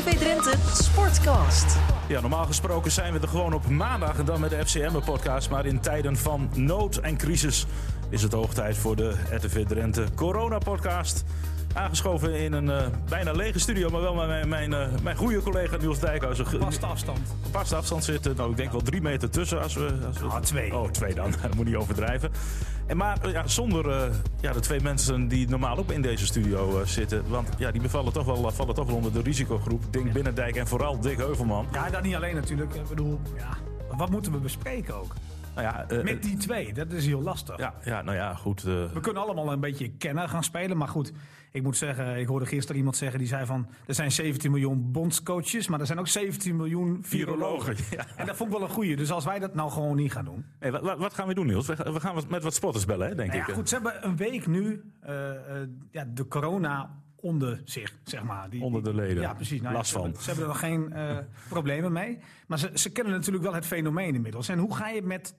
RTV 0.00 0.18
Drenthe 0.18 0.54
Sportcast. 0.72 1.76
Ja, 2.08 2.20
normaal 2.20 2.46
gesproken 2.46 2.90
zijn 2.90 3.12
we 3.12 3.20
er 3.20 3.28
gewoon 3.28 3.52
op 3.52 3.68
maandag 3.68 4.18
en 4.18 4.24
dan 4.24 4.40
met 4.40 4.50
de 4.50 4.66
FCM-podcast. 4.66 5.50
Maar 5.50 5.66
in 5.66 5.80
tijden 5.80 6.16
van 6.16 6.50
nood 6.54 6.96
en 6.96 7.16
crisis 7.16 7.66
is 8.08 8.22
het 8.22 8.32
hoog 8.32 8.54
tijd 8.54 8.76
voor 8.76 8.96
de 8.96 9.14
RTV 9.30 9.66
Drenthe 9.66 10.04
Corona-podcast. 10.14 11.24
Aangeschoven 11.74 12.34
in 12.34 12.52
een 12.52 12.64
uh, 12.64 12.86
bijna 13.08 13.32
lege 13.32 13.58
studio, 13.58 13.90
maar 13.90 14.00
wel 14.00 14.14
met 14.14 14.26
mijn, 14.26 14.48
mijn, 14.48 14.70
uh, 14.70 15.00
mijn 15.02 15.16
goede 15.16 15.42
collega 15.42 15.76
Niels 15.76 15.98
Dijkhuizen. 15.98 16.46
Vaste 16.46 16.86
afstand. 16.86 17.34
Vaste 17.50 17.76
afstand 17.76 18.04
zitten. 18.04 18.36
Nou, 18.36 18.50
ik 18.50 18.56
denk 18.56 18.70
wel 18.70 18.80
drie 18.80 19.00
meter 19.00 19.30
tussen. 19.30 19.62
Als 19.62 19.74
we, 19.74 19.98
als 20.06 20.18
we... 20.18 20.26
Ah, 20.26 20.40
twee. 20.40 20.76
Oh, 20.76 20.88
twee 20.88 21.14
dan. 21.14 21.30
Dat 21.42 21.54
moet 21.54 21.66
niet 21.66 21.76
overdrijven. 21.76 22.30
En 22.86 22.96
maar 22.96 23.28
ja, 23.28 23.46
zonder 23.46 23.86
uh, 23.86 24.14
ja, 24.40 24.52
de 24.52 24.60
twee 24.60 24.80
mensen 24.80 25.28
die 25.28 25.48
normaal 25.48 25.76
ook 25.76 25.90
in 25.90 26.02
deze 26.02 26.26
studio 26.26 26.84
zitten. 26.84 27.28
Want 27.28 27.48
ja, 27.58 27.70
die 27.70 27.80
bevallen 27.80 28.12
toch 28.12 28.24
wel, 28.24 28.50
vallen 28.50 28.74
toch 28.74 28.86
wel 28.86 28.96
onder 28.96 29.12
de 29.12 29.22
risicogroep. 29.22 29.82
Dink 29.90 30.12
Binnendijk 30.12 30.56
en 30.56 30.66
vooral 30.66 31.00
Dick 31.00 31.18
Heuvelman. 31.18 31.66
Ja, 31.72 31.90
dat 31.90 32.02
niet 32.02 32.14
alleen 32.14 32.34
natuurlijk. 32.34 32.74
Ik 32.74 32.88
bedoel, 32.88 33.20
ja, 33.36 33.56
wat 33.96 34.10
moeten 34.10 34.32
we 34.32 34.38
bespreken 34.38 34.94
ook? 34.94 35.14
Nou 35.54 35.66
ja, 35.66 35.86
uh, 35.92 36.02
Met 36.02 36.22
die 36.22 36.36
twee, 36.36 36.72
dat 36.72 36.92
is 36.92 37.06
heel 37.06 37.22
lastig. 37.22 37.58
Ja, 37.58 37.74
ja 37.84 38.02
nou 38.02 38.16
ja, 38.16 38.34
goed. 38.34 38.64
Uh... 38.66 38.92
We 38.92 39.00
kunnen 39.00 39.22
allemaal 39.22 39.52
een 39.52 39.60
beetje 39.60 39.88
kennen 39.88 40.28
gaan 40.28 40.44
spelen. 40.44 40.76
Maar 40.76 40.88
goed, 40.88 41.12
ik 41.52 41.62
moet 41.62 41.76
zeggen, 41.76 42.16
ik 42.16 42.26
hoorde 42.26 42.46
gisteren 42.46 42.76
iemand 42.76 42.96
zeggen 42.96 43.18
die 43.18 43.28
zei 43.28 43.46
van... 43.46 43.68
er 43.86 43.94
zijn 43.94 44.12
17 44.12 44.50
miljoen 44.50 44.92
bondscoaches, 44.92 45.68
maar 45.68 45.80
er 45.80 45.86
zijn 45.86 45.98
ook 45.98 46.08
17 46.08 46.56
miljoen 46.56 46.98
virologen. 47.02 47.76
Ja. 47.90 48.06
En 48.16 48.26
dat 48.26 48.36
vond 48.36 48.52
ik 48.52 48.58
wel 48.58 48.66
een 48.66 48.74
goeie. 48.74 48.96
Dus 48.96 49.10
als 49.10 49.24
wij 49.24 49.38
dat 49.38 49.54
nou 49.54 49.70
gewoon 49.70 49.96
niet 49.96 50.12
gaan 50.12 50.24
doen. 50.24 50.44
Hey, 50.58 50.70
wat, 50.70 50.98
wat, 50.98 51.14
gaan 51.14 51.28
we 51.28 51.34
doen, 51.34 51.46
Niels? 51.46 51.66
We, 51.66 52.00
gaan 52.00 52.22
met 52.28 52.42
wat 52.42 52.54
spotters 52.54 52.84
bellen, 52.84 53.08
hè, 53.08 53.14
denk 53.14 53.28
nou 53.28 53.40
ik. 53.40 53.46
Ja, 53.48 53.54
goed, 53.54 53.68
ze 53.68 53.74
hebben 53.74 54.06
een 54.06 54.16
week 54.16 54.46
nu 54.46 54.92
uh, 55.08 55.10
ja, 55.90 56.04
de 56.14 56.28
corona 56.28 56.98
onder 57.16 57.60
zich, 57.64 57.98
zeg 58.04 58.22
maar. 58.22 58.50
Die, 58.50 58.62
onder 58.62 58.84
de 58.84 58.94
leden. 58.94 59.22
Ja, 59.22 59.34
precies. 59.34 59.60
Nou, 59.60 59.74
Last 59.74 59.90
ze 59.90 59.94
van. 59.94 60.02
Hebben, 60.02 60.22
ze 60.22 60.30
hebben 60.30 60.44
er 60.44 60.50
nog 60.50 60.60
geen 60.60 60.92
uh, 60.92 61.18
problemen 61.48 61.92
mee. 61.92 62.18
Maar 62.46 62.58
ze, 62.58 62.70
ze 62.74 62.92
kennen 62.92 63.12
natuurlijk 63.12 63.44
wel 63.44 63.54
het 63.54 63.66
fenomeen 63.66 64.14
inmiddels. 64.14 64.48
En 64.48 64.58
hoe 64.58 64.74
ga 64.74 64.88
je 64.88 65.02
met 65.02 65.34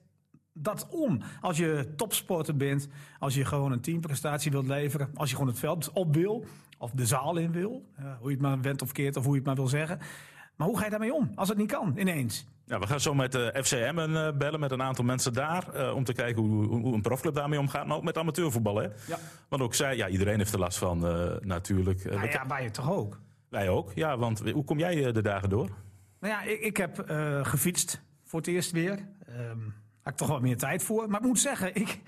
dat 0.52 0.88
om. 0.90 1.20
Als 1.40 1.58
je 1.58 1.92
topsporter 1.96 2.56
bent, 2.56 2.88
als 3.18 3.34
je 3.34 3.44
gewoon 3.44 3.72
een 3.72 3.80
teamprestatie 3.80 4.50
wilt 4.50 4.66
leveren, 4.66 5.10
als 5.14 5.30
je 5.30 5.36
gewoon 5.36 5.50
het 5.50 5.60
veld 5.60 5.90
op 5.92 6.14
wil, 6.14 6.44
of 6.78 6.90
de 6.90 7.06
zaal 7.06 7.36
in 7.36 7.52
wil, 7.52 7.88
uh, 8.00 8.04
hoe 8.18 8.28
je 8.28 8.36
het 8.36 8.46
maar 8.46 8.60
went 8.60 8.82
of 8.82 8.92
keert 8.92 9.16
of 9.16 9.24
hoe 9.24 9.32
je 9.32 9.38
het 9.38 9.46
maar 9.46 9.56
wil 9.56 9.68
zeggen. 9.68 9.98
Maar 10.56 10.66
hoe 10.66 10.78
ga 10.78 10.84
je 10.84 10.90
daarmee 10.90 11.14
om 11.14 11.32
als 11.34 11.48
het 11.48 11.58
niet 11.58 11.72
kan 11.72 11.96
ineens? 11.96 12.46
Ja, 12.66 12.78
we 12.78 12.86
gaan 12.86 13.00
zo 13.00 13.14
met 13.14 13.32
de 13.32 13.60
FCM 13.62 13.98
uh, 13.98 14.30
bellen 14.38 14.60
met 14.60 14.70
een 14.70 14.82
aantal 14.82 15.04
mensen 15.04 15.32
daar. 15.32 15.68
Uh, 15.74 15.94
om 15.94 16.04
te 16.04 16.12
kijken 16.12 16.42
hoe, 16.42 16.64
hoe, 16.66 16.94
een 16.94 17.00
profclub 17.00 17.34
daarmee 17.34 17.58
omgaat. 17.58 17.86
Maar 17.86 17.96
ook 17.96 18.02
met 18.02 18.18
amateurvoetbal. 18.18 18.76
Hè? 18.76 18.82
Ja. 18.82 19.18
Want 19.48 19.62
ook 19.62 19.74
zij, 19.74 19.96
ja, 19.96 20.08
iedereen 20.08 20.38
heeft 20.38 20.52
er 20.52 20.58
last 20.58 20.78
van 20.78 20.98
natuurlijk. 21.40 22.04
Nou 22.04 22.30
ja, 22.30 22.46
wij 22.46 22.70
toch 22.70 22.92
ook? 22.92 23.20
Wij 23.48 23.68
ook, 23.68 23.92
ja. 23.94 24.18
Want 24.18 24.50
hoe 24.50 24.64
kom 24.64 24.78
jij 24.78 25.12
de 25.12 25.22
dagen 25.22 25.48
door? 25.48 25.68
Nou 26.20 26.32
ja, 26.32 26.42
ik, 26.42 26.60
ik 26.60 26.76
heb 26.76 27.04
gefietst 27.42 28.02
voor 28.24 28.38
het 28.38 28.48
eerst 28.48 28.70
weer. 28.70 29.08
Um, 29.28 29.74
had 30.02 30.12
ik 30.12 30.18
toch 30.18 30.28
wat 30.28 30.40
meer 30.40 30.56
tijd 30.56 30.82
voor. 30.82 31.08
Maar 31.08 31.20
ik 31.20 31.26
moet 31.26 31.40
zeggen, 31.40 31.74
ik, 31.74 32.00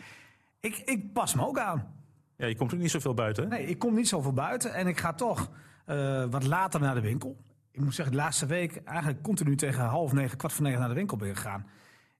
ik, 0.60 0.76
ik 0.76 1.12
pas 1.12 1.34
me 1.34 1.46
ook 1.46 1.58
aan. 1.58 1.94
Ja, 2.36 2.46
je 2.46 2.56
komt 2.56 2.74
ook 2.74 2.80
niet 2.80 2.90
zoveel 2.90 3.14
buiten. 3.14 3.48
Nee, 3.48 3.66
ik 3.66 3.78
kom 3.78 3.94
niet 3.94 4.08
zoveel 4.08 4.32
buiten. 4.32 4.74
En 4.74 4.86
ik 4.86 4.98
ga 4.98 5.12
toch 5.12 5.50
uh, 5.86 6.24
wat 6.30 6.46
later 6.46 6.80
naar 6.80 6.94
de 6.94 7.00
winkel. 7.00 7.36
Ik 7.70 7.80
moet 7.80 7.94
zeggen, 7.94 8.14
de 8.14 8.20
laatste 8.20 8.46
week 8.46 8.76
eigenlijk 8.76 9.22
continu 9.22 9.56
tegen 9.56 9.84
half 9.84 10.12
negen, 10.12 10.36
kwart 10.38 10.52
voor 10.52 10.64
negen 10.64 10.78
naar 10.78 10.88
de 10.88 10.94
winkel 10.94 11.16
ben 11.16 11.36
gegaan. 11.36 11.66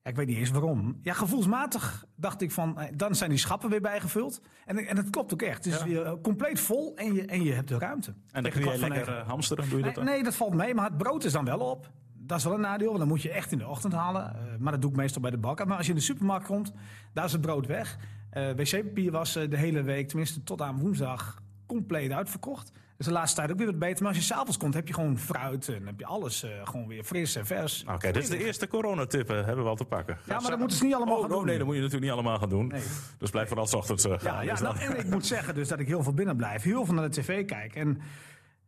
Ja, 0.03 0.11
ik 0.11 0.17
weet 0.17 0.27
niet 0.27 0.37
eens 0.37 0.51
waarom. 0.51 0.99
Ja, 1.03 1.13
gevoelsmatig 1.13 2.05
dacht 2.17 2.41
ik 2.41 2.51
van, 2.51 2.79
dan 2.95 3.15
zijn 3.15 3.31
die 3.31 3.39
schappen 3.39 3.71
weer 3.71 3.81
bijgevuld. 3.81 4.41
En, 4.65 4.87
en 4.87 4.97
het 4.97 5.11
klopt 5.11 5.33
ook 5.33 5.43
echt. 5.43 5.65
Het 5.65 5.75
is 5.75 5.79
ja. 5.79 5.85
weer 5.85 6.21
compleet 6.21 6.61
vol 6.61 6.97
en 6.97 7.15
je, 7.15 7.27
en 7.27 7.43
je 7.43 7.53
hebt 7.53 7.69
de 7.69 7.79
ruimte. 7.79 8.15
En 8.31 8.43
dan 8.43 8.53
kun 8.53 8.65
je 8.65 8.79
lekker 8.79 9.09
uh, 9.09 9.29
hamsteren, 9.29 9.69
doe 9.69 9.79
je 9.79 9.85
nee, 9.85 9.95
dat 9.95 10.05
Nee, 10.05 10.23
dat 10.23 10.35
valt 10.35 10.55
mee, 10.55 10.75
maar 10.75 10.85
het 10.85 10.99
brood 10.99 11.25
is 11.25 11.33
dan 11.33 11.45
wel 11.45 11.59
op 11.59 11.91
dat 12.27 12.39
is 12.39 12.45
wel 12.45 12.55
een 12.55 12.61
nadeel, 12.61 12.87
want 12.87 12.99
dan 12.99 13.09
moet 13.09 13.23
je 13.23 13.31
echt 13.31 13.53
in 13.53 13.59
de 13.59 13.67
ochtend 13.67 13.93
halen. 13.93 14.37
Uh, 14.37 14.59
maar 14.59 14.73
dat 14.73 14.83
doe 14.83 14.91
ik 14.91 14.97
meestal 14.97 15.21
bij 15.21 15.31
de 15.31 15.39
bakker. 15.39 15.67
Maar 15.67 15.77
als 15.77 15.87
je 15.87 15.93
in 15.93 15.99
de 15.99 16.05
supermarkt 16.05 16.47
komt, 16.47 16.73
daar 17.13 17.25
is 17.25 17.33
het 17.33 17.41
brood 17.41 17.67
weg. 17.67 17.99
Uh, 18.33 18.51
wc-papier 18.51 19.11
was 19.11 19.37
uh, 19.37 19.51
de 19.51 19.57
hele 19.57 19.83
week, 19.83 20.09
tenminste 20.09 20.43
tot 20.43 20.61
aan 20.61 20.79
woensdag, 20.79 21.43
compleet 21.67 22.11
uitverkocht. 22.11 22.73
Dus 22.97 23.07
de 23.07 23.13
laatste 23.13 23.37
tijd 23.37 23.51
ook 23.51 23.59
weer 23.59 23.67
wat 23.67 23.79
beter. 23.79 24.03
Maar 24.03 24.13
als 24.13 24.27
je 24.27 24.35
s'avonds 24.35 24.57
komt, 24.57 24.75
heb 24.75 24.89
je 24.89 24.95
gewoon 24.95 25.19
fruit 25.19 25.69
en 25.69 25.87
heb 25.87 25.99
je 25.99 26.07
alles 26.07 26.47
gewoon 26.65 26.87
weer 26.87 27.05
fris 27.05 27.37
en 27.37 27.47
vers. 27.47 27.83
Oké, 27.83 27.93
okay, 27.93 28.13
dit 28.13 28.23
is 28.23 28.29
de 28.29 28.45
eerste 28.45 28.69
coronatip, 28.69 29.29
hebben 29.29 29.65
we 29.65 29.71
al 29.71 29.77
te 29.77 29.85
pakken. 29.85 30.19
Ja, 30.27 30.41
maar 30.41 30.51
dat 30.51 30.59
moeten 30.59 30.77
ze 30.77 30.85
niet 30.85 30.95
allemaal 30.95 31.15
oh, 31.15 31.21
gaan 31.21 31.31
doen. 31.31 31.39
Oh, 31.39 31.45
nee, 31.45 31.57
dat 31.59 31.67
moet 31.67 31.75
je 31.75 31.81
natuurlijk 31.81 32.11
niet 32.11 32.21
allemaal 32.21 32.39
gaan 32.39 32.49
doen. 32.49 32.67
Nee. 32.67 32.83
Dus 33.19 33.31
blijf 33.31 33.49
vooral 33.49 33.67
's 33.67 33.75
ochtends 33.75 34.07
gaan. 34.07 34.19
Ja, 34.23 34.41
ja 34.41 34.61
nou, 34.61 34.79
en 34.79 34.99
ik 34.99 35.11
moet 35.11 35.27
zeggen 35.27 35.55
dus 35.55 35.69
dat 35.69 35.79
ik 35.79 35.87
heel 35.87 36.03
veel 36.03 36.15
binnen 36.15 36.37
blijf. 36.37 36.63
Heel 36.63 36.85
veel 36.85 36.95
naar 36.95 37.11
de 37.11 37.21
tv 37.21 37.45
kijk. 37.45 37.75
En 37.75 38.01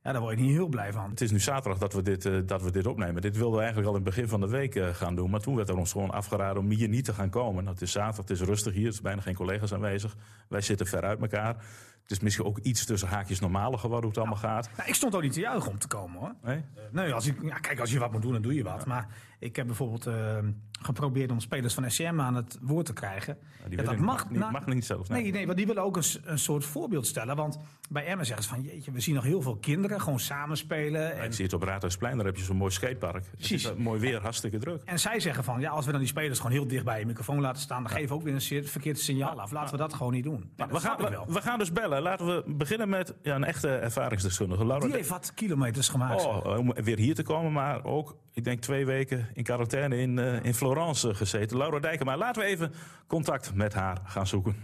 ja, 0.07 0.13
daar 0.13 0.21
word 0.21 0.39
je 0.39 0.45
niet 0.45 0.55
heel 0.55 0.69
blij 0.69 0.93
van. 0.93 1.11
Het 1.11 1.21
is 1.21 1.31
nu 1.31 1.41
zaterdag 1.41 1.79
dat 1.79 1.93
we 1.93 2.03
dit, 2.03 2.25
uh, 2.25 2.41
dat 2.47 2.63
we 2.63 2.71
dit 2.71 2.87
opnemen. 2.87 3.23
Dit 3.23 3.37
wilden 3.37 3.55
we 3.55 3.65
eigenlijk 3.65 3.89
al 3.89 3.97
in 3.97 4.05
het 4.05 4.15
begin 4.15 4.29
van 4.29 4.41
de 4.41 4.49
week 4.49 4.75
uh, 4.75 4.89
gaan 4.89 5.15
doen. 5.15 5.31
Maar 5.31 5.41
toen 5.41 5.57
werd 5.57 5.69
er 5.69 5.77
ons 5.77 5.93
gewoon 5.93 6.11
afgeraden 6.11 6.63
om 6.63 6.71
hier 6.71 6.89
niet 6.89 7.05
te 7.05 7.13
gaan 7.13 7.31
komen. 7.31 7.63
Nou, 7.63 7.75
het 7.75 7.83
is 7.83 7.93
zaterdag, 7.93 8.29
het 8.29 8.41
is 8.41 8.47
rustig 8.47 8.75
hier. 8.75 8.87
Er 8.87 8.93
zijn 8.93 9.05
bijna 9.05 9.21
geen 9.21 9.35
collega's 9.35 9.73
aanwezig. 9.73 10.17
Wij 10.49 10.61
zitten 10.61 10.87
ver 10.87 11.03
uit 11.03 11.21
elkaar. 11.21 11.65
Het 12.07 12.17
is 12.17 12.23
misschien 12.23 12.45
ook 12.45 12.59
iets 12.59 12.85
tussen 12.85 13.09
haakjes 13.09 13.41
normale 13.41 13.79
geworden 13.79 14.11
hoe 14.11 14.11
het 14.11 14.19
allemaal 14.19 14.43
nou, 14.43 14.55
gaat. 14.55 14.71
Nou, 14.77 14.89
ik 14.89 14.95
stond 14.95 15.15
ook 15.15 15.23
niet 15.23 15.33
te 15.33 15.41
juichen 15.41 15.71
om 15.71 15.79
te 15.79 15.89
komen 15.89 16.21
hoor. 16.21 16.35
Nee? 16.43 16.57
Uh, 16.57 16.83
nee, 16.93 17.13
als 17.13 17.27
ik, 17.27 17.43
ja, 17.43 17.59
kijk, 17.59 17.81
als 17.81 17.93
je 17.93 17.99
wat 17.99 18.13
moet 18.13 18.23
doen, 18.23 18.33
dan 18.33 18.43
doe 18.43 18.55
je 18.55 18.63
wat. 18.63 18.79
Ja. 18.79 18.89
Maar 18.89 19.09
ik 19.39 19.57
heb 19.57 19.67
bijvoorbeeld 19.67 20.07
uh, 20.07 20.39
geprobeerd 20.81 21.31
om 21.31 21.41
spelers 21.41 21.75
van 21.75 21.91
SCM 21.91 22.21
aan 22.21 22.35
het 22.35 22.59
woord 22.61 22.87
te 22.87 22.93
krijgen. 22.93 23.39
Ja, 23.63 23.69
die 23.69 23.79
ja, 23.79 23.85
dat 23.85 23.97
mag 23.97 24.31
niet, 24.31 24.39
nou, 24.39 24.53
mag 24.53 24.67
niet 24.67 24.85
zelfs. 24.85 25.09
Nee, 25.09 25.23
nee, 25.23 25.33
nee 25.33 25.47
want 25.47 25.59
die 25.59 25.67
willen 25.67 25.83
ook 25.83 25.97
een, 25.97 26.05
een, 26.25 26.39
soort 26.39 26.65
voorbeeld 26.65 27.07
stellen. 27.07 27.37
Want 27.37 27.59
bij 27.91 28.07
Emmen 28.07 28.27
zeggen 28.27 28.45
ze 28.45 28.51
van, 28.51 28.63
jeetje, 28.63 28.91
we 28.91 29.01
zien 29.01 29.15
nog 29.15 29.25
heel 29.25 29.43
veel 29.43 29.57
kinderen 29.57 30.01
gewoon 30.01 30.21
samenspelen. 30.21 31.17
En... 31.17 31.25
Ik 31.25 31.33
zie 31.33 31.45
het 31.45 31.55
op 31.55 31.63
Raadhuisplein, 31.63 32.17
daar 32.17 32.27
heb 32.27 32.37
je 32.37 32.45
zo'n 32.45 32.57
mooi 32.57 32.73
skatepark. 32.73 33.25
Precies. 33.31 33.63
Het 33.63 33.77
is 33.77 33.83
mooi 33.83 34.01
weer, 34.01 34.21
hartstikke 34.21 34.59
druk. 34.59 34.83
En 34.85 34.99
zij 34.99 35.21
zeggen 35.21 35.45
van, 35.45 35.61
ja, 35.61 35.71
als 35.71 35.85
we 35.85 35.91
dan 35.91 36.01
die 36.01 36.09
spelers 36.09 36.39
gewoon 36.39 36.53
heel 36.53 36.67
dicht 36.67 36.85
bij 36.85 36.99
je 36.99 37.07
microfoon 37.07 37.41
laten 37.41 37.63
staan, 37.63 37.83
dan 37.83 37.93
geven 37.93 38.09
we 38.09 38.15
ook 38.15 38.23
weer 38.23 38.35
een 38.35 38.67
verkeerd 38.67 38.99
signaal 38.99 39.41
af. 39.41 39.51
Laten 39.51 39.71
we 39.71 39.77
dat 39.77 39.95
gewoon 39.95 40.13
niet 40.13 40.25
doen. 40.25 40.51
Ja, 40.57 40.69
we, 40.69 40.81
gaan, 40.81 40.97
we, 40.97 41.25
we 41.29 41.43
gaan 41.43 41.59
dus 41.59 41.73
bellen. 41.73 41.96
Laten 42.01 42.27
we 42.27 42.43
beginnen 42.47 42.89
met 42.89 43.15
ja, 43.23 43.35
een 43.35 43.45
echte 43.45 43.69
ervaringsdeskundige. 43.69 44.67
Laura 44.67 44.87
die 44.87 44.95
heeft 44.95 45.09
wat 45.09 45.33
kilometers 45.35 45.89
gemaakt. 45.89 46.25
Oh, 46.25 46.59
om 46.59 46.73
weer 46.75 46.99
hier 46.99 47.15
te 47.15 47.23
komen, 47.23 47.53
maar 47.53 47.85
ook, 47.85 48.17
ik 48.33 48.45
denk 48.45 48.61
twee 48.61 48.87
weken 48.87 49.29
in 49.35 49.43
quarantaine 49.43 49.99
in, 49.99 50.19
uh, 50.19 50.45
in 50.45 50.55
Florence 50.55 51.15
gezeten. 51.15 51.57
Laura 51.57 51.79
Dijkema, 51.79 52.17
laten 52.17 52.43
we 52.43 52.49
even 52.49 52.73
contact 53.07 53.55
met 53.55 53.75
haar 53.75 53.99
gaan 54.05 54.27
zoeken. 54.27 54.57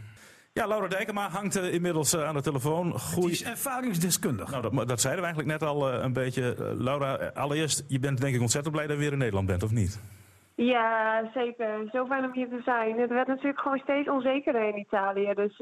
Ja, 0.53 0.66
Laura 0.66 0.88
Dijkema 0.88 1.28
hangt 1.28 1.56
uh, 1.56 1.72
inmiddels 1.72 2.15
uh, 2.15 2.25
aan 2.25 2.34
de 2.34 2.41
telefoon. 2.43 2.98
Goeie... 3.00 3.26
Die 3.26 3.31
is 3.31 3.44
ervaringsdeskundig. 3.44 4.50
Nou, 4.50 4.62
dat, 4.62 4.88
dat 4.88 5.00
zeiden 5.00 5.22
we 5.22 5.28
eigenlijk 5.28 5.60
net 5.60 5.69
al 5.69 5.94
uh, 5.94 6.03
een 6.03 6.12
beetje. 6.12 6.75
Laura, 6.78 7.14
allereerst, 7.34 7.84
je 7.88 7.99
bent 7.99 8.20
denk 8.20 8.34
ik 8.34 8.41
ontzettend 8.41 8.75
blij 8.75 8.87
dat 8.87 8.97
je 8.97 9.03
weer 9.03 9.12
in 9.12 9.19
Nederland 9.19 9.47
bent, 9.47 9.62
of 9.62 9.70
niet? 9.70 10.00
Ja, 10.55 11.23
zeker. 11.35 11.89
Zo 11.93 12.07
fijn 12.07 12.25
om 12.25 12.33
hier 12.33 12.49
te 12.49 12.61
zijn. 12.65 13.01
Het 13.01 13.11
werd 13.11 13.27
natuurlijk 13.27 13.61
gewoon 13.61 13.79
steeds 13.79 14.09
onzekerder 14.09 14.69
in 14.69 14.79
Italië. 14.79 15.35
Dus 15.35 15.57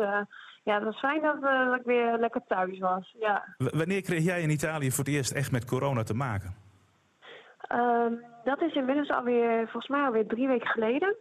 ja, 0.65 0.75
het 0.75 0.85
was 0.85 0.99
fijn 0.99 1.23
dat, 1.23 1.41
dat, 1.41 1.79
ik 1.79 1.85
weer 1.85 2.19
lekker 2.19 2.43
thuis 2.47 2.79
was. 2.79 3.15
Ja. 3.19 3.55
W 3.59 3.77
wanneer 3.77 4.03
kreeg 4.03 4.25
jij 4.25 4.43
in 4.43 4.51
Italië 4.51 4.91
voor 4.91 5.05
het 5.05 5.15
eerst 5.15 5.33
echt 5.33 5.53
met 5.53 5.65
corona 5.65 6.03
te 6.03 6.15
maken? 6.15 6.55
Um, 7.73 8.25
dat 8.45 8.63
is 8.63 8.75
inmiddels 8.75 9.11
alweer, 9.11 9.63
volgens 9.63 9.89
mij 9.89 10.05
alweer 10.05 10.27
drie 10.27 10.49
weken 10.49 10.69
geleden. 10.69 11.17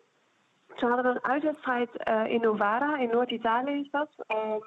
Toen 0.75 0.89
hadden 0.91 1.13
we 1.13 1.19
een 1.19 1.31
uitwedstrijd 1.31 1.89
uh, 2.09 2.25
in 2.25 2.41
Novara, 2.41 2.97
in 2.97 3.09
Noord-Italië 3.09 3.79
is 3.79 3.89
dat, 3.91 4.09
um, 4.27 4.63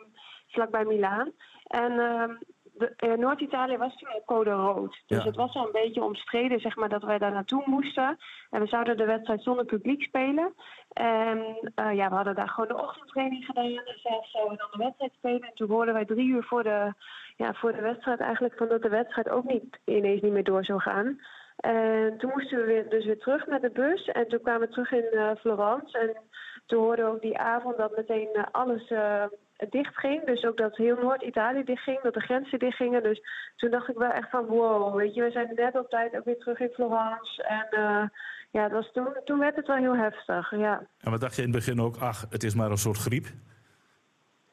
vlakbij 0.46 0.84
Milaan. 0.84 1.32
En 1.66 1.92
um, 1.92 2.38
uh, 2.82 3.12
Noord-Italië 3.12 3.76
was 3.76 3.96
toen 3.96 4.08
al 4.08 4.22
code 4.24 4.50
rood. 4.50 5.02
Dus 5.06 5.18
ja. 5.18 5.24
het 5.24 5.36
was 5.36 5.54
al 5.54 5.66
een 5.66 5.72
beetje 5.72 6.02
omstreden, 6.02 6.60
zeg 6.60 6.76
maar, 6.76 6.88
dat 6.88 7.02
wij 7.02 7.18
daar 7.18 7.32
naartoe 7.32 7.62
moesten. 7.66 8.18
En 8.50 8.60
we 8.60 8.66
zouden 8.66 8.96
de 8.96 9.04
wedstrijd 9.04 9.42
zonder 9.42 9.64
publiek 9.64 10.02
spelen. 10.02 10.54
En 10.92 11.38
uh, 11.76 11.94
ja, 11.94 12.08
we 12.08 12.14
hadden 12.14 12.34
daar 12.34 12.48
gewoon 12.48 12.68
de 12.68 12.82
ochtendtraining 12.82 13.44
gedaan. 13.44 13.64
En 13.64 13.98
zelfs 14.02 14.30
zouden 14.30 14.52
we 14.52 14.58
dan 14.58 14.70
de 14.70 14.84
wedstrijd 14.84 15.12
spelen. 15.12 15.42
En 15.42 15.54
toen 15.54 15.70
hoorden 15.70 15.94
wij 15.94 16.04
drie 16.04 16.28
uur 16.28 16.42
voor 16.42 16.62
de, 16.62 16.92
ja, 17.36 17.54
voor 17.54 17.72
de 17.72 17.82
wedstrijd 17.82 18.20
eigenlijk 18.20 18.54
van 18.56 18.68
dat 18.68 18.82
de 18.82 18.88
wedstrijd 18.88 19.28
ook 19.28 19.44
niet 19.44 19.78
ineens 19.84 20.20
niet 20.20 20.32
meer 20.32 20.44
door 20.44 20.64
zou 20.64 20.80
gaan. 20.80 21.20
En 21.56 22.18
toen 22.18 22.30
moesten 22.34 22.58
we 22.58 22.64
weer, 22.64 22.88
dus 22.88 23.04
weer 23.04 23.18
terug 23.18 23.46
met 23.46 23.62
de 23.62 23.70
bus. 23.70 24.04
En 24.08 24.28
toen 24.28 24.40
kwamen 24.40 24.60
we 24.60 24.68
terug 24.68 24.92
in 24.92 25.08
uh, 25.12 25.30
Florence. 25.38 25.98
En 25.98 26.16
toen 26.66 26.82
hoorden 26.82 27.04
we 27.04 27.10
ook 27.10 27.22
die 27.22 27.38
avond 27.38 27.76
dat 27.76 27.96
meteen 27.96 28.28
alles 28.52 28.90
uh, 28.90 29.24
dicht 29.70 29.98
ging. 29.98 30.24
Dus 30.24 30.44
ook 30.44 30.56
dat 30.56 30.76
heel 30.76 30.96
Noord-Italië 30.96 31.64
dicht 31.64 31.82
ging, 31.82 32.00
dat 32.00 32.14
de 32.14 32.20
grenzen 32.20 32.58
dicht 32.58 32.76
gingen. 32.76 33.02
Dus 33.02 33.20
toen 33.56 33.70
dacht 33.70 33.88
ik 33.88 33.96
wel 33.96 34.10
echt 34.10 34.30
van 34.30 34.46
wow, 34.46 34.96
weet 34.96 35.14
je, 35.14 35.22
we 35.22 35.30
zijn 35.30 35.52
net 35.54 35.78
op 35.78 35.88
tijd 35.88 36.16
ook 36.16 36.24
weer 36.24 36.38
terug 36.38 36.60
in 36.60 36.70
Florence. 36.74 37.42
En 37.42 37.66
ja, 38.50 38.62
dat 38.68 38.72
was 38.72 38.92
toen, 38.92 39.08
toen 39.24 39.38
werd 39.38 39.56
het 39.56 39.66
wel 39.66 39.76
heel 39.76 39.96
heftig, 39.96 40.50
ja. 40.50 40.86
En 41.00 41.10
wat 41.10 41.20
dacht 41.20 41.36
je 41.36 41.42
in 41.42 41.48
het 41.48 41.56
begin 41.56 41.80
ook, 41.80 41.96
ach, 41.96 42.26
het 42.30 42.42
is 42.42 42.54
maar 42.54 42.70
een 42.70 42.76
soort 42.76 42.96
griep? 42.96 43.26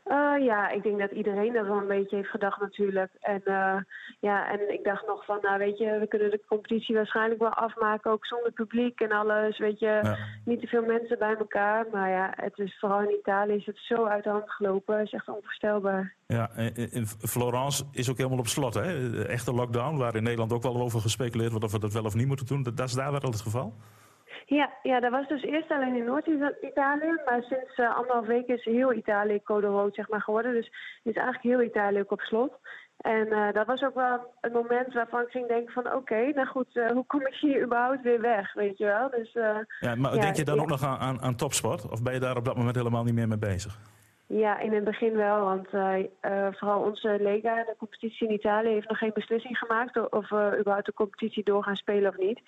Uh, 0.10 0.46
ja, 0.46 0.70
ik 0.70 0.84
denk 0.84 1.00
dat 1.00 1.12
iedereen 1.12 1.54
dat 1.54 1.68
wel 1.68 1.78
een 1.78 1.88
beetje 1.88 2.16
heeft 2.16 2.30
gedacht 2.30 2.62
natuurlijk. 2.62 3.12
En, 3.20 3.42
uh, 3.46 3.76
ja, 4.20 4.52
en 4.52 4.74
ik 4.74 4.84
dacht 4.84 5.08
nog 5.08 5.26
van, 5.26 5.38
nou 5.42 5.58
weet 5.58 5.78
je, 5.78 5.98
we 6.00 6.08
kunnen 6.08 6.32
de 6.32 6.42
competitie 6.48 6.96
waarschijnlijk 6.96 7.40
wel 7.40 7.54
afmaken, 7.54 8.12
ook 8.12 8.26
zonder 8.26 8.52
publiek 8.52 9.00
en 9.00 9.12
alles. 9.12 9.58
Weet 9.58 9.80
je, 9.80 10.00
ja. 10.02 10.18
niet 10.46 10.62
te 10.62 10.68
veel 10.68 10.86
mensen 10.86 11.20
bij 11.20 11.36
elkaar. 11.36 11.86
Maar 11.92 12.10
ja, 12.10 12.34
het 12.36 12.58
is 12.58 12.78
vooral 12.80 13.02
in 13.02 13.18
Italië 13.20 13.54
is 13.54 13.66
het 13.66 13.78
zo 13.78 14.06
uit 14.06 14.24
de 14.24 14.30
hand 14.30 14.52
gelopen. 14.52 14.98
Het 14.98 15.06
is 15.06 15.14
echt 15.14 15.28
onvoorstelbaar. 15.28 16.16
Ja, 16.28 16.50
in 16.92 17.06
Florence 17.06 17.84
is 17.92 18.10
ook 18.10 18.18
helemaal 18.18 18.40
op 18.40 18.48
slot, 18.48 18.74
hè? 18.74 19.24
Echte 19.26 19.54
lockdown, 19.54 19.98
waar 19.98 20.16
in 20.16 20.24
Nederland 20.24 20.54
ook 20.54 20.64
wel 20.64 20.82
over 20.82 21.00
gespeculeerd 21.02 21.50
wordt 21.50 21.66
of 21.66 21.72
we 21.72 21.80
dat 21.80 21.94
wel 21.94 22.06
of 22.06 22.16
niet 22.16 22.28
moeten 22.28 22.46
doen. 22.46 22.64
Dat 22.64 22.88
is 22.88 22.94
daar 22.94 23.12
wel 23.12 23.22
het 23.22 23.42
geval? 23.42 23.74
Ja, 24.50 24.70
ja, 24.84 25.00
dat 25.00 25.12
was 25.12 25.28
dus 25.28 25.42
eerst 25.42 25.72
alleen 25.72 25.96
in 25.96 26.04
Noord-Italië. 26.04 27.22
Maar 27.26 27.44
sinds 27.44 27.78
uh, 27.78 27.96
anderhalf 27.96 28.26
week 28.26 28.48
is 28.48 28.64
heel 28.64 28.94
Italië 28.94 29.44
code 29.44 29.68
rood 29.68 29.96
zeg 29.96 30.10
maar, 30.10 30.22
geworden. 30.22 30.54
Dus 30.54 30.72
is 31.04 31.16
eigenlijk 31.16 31.44
heel 31.44 31.62
Italië 31.62 32.00
ook 32.00 32.12
op 32.12 32.22
slot. 32.22 32.60
En 32.98 33.28
uh, 33.28 33.52
dat 33.52 33.66
was 33.66 33.84
ook 33.84 33.94
wel 33.94 34.34
een 34.42 34.52
moment 34.52 34.94
waarvan 34.94 35.22
ik 35.22 35.30
ging 35.30 35.48
denken 35.48 35.74
van... 35.74 35.86
oké, 35.86 35.96
okay, 35.96 36.30
nou 36.30 36.48
goed, 36.48 36.76
uh, 36.76 36.92
hoe 36.92 37.06
kom 37.06 37.22
ik 37.22 37.34
hier 37.34 37.64
überhaupt 37.64 38.02
weer 38.02 38.22
weg, 38.22 38.54
weet 38.54 38.78
je 38.78 38.86
wel? 38.86 39.10
Dus, 39.10 39.34
ja, 39.80 39.96
maar 39.96 40.16
ja, 40.16 40.22
denk 40.22 40.36
je 40.36 40.44
dan 40.44 40.56
ja. 40.56 40.62
ook 40.62 40.70
nog 40.70 40.84
aan, 40.84 40.98
aan, 40.98 41.22
aan, 41.22 41.36
topsport? 41.36 41.90
Of 41.90 42.04
ben 42.04 42.14
je 42.14 42.20
daar 42.20 42.38
op 42.38 42.46
dat 42.46 42.58
moment 42.58 42.76
helemaal 42.76 43.04
niet 43.04 43.14
meer 43.14 43.28
mee 43.28 43.38
bezig? 43.38 43.80
Ja, 44.26 44.60
in 44.60 44.74
het 44.74 44.84
begin 44.84 45.16
wel, 45.16 45.44
want 45.44 45.68
vooral 46.58 46.82
onze 46.82 47.18
Lega, 47.22 47.56
de 47.56 47.76
competitie 47.78 48.28
in 48.28 48.34
Italië... 48.34 48.70
heeft 48.70 48.90
nog 48.90 48.98
geen 48.98 49.14
beslissing 49.14 49.58
gemaakt 49.58 50.10
of 50.10 50.30
we 50.30 50.56
überhaupt 50.60 50.86
de 50.86 50.94
competitie 50.94 51.44
door 51.44 51.64
gaan 51.64 51.76
spelen 51.76 52.10
of 52.10 52.18
niet... 52.18 52.42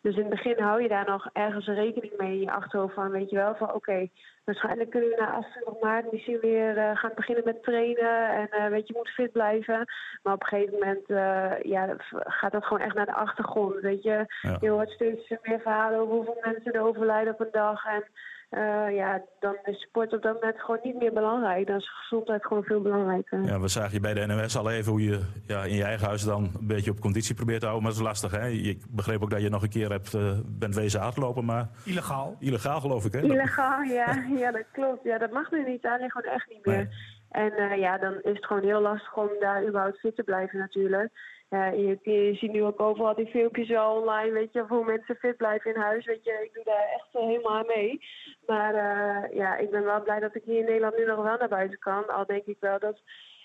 Dus 0.00 0.14
in 0.14 0.20
het 0.20 0.30
begin 0.30 0.58
hou 0.58 0.82
je 0.82 0.88
daar 0.88 1.06
nog 1.06 1.28
ergens 1.32 1.66
rekening 1.66 2.12
mee 2.16 2.32
in 2.32 2.40
je 2.40 2.52
achterhoofd 2.52 2.94
van, 2.94 3.10
weet 3.10 3.30
je 3.30 3.36
wel, 3.36 3.54
van 3.54 3.66
oké, 3.66 3.76
okay, 3.76 4.10
waarschijnlijk 4.44 4.90
kunnen 4.90 5.08
we 5.08 5.16
na 5.16 5.30
28 5.30 5.82
maart 5.82 6.12
misschien 6.12 6.40
weer 6.40 6.76
uh, 6.76 6.96
gaan 6.96 7.12
beginnen 7.14 7.44
met 7.44 7.62
trainen 7.62 8.28
en 8.28 8.48
uh, 8.52 8.68
weet 8.68 8.86
je, 8.86 8.92
je 8.92 8.98
moet 8.98 9.08
fit 9.08 9.32
blijven. 9.32 9.84
Maar 10.22 10.34
op 10.34 10.42
een 10.42 10.48
gegeven 10.48 10.72
moment 10.72 11.10
uh, 11.10 11.62
ja, 11.62 11.96
gaat 12.10 12.52
dat 12.52 12.64
gewoon 12.64 12.82
echt 12.82 12.94
naar 12.94 13.06
de 13.06 13.14
achtergrond, 13.14 13.80
weet 13.80 14.02
je. 14.02 14.26
Ja. 14.42 14.56
Je 14.60 14.68
hoort 14.68 14.90
steeds 14.90 15.28
meer 15.42 15.60
verhalen 15.60 15.98
over 15.98 16.14
hoeveel 16.14 16.38
mensen 16.42 16.72
er 16.72 16.80
overlijden 16.80 17.32
op 17.32 17.40
een 17.40 17.52
dag 17.52 17.84
en 17.84 18.04
uh, 18.50 18.94
ja, 18.96 19.22
dan 19.40 19.56
is 19.64 19.80
sport 19.80 20.12
op 20.12 20.22
dat 20.22 20.34
moment 20.34 20.60
gewoon 20.60 20.80
niet 20.82 20.98
meer 20.98 21.12
belangrijk. 21.12 21.66
Dan 21.66 21.76
is 21.76 21.90
gezondheid 21.90 22.46
gewoon 22.46 22.62
veel 22.62 22.80
belangrijker. 22.80 23.42
Ja, 23.42 23.60
we 23.60 23.68
zagen 23.68 23.92
je 23.92 24.00
bij 24.00 24.14
de 24.14 24.26
NOS 24.26 24.56
al 24.56 24.70
even 24.70 24.92
hoe 24.92 25.02
je 25.02 25.20
ja, 25.46 25.64
in 25.64 25.74
je 25.74 25.84
eigen 25.84 26.06
huis 26.06 26.24
dan 26.24 26.50
een 26.58 26.66
beetje 26.66 26.90
op 26.90 27.00
conditie 27.00 27.34
probeert 27.34 27.60
te 27.60 27.66
houden. 27.66 27.88
Maar 27.88 27.96
dat 27.96 28.06
is 28.06 28.20
lastig, 28.20 28.40
hè? 28.40 28.48
Ik 28.48 28.82
begreep 28.90 29.22
ook 29.22 29.30
dat 29.30 29.42
je 29.42 29.48
nog 29.48 29.62
een 29.62 29.68
keer 29.68 29.90
hebt, 29.90 30.14
uh, 30.14 30.32
bent 30.46 30.74
wezen 30.74 31.00
hardlopen, 31.00 31.44
maar... 31.44 31.68
Illegaal. 31.84 32.36
Illegaal, 32.38 32.80
geloof 32.80 33.04
ik, 33.04 33.12
hè? 33.12 33.20
Illegaal, 33.20 33.82
ja. 33.82 34.24
ja, 34.42 34.50
dat 34.50 34.64
klopt. 34.72 35.04
Ja, 35.04 35.18
dat 35.18 35.30
mag 35.30 35.50
nu 35.50 35.66
in 35.66 35.72
Italië 35.72 36.10
gewoon 36.10 36.32
echt 36.32 36.48
niet 36.48 36.66
meer. 36.66 36.76
Nee. 36.76 36.88
En 37.30 37.52
uh, 37.58 37.78
ja, 37.78 37.98
dan 37.98 38.12
is 38.12 38.36
het 38.36 38.46
gewoon 38.46 38.62
heel 38.62 38.80
lastig 38.80 39.16
om 39.16 39.28
daar 39.40 39.66
überhaupt 39.66 39.98
fit 39.98 40.16
te 40.16 40.22
blijven 40.22 40.58
natuurlijk. 40.58 41.10
Ja, 41.56 41.66
je, 41.66 41.98
je, 42.02 42.34
ziet 42.34 42.52
nu 42.52 42.62
ook 42.64 42.80
overal 42.80 43.14
die 43.14 43.26
filmpjes 43.26 43.68
wel 43.68 44.00
online, 44.00 44.32
weet 44.32 44.52
je, 44.52 44.64
hoe 44.68 44.84
mensen 44.84 45.14
fit 45.14 45.36
blijven 45.36 45.74
in 45.74 45.80
huis. 45.80 46.06
Weet 46.06 46.24
je, 46.24 46.42
ik 46.44 46.54
doe 46.54 46.64
daar 46.64 46.88
echt 46.96 47.08
helemaal 47.12 47.56
aan 47.56 47.66
mee. 47.66 48.00
Maar 48.46 48.74
uh, 48.74 49.36
ja, 49.36 49.56
ik 49.56 49.70
ben 49.70 49.84
wel 49.84 50.02
blij 50.02 50.20
dat 50.20 50.34
ik 50.34 50.42
hier 50.44 50.58
in 50.58 50.64
Nederland 50.64 50.96
nu 50.96 51.04
nog 51.04 51.22
wel 51.22 51.36
naar 51.36 51.48
buiten 51.48 51.78
kan. 51.78 52.08
Al 52.08 52.26
denk 52.26 52.44
ik 52.44 52.56
wel 52.60 52.78
dat, 52.78 53.00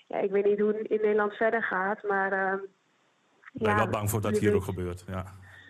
ja, 0.08 0.16
ik 0.18 0.30
weet 0.30 0.44
niet 0.44 0.58
hoe 0.58 0.76
het 0.76 0.88
in 0.88 1.00
Nederland 1.00 1.32
verder 1.32 1.62
gaat, 1.62 2.02
maar... 2.02 2.32
Uh, 2.32 2.62
ik 3.52 3.60
ben 3.60 3.70
ja, 3.70 3.76
wel 3.76 3.88
bang 3.88 4.10
voor 4.10 4.20
dat 4.20 4.38
hier 4.38 4.54
ook 4.54 4.62
gebeurt, 4.62 5.04
ja. 5.06 5.24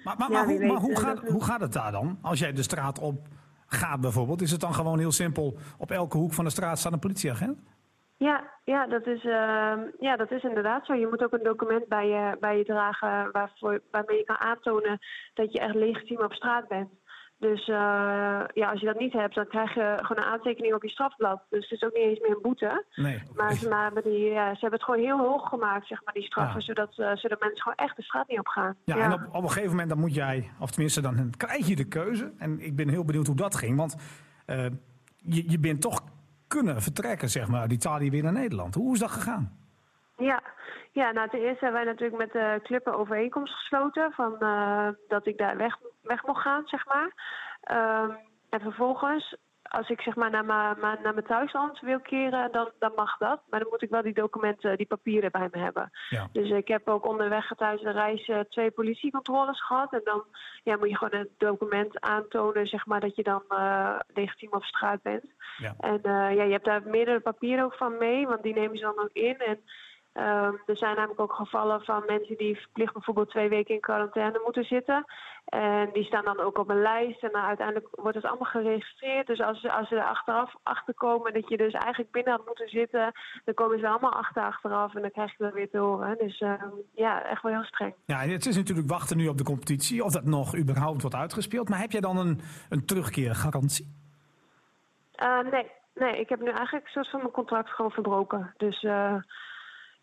Maar, 0.05 0.17
maar, 0.19 0.31
maar, 0.31 0.47
hoe, 0.47 0.67
maar 0.67 0.81
hoe, 0.81 0.99
gaat, 0.99 1.29
hoe 1.29 1.45
gaat 1.45 1.61
het 1.61 1.73
daar 1.73 1.93
dan? 1.93 2.19
Als 2.23 2.39
jij 2.39 2.53
de 2.53 2.63
straat 2.63 2.99
op 2.99 3.27
gaat 3.67 4.01
bijvoorbeeld, 4.01 4.43
is 4.43 4.51
het 4.51 4.61
dan 4.61 4.75
gewoon 4.75 4.99
heel 4.99 5.13
simpel... 5.13 5.59
op 5.79 5.91
elke 5.91 6.17
hoek 6.17 6.33
van 6.33 6.45
de 6.45 6.51
straat 6.51 6.79
staat 6.79 6.93
een 6.93 6.99
politieagent? 6.99 7.59
Ja, 8.23 8.51
ja, 8.65 8.87
dat 8.87 9.07
is, 9.07 9.25
uh, 9.25 9.79
ja, 9.99 10.17
dat 10.17 10.31
is 10.31 10.43
inderdaad 10.43 10.87
zo. 10.87 10.95
Je 10.95 11.07
moet 11.07 11.25
ook 11.25 11.33
een 11.33 11.43
document 11.43 11.89
bij 11.89 12.07
je, 12.09 12.37
bij 12.41 12.59
je 12.59 12.65
dragen 12.65 13.33
waarvoor, 13.33 13.81
waarmee 13.91 14.17
je 14.17 14.25
kan 14.25 14.41
aantonen 14.41 14.99
dat 15.35 15.53
je 15.53 15.59
echt 15.59 15.75
legitiem 15.75 16.21
op 16.21 16.33
straat 16.33 16.69
bent. 16.69 16.91
Dus 17.39 17.69
uh, 17.69 17.77
ja, 18.55 18.71
als 18.71 18.81
je 18.81 18.87
dat 18.87 18.99
niet 18.99 19.13
hebt, 19.13 19.35
dan 19.35 19.47
krijg 19.47 19.75
je 19.75 19.99
gewoon 20.01 20.23
een 20.23 20.31
aantekening 20.31 20.75
op 20.75 20.83
je 20.83 20.89
strafblad. 20.89 21.43
Dus 21.51 21.69
het 21.69 21.81
is 21.81 21.89
ook 21.89 21.95
niet 21.95 22.03
eens 22.03 22.21
meer 22.21 22.31
een 22.31 22.43
boete. 22.43 22.85
Nee. 22.95 23.23
Maar, 23.35 23.55
ze, 23.55 23.69
maar 23.69 24.03
die, 24.03 24.19
ja, 24.19 24.45
ze 24.45 24.61
hebben 24.61 24.79
het 24.79 24.83
gewoon 24.83 25.01
heel 25.01 25.19
hoog 25.19 25.49
gemaakt, 25.49 25.87
zeg 25.87 26.05
maar, 26.05 26.15
die 26.15 26.23
straffen. 26.23 26.61
Ja. 26.61 26.67
Zodat, 26.67 26.99
uh, 26.99 27.17
zodat 27.17 27.41
mensen 27.41 27.63
gewoon 27.63 27.87
echt 27.87 27.97
de 27.97 28.03
straat 28.03 28.29
niet 28.29 28.39
op 28.39 28.47
gaan. 28.47 28.77
Ja, 28.85 28.97
ja. 28.97 29.05
en 29.05 29.13
op, 29.13 29.21
op, 29.33 29.43
een 29.43 29.49
gegeven 29.49 29.71
moment 29.71 29.89
dan 29.89 29.99
moet 29.99 30.15
jij, 30.15 30.51
of 30.61 30.71
tenminste 30.71 31.01
dan 31.01 31.33
krijg 31.37 31.67
je 31.67 31.77
de 31.77 31.89
keuze. 31.89 32.33
En 32.39 32.61
ik 32.61 32.77
ben 32.77 32.89
heel 32.89 33.05
benieuwd 33.05 33.27
hoe 33.27 33.37
dat 33.37 33.55
ging. 33.57 33.77
Want 33.77 33.97
uh, 34.47 34.65
je, 35.17 35.51
je 35.51 35.59
bent 35.59 35.81
toch 35.81 36.01
kunnen 36.55 36.83
vertrekken, 36.83 37.29
zeg 37.29 37.49
maar, 37.49 37.71
Italië 37.71 38.11
weer 38.11 38.23
naar 38.23 38.33
Nederland. 38.33 38.75
Hoe 38.75 38.93
is 38.93 38.99
dat 38.99 39.11
gegaan? 39.11 39.45
Ja, 40.17 40.43
ja 40.93 41.13
nou 41.13 41.29
ten 41.29 41.41
eerste 41.41 41.65
hebben 41.65 41.85
wij 41.85 41.93
natuurlijk 41.93 42.19
met 42.19 42.33
de 42.33 42.61
club 42.63 42.87
een 42.87 43.01
overeenkomst 43.03 43.55
gesloten 43.55 44.13
van 44.13 44.37
uh, 44.41 44.89
dat 45.09 45.27
ik 45.27 45.39
daar 45.39 45.57
weg, 45.57 45.77
weg 46.03 46.27
mocht 46.27 46.43
gaan, 46.43 46.63
zeg 46.67 46.87
maar. 46.87 47.11
Um, 48.05 48.17
en 48.51 48.61
vervolgens 48.61 49.37
als 49.73 49.89
ik 49.89 50.01
zeg 50.01 50.15
maar 50.15 50.31
naar 50.31 50.45
mijn, 50.45 50.77
naar 50.81 51.15
mijn 51.15 51.27
thuisland 51.27 51.81
wil 51.81 52.01
keren, 52.01 52.53
dan, 52.53 52.71
dan 52.79 52.93
mag 52.97 53.17
dat. 53.19 53.41
Maar 53.51 53.61
dan 53.61 53.69
moet 53.71 53.83
ik 53.83 53.91
wel 53.91 54.03
die 54.03 54.15
documenten, 54.15 54.77
die 54.77 54.87
papieren 54.87 55.31
bij 55.31 55.49
me 55.51 55.59
hebben. 55.59 55.91
Ja. 56.09 56.29
Dus 56.33 56.51
ik 56.51 56.69
heb 56.69 56.89
ook 56.89 57.07
onderweg 57.07 57.53
tijdens 57.57 57.83
de 57.83 57.91
reis 57.91 58.29
uh, 58.29 58.41
twee 58.41 58.71
politiecontroles 58.71 59.65
gehad. 59.65 59.93
En 59.93 60.01
dan 60.05 60.25
ja, 60.63 60.77
moet 60.77 60.89
je 60.89 60.97
gewoon 60.97 61.21
een 61.21 61.29
document 61.39 62.01
aantonen, 62.01 62.67
zeg 62.67 62.87
maar, 62.87 63.01
dat 63.01 63.17
je 63.17 63.23
dan 63.23 63.43
uh, 63.49 63.99
legitiem 64.15 64.53
op 64.53 64.65
straat 64.65 65.03
bent. 65.03 65.25
Ja. 65.57 65.75
En 65.79 66.01
uh, 66.03 66.35
ja, 66.37 66.43
je 66.43 66.53
hebt 66.53 66.65
daar 66.65 66.83
meerdere 66.85 67.21
papieren 67.21 67.65
ook 67.65 67.75
van 67.75 67.99
mee, 67.99 68.27
want 68.27 68.43
die 68.43 68.55
nemen 68.55 68.77
ze 68.77 68.83
dan 68.83 68.99
ook 68.99 69.13
in. 69.13 69.39
En 69.39 69.61
Um, 70.15 70.61
er 70.67 70.77
zijn 70.77 70.97
namelijk 70.97 71.21
ook 71.21 71.33
gevallen 71.33 71.85
van 71.85 72.03
mensen 72.07 72.37
die 72.37 72.57
verplicht 72.57 72.93
bijvoorbeeld 72.93 73.31
twee 73.31 73.49
weken 73.49 73.75
in 73.75 73.81
quarantaine 73.81 74.41
moeten 74.45 74.65
zitten. 74.65 75.05
En 75.45 75.91
die 75.93 76.05
staan 76.05 76.25
dan 76.25 76.41
ook 76.41 76.59
op 76.59 76.69
een 76.69 76.83
lijst 76.83 77.23
en 77.23 77.33
dan 77.33 77.43
uiteindelijk 77.43 77.89
wordt 77.91 78.17
het 78.17 78.27
allemaal 78.27 78.51
geregistreerd. 78.51 79.27
Dus 79.27 79.41
als, 79.41 79.69
als 79.69 79.89
ze 79.89 79.97
er 79.97 80.05
achteraf 80.05 80.55
achter 80.63 80.95
komen 80.95 81.33
dat 81.33 81.49
je 81.49 81.57
dus 81.57 81.73
eigenlijk 81.73 82.13
binnen 82.13 82.33
had 82.33 82.47
moeten 82.47 82.69
zitten, 82.69 83.13
dan 83.45 83.55
komen 83.55 83.79
ze 83.79 83.89
allemaal 83.89 84.13
achter 84.13 84.43
achteraf 84.43 84.95
en 84.95 85.01
dan 85.01 85.11
krijg 85.11 85.31
je 85.31 85.45
dat 85.45 85.53
weer 85.53 85.71
te 85.71 85.79
horen. 85.79 86.19
Dus 86.19 86.41
um, 86.41 86.73
ja, 86.95 87.25
echt 87.25 87.43
wel 87.43 87.53
heel 87.53 87.65
streng. 87.65 87.95
Ja, 88.05 88.19
het 88.19 88.47
is 88.47 88.57
natuurlijk 88.57 88.89
wachten 88.89 89.17
nu 89.17 89.29
op 89.29 89.39
de 89.39 89.45
competitie, 89.45 90.05
of 90.05 90.13
dat 90.13 90.25
nog 90.25 90.57
überhaupt 90.57 91.01
wordt 91.01 91.17
uitgespeeld. 91.17 91.69
Maar 91.69 91.81
heb 91.81 91.91
jij 91.91 92.01
dan 92.01 92.17
een, 92.17 92.41
een 92.69 92.87
terugkeergarantie? 92.87 93.95
Uh, 95.23 95.51
nee, 95.51 95.71
nee, 95.95 96.21
ik 96.21 96.29
heb 96.29 96.41
nu 96.41 96.51
eigenlijk 96.51 96.85
een 96.85 96.93
soort 96.93 97.11
van 97.11 97.21
mijn 97.21 97.33
contract 97.33 97.71
gewoon 97.71 97.91
verbroken. 97.91 98.55
Dus... 98.57 98.83
Uh, 98.83 99.15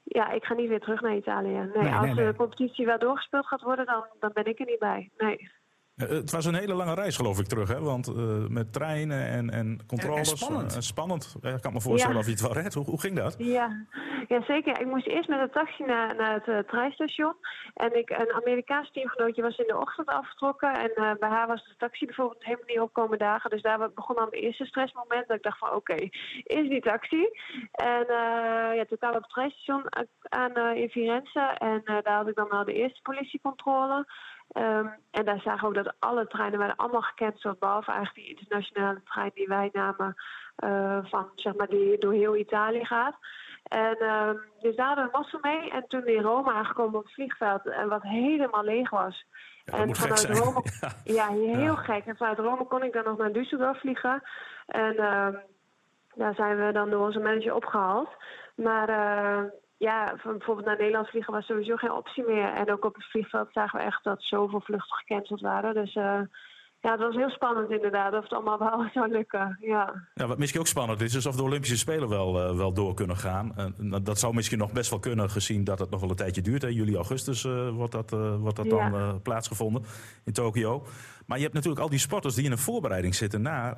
ja, 0.03 0.31
ik 0.31 0.43
ga 0.43 0.53
niet 0.53 0.69
weer 0.69 0.79
terug 0.79 1.01
naar 1.01 1.15
Italië. 1.15 1.49
Nee, 1.49 1.83
nee 1.83 1.93
als 1.93 2.05
nee, 2.05 2.15
de 2.15 2.21
nee. 2.21 2.35
competitie 2.35 2.85
wel 2.85 2.99
doorgespeeld 2.99 3.47
gaat 3.47 3.61
worden, 3.61 3.85
dan, 3.85 4.05
dan 4.19 4.31
ben 4.33 4.45
ik 4.45 4.59
er 4.59 4.65
niet 4.65 4.79
bij. 4.79 5.09
Nee. 5.17 5.51
Uh, 5.99 6.09
het 6.09 6.31
was 6.31 6.45
een 6.45 6.55
hele 6.55 6.73
lange 6.73 6.93
reis, 6.93 7.15
geloof 7.15 7.39
ik, 7.39 7.47
terug. 7.47 7.69
Hè? 7.69 7.79
Want 7.79 8.07
uh, 8.09 8.47
met 8.47 8.73
treinen 8.73 9.27
en, 9.27 9.49
en 9.49 9.79
controles. 9.87 10.27
En, 10.27 10.31
en 10.31 10.37
spannend. 10.37 10.75
Uh, 10.75 10.81
spannend. 10.81 11.35
Ik 11.41 11.61
kan 11.61 11.73
me 11.73 11.81
voorstellen 11.81 12.15
Ja. 12.15 12.21
of 12.21 12.25
je 12.25 12.31
het 12.31 12.41
wel 12.41 12.53
redt. 12.53 12.73
Hoe, 12.73 12.85
hoe 12.85 12.99
ging 12.99 13.15
dat? 13.15 13.35
Ja. 13.37 13.85
ja, 14.27 14.41
zeker. 14.47 14.79
Ik 14.79 14.85
moest 14.85 15.07
eerst 15.07 15.29
met 15.29 15.39
een 15.39 15.51
taxi 15.51 15.83
naar, 15.83 16.15
naar 16.15 16.33
het 16.33 16.47
uh, 16.47 16.57
treinstation. 16.59 17.35
En 17.73 17.97
ik, 17.97 18.09
een 18.09 18.33
Amerikaans 18.33 18.91
teamgenootje 18.91 19.41
was 19.41 19.57
in 19.57 19.67
de 19.67 19.77
ochtend 19.77 20.07
afgetrokken. 20.07 20.73
En 20.73 21.17
bij 21.19 21.29
haar 21.29 21.47
was 21.47 21.63
de 21.67 21.75
taxi 21.77 22.05
bijvoorbeeld 22.05 22.43
helemaal 22.43 22.67
niet 22.67 22.79
opkomen 22.79 23.17
dagen. 23.17 23.49
Dus 23.49 23.61
daar 23.61 23.91
begon 23.93 24.15
dan 24.15 24.25
het 24.25 24.33
eerste 24.33 24.65
stressmoment. 24.65 25.27
Dat 25.27 25.37
ik 25.37 25.43
dacht 25.43 25.57
van 25.57 25.67
oké, 25.67 25.77
okay, 25.77 26.11
is 26.43 26.69
die 26.69 26.81
taxi? 26.81 27.29
En 27.71 28.05
ja, 28.75 28.85
toen 28.85 28.97
kwamen 28.97 29.17
we 29.17 29.23
op 29.23 29.29
het 29.29 29.33
treinstation 29.33 29.83
aan 30.29 30.75
in 30.75 30.89
Firenze. 30.89 31.39
En 31.57 31.81
daar 31.85 32.17
had 32.17 32.27
ik 32.27 32.35
dan 32.35 32.49
al 32.49 32.65
de 32.65 32.73
eerste 32.73 33.01
politiecontrole. 33.01 34.05
Um, 34.53 34.93
en 35.11 35.25
daar 35.25 35.39
zagen 35.39 35.59
we 35.61 35.67
ook 35.67 35.83
dat 35.83 35.93
alle 35.99 36.27
treinen 36.27 36.59
werden 36.59 36.77
allemaal 36.77 37.01
gecanceld. 37.01 37.59
Behalve 37.59 37.91
eigenlijk 37.91 38.27
die 38.27 38.35
internationale 38.37 39.01
trein 39.03 39.31
die 39.33 39.47
wij 39.47 39.69
namen. 39.73 40.15
Uh, 40.63 40.97
van, 41.05 41.27
zeg 41.35 41.55
maar, 41.55 41.67
die 41.67 41.97
door 41.97 42.13
heel 42.13 42.35
Italië 42.35 42.85
gaat. 42.85 43.15
En 43.63 44.03
um, 44.03 44.41
dus 44.61 44.75
daar 44.75 44.87
hadden 44.87 45.05
we 45.05 45.11
massa 45.17 45.37
mee. 45.41 45.71
En 45.71 45.85
toen 45.87 46.05
in 46.07 46.21
Rome 46.21 46.51
aangekomen 46.53 46.99
op 46.99 47.03
het 47.03 47.13
vliegveld. 47.13 47.67
En 47.67 47.89
wat 47.89 48.01
helemaal 48.01 48.63
leeg 48.63 48.89
was. 48.89 49.25
Ja, 49.65 49.73
en 49.73 49.95
vanuit. 49.95 50.25
Rome, 50.25 50.61
Ja. 50.81 50.89
ja, 51.03 51.27
heel 51.27 51.59
Ja. 51.59 51.75
gek. 51.75 52.05
En 52.05 52.17
vanuit 52.17 52.37
Rome 52.39 52.65
kon 52.65 52.83
ik 52.83 52.93
dan 52.93 53.03
nog 53.03 53.17
naar 53.17 53.31
Düsseldorf 53.31 53.79
vliegen. 53.79 54.21
En 54.65 55.03
um, 55.03 55.39
daar 56.15 56.33
zijn 56.35 56.65
we 56.65 56.71
dan 56.71 56.89
door 56.89 57.05
onze 57.05 57.19
manager 57.19 57.53
opgehaald. 57.55 58.09
Maar 58.55 58.89
uh, 58.89 59.49
ja, 59.79 60.13
van 60.17 60.37
bijvoorbeeld 60.37 60.67
naar 60.67 60.77
Nederland 60.77 61.09
vliegen 61.09 61.33
was 61.33 61.45
sowieso 61.45 61.75
geen 61.75 61.91
optie 61.91 62.23
meer. 62.23 62.53
En 62.53 62.71
ook 62.71 62.85
op 62.85 62.95
het 62.95 63.05
vliegveld 63.05 63.49
zagen 63.51 63.79
we 63.79 63.85
echt 63.85 64.03
dat 64.03 64.23
zoveel 64.23 64.61
vluchten 64.61 64.97
gecanceld 64.97 65.41
waren. 65.41 65.73
Dus 65.73 65.95
uh, 65.95 66.21
ja, 66.81 66.91
het 66.91 66.99
was 66.99 67.15
heel 67.15 67.29
spannend 67.29 67.71
inderdaad 67.71 68.13
of 68.13 68.23
het 68.23 68.33
allemaal 68.33 68.59
wel 68.59 68.89
zou 68.93 69.11
lukken. 69.11 69.57
Ja. 69.61 70.07
Ja, 70.13 70.27
wat 70.27 70.37
misschien 70.37 70.59
ook 70.59 70.67
spannend 70.67 71.01
is, 71.01 71.15
is 71.15 71.25
of 71.25 71.35
de 71.35 71.43
Olympische 71.43 71.77
Spelen 71.77 72.09
wel, 72.09 72.41
eh, 72.41 72.55
wel 72.55 72.73
door 72.73 72.93
kunnen 72.93 73.17
gaan. 73.17 73.55
Uh, 73.79 73.95
dat 74.01 74.19
zou 74.19 74.33
misschien 74.33 74.57
nog 74.57 74.71
best 74.71 74.89
wel 74.89 74.99
kunnen, 74.99 75.29
gezien 75.29 75.63
dat 75.63 75.79
het 75.79 75.89
nog 75.89 75.99
wel 75.99 76.09
een 76.09 76.15
tijdje 76.15 76.41
duurt. 76.41 76.61
Hè. 76.61 76.67
Juli, 76.67 76.95
augustus 76.95 77.43
uh, 77.43 77.69
wordt 77.69 77.91
dat, 77.91 78.09
wordt 78.39 78.55
dat 78.55 78.69
dan 78.69 79.21
plaatsgevonden 79.21 79.83
in 80.23 80.33
Tokio. 80.33 80.85
Maar 81.25 81.37
je 81.37 81.43
hebt 81.43 81.55
natuurlijk 81.55 81.81
al 81.81 81.89
die 81.89 81.99
sporters 81.99 82.35
die 82.35 82.45
in 82.45 82.51
een 82.51 82.57
voorbereiding 82.57 83.15
zitten 83.15 83.41
naar, 83.41 83.77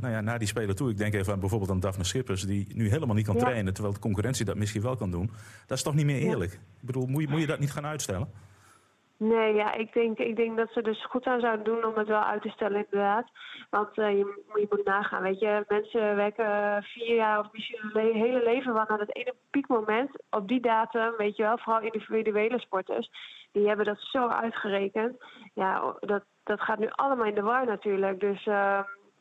nou 0.00 0.12
ja, 0.12 0.20
naar 0.20 0.38
die 0.38 0.48
Spelen 0.48 0.76
toe. 0.76 0.90
Ik 0.90 0.96
denk 0.96 1.14
even 1.14 1.32
aan 1.32 1.40
bijvoorbeeld 1.40 1.70
aan 1.70 1.80
Daphne 1.80 2.04
Schippers, 2.04 2.42
die 2.42 2.66
nu 2.74 2.88
helemaal 2.88 3.14
niet 3.14 3.26
kan 3.26 3.34
ja. 3.34 3.40
trainen, 3.40 3.72
terwijl 3.72 3.94
de 3.94 4.00
concurrentie 4.00 4.44
dat 4.44 4.56
misschien 4.56 4.82
wel 4.82 4.96
kan 4.96 5.10
doen. 5.10 5.30
Dat 5.66 5.76
is 5.76 5.84
toch 5.84 5.94
niet 5.94 6.06
meer 6.06 6.20
eerlijk? 6.20 6.52
Ik 6.52 6.86
bedoel, 6.86 7.06
moet 7.06 7.22
je, 7.22 7.28
moet 7.28 7.40
je 7.40 7.46
dat 7.46 7.58
niet 7.58 7.72
gaan 7.72 7.86
uitstellen? 7.86 8.28
Nee, 9.22 9.54
ja, 9.54 9.72
ik 9.72 9.92
denk, 9.92 10.18
ik 10.18 10.36
denk 10.36 10.56
dat 10.56 10.70
ze 10.72 10.82
dus 10.82 11.04
goed 11.06 11.26
aan 11.26 11.40
zouden 11.40 11.64
doen 11.64 11.84
om 11.84 11.94
het 11.94 12.08
wel 12.08 12.22
uit 12.22 12.42
te 12.42 12.48
stellen, 12.48 12.84
inderdaad. 12.84 13.30
Want 13.70 13.98
uh, 13.98 14.10
je, 14.10 14.42
je, 14.54 14.66
moet 14.70 14.84
nagaan, 14.84 15.22
weet 15.22 15.38
je. 15.38 15.64
Mensen 15.68 16.16
werken 16.16 16.82
vier 16.82 17.14
jaar 17.14 17.38
of 17.38 17.52
misschien 17.52 17.90
hun 17.92 18.14
hele 18.14 18.42
leven 18.44 18.72
lang 18.72 18.88
aan 18.88 18.98
het 18.98 19.16
ene 19.16 19.34
piekmoment. 19.50 20.10
Op 20.30 20.48
die 20.48 20.60
datum, 20.60 21.14
weet 21.16 21.36
je 21.36 21.42
wel, 21.42 21.58
vooral 21.58 21.82
individuele 21.82 22.58
sporters. 22.60 23.10
Die 23.52 23.68
hebben 23.68 23.86
dat 23.86 24.00
zo 24.00 24.28
uitgerekend. 24.28 25.24
Ja, 25.54 25.96
dat, 26.00 26.24
dat 26.44 26.60
gaat 26.60 26.78
nu 26.78 26.88
allemaal 26.90 27.26
in 27.26 27.34
de 27.34 27.42
war 27.42 27.66
natuurlijk. 27.66 28.20
Dus... 28.20 28.46
Uh, 28.46 28.80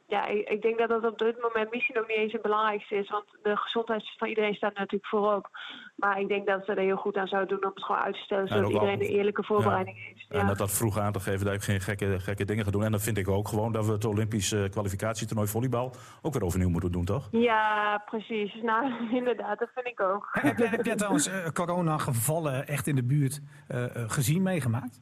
ja, 0.10 0.26
ik, 0.26 0.50
ik, 0.50 0.62
denk 0.62 0.78
dat 0.78 0.90
dat 0.90 1.06
op 1.12 1.18
dit 1.18 1.42
moment 1.42 1.72
misschien 1.72 2.00
ook 2.00 2.08
niet 2.08 2.18
eens 2.18 2.32
het 2.32 2.42
belangrijkste 2.42 2.96
is. 2.96 3.10
Want 3.10 3.26
de 3.44 3.58
gezondheid 3.58 4.04
van 4.18 4.28
iedereen 4.28 4.54
staat 4.54 4.76
natuurlijk 4.76 5.08
voorop. 5.08 5.50
Maar 5.96 6.20
ik 6.20 6.28
denk 6.28 6.48
dat 6.48 6.66
ze 6.66 6.72
er 6.72 6.82
heel 6.82 6.98
goed 6.98 7.18
aan 7.18 7.28
zouden 7.28 7.50
doen 7.50 7.70
om 7.70 7.76
het 7.76 7.84
gewoon 7.84 8.02
uit 8.02 8.14
te 8.14 8.22
stellen. 8.22 8.48
Zodat 8.48 8.72
iedereen 8.72 9.02
een 9.02 9.16
eerlijke 9.18 9.44
voorbereiding 9.44 9.98
ja. 9.98 10.04
heeft. 10.04 10.26
Ja. 10.30 10.40
En 10.40 10.48
dat 10.48 10.58
dat 10.58 10.72
vroeg 10.72 10.98
aan 10.98 11.12
te 11.12 11.20
geven 11.20 11.46
dat 11.46 11.54
ik 11.54 11.62
geen 11.62 11.82
gekke, 11.82 12.20
gekke 12.20 12.46
dingen 12.46 12.66
ga 12.66 12.72
doen. 12.72 12.84
En 12.84 12.92
dan 12.92 13.00
vind 13.00 13.18
ik 13.18 13.28
ook 13.28 13.48
gewoon 13.48 13.72
dat 13.72 13.86
we 13.86 13.92
het 13.92 14.06
Olympisch 14.06 14.56
kwalificatietoernooi 14.70 15.48
volleybal 15.48 15.94
ook 16.22 16.34
weer 16.34 16.44
overnieuw 16.44 16.70
moeten 16.70 16.92
doen, 16.92 17.06
toch? 17.06 17.28
Ja, 17.32 18.04
precies. 18.06 18.58
Nou, 18.70 18.92
inderdaad, 19.12 19.60
dat 19.60 19.70
vind 19.74 19.88
ik 19.88 20.02
ook. 20.02 20.28
Heb, 20.32 20.58
jij, 20.58 20.68
heb 20.68 20.86
jij 20.86 20.96
trouwens 20.96 21.28
uh, 21.28 21.48
corona-gevallen 21.54 22.68
echt 22.68 22.88
in 22.88 22.96
de 22.96 23.04
buurt 23.04 23.42
uh, 23.70 23.86
gezien, 23.94 24.42
meegemaakt? 24.42 25.02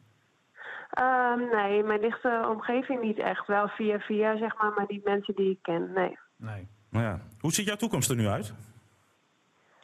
Um, 1.02 1.50
nee, 1.50 1.84
mijn 1.84 2.02
dichte 2.02 2.46
omgeving 2.50 3.02
niet 3.02 3.18
echt. 3.18 3.48
Wel 3.48 3.68
via 3.68 4.00
via, 4.00 4.38
zeg 4.38 4.58
maar, 4.58 4.72
maar 4.76 4.86
niet 4.88 5.04
mensen 5.04 5.36
die 5.36 5.52
ik 5.52 5.62
ken, 5.62 5.92
nee. 5.94 6.18
Nee. 6.36 6.68
Nou 6.90 7.06
ja. 7.06 7.20
Hoe 7.40 7.52
ziet 7.52 7.66
jouw 7.66 7.76
toekomst 7.76 8.10
er 8.10 8.16
nu 8.16 8.28
uit? 8.28 8.54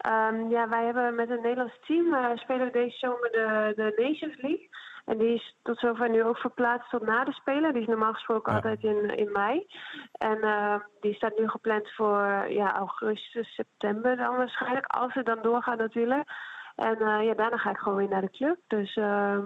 Um, 0.07 0.49
ja, 0.49 0.69
wij 0.69 0.85
hebben 0.85 1.15
met 1.15 1.29
het 1.29 1.41
Nederlands 1.41 1.79
team 1.85 2.05
uh, 2.05 2.29
spelen 2.35 2.65
we 2.65 2.71
deze 2.71 2.97
zomer 2.97 3.31
de, 3.31 3.73
de 3.75 4.03
Nations 4.03 4.41
League. 4.41 4.69
En 5.05 5.17
die 5.17 5.33
is 5.33 5.55
tot 5.63 5.79
zover 5.79 6.09
nu 6.09 6.23
ook 6.23 6.37
verplaatst 6.37 6.89
tot 6.89 7.01
na 7.01 7.23
de 7.23 7.33
Spelen. 7.33 7.73
Die 7.73 7.81
is 7.81 7.87
normaal 7.87 8.13
gesproken 8.13 8.51
ja. 8.51 8.57
altijd 8.57 8.83
in, 8.83 9.17
in 9.17 9.31
mei. 9.31 9.67
En 10.11 10.37
uh, 10.37 10.75
die 11.01 11.13
staat 11.13 11.37
nu 11.37 11.49
gepland 11.49 11.91
voor 11.95 12.45
ja, 12.49 12.75
augustus, 12.75 13.53
september 13.53 14.17
dan 14.17 14.35
waarschijnlijk. 14.35 14.85
Als 14.85 15.13
het 15.13 15.25
dan 15.25 15.41
doorgaat 15.41 15.77
natuurlijk. 15.77 16.29
En 16.75 16.97
uh, 16.99 17.23
ja, 17.23 17.33
daarna 17.33 17.57
ga 17.57 17.69
ik 17.69 17.77
gewoon 17.77 17.97
weer 17.97 18.09
naar 18.09 18.21
de 18.21 18.29
club. 18.29 18.57
Dus 18.67 18.95
uh, 18.95 19.37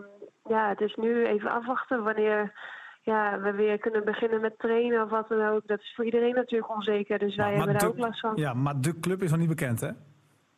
ja, 0.48 0.70
het 0.70 0.82
is 0.82 0.96
nu 0.96 1.26
even 1.26 1.52
afwachten 1.52 2.04
wanneer 2.04 2.54
ja, 3.02 3.40
we 3.40 3.52
weer 3.52 3.78
kunnen 3.78 4.06
beginnen 4.06 4.42
met 4.42 4.60
trainen 4.60 5.04
of 5.04 5.10
wat 5.10 5.28
dan 5.28 5.48
ook. 5.48 5.68
Dat 5.68 5.80
is 5.80 5.94
voor 5.96 6.06
iedereen 6.06 6.36
natuurlijk 6.36 6.76
onzeker, 6.76 7.20
dus 7.20 7.36
wij 7.36 7.56
hebben 7.56 7.78
daar 7.78 7.88
ook 7.88 7.98
last 7.98 8.20
van. 8.20 8.36
Ja, 8.36 8.54
maar 8.54 8.82
de 8.82 9.00
club 9.00 9.22
is 9.24 9.30
nog 9.30 9.40
niet 9.40 9.50
bekend, 9.50 9.82
hè? 9.82 9.92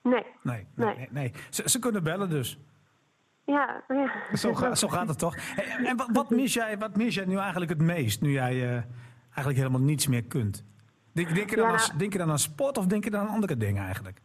Nee. 0.03 0.25
Nee, 0.43 0.67
nee, 0.75 0.96
nee. 0.96 1.08
nee. 1.12 1.31
Ze, 1.50 1.69
ze, 1.69 1.79
kunnen 1.79 2.03
bellen 2.03 2.29
dus. 2.29 2.60
Ja, 3.46 3.84
ja. 3.88 4.12
Zo, 4.34 4.53
ga, 4.53 4.75
zo 4.75 4.88
gaat 4.88 5.08
het 5.08 5.19
toch. 5.19 5.36
En, 5.36 5.86
en 5.86 5.98
wat, 5.98 6.10
wat, 6.12 6.29
mis 6.29 6.53
jij, 6.53 6.77
wat 6.77 6.96
mis 6.98 7.15
jij 7.15 7.25
nu 7.25 7.38
eigenlijk 7.38 7.72
het 7.72 7.81
meest, 7.81 8.22
nu 8.22 8.31
jij 8.31 8.55
uh, 8.55 8.72
eigenlijk 9.24 9.58
helemaal 9.58 9.81
niets 9.81 10.08
meer 10.08 10.24
kunt? 10.24 10.65
Denk, 11.13 11.36
denk, 11.36 11.50
je 11.50 11.55
dan 11.55 11.65
Ja, 11.65 11.72
aan, 11.72 11.98
denk 11.98 12.12
je 12.12 12.17
dan 12.17 12.29
aan 12.29 12.39
sport 12.39 12.77
of 12.77 12.86
denk 12.86 13.03
je 13.03 13.10
dan 13.10 13.22
aan 13.22 13.34
andere 13.34 13.58
dingen 13.58 13.84
eigenlijk? 13.84 14.22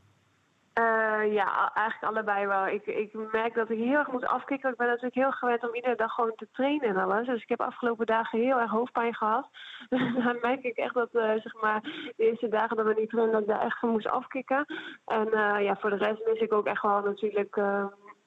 Uh, 0.79 1.33
ja, 1.33 1.75
eigenlijk 1.75 2.13
allebei 2.13 2.47
wel. 2.47 2.67
Ik, 2.67 2.87
ik 2.87 3.13
merk 3.33 3.55
dat 3.55 3.71
ik 3.71 3.79
heel 3.79 3.99
erg 3.99 4.13
moet 4.13 4.27
afkicken. 4.27 4.71
Ik 4.71 4.77
ben 4.77 4.87
natuurlijk 4.87 5.15
heel 5.15 5.31
gewend 5.31 5.69
om 5.69 5.75
iedere 5.75 5.97
dag 5.97 6.13
gewoon 6.13 6.33
te 6.37 6.49
trainen 6.53 6.89
en 6.89 6.97
alles. 6.97 7.27
Dus 7.27 7.43
ik 7.43 7.49
heb 7.49 7.61
afgelopen 7.61 8.07
dagen 8.07 8.41
heel 8.41 8.61
erg 8.61 8.71
hoofdpijn 8.71 9.15
gehad. 9.15 9.49
Dus 9.89 10.15
dan 10.25 10.39
merk 10.43 10.63
ik 10.63 10.77
echt 10.77 10.95
dat, 10.95 11.09
uh, 11.13 11.23
zeg 11.23 11.55
maar, 11.61 11.81
de 12.17 12.25
eerste 12.25 12.49
dagen 12.49 12.77
dat 12.77 12.87
we 12.87 12.95
niet 12.99 13.11
trainen, 13.11 13.33
dat 13.33 13.43
ik 13.43 13.49
daar 13.49 13.65
echt 13.65 13.79
van 13.79 13.89
moest 13.89 14.09
afkicken. 14.09 14.65
En 15.05 15.27
uh, 15.27 15.65
ja, 15.65 15.77
voor 15.77 15.91
de 15.91 15.97
rest 15.97 16.27
mis 16.27 16.41
ik 16.41 16.53
ook 16.53 16.67
echt 16.67 16.83
wel 16.83 17.01
natuurlijk 17.01 17.57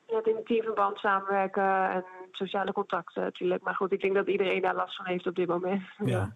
het 0.05 0.27
in 0.27 0.43
teamverband 0.43 0.97
samenwerken 0.97 1.89
en 1.89 2.05
sociale 2.31 2.71
contacten 2.71 3.23
natuurlijk. 3.23 3.63
Maar 3.63 3.75
goed, 3.75 3.91
ik 3.91 4.01
denk 4.01 4.15
dat 4.15 4.27
iedereen 4.27 4.61
daar 4.61 4.75
last 4.75 4.95
van 4.95 5.05
heeft 5.05 5.27
op 5.27 5.35
dit 5.35 5.47
moment. 5.47 5.83
Ja. 6.05 6.33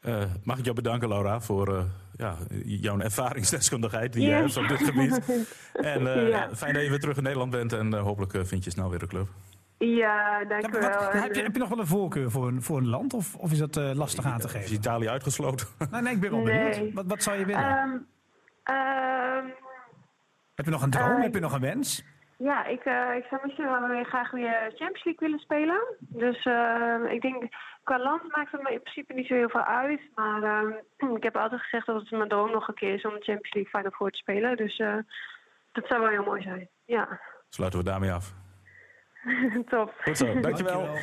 Mag 0.44 0.58
ik 0.58 0.64
jou 0.64 0.76
bedanken, 0.76 1.08
Laura, 1.08 1.40
voor 1.40 1.84
ja, 2.20 2.36
jouw 2.64 2.98
ervaringsdeskundigheid 2.98 4.12
die 4.12 4.22
ja. 4.22 4.36
je 4.36 4.42
hebt 4.42 4.56
op 4.56 4.68
dit 4.68 4.84
gebied. 4.84 5.20
En 5.72 6.02
uh, 6.02 6.28
ja. 6.28 6.48
fijn 6.54 6.74
dat 6.74 6.82
je 6.82 6.88
weer 6.88 6.98
terug 6.98 7.16
in 7.16 7.22
Nederland 7.22 7.50
bent 7.50 7.72
en 7.72 7.94
hopelijk 7.94 8.46
vind 8.46 8.64
je 8.64 8.70
snel 8.70 8.90
weer 8.90 9.02
een 9.02 9.08
club. 9.08 9.28
Ja, 9.78 10.44
dank 10.44 10.76
u 10.76 10.80
wel. 10.80 11.10
Heb 11.10 11.34
je, 11.34 11.42
heb 11.42 11.52
je 11.52 11.58
nog 11.58 11.68
wel 11.68 11.78
een 11.78 11.86
voorkeur 11.86 12.30
voor 12.30 12.48
een, 12.48 12.62
voor 12.62 12.78
een 12.78 12.88
land 12.88 13.14
of, 13.14 13.36
of 13.36 13.52
is 13.52 13.58
dat 13.58 13.76
lastig 13.76 14.24
aan 14.24 14.38
te 14.38 14.48
geven? 14.48 14.64
Is 14.64 14.72
Italië 14.72 15.08
uitgesloten? 15.08 15.66
nee, 15.90 16.02
nee, 16.02 16.14
ik 16.14 16.20
ben 16.20 16.30
wel 16.30 16.42
benieuwd. 16.42 16.76
Nee. 16.76 16.94
Wat, 16.94 17.06
wat 17.06 17.22
zou 17.22 17.38
je 17.38 17.44
willen? 17.44 17.78
Um, 17.78 17.92
um, 18.74 19.52
heb 20.54 20.64
je 20.64 20.70
nog 20.70 20.82
een 20.82 20.90
droom? 20.90 21.20
heb 21.20 21.34
je 21.34 21.40
nog 21.40 21.52
een 21.52 21.60
wens? 21.60 22.04
Ja, 22.42 22.64
ik, 22.64 22.84
uh, 22.84 23.16
ik 23.16 23.24
zou 23.30 23.40
misschien 23.44 23.64
wel 23.64 23.88
weer 23.88 24.04
graag 24.04 24.30
weer 24.30 24.72
Champions 24.74 25.04
League 25.04 25.18
willen 25.18 25.38
spelen. 25.38 25.80
Dus 25.98 26.44
uh, 26.44 27.12
ik 27.12 27.20
denk, 27.20 27.42
qua 27.82 27.98
land 27.98 28.36
maakt 28.36 28.52
het 28.52 28.62
me 28.62 28.72
in 28.72 28.82
principe 28.82 29.12
niet 29.14 29.26
zo 29.26 29.34
heel 29.34 29.48
veel 29.48 29.64
uit. 29.64 30.00
Maar 30.14 30.42
uh, 30.42 31.14
ik 31.16 31.22
heb 31.22 31.36
altijd 31.36 31.60
gezegd 31.60 31.86
dat 31.86 32.00
het 32.00 32.10
mijn 32.10 32.28
droom 32.28 32.50
nog 32.50 32.68
een 32.68 32.74
keer 32.74 32.94
is 32.94 33.04
om 33.04 33.14
de 33.14 33.24
Champions 33.24 33.54
League 33.54 33.72
Final 33.72 33.90
Four 33.90 34.10
te 34.10 34.18
spelen. 34.18 34.56
Dus 34.56 34.78
uh, 34.78 34.96
dat 35.72 35.86
zou 35.86 36.00
wel 36.00 36.10
heel 36.10 36.24
mooi 36.24 36.42
zijn, 36.42 36.68
ja. 36.84 37.20
Sluiten 37.48 37.78
we 37.78 37.84
daarmee 37.84 38.12
af. 38.12 38.34
Top. 39.70 39.94
Goed 40.02 40.16
zo, 40.16 40.40
dankjewel. 40.40 40.80
dankjewel. 40.80 40.96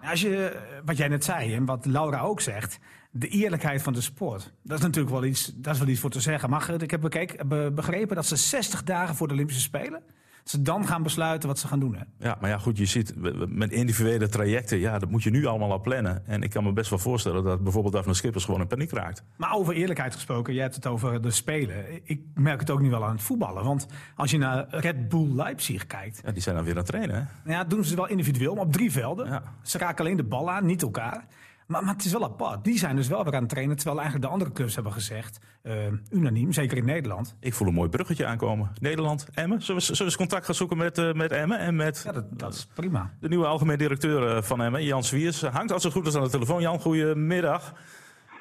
Als 0.00 0.20
je, 0.20 0.60
wat 0.84 0.96
jij 0.96 1.08
net 1.08 1.24
zei 1.24 1.54
en 1.54 1.64
wat 1.64 1.86
Laura 1.86 2.20
ook 2.20 2.40
zegt, 2.40 2.78
de 3.10 3.28
eerlijkheid 3.28 3.82
van 3.82 3.92
de 3.92 4.00
sport. 4.00 4.52
Dat 4.62 4.78
is 4.78 4.84
natuurlijk 4.84 5.14
wel 5.14 5.24
iets, 5.24 5.46
dat 5.46 5.74
is 5.74 5.80
wel 5.80 5.88
iets 5.88 6.00
voor 6.00 6.10
te 6.10 6.20
zeggen. 6.20 6.50
Maar 6.50 6.82
ik 6.82 6.90
heb 6.90 7.00
bekeken, 7.00 7.48
begrepen 7.74 8.16
dat 8.16 8.26
ze 8.26 8.36
60 8.36 8.82
dagen 8.82 9.14
voor 9.14 9.28
de 9.28 9.34
Olympische 9.34 9.62
Spelen, 9.62 10.02
ze 10.50 10.62
dan 10.62 10.86
gaan 10.86 11.02
besluiten 11.02 11.48
wat 11.48 11.58
ze 11.58 11.66
gaan 11.66 11.80
doen. 11.80 11.94
Hè? 11.94 12.02
Ja, 12.28 12.36
maar 12.40 12.50
ja, 12.50 12.58
goed, 12.58 12.78
je 12.78 12.84
ziet 12.84 13.14
met 13.48 13.72
individuele 13.72 14.28
trajecten, 14.28 14.78
ja, 14.78 14.98
dat 14.98 15.10
moet 15.10 15.22
je 15.22 15.30
nu 15.30 15.46
allemaal 15.46 15.72
al 15.72 15.80
plannen. 15.80 16.26
En 16.26 16.42
ik 16.42 16.50
kan 16.50 16.64
me 16.64 16.72
best 16.72 16.90
wel 16.90 16.98
voorstellen 16.98 17.44
dat 17.44 17.62
bijvoorbeeld 17.62 17.94
Daphne 17.94 18.14
Schippers 18.14 18.44
gewoon 18.44 18.60
in 18.60 18.66
paniek 18.66 18.90
raakt. 18.90 19.22
Maar 19.36 19.54
over 19.54 19.74
eerlijkheid 19.74 20.14
gesproken, 20.14 20.54
jij 20.54 20.62
hebt 20.62 20.74
het 20.74 20.86
over 20.86 21.22
de 21.22 21.30
Spelen. 21.30 21.84
Ik 22.04 22.20
merk 22.34 22.60
het 22.60 22.70
ook 22.70 22.80
nu 22.80 22.90
wel 22.90 23.04
aan 23.04 23.12
het 23.12 23.22
voetballen. 23.22 23.64
Want 23.64 23.86
als 24.16 24.30
je 24.30 24.38
naar 24.38 24.66
Red 24.68 25.08
Bull 25.08 25.34
Leipzig 25.34 25.86
kijkt. 25.86 26.20
Ja, 26.24 26.32
die 26.32 26.42
zijn 26.42 26.54
dan 26.54 26.64
weer 26.64 26.72
aan 26.72 26.78
het 26.78 26.88
trainen, 26.88 27.28
hè? 27.44 27.52
Ja, 27.52 27.64
doen 27.64 27.84
ze 27.84 27.96
wel 27.96 28.08
individueel, 28.08 28.54
maar 28.54 28.64
op 28.64 28.72
drie 28.72 28.92
velden. 28.92 29.26
Ja. 29.26 29.42
Ze 29.62 29.78
raken 29.78 30.04
alleen 30.04 30.16
de 30.16 30.24
bal 30.24 30.50
aan, 30.50 30.66
niet 30.66 30.82
elkaar. 30.82 31.26
Maar, 31.68 31.84
maar, 31.84 31.94
het 31.94 32.04
is 32.04 32.12
wel 32.12 32.24
apart. 32.24 32.64
Die 32.64 32.78
zijn 32.78 32.96
dus 32.96 33.08
wel 33.08 33.24
weer 33.24 33.34
aan 33.34 33.40
het 33.40 33.48
trainen. 33.48 33.76
Terwijl 33.76 33.98
eigenlijk 33.98 34.26
de 34.26 34.32
andere 34.32 34.52
clubs 34.52 34.74
hebben 34.74 34.92
gezegd, 34.92 35.40
uh, 35.62 35.74
unaniem, 36.10 36.52
zeker 36.52 36.76
in 36.76 36.84
Nederland. 36.84 37.36
Ik 37.40 37.54
voel 37.54 37.68
een 37.68 37.74
mooi 37.74 37.88
bruggetje 37.88 38.26
aankomen. 38.26 38.70
Nederland, 38.80 39.28
Emmen. 39.34 39.62
Zullen 39.62 39.80
we, 39.80 39.82
zullen 39.82 39.98
we 39.98 40.04
eens 40.04 40.16
contact 40.16 40.44
gaan 40.44 40.54
zoeken 40.54 40.76
met, 40.76 40.98
uh, 40.98 41.12
met 41.12 41.32
Emmen? 41.32 41.58
En 41.58 41.76
met 41.76 42.02
ja, 42.04 42.12
dat, 42.12 42.38
dat, 42.38 42.54
is 42.54 42.66
prima. 42.74 43.10
De 43.20 43.28
nieuwe 43.28 43.46
algemeen 43.46 43.78
directeur 43.78 44.36
uh, 44.36 44.42
van 44.42 44.62
Emmen, 44.62 44.84
Jan 44.84 45.04
Swiers. 45.04 45.42
Hangt 45.42 45.72
als 45.72 45.82
het 45.82 45.92
goed 45.92 46.06
is 46.06 46.14
aan 46.14 46.22
de 46.22 46.30
telefoon. 46.30 46.60
Jan, 46.60 46.80
goedemiddag. 46.80 47.72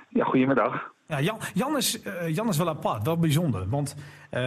Ja, 0.10 0.25
goedemiddag. 0.25 0.91
Ja, 1.07 1.22
Jan, 1.22 1.38
Jan, 1.53 1.77
is, 1.77 2.03
uh, 2.03 2.36
Jan 2.36 2.48
is 2.48 2.57
wel 2.57 2.69
apart, 2.69 3.05
wel 3.05 3.17
bijzonder. 3.17 3.69
Want, 3.69 3.96
uh, 4.31 4.39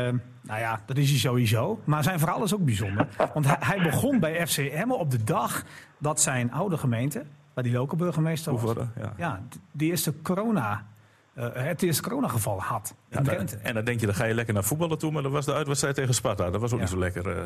nou 0.43 0.61
ja, 0.61 0.83
dat 0.87 0.97
is 0.97 1.11
hij 1.11 1.19
sowieso. 1.19 1.81
Maar 1.85 2.03
zijn 2.03 2.19
verhaal 2.19 2.43
is 2.43 2.55
ook 2.55 2.65
bijzonder. 2.65 3.09
Want 3.35 3.47
hij, 3.47 3.57
hij 3.61 3.83
begon 3.83 4.21
bij 4.21 4.47
FC 4.47 4.59
Emmen 4.59 4.99
op 4.99 5.11
de 5.11 5.25
dag 5.25 5.63
dat 5.99 6.21
zijn 6.21 6.53
oude 6.53 6.79
gemeente 6.79 7.25
waar 7.55 7.65
die 7.65 7.73
lokale 7.73 7.97
burgemeester 7.99 8.53
was. 8.53 8.75
Ja. 9.01 9.13
ja, 9.17 9.41
die 9.73 9.91
eerste 9.91 10.15
corona, 10.23 10.87
uh, 11.35 11.47
het 11.53 11.83
eerste 11.83 12.03
coronageval 12.03 12.63
had 12.63 12.95
in 13.09 13.19
ja, 13.19 13.23
Drenthe. 13.25 13.57
En 13.57 13.75
dan 13.75 13.85
denk 13.85 14.01
je, 14.01 14.07
dan 14.07 14.15
ga 14.15 14.25
je 14.25 14.35
lekker 14.35 14.55
naar 14.55 14.65
voetballen 14.65 14.99
toe, 14.99 15.11
maar 15.13 15.23
dat 15.23 15.33
was 15.33 15.45
de 15.45 15.55
uitwedstrijd 15.55 15.95
tegen 15.95 16.15
Sparta. 16.15 16.51
Dat 16.51 16.61
was 16.61 16.71
ook 16.73 16.77
Ja. 16.79 16.85
niet 16.85 16.93
zo 16.95 16.99
lekker. 16.99 17.37
uh. 17.37 17.43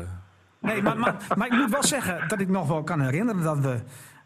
Nee, 0.59 0.81
maar, 0.81 0.97
maar, 0.97 1.15
maar 1.35 1.47
ik 1.47 1.53
moet 1.53 1.71
wel 1.71 1.83
zeggen 1.83 2.27
dat 2.27 2.39
ik 2.39 2.49
nog 2.49 2.67
wel 2.67 2.83
kan 2.83 3.01
herinneren 3.01 3.41
dat 3.43 3.59
we... 3.59 3.79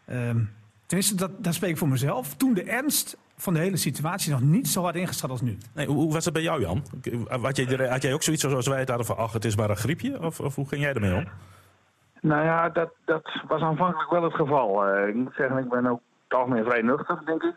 ehm, 0.04 0.38
tenminste, 0.86 1.14
dat, 1.14 1.30
dat 1.44 1.54
spreek 1.54 1.70
ik 1.70 1.76
voor 1.78 1.88
mezelf. 1.88 2.34
Toen 2.34 2.54
de 2.54 2.62
ernst 2.62 3.16
van 3.36 3.52
de 3.54 3.58
hele 3.60 3.76
situatie 3.76 4.30
nog 4.30 4.40
niet 4.40 4.68
zo 4.68 4.82
hard 4.82 4.94
ingeschat 4.96 5.30
als 5.30 5.40
nu. 5.40 5.58
Nee, 5.74 5.86
hoe, 5.86 5.96
hoe 5.96 6.12
was 6.12 6.24
het 6.24 6.34
bij 6.34 6.42
jou, 6.42 6.60
Jan? 6.60 6.84
Had 7.42 7.56
jij, 7.56 7.88
had 7.88 8.02
jij 8.02 8.12
ook 8.14 8.22
zoiets 8.22 8.42
zoals 8.42 8.66
wij 8.66 8.78
het 8.78 8.88
hadden 8.88 9.06
van, 9.06 9.16
ach, 9.16 9.32
het 9.32 9.44
is 9.44 9.56
maar 9.56 9.70
een 9.70 9.76
griepje? 9.76 10.22
Of, 10.22 10.40
of 10.40 10.54
hoe 10.54 10.68
ging 10.68 10.82
jij 10.82 10.92
ermee 10.94 11.14
om? 11.14 11.24
Nou 12.20 12.44
ja, 12.44 12.68
dat, 12.68 12.90
dat 13.04 13.30
was 13.46 13.62
aanvankelijk 13.62 14.10
wel 14.10 14.22
het 14.22 14.34
geval. 14.34 14.88
Uh, 14.88 15.08
ik 15.08 15.14
moet 15.14 15.34
zeggen, 15.34 15.58
ik 15.58 15.68
ben 15.68 15.86
ook 15.86 16.00
het 16.28 16.38
algemeen 16.38 16.64
vrij 16.64 16.82
nuchter, 16.82 17.20
denk 17.24 17.42
ik. 17.42 17.54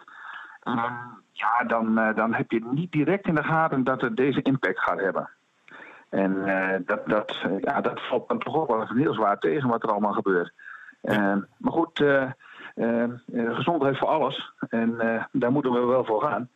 Um, 0.63 1.21
ja, 1.31 1.63
dan, 1.67 1.99
uh, 1.99 2.15
dan 2.15 2.33
heb 2.33 2.51
je 2.51 2.65
niet 2.71 2.91
direct 2.91 3.27
in 3.27 3.35
de 3.35 3.43
gaten 3.43 3.83
dat 3.83 4.01
het 4.01 4.15
deze 4.15 4.41
impact 4.41 4.79
gaat 4.79 4.99
hebben. 4.99 5.29
En 6.09 6.31
uh, 6.35 6.75
dat, 6.85 7.07
dat, 7.07 7.45
ja, 7.61 7.81
dat 7.81 8.01
valt 8.01 8.27
dan 8.27 8.39
toch 8.39 8.55
ook 8.55 8.67
wel 8.67 8.81
even 8.81 8.97
heel 8.97 9.13
zwaar 9.13 9.39
tegen 9.39 9.69
wat 9.69 9.83
er 9.83 9.91
allemaal 9.91 10.13
gebeurt. 10.13 10.53
Uh, 11.03 11.35
maar 11.57 11.71
goed, 11.73 12.01
eh, 12.73 13.03
eh, 13.33 13.55
gezondheid 13.55 13.97
voor 13.97 14.07
alles. 14.07 14.53
En 14.69 14.99
eh, 14.99 15.23
daar 15.31 15.51
moeten 15.51 15.71
we 15.71 15.85
wel 15.85 16.05
voor 16.05 16.21
gaan. 16.21 16.49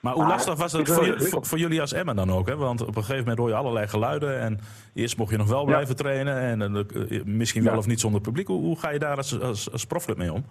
Maar 0.00 0.12
hoe 0.12 0.22
Maar 0.22 0.32
lastig 0.32 0.56
was 0.58 0.74
is 0.74 0.92
voor, 0.92 1.20
voor, 1.20 1.46
voor 1.46 1.58
jullie 1.58 1.80
als 1.80 1.92
Emmen 1.92 2.16
dan 2.16 2.30
ook? 2.30 2.48
Hè? 2.48 2.56
Want 2.56 2.80
op 2.80 2.86
een 2.88 2.94
gegeven 2.94 3.18
moment 3.18 3.38
hoor 3.38 3.48
je 3.48 3.54
allerlei 3.54 3.86
geluiden. 3.88 4.40
En 4.40 4.58
eerst 4.94 5.16
mocht 5.18 5.30
je 5.30 5.36
nog 5.36 5.48
wel 5.48 5.64
blijven 5.64 5.96
trainen. 5.96 6.36
En 6.36 6.62
eh, 6.62 7.24
misschien 7.24 7.62
wel 7.62 7.72
Ja. 7.72 7.78
of 7.78 7.86
niet 7.86 8.00
zonder 8.00 8.20
publiek. 8.20 8.46
Hoe, 8.46 8.60
hoe 8.60 8.78
ga 8.78 8.90
je 8.90 8.98
daar 8.98 9.16
als, 9.16 9.40
als, 9.40 9.72
als 9.72 9.84
profclub 9.86 10.16
mee 10.16 10.32
om? 10.32 10.44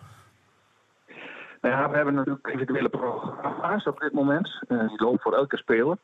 Nou 1.62 1.76
ja, 1.76 1.90
we 1.90 1.96
hebben 1.96 2.14
natuurlijk 2.14 2.48
individuele 2.48 2.90
programma's 2.90 3.86
op 3.88 4.00
dit 4.00 4.14
moment. 4.14 4.60
Eh, 4.68 4.88
die 4.88 5.02
lopen 5.04 5.20
voor 5.20 5.34
elke 5.34 5.58
speler. 5.58 5.98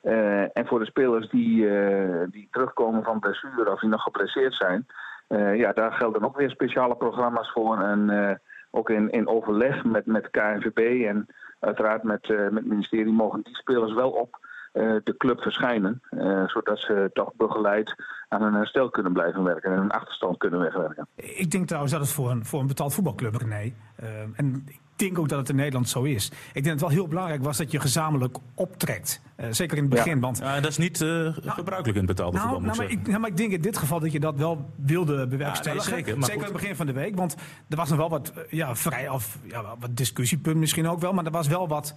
Eh, 0.00 0.40
en 0.42 0.66
voor 0.66 0.78
de 0.78 0.84
spelers 0.86 1.28
die, 1.30 1.68
eh, 1.68 2.26
die 2.30 2.48
terugkomen 2.50 3.02
van 3.04 3.18
blessure 3.18 3.72
of 3.72 3.80
die 3.80 3.88
nog 3.90 4.02
geblesseerd 4.02 4.54
zijn, 4.54 4.86
eh, 5.28 5.56
ja, 5.56 5.72
daar 5.72 5.92
gelden 5.92 6.24
ook 6.24 6.36
weer 6.36 6.50
speciale 6.50 6.94
programma's 6.96 7.50
voor. 7.52 7.78
En 7.80 8.10
eh, 8.10 8.34
ook 8.70 8.90
in, 8.90 9.10
in 9.10 9.28
overleg 9.28 9.84
met, 9.84 10.06
met 10.06 10.30
KNVB 10.30 11.06
en 11.06 11.26
uiteraard 11.60 12.02
met, 12.02 12.30
eh, 12.30 12.38
met 12.38 12.54
het 12.54 12.66
ministerie 12.66 13.12
mogen 13.12 13.42
die 13.42 13.56
spelers 13.56 13.92
wel 13.92 14.10
op 14.10 14.48
eh, 14.72 14.96
de 15.04 15.14
club 15.16 15.40
verschijnen. 15.40 16.00
eh, 16.10 16.48
zodat 16.48 16.78
ze 16.78 17.10
toch 17.12 17.34
begeleid 17.34 17.94
aan 18.28 18.42
hun 18.42 18.54
herstel 18.54 18.90
kunnen 18.90 19.12
blijven 19.12 19.42
werken 19.42 19.72
en 19.72 19.78
hun 19.78 19.90
achterstand 19.90 20.38
kunnen 20.38 20.60
wegwerken. 20.60 21.06
Ik 21.14 21.50
denk 21.50 21.66
trouwens 21.66 21.92
dat 21.92 22.00
het 22.00 22.10
voor 22.10 22.30
een, 22.30 22.44
voor 22.44 22.60
een 22.60 22.66
betaald 22.66 22.94
voetbalclub, 22.94 23.34
eh, 23.34 24.20
en 24.34 24.64
denk 25.00 25.18
ook 25.18 25.28
dat 25.28 25.38
het 25.38 25.48
in 25.48 25.56
Nederland 25.56 25.88
zo 25.88 26.02
is. 26.02 26.26
Ik 26.26 26.32
denk 26.52 26.64
dat 26.64 26.72
het 26.72 26.80
wel 26.80 26.88
heel 26.88 27.08
belangrijk 27.08 27.42
was 27.42 27.56
dat 27.56 27.70
je 27.70 27.80
gezamenlijk 27.80 28.36
optrekt. 28.54 29.20
Eh, 29.36 29.46
zeker 29.50 29.76
in 29.76 29.84
het 29.84 29.92
Ja. 29.92 30.02
begin. 30.02 30.20
Want 30.20 30.38
Ja, 30.38 30.60
dat 30.60 30.70
is 30.70 30.78
niet 30.78 31.00
eh, 31.00 31.08
gebruikelijk 31.36 31.86
in 31.98 32.06
het 32.06 32.06
betaalde 32.06 32.38
voetbal. 32.38 32.60
Nou, 32.60 32.76
nou, 32.76 32.76
maar, 32.76 32.90
ik, 32.90 33.06
nou, 33.06 33.20
maar 33.20 33.30
ik 33.30 33.36
denk 33.36 33.52
in 33.52 33.60
dit 33.60 33.76
geval 33.78 34.00
dat 34.00 34.12
je 34.12 34.20
dat 34.20 34.36
wel 34.36 34.70
wilde 34.76 35.26
bewerkstelligen. 35.26 35.88
Ja, 35.90 35.94
nee, 35.96 36.04
zeker, 36.04 36.18
maar 36.20 36.30
in 36.32 36.40
het 36.42 36.52
begin 36.52 36.76
van 36.76 36.86
de 36.86 36.92
week. 36.92 37.16
Want 37.16 37.36
er 37.68 37.76
was 37.76 37.88
nog 37.88 37.98
wel 37.98 38.08
wat, 38.08 38.32
eh, 38.32 38.42
ja, 38.50 38.76
vrij 38.76 39.08
af, 39.08 39.38
ja, 39.42 39.74
wat 39.80 39.96
discussiepunt 39.96 40.56
misschien 40.56 40.88
ook 40.88 41.00
wel. 41.00 41.12
Maar 41.12 41.24
er 41.24 41.30
was 41.30 41.48
wel 41.48 41.68
wat, 41.68 41.94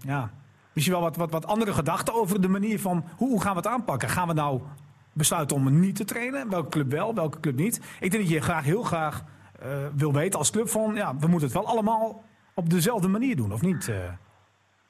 ja, 0.00 0.30
misschien 0.72 0.94
wel 0.96 1.02
wat, 1.02 1.16
wat, 1.16 1.30
wat 1.30 1.46
andere 1.46 1.72
gedachten 1.72 2.14
over 2.14 2.40
de 2.40 2.48
manier 2.48 2.80
van 2.80 3.04
hoe, 3.16 3.28
hoe 3.28 3.40
gaan 3.40 3.50
we 3.52 3.56
het 3.56 3.66
aanpakken. 3.66 4.08
Gaan 4.08 4.28
we 4.28 4.34
nou 4.34 4.60
besluiten 5.12 5.56
om 5.56 5.80
niet 5.80 5.96
te 5.96 6.04
trainen? 6.04 6.50
Welke 6.50 6.68
club 6.68 6.90
wel, 6.90 7.14
welke 7.14 7.40
club 7.40 7.56
niet? 7.56 7.76
Ik 8.00 8.10
denk 8.10 8.22
dat 8.22 8.32
je 8.32 8.40
graag, 8.40 8.64
heel 8.64 8.82
graag 8.82 9.24
eh, 9.58 9.86
wil 9.96 10.12
weten 10.12 10.38
als 10.38 10.50
club 10.50 10.68
van, 10.68 10.94
ja, 10.94 11.16
we 11.16 11.26
moeten 11.26 11.48
het 11.48 11.56
wel 11.56 11.66
allemaal 11.66 12.22
op 12.54 12.70
dezelfde 12.70 13.08
manier 13.08 13.36
doen, 13.36 13.52
of 13.52 13.62
niet? 13.62 13.88
eh? 13.88 14.12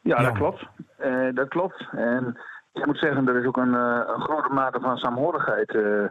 Ja, 0.08 0.22
dat 0.22 0.32
klopt. 0.32 0.66
Eh, 0.96 1.28
dat 1.34 1.48
klopt. 1.48 1.88
En 1.90 2.38
ik 2.72 2.86
moet 2.86 2.98
zeggen, 2.98 3.28
er 3.28 3.40
is 3.40 3.46
ook 3.46 3.56
een, 3.56 3.72
een 3.72 4.20
grote 4.20 4.52
mate 4.52 4.80
van 4.80 4.96
saamhorigheid 4.96 5.74
eh, 5.74 6.04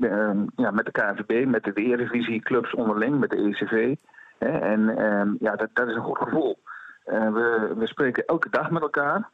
eh, 0.00 0.38
ja, 0.56 0.70
met 0.70 0.84
de 0.84 0.90
KNVB, 0.90 1.46
met 1.46 1.64
de 1.64 1.72
Eredivisie-clubs 1.72 2.74
onderling, 2.74 3.18
met 3.18 3.30
de 3.30 3.36
ECV. 3.36 3.94
En 4.38 4.96
ehm, 4.98 5.28
ja, 5.38 5.56
dat, 5.56 5.68
dat 5.72 5.88
is 5.88 5.94
een 5.94 6.02
goed 6.02 6.18
gevoel. 6.18 6.58
We, 7.04 7.74
we 7.76 7.86
spreken 7.86 8.24
elke 8.24 8.48
dag 8.50 8.70
met 8.70 8.82
elkaar 8.82 9.28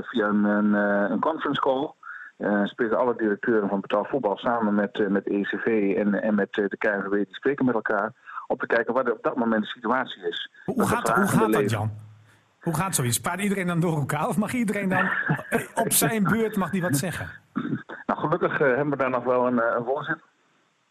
via 0.00 0.26
een, 0.26 0.44
een, 0.44 0.72
een 1.12 1.20
conference 1.20 1.60
call. 1.60 1.92
Eh, 2.36 2.64
spreken 2.64 2.98
alle 2.98 3.16
directeuren 3.16 3.68
van 3.68 3.80
betaald 3.80 4.08
voetbal 4.08 4.36
samen 4.36 4.74
met, 4.74 5.00
eh, 5.00 5.06
met 5.06 5.26
ECV 5.26 5.94
en, 5.96 6.22
en 6.22 6.34
met 6.34 6.58
eh, 6.58 6.68
de 6.68 6.76
KNVB. 6.76 7.10
Die 7.10 7.34
spreken 7.34 7.64
met 7.64 7.74
elkaar 7.74 8.12
om 8.46 8.56
te 8.56 8.66
kijken 8.66 8.94
wat 8.94 9.06
er 9.06 9.12
op 9.12 9.22
dat 9.22 9.36
moment 9.36 9.62
de 9.62 9.68
situatie 9.68 10.28
is. 10.28 10.50
Hoe, 10.64 10.86
gaat, 10.86 11.08
hoe 11.08 11.26
gaat 11.26 11.52
dat. 11.52 11.70
Jan? 11.70 11.90
Hoe 12.60 12.74
gaat 12.74 12.94
zoiets? 12.94 13.20
Praat 13.20 13.40
iedereen 13.40 13.66
dan 13.66 13.80
door 13.80 13.96
elkaar? 13.96 14.28
Of 14.28 14.36
mag 14.36 14.52
iedereen 14.52 14.88
dan 14.88 15.08
op 15.84 15.92
zijn 15.92 16.22
beurt 16.22 16.56
mag 16.56 16.70
die 16.70 16.82
wat 16.82 16.96
zeggen? 16.96 17.30
Nou, 18.06 18.20
gelukkig 18.20 18.58
hebben 18.58 18.90
we 18.90 18.96
daar 18.96 19.10
nog 19.10 19.24
wel 19.24 19.46
een, 19.46 19.76
een 19.76 19.84
voorzitter. 19.84 20.26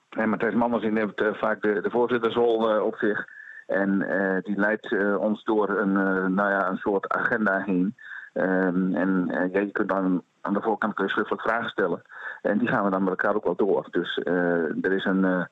En 0.09 0.29
Matthijs 0.29 0.53
Manders 0.53 0.83
neemt 0.83 1.21
eh, 1.21 1.33
vaak 1.33 1.61
de, 1.61 1.81
de 1.81 1.89
voorzittersrol 1.89 2.81
op 2.81 2.95
zich. 2.95 3.25
En 3.67 3.99
die 4.43 4.59
leidt 4.59 5.17
ons 5.17 5.43
door 5.43 5.69
een, 5.69 5.93
nou 6.33 6.49
ja, 6.49 6.69
een 6.69 6.77
soort 6.77 7.09
agenda 7.09 7.63
heen. 7.65 7.95
Ehm, 8.33 8.95
en 8.95 9.29
eh, 9.29 9.53
ja, 9.53 9.59
je 9.59 9.71
kunt 9.71 9.89
dan 9.89 10.23
aan 10.41 10.53
de 10.53 10.61
voorkant 10.61 10.93
kun 10.93 11.05
je 11.05 11.11
schriftelijk 11.11 11.41
vragen 11.41 11.69
stellen. 11.69 12.01
En 12.41 12.57
die 12.57 12.67
gaan 12.67 12.83
we 12.83 12.89
dan 12.89 13.03
met 13.03 13.09
elkaar 13.09 13.35
ook 13.35 13.43
wel 13.43 13.55
door. 13.55 13.87
Dus 13.91 14.17
eh, 14.17 14.83
er 14.85 14.91
is 14.91 15.05
een, 15.05 15.25
eh, 15.25 15.45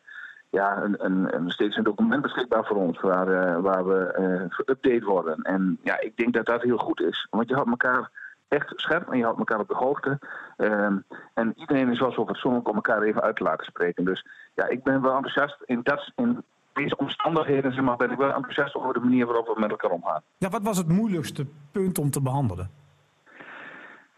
ja, 0.49 0.83
een, 0.83 1.05
een, 1.05 1.35
een, 1.35 1.49
steeds 1.49 1.77
een 1.77 1.83
document 1.83 2.21
beschikbaar 2.21 2.65
voor 2.65 2.77
ons 2.77 2.99
waar, 2.99 3.61
waar 3.61 3.87
we 3.87 3.99
eh 4.05 4.43
geüpdate 4.49 5.05
worden. 5.05 5.41
En 5.41 5.79
ja, 5.83 5.99
ik 5.99 6.17
denk 6.17 6.33
dat 6.33 6.45
dat 6.45 6.61
heel 6.61 6.77
goed 6.77 7.01
is. 7.01 7.27
Want 7.29 7.49
je 7.49 7.55
houdt 7.55 7.69
elkaar 7.69 8.09
echt 8.47 8.73
scherp 8.75 9.09
en 9.09 9.17
je 9.17 9.23
houdt 9.23 9.39
elkaar 9.39 9.59
op 9.59 9.67
de 9.67 9.75
hoogte. 9.75 10.19
Ehm, 10.57 10.97
en 11.33 11.53
iedereen 11.55 11.91
is 11.91 11.99
wel 11.99 12.11
zo 12.11 12.25
fatsoenlijk 12.25 12.69
om 12.69 12.75
elkaar 12.75 13.01
even 13.01 13.21
uit 13.21 13.35
te 13.35 13.43
laten 13.43 13.65
spreken. 13.65 14.05
Dus 14.05 14.25
ja, 14.53 14.67
ik 14.67 14.83
ben 14.83 15.01
wel 15.01 15.15
enthousiast 15.15 15.57
in, 15.65 15.79
dat, 15.83 16.11
in 16.15 16.43
deze 16.73 16.97
omstandigheden 16.97 17.73
zeg 17.73 17.83
maar, 17.83 17.97
ben 17.97 18.11
ik 18.11 18.17
wel 18.17 18.33
enthousiast 18.33 18.75
over 18.75 18.93
de 18.93 18.99
manier 18.99 19.25
waarop 19.25 19.47
we 19.47 19.59
met 19.59 19.69
elkaar 19.69 19.91
omgaan. 19.91 20.21
Ja, 20.37 20.49
wat 20.49 20.63
was 20.63 20.77
het 20.77 20.87
moeilijkste 20.87 21.45
punt 21.71 21.99
om 21.99 22.09
te 22.09 22.21
behandelen? 22.21 22.69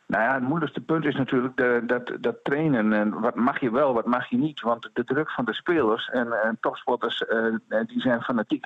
Nou 0.05 0.23
ja, 0.23 0.33
het 0.33 0.43
moeilijkste 0.43 0.81
punt 0.81 1.05
is 1.05 1.15
natuurlijk 1.15 1.57
de, 1.57 1.83
dat, 1.85 2.11
dat 2.19 2.35
trainen. 2.43 2.93
En 2.93 3.19
wat 3.19 3.35
mag 3.35 3.59
je 3.59 3.71
wel, 3.71 3.93
wat 3.93 4.05
mag 4.05 4.29
je 4.29 4.37
niet? 4.37 4.61
Want 4.61 4.89
de 4.93 5.03
druk 5.03 5.31
van 5.31 5.45
de 5.45 5.53
spelers 5.53 6.09
en, 6.09 6.43
en 6.43 6.57
topsporters, 6.59 7.25
eh, 7.25 7.45
die 7.85 8.01
zijn 8.01 8.21
fanatiek. 8.21 8.65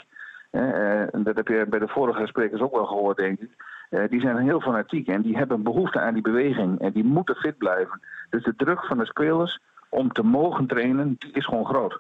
Eh, 0.51 1.03
eh, 1.03 1.09
dat 1.14 1.35
heb 1.35 1.48
je 1.48 1.66
bij 1.70 1.79
de 1.79 1.88
vorige 1.88 2.27
sprekers 2.27 2.61
ook 2.61 2.75
wel 2.75 2.85
gehoord, 2.85 3.18
denk 3.18 3.40
ik. 3.40 3.50
Eh, 3.90 4.09
die 4.09 4.22
zijn 4.22 4.38
heel 4.38 4.61
fanatiek 4.61 5.07
en 5.07 5.22
die 5.22 5.38
hebben 5.38 5.64
behoefte 5.64 6.00
aan 6.00 6.14
die 6.14 6.24
beweging. 6.24 6.79
En 6.79 6.92
die 6.92 7.03
moeten 7.03 7.35
fit 7.35 7.57
blijven. 7.57 8.01
Dus 8.29 8.44
de 8.44 8.55
druk 8.55 8.85
van 8.85 8.98
de 8.98 9.05
spelers 9.05 9.59
om 9.90 10.11
te 10.11 10.24
mogen 10.24 10.68
trainen, 10.68 11.16
die 11.20 11.31
is 11.31 11.46
gewoon 11.46 11.66
groot. 11.66 12.00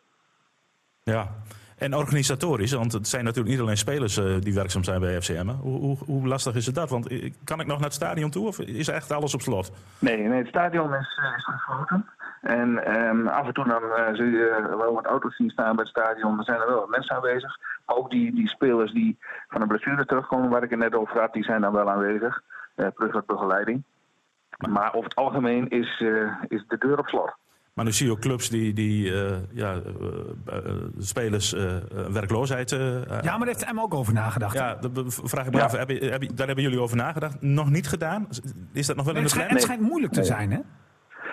Ja. 1.03 1.27
En 1.77 1.95
organisatorisch, 1.95 2.71
want 2.71 2.93
het 2.93 3.07
zijn 3.07 3.23
natuurlijk 3.23 3.51
niet 3.55 3.59
alleen 3.63 3.77
spelers 3.77 4.17
eh, 4.17 4.35
die 4.39 4.53
werkzaam 4.53 4.83
zijn 4.83 4.99
bij 4.99 5.21
FCM. 5.21 5.47
Hoe, 5.47 5.79
hoe, 5.79 5.97
hoe 6.05 6.27
lastig 6.27 6.55
is 6.55 6.65
het 6.65 6.75
dat? 6.75 6.89
Want 6.89 7.07
eh, 7.07 7.31
kan 7.43 7.59
ik 7.59 7.65
nog 7.67 7.77
naar 7.77 7.85
het 7.85 7.93
stadion 7.93 8.29
toe 8.29 8.47
of 8.47 8.59
is 8.59 8.87
echt 8.87 9.11
alles 9.11 9.33
op 9.33 9.41
slot? 9.41 9.71
Nee, 9.99 10.17
nee 10.17 10.37
het 10.37 10.47
stadion 10.47 10.93
is, 10.93 11.19
eh, 11.21 11.37
is 11.37 11.45
gesloten. 11.45 12.05
En 12.41 12.85
ehm, 12.85 13.27
af 13.27 13.47
en 13.47 13.53
toe 13.53 13.65
dan 13.67 13.83
eh, 13.83 14.13
zul 14.13 14.25
je 14.25 14.75
wel 14.77 14.93
wat 14.93 15.05
auto's 15.05 15.35
zien 15.35 15.49
staan 15.49 15.75
bij 15.75 15.85
het 15.85 15.97
stadion. 15.97 16.37
Er 16.37 16.43
zijn 16.43 16.59
er 16.59 16.67
wel 16.67 16.79
wat 16.79 16.89
mensen 16.89 17.15
aanwezig. 17.15 17.59
Maar 17.85 17.95
ook 17.95 18.09
die, 18.09 18.33
die 18.33 18.49
spelers 18.49 18.91
die 18.91 19.17
van 19.47 19.61
een 19.61 19.67
blessure 19.67 20.05
terugkomen, 20.05 20.49
waar 20.49 20.63
ik 20.63 20.69
het 20.69 20.79
net 20.79 20.95
over 20.95 21.19
had, 21.19 21.33
die 21.33 21.43
zijn 21.43 21.61
dan 21.61 21.73
wel 21.73 21.89
aanwezig. 21.89 22.41
eh 22.75 22.87
plus 22.95 23.11
wat 23.11 23.25
begeleiding. 23.25 23.83
Maar 24.69 24.93
over 24.93 25.09
het 25.09 25.15
algemeen 25.15 25.67
is, 25.67 26.03
is 26.47 26.63
de 26.67 26.77
deur 26.77 26.99
op 26.99 27.07
slot. 27.07 27.35
Maar 27.77 27.85
nu 27.85 27.91
zie 27.91 28.05
je 28.05 28.11
ook 28.11 28.19
clubs 28.19 28.49
die, 28.49 28.73
die 28.73 29.13
eh, 29.25 29.35
ja, 29.51 29.73
eh, 29.73 30.57
eh, 30.57 30.63
spelers 30.99 31.51
werkloosheid. 32.11 32.71
eh, 32.71 32.79
Ja, 33.01 33.05
maar 33.21 33.21
daar 33.37 33.47
heeft 33.47 33.63
Emma 33.65 33.81
ook 33.81 33.93
over 33.93 34.13
nagedacht. 34.13 34.53
ja, 34.53 34.77
vraag 35.07 35.45
ik 35.45 35.51
me 35.51 35.57
Ja. 35.57 35.63
af. 35.63 35.71
Heb 35.71 35.89
je, 35.89 36.05
heb 36.05 36.21
je- 36.21 36.33
daar 36.33 36.45
hebben 36.47 36.63
jullie 36.65 36.79
over 36.81 36.97
nagedacht? 36.97 37.41
Nog 37.41 37.69
niet 37.69 37.87
gedaan? 37.87 38.27
Is 38.73 38.87
dat 38.87 38.95
nog 38.95 39.05
wel 39.05 39.15
in 39.15 39.21
het, 39.21 39.29
de 39.29 39.39
schijnt, 39.39 39.47
plan? 39.49 39.59
het 39.61 39.61
schijnt 39.61 39.81
moeilijk 39.89 40.13
te 40.13 40.23
zijn, 40.23 40.51
hè? 40.51 40.59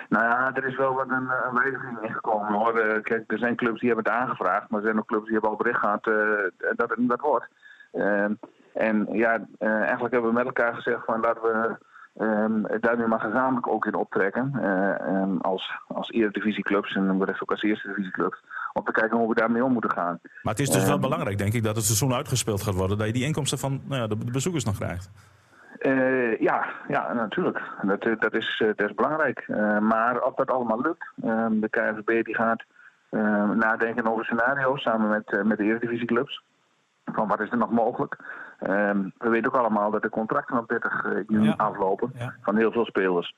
Nou 0.09 0.23
ja, 0.23 0.53
er 0.55 0.65
is 0.67 0.75
wel 0.77 0.93
wat 0.93 1.09
een, 1.09 1.29
een 1.47 1.53
wijziging 1.53 2.01
ingekomen 2.01 2.53
hoor. 2.53 2.77
Eh, 2.79 3.01
kijk, 3.01 3.31
er 3.31 3.37
zijn 3.37 3.55
clubs 3.55 3.79
die 3.79 3.89
hebben 3.91 4.11
het 4.13 4.21
aangevraagd, 4.21 4.69
maar 4.69 4.79
er 4.79 4.85
zijn 4.85 4.99
ook 4.99 5.07
clubs 5.07 5.23
die 5.23 5.33
hebben 5.33 5.49
al 5.49 5.55
bericht 5.57 5.79
gehad 5.79 6.07
eh, 6.07 6.73
dat 6.75 6.89
het 6.89 6.97
niet 6.99 7.09
wat 7.09 7.19
wordt. 7.21 7.47
Ehm, 7.91 8.33
en 8.73 9.07
ja, 9.11 9.45
eh, 9.57 9.69
eigenlijk 9.81 10.13
hebben 10.13 10.29
we 10.29 10.37
met 10.37 10.45
elkaar 10.45 10.73
gezegd 10.75 11.05
van 11.05 11.19
laten 11.19 11.41
we 11.41 11.77
ehm, 12.17 12.61
daar 12.79 12.97
nu 12.97 13.07
maar 13.07 13.19
gezamenlijk 13.19 13.67
ook 13.67 13.85
in 13.85 13.95
optrekken. 13.95 14.51
eh, 14.61 14.99
ehm, 14.99 15.37
als, 15.37 15.71
als 15.87 16.09
eredivisieclubs 16.11 16.95
en 16.95 17.17
wellicht 17.19 17.41
ook 17.41 17.51
als 17.51 17.61
eerste 17.63 17.87
divisieclubs. 17.87 18.43
Om 18.73 18.83
te 18.83 18.91
kijken 18.91 19.17
hoe 19.17 19.27
we 19.29 19.35
daarmee 19.35 19.63
om 19.63 19.71
moeten 19.71 19.91
gaan. 19.91 20.19
Maar 20.43 20.53
het 20.53 20.59
is 20.61 20.69
dus 20.69 20.83
wel 20.83 20.91
Ehm. 20.93 21.01
belangrijk, 21.01 21.37
denk 21.37 21.53
ik, 21.53 21.63
dat 21.63 21.75
het 21.75 21.85
seizoen 21.85 22.13
uitgespeeld 22.13 22.61
gaat 22.63 22.75
worden. 22.75 22.97
Dat 22.97 23.07
je 23.07 23.13
die 23.13 23.25
inkomsten 23.25 23.57
van 23.59 23.81
nou 23.85 24.01
ja, 24.01 24.07
de, 24.07 24.17
de 24.17 24.31
bezoekers 24.31 24.65
nog 24.65 24.75
krijgt. 24.75 25.09
Eh, 25.79 26.39
ja, 26.39 26.65
ja, 26.87 27.13
natuurlijk. 27.13 27.61
Dat, 27.81 28.05
eh, 28.05 28.13
dat, 28.19 28.33
is, 28.33 28.63
dat 28.75 28.89
is 28.89 28.93
belangrijk. 28.95 29.47
Maar 29.81 30.21
of 30.21 30.33
dat 30.35 30.51
allemaal 30.51 30.81
lukt, 30.81 31.11
de 31.61 31.67
KNVB 31.69 32.25
die 32.25 32.35
gaat 32.35 32.63
nadenken 33.55 34.07
over 34.11 34.25
scenario's 34.25 34.81
samen 34.81 35.09
met, 35.09 35.43
met 35.45 35.57
de 35.57 35.63
eredivisieclubs. 35.63 36.43
Van 37.05 37.27
wat 37.27 37.39
is 37.39 37.51
er 37.51 37.57
nog 37.57 37.71
mogelijk? 37.71 38.17
Ehm, 38.59 39.09
we 39.17 39.29
weten 39.29 39.53
ook 39.53 39.59
allemaal 39.59 39.91
dat 39.91 40.01
de 40.01 40.09
contracten 40.09 40.57
op 40.57 40.67
30 40.67 41.05
juni 41.27 41.45
Ja. 41.45 41.53
aflopen 41.57 42.11
Ja. 42.17 42.33
van 42.41 42.57
heel 42.57 42.71
veel 42.71 42.85
spelers. 42.85 43.35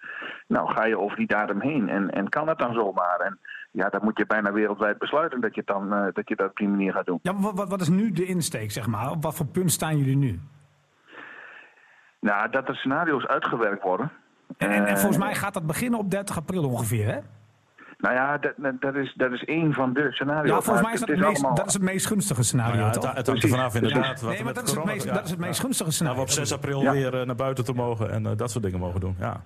Nou, 0.47 0.71
ga 0.71 0.85
je 0.85 0.99
over 0.99 1.17
die 1.17 1.27
datum 1.27 1.61
heen 1.61 1.89
en, 1.89 2.09
en 2.11 2.29
kan 2.29 2.45
dat 2.45 2.59
dan 2.59 2.73
zomaar? 2.73 3.19
En 3.19 3.39
ja, 3.71 3.89
dan 3.89 4.01
moet 4.03 4.17
je 4.17 4.25
bijna 4.25 4.51
wereldwijd 4.51 4.97
besluiten 4.97 5.41
dat 5.41 5.55
je, 5.55 5.61
dan, 5.65 5.93
eh, 5.93 6.05
dat, 6.13 6.29
je 6.29 6.35
dat 6.35 6.49
op 6.49 6.57
die 6.57 6.67
manier 6.69 6.93
gaat 6.93 7.05
doen. 7.05 7.19
Ja, 7.21 7.35
wat, 7.35 7.53
wat, 7.57 7.69
wat 7.69 7.81
is 7.81 7.89
nu 7.89 8.11
de 8.11 8.25
insteek, 8.25 8.71
zeg 8.71 8.87
maar? 8.87 9.11
Op 9.11 9.23
wat 9.23 9.35
voor 9.35 9.45
punt 9.45 9.71
staan 9.71 9.97
jullie 9.97 10.17
nu? 10.17 10.39
Nou, 12.19 12.49
dat 12.49 12.67
er 12.67 12.75
scenario's 12.75 13.25
uitgewerkt 13.25 13.83
worden. 13.83 14.11
En, 14.57 14.69
en, 14.69 14.75
en 14.75 14.85
Eh, 14.87 14.95
volgens 14.95 15.17
mij 15.23 15.35
gaat 15.35 15.53
dat 15.53 15.67
beginnen 15.67 15.99
op 15.99 16.11
30 16.11 16.37
april 16.37 16.63
ongeveer, 16.69 17.05
hè? 17.07 17.19
Nou 17.97 18.15
ja, 18.15 18.37
dat, 18.37 18.53
dat- 18.79 18.95
is, 18.95 19.13
dat 19.17 19.31
is 19.31 19.43
één 19.45 19.73
van 19.73 19.93
de 19.93 20.07
scenario's. 20.11 20.47
Ja, 20.55 20.61
volgens 20.61 20.85
mij 20.85 20.93
is 20.93 20.99
dat 20.99 21.09
het 21.09 21.17
het, 21.17 21.27
meest, 21.27 21.37
allemaal- 21.39 21.57
dat 21.57 21.67
is 21.67 21.73
het 21.73 21.81
meest 21.83 22.05
gunstige 22.05 22.43
scenario, 22.43 22.75
Nou 22.75 22.93
ja, 23.01 23.13
het, 23.13 23.27
hangt 23.27 23.43
er 23.43 23.49
vanaf 23.49 23.75
inderdaad. 23.75 24.21
wat 24.21 24.33
nee, 24.33 24.43
maar 24.43 24.53
dat 24.53 24.67
is, 24.67 24.73
het 24.75 24.83
meest, 24.85 25.05
ja. 25.05 25.13
dat 25.13 25.23
is 25.25 25.29
het 25.29 25.39
meest 25.39 25.59
gunstige 25.59 25.83
Nou, 25.83 25.93
scenario. 25.93 26.17
we 26.19 26.25
op 26.25 26.29
6 26.29 26.53
april 26.53 26.81
Ja. 26.81 26.91
weer 26.91 27.19
eh, 27.19 27.25
naar 27.25 27.35
buiten 27.35 27.63
te 27.65 27.73
mogen 27.73 28.11
en 28.11 28.25
eh, 28.25 28.31
dat 28.35 28.51
soort 28.51 28.63
dingen 28.63 28.79
mogen 28.79 28.99
doen. 28.99 29.15
Ja. 29.19 29.41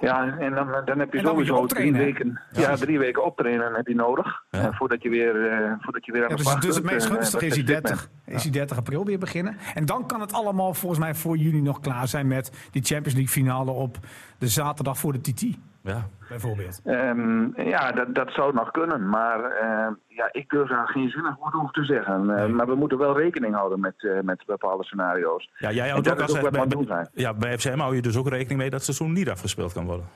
Ja, 0.00 0.38
en 0.38 0.54
dan, 0.54 0.68
dan 0.84 0.98
heb 0.98 1.12
je 1.12 1.22
dan 1.22 1.30
sowieso 1.32 1.66
drie 1.66 1.92
weken, 1.92 2.40
ja, 2.52 2.76
drie 2.76 2.98
weken 2.98 3.24
optrainen 3.24 3.74
heb 3.74 3.86
je 3.86 3.94
nodig. 3.94 4.42
Ja. 4.50 4.58
eh, 4.60 4.68
voordat 4.76 5.02
je 5.02 5.08
weer, 5.08 5.46
eh, 5.50 5.72
voordat 5.80 6.04
je 6.06 6.12
weer 6.12 6.22
aan 6.22 6.28
Ja, 6.28 6.36
de 6.36 6.42
dus, 6.42 6.54
dus 6.60 6.74
het 6.74 6.84
meest 6.84 7.06
eh, 7.06 7.12
gunstig 7.12 7.40
is 7.42 7.54
die, 7.54 7.64
wedstrijd 7.64 7.84
30, 7.98 8.08
bent. 8.24 8.36
is 8.36 8.42
die 8.42 8.52
30 8.52 8.76
april 8.76 9.04
weer 9.04 9.18
beginnen. 9.18 9.56
En 9.74 9.84
dan 9.86 10.06
kan 10.06 10.20
het 10.20 10.32
allemaal 10.32 10.74
volgens 10.74 11.00
mij 11.00 11.14
voor 11.14 11.36
juni 11.36 11.60
nog 11.60 11.80
klaar 11.80 12.08
zijn 12.08 12.26
met 12.26 12.68
die 12.70 12.82
Champions 12.82 13.14
League 13.14 13.32
finale 13.32 13.70
op 13.70 13.96
de 14.38 14.48
zaterdag 14.48 14.98
voor 14.98 15.12
de 15.12 15.20
TT, 15.20 15.44
Ja. 15.82 16.08
bijvoorbeeld. 16.28 16.80
Ehm, 16.84 17.60
ja, 17.68 17.92
dat, 17.92 18.14
dat 18.14 18.32
zou 18.32 18.54
nog 18.54 18.70
kunnen. 18.70 19.08
Maar 19.08 19.44
eh, 19.44 19.86
ja, 20.06 20.28
ik 20.32 20.48
durf 20.50 20.68
daar 20.68 20.88
geen 20.88 21.08
zinnig 21.10 21.36
woord 21.36 21.54
over 21.54 21.72
te 21.72 21.84
zeggen. 21.84 22.36
Eh, 22.36 22.46
Maar 22.46 22.66
we 22.66 22.74
moeten 22.74 22.98
wel 22.98 23.18
rekening 23.18 23.54
houden 23.54 23.80
met, 23.80 23.94
eh, 24.04 24.20
met 24.20 24.42
bepaalde 24.46 24.84
scenario's. 24.84 25.50
Ja, 25.56 25.70
jij 25.70 25.88
houdt 25.88 26.04
dat 26.04 26.12
ook 26.14 26.20
is 26.20 26.26
als 26.28 26.36
ook 26.36 26.42
wat 26.42 26.52
bij, 26.52 26.66
doen 26.66 26.86
zijn. 26.86 27.08
ja, 27.12 27.34
bij 27.34 27.58
FCM 27.58 27.78
hou 27.78 27.94
je 27.94 28.02
dus 28.02 28.16
ook 28.16 28.28
rekening 28.28 28.60
mee 28.60 28.70
dat 28.70 28.84
het 28.86 28.94
seizoen 28.96 29.16
niet 29.16 29.30
afgespeeld 29.30 29.72
kan 29.72 29.84
worden. 29.86 30.06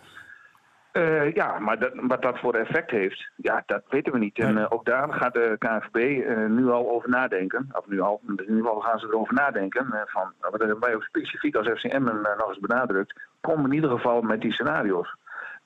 Eh, 0.92 1.32
ja, 1.34 1.58
maar 1.58 1.78
dat, 1.78 1.90
wat 1.94 2.22
dat 2.22 2.38
voor 2.38 2.54
effect 2.54 2.90
heeft, 2.90 3.30
ja, 3.36 3.62
dat 3.66 3.82
weten 3.88 4.12
we 4.12 4.18
niet. 4.18 4.38
En 4.38 4.58
eh, 4.58 4.66
ook 4.68 4.84
daar 4.84 5.12
gaat 5.12 5.34
de 5.34 5.56
KNVB 5.58 5.96
eh, 5.96 6.36
nu 6.46 6.68
al 6.70 6.90
over 6.90 7.08
nadenken. 7.08 7.68
Of 7.72 7.86
nu 7.86 8.00
al, 8.00 8.20
in 8.26 8.40
ieder 8.40 8.56
geval 8.56 8.80
gaan 8.80 8.98
ze 8.98 9.06
erover 9.06 9.34
nadenken. 9.34 9.92
eh, 9.92 10.00
van, 10.04 10.32
wat 10.40 10.58
hebben 10.60 10.80
wij 10.80 10.94
ook 10.94 11.02
specifiek 11.02 11.56
als 11.56 11.68
FCM 11.68 12.02
nog 12.02 12.48
eens 12.48 12.58
benadrukt. 12.58 13.20
Kom 13.40 13.64
in 13.64 13.72
ieder 13.72 13.90
geval 13.90 14.22
met 14.22 14.40
die 14.40 14.52
scenario's. 14.52 15.16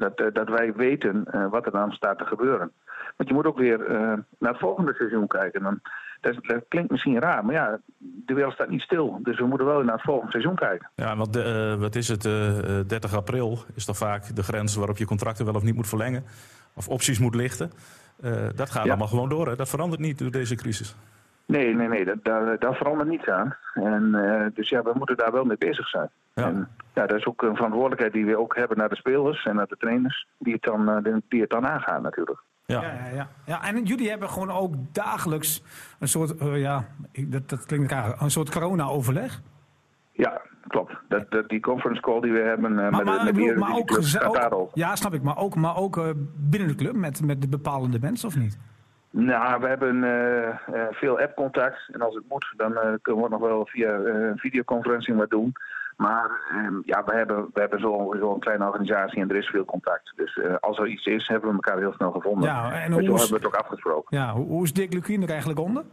Dat, 0.01 0.21
eh, 0.21 0.27
dat 0.33 0.49
wij 0.49 0.73
weten 0.75 1.25
eh, 1.31 1.47
wat 1.51 1.67
er 1.67 1.73
dan 1.73 1.93
staat 1.93 2.19
te 2.19 2.25
gebeuren. 2.25 2.73
Want 3.17 3.29
je 3.29 3.35
moet 3.35 3.47
ook 3.47 3.59
weer 3.59 3.87
eh, 3.87 3.97
naar 4.39 4.51
het 4.51 4.59
volgende 4.59 4.95
seizoen 4.95 5.27
kijken. 5.27 5.63
Dan, 5.63 5.81
dat, 6.21 6.35
dat 6.41 6.65
klinkt 6.69 6.91
misschien 6.91 7.19
raar, 7.21 7.45
maar 7.45 7.55
ja, 7.55 7.79
de 7.99 8.35
wereld 8.35 8.53
staat 8.55 8.69
niet 8.69 8.81
stil. 8.81 9.19
Dus 9.23 9.39
we 9.39 9.47
moeten 9.47 9.67
wel 9.67 9.83
naar 9.83 9.95
het 9.95 10.03
volgende 10.05 10.31
seizoen 10.31 10.55
kijken. 10.55 10.91
Ja, 10.95 11.17
want 11.17 11.33
de, 11.33 11.77
wat 11.79 11.95
is 11.95 12.09
het? 12.09 12.25
eh, 12.25 12.79
eh, 12.79 12.87
30 12.87 13.15
april 13.15 13.59
is 13.75 13.87
dan 13.87 13.95
vaak 13.95 14.37
de 14.37 14.43
grens 14.43 14.75
waarop 14.77 14.97
je 14.97 15.05
contracten 15.05 15.45
wel 15.45 15.55
of 15.55 15.63
niet 15.63 15.75
moet 15.75 15.89
verlengen. 15.89 16.25
Of 16.75 16.89
opties 16.89 17.19
moet 17.19 17.35
lichten. 17.35 17.71
Dat 18.55 18.71
gaat 18.71 18.85
Ja. 18.85 18.89
allemaal 18.91 19.09
gewoon 19.09 19.29
door. 19.29 19.49
Hè? 19.49 19.57
Dat 19.57 19.69
verandert 19.69 20.01
niet 20.01 20.19
door 20.19 20.31
deze 20.31 20.55
crisis. 20.55 20.95
Nee, 21.47 21.75
nee, 21.75 21.89
nee, 21.89 22.05
dat, 22.05 22.17
daar, 22.23 22.59
daar 22.59 22.75
verandert 22.75 23.09
niets 23.09 23.29
aan. 23.29 23.57
En, 23.75 24.13
dus 24.55 24.69
ja, 24.69 24.83
we 24.83 24.93
moeten 24.95 25.17
daar 25.17 25.33
wel 25.33 25.45
mee 25.45 25.57
bezig 25.59 25.89
zijn. 25.89 26.11
Ja. 26.35 26.45
En 26.47 26.69
ja, 26.95 27.07
dat 27.07 27.19
is 27.19 27.27
ook 27.27 27.43
een 27.43 27.55
verantwoordelijkheid 27.57 28.13
die 28.13 28.27
we 28.27 28.39
ook 28.39 28.57
hebben 28.57 28.77
naar 28.77 28.89
de 28.89 28.97
spelers 28.97 29.45
en 29.45 29.55
naar 29.57 29.67
de 29.67 29.77
trainers, 29.77 30.27
die 30.39 30.53
het 30.53 30.63
dan, 30.63 30.89
eh, 31.05 31.15
die 31.29 31.41
het 31.41 31.51
dan 31.51 31.67
aangaan 31.67 32.03
natuurlijk. 32.03 32.39
Ja. 32.65 32.83
Ja, 32.83 32.93
ja, 32.93 33.15
ja. 33.15 33.29
ja, 33.45 33.63
en 33.65 33.85
jullie 33.85 34.09
hebben 34.11 34.29
gewoon 34.31 34.51
ook 34.51 34.75
dagelijks 34.93 35.63
een 35.99 36.09
soort, 36.09 36.37
eh, 36.37 36.61
ja, 36.61 36.85
ik- 37.13 37.33
dat, 37.33 37.49
dat 37.49 37.67
klinkt 37.67 37.91
raar, 37.93 38.23
een 38.23 38.31
soort 38.31 38.51
corona-overleg. 38.51 39.41
Ja, 40.13 40.41
klopt. 40.69 40.93
Dat, 41.09 41.31
dat, 41.31 41.49
die 41.49 41.61
conference 41.61 42.01
call 42.01 42.21
die 42.21 42.33
we 42.33 42.39
hebben 42.41 42.71
eh, 42.71 42.77
Maar, 42.77 42.91
met, 42.91 43.05
maar, 43.05 43.25
met 43.25 43.35
bedoel, 43.35 43.55
maar 43.55 43.75
ook, 43.77 44.71
ja, 44.75 44.97
snap 44.97 45.15
ik, 45.15 45.23
maar 45.23 45.37
ook, 45.39 45.55
maar 45.55 45.77
ook 45.77 45.97
eh, 45.97 46.11
binnen 46.37 46.69
de 46.69 46.75
club 46.75 46.95
met, 46.95 47.23
met 47.25 47.41
de 47.41 47.49
bepalende 47.49 47.99
mensen, 48.01 48.29
of 48.29 48.37
niet? 48.37 48.59
Nou, 49.13 49.61
we 49.61 49.67
hebben 49.69 50.05
eh, 50.05 50.49
eh, 50.49 50.55
veel 50.91 51.21
app-contact. 51.21 51.89
En 51.93 52.01
als 52.01 52.15
het 52.15 52.25
moet, 52.29 52.53
dan 52.57 52.77
eh, 52.77 52.93
kunnen 53.03 53.23
we 53.23 53.29
nog 53.29 53.41
wel 53.41 53.67
via 53.67 53.91
eh, 53.93 54.31
videoconferencing 54.37 55.17
wat 55.19 55.31
doen. 55.31 55.53
Maar 56.01 56.31
eh, 56.51 56.69
ja, 56.83 57.05
we 57.05 57.15
hebben, 57.15 57.51
we 57.53 57.61
hebben 57.61 57.81
zo'n 57.81 58.17
zo 58.19 58.33
een 58.35 58.41
kleine 58.41 58.67
organisatie 58.67 59.21
en 59.23 59.31
er 59.31 59.37
is 59.37 59.49
veel 59.49 59.65
contact. 59.65 60.13
Dus 60.17 60.37
eh, 60.37 60.55
als 60.61 60.79
er 60.79 60.87
iets 60.87 61.07
is, 61.07 61.29
hebben 61.29 61.49
we 61.49 61.55
elkaar 61.55 61.79
heel 61.79 61.93
snel 61.93 62.11
gevonden. 62.13 62.49
Ja, 62.49 62.73
en 62.73 62.81
en 62.83 62.93
hoe 62.93 63.03
zo 63.03 63.15
is- 63.15 63.21
hebben 63.21 63.41
we 63.41 63.47
het 63.47 63.55
ook 63.57 63.63
afgesproken. 63.63 64.17
Ja, 64.19 64.33
hoe, 64.33 64.47
hoe 64.47 64.65
is 64.65 64.73
Dick 64.73 64.93
Lukien 64.93 65.23
er 65.23 65.29
eigenlijk 65.29 65.61
onder? 65.61 65.85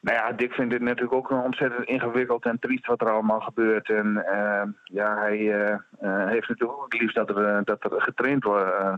Nou 0.00 0.16
ja, 0.16 0.32
Dick 0.32 0.52
vindt 0.52 0.72
het 0.72 0.82
natuurlijk 0.82 1.12
ook 1.12 1.30
ontzettend 1.30 1.84
ingewikkeld 1.88 2.44
en 2.44 2.58
triest 2.58 2.86
wat 2.86 3.00
er 3.00 3.10
allemaal 3.10 3.40
gebeurt. 3.40 3.90
En 3.90 4.24
eh, 4.26 4.62
ja, 4.84 5.16
hij 5.18 5.38
eh, 5.52 5.72
eh, 6.00 6.28
heeft 6.28 6.48
natuurlijk 6.48 6.78
ook 6.78 6.92
het 6.92 7.00
liefst 7.00 7.16
dat 7.16 7.30
er, 7.30 7.64
dat 7.64 7.84
er 7.84 8.02
getraind 8.02 8.46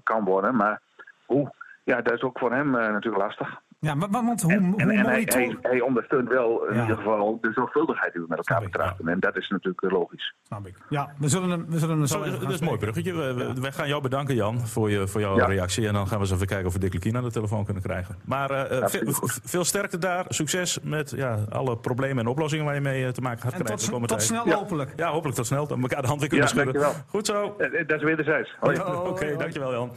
kan 0.02 0.24
worden. 0.24 0.56
Maar 0.56 0.80
hoe? 1.26 1.50
Ja, 1.84 2.00
dat 2.00 2.12
is 2.14 2.22
ook 2.22 2.38
voor 2.38 2.52
hem 2.52 2.70
natuurlijk 2.70 3.22
lastig. 3.22 3.60
Ja, 3.78 3.94
maar, 3.94 4.08
want 4.10 4.42
hoe, 4.42 4.52
En, 4.52 4.64
hoe 4.64 4.76
en, 4.80 4.90
en 4.90 4.96
hij, 4.96 5.04
monitor- 5.12 5.40
hij, 5.40 5.56
hij 5.62 5.80
ondersteunt 5.80 6.28
wel 6.28 6.66
in 6.68 6.74
Ja. 6.74 6.80
ieder 6.80 6.96
geval 6.96 7.38
de 7.40 7.52
zorgvuldigheid 7.52 8.12
die 8.12 8.20
we 8.22 8.26
met 8.28 8.38
elkaar 8.38 8.60
betrachten. 8.62 9.08
En 9.08 9.20
dat 9.20 9.36
is 9.36 9.48
natuurlijk 9.48 9.82
eh, 9.82 9.90
logisch. 9.90 10.34
Snap 10.42 10.66
ik. 10.66 10.74
Ja, 10.88 11.12
we 11.18 11.28
zullen 11.28 11.50
hem, 11.50 11.66
we 11.68 11.78
zullen 11.78 11.96
hem 11.98 12.06
zo 12.06 12.18
dat 12.24 12.50
is 12.50 12.60
een 12.60 12.66
mooi 12.66 12.78
bruggetje. 12.78 13.12
We, 13.14 13.34
we- 13.34 13.60
wij 13.60 13.72
gaan 13.72 13.88
jou 13.88 14.02
bedanken, 14.02 14.34
Jan, 14.34 14.60
voor, 14.66 14.90
je, 14.90 15.06
voor 15.08 15.20
jouw 15.20 15.36
Ja. 15.36 15.46
reactie. 15.46 15.86
En 15.86 15.92
dan 15.94 16.06
gaan 16.08 16.16
we 16.18 16.22
eens 16.24 16.32
even 16.34 16.46
kijken 16.46 16.66
of 16.66 16.72
we 16.72 16.78
Dick 16.78 16.92
Lukien 16.92 17.16
aan 17.16 17.22
de 17.22 17.30
telefoon 17.30 17.64
kunnen 17.64 17.82
krijgen. 17.82 18.16
Maar 18.24 18.50
eh, 18.50 18.82
eh, 18.82 19.02
veel, 19.44 19.64
sterkte 19.64 19.98
daar. 19.98 20.24
Succes 20.28 20.78
met 20.82 21.10
ja, 21.10 21.38
alle 21.48 21.76
problemen 21.78 22.18
en 22.24 22.30
oplossingen 22.30 22.64
waar 22.64 22.74
je 22.74 22.80
mee 22.80 23.04
eh, 23.06 23.10
te 23.12 23.20
maken 23.20 23.38
gaat 23.42 23.52
En 23.52 23.58
krijgen 23.58 23.76
tot, 23.76 23.84
de 23.86 23.92
komende 23.92 24.14
tot 24.14 24.22
snel 24.22 24.46
Ja. 24.48 24.54
hopelijk. 24.56 24.92
Ja, 24.96 25.10
hopelijk 25.10 25.36
tot 25.36 25.46
snel. 25.46 25.66
Dat 25.66 25.76
we 25.76 25.82
elkaar 25.82 26.02
de 26.02 26.08
hand 26.08 26.20
weer 26.20 26.28
kunnen 26.28 26.46
Ja, 26.48 26.52
schudden. 26.54 26.74
dankjewel. 26.74 27.04
Goed 27.08 27.26
zo. 27.26 27.54
Eh, 27.58 27.80
eh, 27.80 27.86
dat 27.88 27.96
is 27.96 28.02
wederzijds. 28.04 28.56
Oké, 29.10 29.36
dankjewel 29.36 29.72
Jan. 29.72 29.90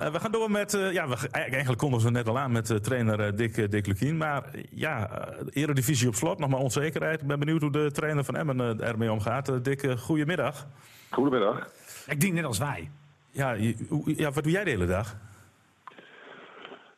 Eh, 0.00 0.10
we 0.12 0.20
gaan 0.20 0.30
door 0.32 0.50
met, 0.50 0.74
eh, 0.74 0.92
ja, 0.92 1.02
we, 1.08 1.14
eigenlijk, 1.14 1.52
eigenlijk 1.52 1.78
kondigen 1.78 2.06
we 2.06 2.12
net 2.12 2.28
al 2.28 2.38
aan 2.38 2.52
met 2.52 2.70
eh, 2.70 2.76
trainer 2.76 3.20
eh, 3.20 3.32
Dick, 3.36 3.56
eh, 3.56 3.68
Dick 3.68 3.86
Lukien. 3.86 4.16
Maar 4.16 4.44
eh, 4.52 4.62
ja, 4.70 5.10
eh, 5.10 5.62
eredivisie 5.62 6.08
op 6.08 6.14
slot, 6.14 6.38
nog 6.38 6.48
maar 6.50 6.60
onzekerheid. 6.60 7.20
Ik 7.20 7.26
ben 7.26 7.38
benieuwd 7.38 7.60
hoe 7.60 7.70
de 7.72 7.90
trainer 7.92 8.24
van 8.24 8.36
Emmen 8.36 8.60
eh, 8.60 8.88
ermee 8.88 9.12
omgaat. 9.12 9.48
Eh, 9.48 9.56
Dick, 9.62 9.82
eh, 9.82 9.96
goedemiddag. 9.96 10.66
Goedemiddag. 11.10 11.68
Ik 12.06 12.20
denk 12.20 12.32
net 12.32 12.44
als 12.44 12.58
wij. 12.58 12.90
Ja, 13.30 13.52
je- 13.52 14.02
ja, 14.16 14.30
wat 14.30 14.42
doe 14.42 14.52
jij 14.52 14.64
de 14.64 14.70
hele 14.70 14.86
dag? 14.86 15.16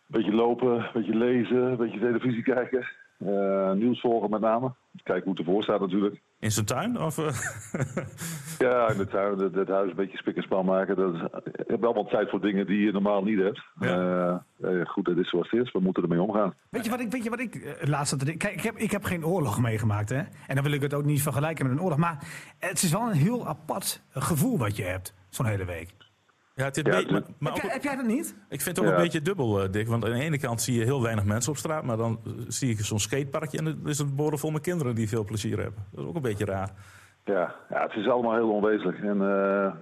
Beetje 0.06 0.32
lopen, 0.32 0.90
beetje 0.94 1.14
lezen, 1.16 1.76
beetje 1.76 1.98
televisie 1.98 2.42
kijken. 2.42 2.88
Eh, 3.18 3.72
nieuws 3.72 4.00
volgen 4.00 4.30
met 4.30 4.40
name. 4.40 4.72
Kijken 5.02 5.24
hoe 5.24 5.32
het 5.36 5.46
ervoor 5.46 5.62
staat 5.62 5.80
natuurlijk. 5.80 6.20
In 6.40 6.50
zijn 6.50 6.66
tuin? 6.66 7.00
Of, 7.00 7.18
eh? 7.18 7.34
Ja, 8.58 8.88
in 8.90 8.98
de 8.98 9.06
tuin, 9.06 9.38
het, 9.38 9.54
het 9.54 9.68
huis 9.68 9.90
een 9.90 9.96
beetje 9.96 10.16
spik 10.16 10.36
en 10.36 10.42
span 10.42 10.64
maken. 10.64 10.96
Dat 10.96 11.14
is, 11.14 11.20
je 11.44 11.64
hebt 11.66 11.84
allemaal 11.84 12.06
tijd 12.06 12.30
voor 12.30 12.40
dingen 12.40 12.66
die 12.66 12.80
je 12.80 12.92
normaal 12.92 13.22
niet 13.22 13.38
hebt. 13.38 13.62
Ja. 13.80 14.44
Eh, 14.60 14.80
eh, 14.80 14.86
goed, 14.86 15.04
dat 15.04 15.16
is 15.16 15.28
zoals 15.28 15.50
het 15.50 15.60
is. 15.66 15.72
We 15.72 15.80
moeten 15.80 16.02
ermee 16.02 16.22
omgaan. 16.22 16.54
Weet 16.70 16.84
je 16.84 16.90
wat 16.90 17.00
ik, 17.00 17.10
weet 17.10 17.24
je 17.24 17.30
wat 17.30 17.40
ik 17.40 17.78
laatst 17.80 18.10
had? 18.10 18.36
Kijk, 18.36 18.54
ik 18.54 18.62
heb, 18.62 18.76
ik 18.76 18.90
heb 18.90 19.04
geen 19.04 19.26
oorlog 19.26 19.60
meegemaakt, 19.60 20.08
hè? 20.08 20.22
En 20.46 20.54
dan 20.54 20.62
wil 20.62 20.72
ik 20.72 20.82
het 20.82 20.94
ook 20.94 21.04
niet 21.04 21.22
vergelijken 21.22 21.66
met 21.66 21.76
een 21.76 21.82
oorlog. 21.82 21.98
Maar 21.98 22.18
het 22.58 22.82
is 22.82 22.92
wel 22.92 23.06
een 23.06 23.16
heel 23.16 23.46
apart 23.46 24.02
gevoel 24.10 24.58
wat 24.58 24.76
je 24.76 24.82
hebt, 24.82 25.14
zo'n 25.28 25.46
hele 25.46 25.64
week. 25.64 25.99
Ja, 26.60 26.66
het 26.66 26.76
is 26.76 26.82
Ja, 26.82 26.90
be- 26.90 26.96
het- 26.96 27.10
maar, 27.10 27.22
maar 27.38 27.52
heb, 27.52 27.62
jij, 27.62 27.72
heb 27.72 27.82
jij 27.82 27.96
dat 27.96 28.06
niet? 28.06 28.36
ik 28.48 28.60
vind 28.60 28.76
het 28.76 28.84
ook 28.86 28.90
Ja. 28.92 28.96
een 28.96 29.02
beetje 29.02 29.22
dubbel, 29.22 29.62
eh, 29.62 29.70
Dick. 29.70 29.88
Want 29.88 30.04
aan 30.04 30.10
de 30.12 30.20
ene 30.20 30.38
kant 30.38 30.60
zie 30.62 30.78
je 30.78 30.84
heel 30.84 31.02
weinig 31.02 31.24
mensen 31.24 31.50
op 31.52 31.58
straat. 31.58 31.84
Maar 31.84 31.96
dan 31.96 32.20
eh, 32.24 32.32
zie 32.48 32.70
ik 32.70 32.78
zo'n 32.80 32.98
skateparkje 32.98 33.58
en 33.58 33.64
dan 33.64 33.78
is 33.84 33.98
het 33.98 34.16
boordevol 34.16 34.50
met 34.50 34.62
kinderen 34.62 34.94
die 34.94 35.08
veel 35.08 35.24
plezier 35.24 35.58
hebben. 35.58 35.86
Dat 35.92 36.00
is 36.02 36.08
ook 36.08 36.14
een 36.16 36.22
beetje 36.22 36.44
raar. 36.44 36.70
Ja, 37.24 37.54
ja, 37.70 37.82
het 37.82 37.94
is 37.94 38.08
allemaal 38.08 38.34
heel 38.34 38.50
onwezenlijk. 38.50 38.98
En 38.98 39.20
eh, 39.22 39.72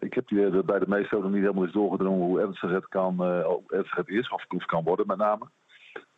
ik 0.00 0.14
heb 0.14 0.28
die, 0.28 0.62
bij 0.64 0.78
de 0.78 0.88
meeste 0.88 1.16
ook 1.16 1.22
nog 1.22 1.32
niet 1.32 1.40
helemaal 1.40 1.64
eens 1.64 1.72
doorgedrongen 1.72 2.26
hoe 2.26 2.40
ernstig 2.40 2.70
het, 2.70 2.88
kan, 2.88 3.22
eh, 3.22 3.50
ernstig 3.66 3.96
het 3.96 4.08
is, 4.08 4.30
of, 4.30 4.44
of 4.48 4.64
kan 4.64 4.84
worden 4.84 5.06
met 5.06 5.16
name. 5.18 5.44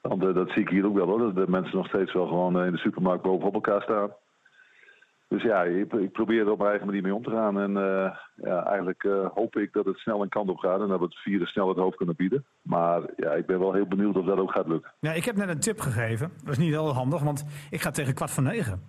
Want 0.01 0.21
dat 0.21 0.51
zie 0.51 0.61
ik 0.63 0.69
hier 0.69 0.87
ook 0.87 0.95
wel 0.95 1.07
hoor, 1.07 1.19
dat 1.19 1.35
de 1.35 1.45
mensen 1.51 1.77
nog 1.77 1.87
steeds 1.87 2.13
wel 2.13 2.27
gewoon 2.27 2.65
in 2.65 2.73
de 2.73 2.79
supermarkt 2.79 3.23
bovenop 3.23 3.55
elkaar 3.55 3.83
staan. 3.83 4.11
Dus 5.31 5.43
ja, 5.43 5.63
ik, 5.63 5.93
ik 5.93 6.13
probeer 6.13 6.41
er 6.41 6.51
op 6.51 6.59
mijn 6.59 6.71
eigen 6.71 6.87
manier 6.87 7.03
mee 7.03 7.15
om 7.15 7.23
te 7.23 7.31
gaan. 7.31 7.61
En 7.61 7.77
eh, 7.77 8.17
ja, 8.35 8.65
eigenlijk 8.65 9.05
eh, 9.05 9.27
hoop 9.35 9.57
ik 9.57 9.73
dat 9.73 9.85
het 9.85 9.99
snel 9.99 10.23
een 10.23 10.29
kant 10.29 10.49
op 10.49 10.59
gaat 10.59 10.81
en 10.81 10.89
dat 10.89 10.99
we 10.99 11.05
het 11.05 11.19
virus 11.19 11.51
snel 11.51 11.69
het 11.69 11.77
hoofd 11.77 11.97
kunnen 11.97 12.17
bieden. 12.17 12.45
Maar 12.63 13.03
ja, 13.17 13.31
ik 13.31 13.47
ben 13.47 13.59
wel 13.59 13.73
heel 13.73 13.87
benieuwd 13.87 14.17
of 14.17 14.27
dat 14.27 14.39
ook 14.39 14.53
gaat 14.53 14.69
lukken. 14.69 14.93
Ja, 15.01 15.13
ik 15.13 15.25
heb 15.25 15.37
net 15.37 15.49
een 15.49 15.61
tip 15.61 15.81
gegeven. 15.81 16.33
Dat 16.45 16.53
is 16.53 16.59
niet 16.59 16.71
heel 16.71 16.93
handig, 16.93 17.23
want 17.23 17.45
ik 17.71 17.81
ga 17.81 17.91
tegen 17.91 18.15
kwart 18.15 18.31
voor 18.31 18.43
negen 18.43 18.83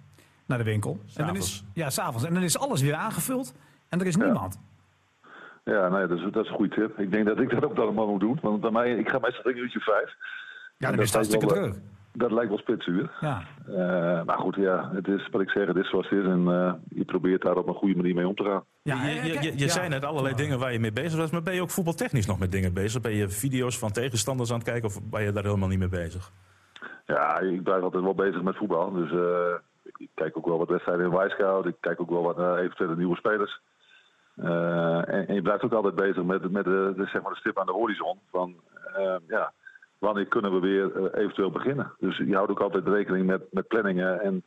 naar 0.46 0.58
de 0.58 0.64
winkel. 0.64 1.00
En 1.16 1.26
dan 1.26 1.36
is, 1.36 1.64
ja, 1.74 1.90
s'avonds. 1.90 2.26
En 2.26 2.34
dan 2.34 2.44
is 2.44 2.60
alles 2.60 2.82
weer 2.82 2.96
aangevuld 2.96 3.56
en 3.90 4.00
er 4.00 4.08
is 4.08 4.16
niemand. 4.16 4.60
Ja, 5.64 5.90
nee, 5.90 6.08
dat, 6.08 6.18
is, 6.18 6.32
dat 6.32 6.44
is 6.44 6.50
een 6.50 6.56
goede 6.56 6.76
tip. 6.76 7.00
Ik 7.00 7.12
denk 7.12 7.26
dat 7.26 7.40
ik 7.40 7.50
dat 7.50 7.64
ook 7.64 7.78
allemaal 7.78 8.08
moet 8.08 8.20
doen. 8.20 8.40
Want 8.42 8.62
bij 8.62 8.72
mij, 8.72 8.96
ik 8.96 9.10
ga 9.10 9.20
meestal 9.20 9.52
een 9.52 9.58
uurtje 9.58 9.80
vijf. 9.80 10.16
Ja, 10.78 10.88
dan 10.88 10.96
dat 10.96 11.06
is 11.06 11.14
het 11.14 11.30
lijkt 11.30 11.44
hartstikke 11.44 11.56
wel, 11.56 11.64
druk. 11.64 11.84
Dat 12.13 12.32
lijkt 12.32 12.50
wel 12.50 12.58
spitsuur. 12.58 13.12
Ja. 13.19 13.43
Eh, 13.67 14.24
maar 14.24 14.38
goed, 14.38 14.56
ja, 14.56 14.91
het 14.93 15.08
is 15.08 15.28
wat 15.32 15.41
ik 15.41 15.50
zeg, 15.50 15.67
het 15.67 15.78
is 15.78 15.89
zoals 15.89 16.10
het 16.10 16.19
is. 16.19 16.26
En 16.26 16.47
eh, 16.47 16.74
je 16.89 17.06
probeert 17.06 17.41
daar 17.41 17.58
op 17.58 17.67
een 17.67 17.74
goede 17.74 17.95
manier 17.95 18.15
mee 18.15 18.28
om 18.28 18.36
te 18.36 18.43
gaan. 18.43 18.63
Ja, 18.82 19.08
je 19.08 19.15
je, 19.15 19.34
je, 19.34 19.41
je 19.41 19.58
ja. 19.58 19.67
zei 19.67 19.89
net 19.89 20.06
allerlei 20.06 20.36
dingen 20.36 20.60
waar 20.60 20.74
je 20.74 20.80
mee 20.80 20.91
bezig 20.91 21.19
was. 21.19 21.32
Maar 21.32 21.43
ben 21.43 21.54
je 21.54 21.62
ook 21.62 21.69
voetbaltechnisch 21.69 22.26
nog 22.28 22.39
met 22.39 22.52
dingen 22.52 22.74
bezig? 22.74 23.02
Ben 23.02 23.15
je 23.15 23.30
video's 23.30 23.80
van 23.80 23.91
tegenstanders 23.91 24.52
aan 24.52 24.58
het 24.58 24.67
kijken 24.67 24.88
of 24.88 25.10
ben 25.10 25.24
je 25.24 25.32
daar 25.32 25.43
helemaal 25.43 25.67
niet 25.67 25.80
mee 25.80 25.89
bezig? 25.89 26.32
Ja, 27.06 27.39
ik 27.39 27.63
blijf 27.63 27.84
altijd 27.84 28.04
wel 28.04 28.15
bezig 28.15 28.41
met 28.41 28.58
voetbal. 28.58 28.91
Dus 28.91 29.12
eh, 29.12 29.56
ik, 29.97 30.10
kijk 30.13 30.38
ook 30.38 30.45
wel 30.45 30.58
wat 30.58 30.69
wedstrijden 30.69 31.06
in 31.06 31.17
Wisecout. 31.17 31.65
Ik 31.65 31.76
kijk 31.80 32.02
ook 32.02 32.10
wel 32.10 32.24
wat 32.24 32.38
naar 32.38 32.58
eventuele 32.58 32.95
nieuwe 32.95 33.15
spelers. 33.15 33.62
Eh, 34.36 35.08
en, 35.08 35.28
en 35.28 35.34
je 35.34 35.41
blijft 35.41 35.63
ook 35.63 35.74
altijd 35.74 35.95
bezig 35.95 36.24
met, 36.24 36.52
met 36.52 36.63
de, 36.63 36.93
de, 36.95 37.06
zeg 37.06 37.21
maar 37.21 37.32
de 37.32 37.39
stip 37.39 37.60
aan 37.60 37.65
de 37.65 37.71
horizon. 37.71 38.19
Van, 38.32 38.56
eh, 38.95 39.15
ja, 39.28 39.54
wanneer 40.02 40.26
kunnen 40.26 40.54
we 40.54 40.60
weer 40.60 40.96
eh, 40.96 41.22
eventueel 41.22 41.52
beginnen? 41.52 41.92
Dus 42.00 42.18
je 42.18 42.36
houdt 42.36 42.52
ook 42.52 42.60
altijd 42.60 42.88
rekening 42.88 43.26
met, 43.26 43.42
met 43.52 43.68
planningen. 43.68 44.22
En 44.22 44.44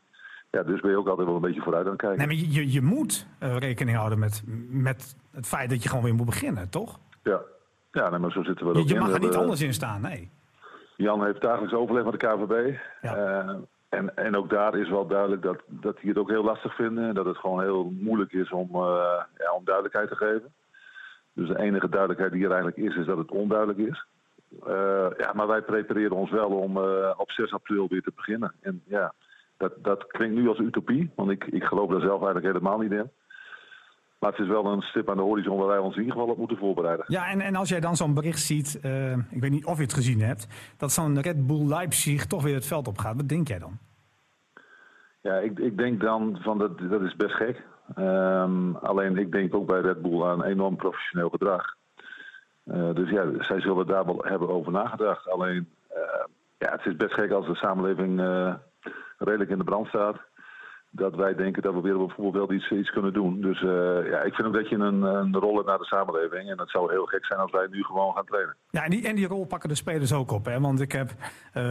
ja, 0.51 0.63
dus 0.63 0.81
ben 0.81 0.91
je 0.91 0.99
ook 0.99 1.09
altijd 1.09 1.27
wel 1.27 1.37
een 1.37 1.43
beetje 1.43 1.63
vooruit 1.63 1.85
aan 1.85 1.93
het 1.93 2.01
kijken. 2.01 2.19
Nee, 2.19 2.27
maar 2.27 2.47
je, 2.47 2.73
je, 2.73 2.83
moet 2.83 3.27
eh, 3.39 3.57
rekening 3.57 3.97
houden 3.97 4.19
met, 4.19 4.43
met 4.69 5.17
het 5.33 5.47
feit 5.47 5.71
dat 5.71 5.83
je 5.83 5.89
gewoon 5.89 6.05
weer 6.05 6.15
moet 6.15 6.27
beginnen, 6.27 6.71
toch? 6.71 6.99
Ja, 7.23 7.41
ja 7.93 8.11
nee, 8.11 8.19
maar 8.19 8.31
zo 8.31 8.43
zitten 8.43 8.67
we 8.67 8.73
er 8.73 8.79
Je, 8.79 8.83
ook 8.83 8.89
je 8.89 8.99
mag 8.99 9.13
er 9.13 9.21
niet 9.21 9.35
anders 9.35 9.61
in 9.61 9.75
staan, 9.75 10.01
nee. 10.01 10.31
Jan 10.97 11.25
heeft 11.25 11.41
dagelijks 11.41 11.75
overleg 11.75 12.05
met 12.05 12.21
de 12.21 12.27
KVB. 12.27 12.79
Ja. 13.03 13.17
Eh, 13.17 13.57
en, 13.89 14.17
en 14.17 14.37
ook 14.37 14.51
daar 14.51 14.79
is 14.79 14.89
wel 14.89 15.07
duidelijk 15.07 15.43
dat, 15.43 15.63
dat 15.67 15.97
die 16.01 16.09
het 16.09 16.19
ook 16.19 16.31
heel 16.31 16.45
lastig 16.45 16.75
vinden. 16.75 17.09
En 17.09 17.15
dat 17.15 17.27
het 17.27 17.37
gewoon 17.37 17.63
heel 17.63 17.93
moeilijk 18.01 18.33
is 18.33 18.51
om, 18.51 18.69
ja, 19.37 19.53
om 19.57 19.65
duidelijkheid 19.65 20.09
te 20.09 20.17
geven. 20.17 20.53
Dus 21.33 21.49
de 21.49 21.59
enige 21.59 21.89
duidelijkheid 21.89 22.33
die 22.33 22.45
er 22.45 22.53
eigenlijk 22.53 22.77
is, 22.77 22.97
is 22.97 23.07
dat 23.07 23.19
het 23.19 23.31
onduidelijk 23.31 23.79
is. 23.79 24.07
Uh, 24.67 25.07
ja, 25.19 25.33
maar 25.33 25.47
wij 25.47 25.63
prepareren 25.63 26.17
ons 26.17 26.31
wel 26.31 26.49
om 26.49 26.77
uh, 26.77 27.11
op 27.17 27.31
6 27.31 27.53
april 27.53 27.89
weer 27.89 28.03
te 28.03 28.13
beginnen. 28.15 28.55
En 28.61 28.83
ja, 28.87 29.15
dat, 29.57 29.73
dat 29.83 30.07
klinkt 30.07 30.35
nu 30.35 30.49
als 30.49 30.59
utopie, 30.59 31.11
want 31.15 31.31
ik, 31.31 31.45
ik 31.45 31.65
geloof 31.65 31.91
daar 31.91 32.01
zelf 32.01 32.23
eigenlijk 32.23 32.47
helemaal 32.47 32.79
niet 32.79 32.93
in. 32.93 33.11
Maar 34.19 34.31
het 34.31 34.41
is 34.41 34.49
wel 34.49 34.67
een 34.67 34.83
stip 34.83 35.11
aan 35.11 35.17
de 35.17 35.23
horizon 35.23 35.59
waar 35.59 35.67
wij 35.67 35.79
ons 35.79 35.95
in 35.95 36.01
ieder 36.01 36.17
geval 36.17 36.31
op 36.33 36.39
moeten 36.39 36.57
voorbereiden. 36.57 37.05
Ja, 37.09 37.31
en, 37.31 37.41
en 37.41 37.55
als 37.55 37.69
jij 37.69 37.81
dan 37.81 37.97
zo'n 37.97 38.15
bericht 38.15 38.41
ziet, 38.41 38.81
uh, 38.83 39.13
ik 39.13 39.41
weet 39.41 39.51
niet 39.51 39.65
of 39.65 39.77
je 39.77 39.83
het 39.83 39.93
gezien 39.93 40.21
hebt, 40.21 40.47
dat 40.77 40.93
zo'n 40.93 41.21
Red 41.21 41.47
Bull 41.47 41.67
Leipzig 41.67 42.27
toch 42.27 42.43
weer 42.43 42.55
het 42.55 42.67
veld 42.67 42.89
op 42.89 42.99
gaat. 42.99 43.17
Wat 43.17 43.29
denk 43.29 43.49
jij 43.49 43.59
dan? 43.59 43.79
Ja, 45.21 45.35
ik, 45.35 45.59
ik 45.59 45.77
denk 45.77 46.01
dan 46.01 46.39
van 46.41 46.59
dat, 46.59 46.79
dat 46.79 47.03
is 47.03 47.17
best 47.17 47.35
gek. 47.35 47.63
Um, 47.99 48.77
alleen 48.77 49.19
ik 49.19 49.33
denk 49.33 49.55
ook 49.55 49.67
bij 49.67 49.81
Red 49.81 50.03
Bull 50.03 50.23
aan 50.23 50.45
enorm 50.45 50.77
professioneel 50.77 51.29
gedrag. 51.29 51.77
Uh, 52.65 52.95
dus 52.95 53.11
ja, 53.11 53.25
zij 53.39 53.61
zullen 53.61 53.87
daar 53.87 54.05
wel 54.05 54.25
hebben 54.25 54.49
over 54.49 54.73
nagedacht. 54.73 55.29
Alleen, 55.29 55.69
uh, 55.97 56.25
ja, 56.59 56.71
het 56.71 56.87
is 56.87 56.97
best 56.97 57.15
gek 57.15 57.31
als 57.31 57.47
de 57.47 57.55
samenleving 57.55 58.21
uh, 58.21 58.55
redelijk 59.19 59.51
in 59.51 59.59
de 59.59 59.65
brand 59.65 59.87
staat 59.87 60.17
dat 60.97 61.15
wij 61.15 61.35
denken 61.35 61.63
dat 61.63 61.75
we 61.75 61.81
weer 61.81 61.97
bijvoorbeeld 61.97 62.49
wel 62.49 62.57
iets, 62.57 62.71
iets 62.71 62.91
kunnen 62.91 63.13
doen. 63.13 63.41
Dus 63.41 63.63
uh, 63.63 63.71
ja, 64.11 64.23
ik 64.23 64.35
vind 64.35 64.49
ook 64.49 64.55
dat 64.55 64.69
je 64.69 64.77
een, 64.77 65.03
een 65.03 65.35
rol 65.35 65.55
hebt 65.55 65.67
naar 65.67 65.79
de 65.79 65.85
samenleving. 65.85 66.51
En 66.51 66.59
het 66.59 66.71
zou 66.71 66.91
heel 66.93 67.05
gek 67.05 67.25
zijn 67.25 67.41
als 67.41 67.51
wij 67.51 67.67
nu 67.71 67.83
gewoon 67.83 68.15
gaan 68.15 68.25
trainen. 68.25 68.57
Ja, 68.71 68.85
en 68.85 68.91
die, 68.91 69.09
en 69.09 69.17
die 69.17 69.27
rol 69.27 69.45
pakken 69.45 69.69
de 69.69 69.75
spelers 69.75 70.13
ook 70.13 70.31
op. 70.31 70.45
Hè? 70.45 70.61
Want 70.61 70.81
ik 70.81 70.93
heb 70.93 71.11
uh, 71.11 71.63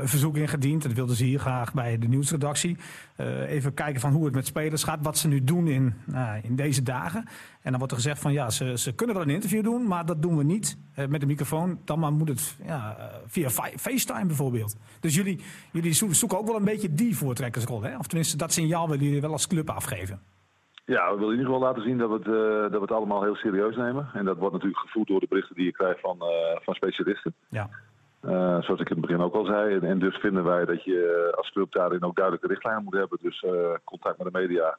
een 0.00 0.08
verzoek 0.08 0.36
ingediend. 0.36 0.82
Dat 0.82 0.92
wilden 0.92 1.16
ze 1.16 1.24
hier 1.24 1.38
graag 1.38 1.74
bij 1.74 1.98
de 1.98 2.08
nieuwsredactie. 2.08 2.76
Uh, 3.20 3.50
even 3.50 3.74
kijken 3.74 4.00
van 4.00 4.12
hoe 4.12 4.24
het 4.24 4.34
met 4.34 4.46
spelers 4.46 4.84
gaat. 4.84 4.98
Wat 5.02 5.18
ze 5.18 5.28
nu 5.28 5.44
doen 5.44 5.68
in, 5.68 5.94
nou, 6.04 6.40
in 6.42 6.56
deze 6.56 6.82
dagen. 6.82 7.24
En 7.62 7.70
dan 7.70 7.78
wordt 7.78 7.92
er 7.92 8.00
gezegd 8.00 8.20
van 8.20 8.32
ja, 8.32 8.50
ze, 8.50 8.78
ze 8.78 8.94
kunnen 8.94 9.16
wel 9.16 9.24
een 9.24 9.30
interview 9.30 9.64
doen. 9.64 9.86
Maar 9.86 10.06
dat 10.06 10.22
doen 10.22 10.36
we 10.36 10.44
niet 10.44 10.78
met 11.08 11.22
een 11.22 11.28
microfoon. 11.28 11.80
Dan 11.84 11.98
maar 11.98 12.12
moet 12.12 12.28
het 12.28 12.56
ja, 12.64 12.96
via 13.26 13.50
FaceTime 13.76 14.26
bijvoorbeeld. 14.26 14.76
Dus 15.00 15.14
jullie, 15.14 15.40
jullie 15.72 15.92
zoeken 15.92 16.38
ook 16.38 16.46
wel 16.46 16.56
een 16.56 16.64
beetje 16.64 16.92
die 16.92 17.16
voortrekkersrol. 17.16 17.82
Hè? 17.82 17.96
Of 17.96 18.06
tenminste, 18.06 18.36
dat 18.36 18.52
signaal 18.56 18.88
willen 18.88 19.04
jullie 19.04 19.20
wel 19.20 19.32
als 19.32 19.46
club 19.46 19.70
afgeven. 19.70 20.20
Ja, 20.84 21.10
we 21.10 21.18
willen 21.18 21.34
in 21.34 21.38
ieder 21.38 21.52
geval 21.52 21.68
laten 21.68 21.82
zien 21.82 21.98
dat 21.98 22.08
we, 22.08 22.16
het, 22.16 22.26
uh, 22.26 22.60
dat 22.72 22.80
we 22.80 22.88
het 22.88 22.98
allemaal 22.98 23.22
heel 23.22 23.34
serieus 23.34 23.76
nemen. 23.76 24.08
En 24.14 24.24
dat 24.24 24.38
wordt 24.38 24.52
natuurlijk 24.52 24.80
gevoed 24.80 25.06
door 25.06 25.20
de 25.20 25.26
berichten 25.28 25.54
die 25.54 25.64
je 25.64 25.72
krijgt 25.72 26.00
van, 26.00 26.16
uh, 26.20 26.60
van 26.62 26.74
specialisten. 26.74 27.34
Ja. 27.48 27.68
Uh, 28.22 28.62
zoals 28.62 28.80
ik 28.80 28.90
in 28.90 28.96
het 28.96 29.06
begin 29.06 29.20
ook 29.20 29.34
al 29.34 29.44
zei. 29.44 29.74
En, 29.74 29.82
en, 29.82 29.98
dus 29.98 30.16
vinden 30.16 30.44
wij 30.44 30.64
dat 30.64 30.84
je 30.84 31.32
als 31.36 31.50
club 31.50 31.72
daarin 31.72 32.04
ook 32.04 32.16
duidelijke 32.16 32.48
richtlijnen 32.48 32.84
moet 32.84 32.94
hebben. 32.94 33.18
Dus 33.22 33.44
contact 33.84 34.18
met 34.18 34.32
de 34.32 34.38
media. 34.38 34.78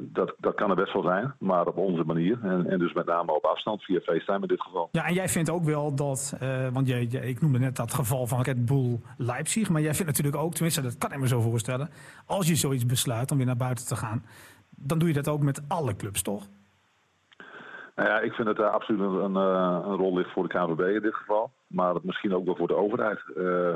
Dat, 0.00 0.34
dat 0.38 0.54
kan 0.54 0.70
er 0.70 0.76
best 0.76 0.92
wel 0.92 1.02
zijn, 1.02 1.34
maar 1.38 1.66
op 1.66 1.76
onze 1.76 2.04
manier. 2.04 2.38
En, 2.42 2.66
en 2.66 2.78
dus 2.78 2.92
met 2.92 3.06
name 3.06 3.34
op 3.34 3.44
afstand, 3.44 3.82
via 3.82 4.00
FaceTime 4.00 4.40
in 4.40 4.48
dit 4.48 4.62
geval. 4.62 4.88
Ja, 4.92 5.06
en 5.06 5.14
jij 5.14 5.28
vindt 5.28 5.50
ook 5.50 5.64
wel 5.64 5.94
dat, 5.94 6.36
want 6.72 6.88
jij, 6.88 7.04
jij, 7.04 7.28
ik 7.28 7.40
noemde 7.40 7.58
net 7.58 7.76
dat 7.76 7.94
geval 7.94 8.26
van 8.26 8.42
Red 8.42 8.66
Bull 8.66 9.00
Leipzig. 9.16 9.68
Maar 9.68 9.82
jij 9.82 9.94
vindt 9.94 10.10
natuurlijk 10.10 10.42
ook, 10.42 10.52
tenminste 10.52 10.82
dat 10.82 10.98
kan 10.98 11.12
ik 11.12 11.18
me 11.18 11.28
zo 11.28 11.40
voorstellen. 11.40 11.90
Als 12.26 12.48
je 12.48 12.54
zoiets 12.54 12.86
besluit 12.86 13.30
om 13.30 13.36
weer 13.36 13.46
naar 13.46 13.56
buiten 13.56 13.86
te 13.86 13.96
gaan 13.96 14.22
dan 14.76 14.98
doe 14.98 15.08
je 15.08 15.14
dat 15.14 15.28
ook 15.28 15.40
met 15.40 15.62
alle 15.68 15.96
clubs, 15.96 16.22
toch? 16.22 16.46
Nou 17.94 18.08
ja, 18.08 18.20
ik 18.20 18.32
vind 18.32 18.46
dat 18.46 18.56
daar 18.56 18.70
absoluut 18.70 19.00
een, 19.00 19.34
een, 19.34 19.34
een, 19.34 19.96
rol 19.96 20.16
ligt 20.16 20.32
voor 20.32 20.48
de 20.48 20.58
KNVB 20.58 20.94
in 20.94 21.02
dit 21.02 21.14
geval. 21.14 21.50
Maar 21.66 21.94
misschien 22.02 22.34
ook 22.34 22.44
wel 22.44 22.56
voor 22.56 22.68
de 22.68 22.76
overheid. 22.76 23.20
Uh, 23.36 23.74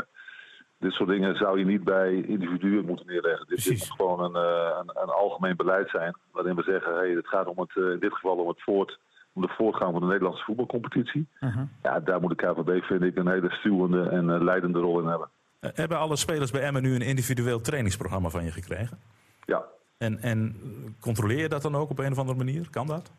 dit 0.81 0.93
soort 0.93 1.09
dingen 1.09 1.37
zou 1.37 1.59
je 1.59 1.65
niet 1.65 1.85
bij 1.85 2.15
individuen 2.15 2.85
moeten 2.85 3.07
neerleggen. 3.07 3.47
Dit, 3.49 3.65
dit 3.65 3.79
moet 3.79 3.97
gewoon 3.97 4.21
een, 4.25 4.35
een, 4.35 4.91
een, 5.03 5.09
algemeen 5.09 5.57
beleid 5.57 5.89
zijn. 5.91 6.17
Waarin 6.33 6.55
we 6.55 6.63
zeggen, 6.63 6.95
hey, 6.95 7.11
het 7.11 7.29
gaat 7.29 7.47
om 7.47 7.59
het, 7.59 7.77
in 7.77 7.99
dit 8.01 8.13
geval 8.13 8.37
om, 8.37 8.49
het 8.49 8.63
voort, 8.63 8.99
om 9.33 9.43
de 9.43 9.53
voortgang 9.57 9.93
van 9.93 10.01
de 10.01 10.07
Nederlandse 10.07 10.45
voetbalcompetitie. 10.45 11.29
Uh 11.41 11.55
-huh. 11.55 11.65
Ja, 11.83 12.01
daar 12.01 12.21
moet 12.21 12.39
de 12.39 12.47
KNVB, 12.47 12.83
vind 12.83 13.03
ik, 13.03 13.17
een 13.17 13.29
hele 13.29 13.51
stuwende 13.51 14.09
en 14.09 14.45
leidende 14.45 14.79
rol 14.79 15.01
in 15.01 15.07
hebben. 15.07 15.29
Hebben 15.61 15.99
alle 15.99 16.17
spelers 16.17 16.51
bij 16.51 16.63
Emmen 16.63 16.83
nu 16.83 16.95
een 16.95 17.01
individueel 17.01 17.61
trainingsprogramma 17.61 18.29
van 18.29 18.45
je 18.45 18.51
gekregen? 18.51 18.99
Ja, 19.45 19.65
en, 20.01 20.21
en 20.21 20.57
controleer 21.01 21.39
je 21.39 21.49
dat 21.49 21.63
dan 21.63 21.75
ook 21.75 21.91
op 21.91 21.99
een 21.99 22.13
of 22.13 22.19
andere 22.19 22.39
manier? 22.39 22.71
Kan 22.71 22.87
dat? 22.87 23.13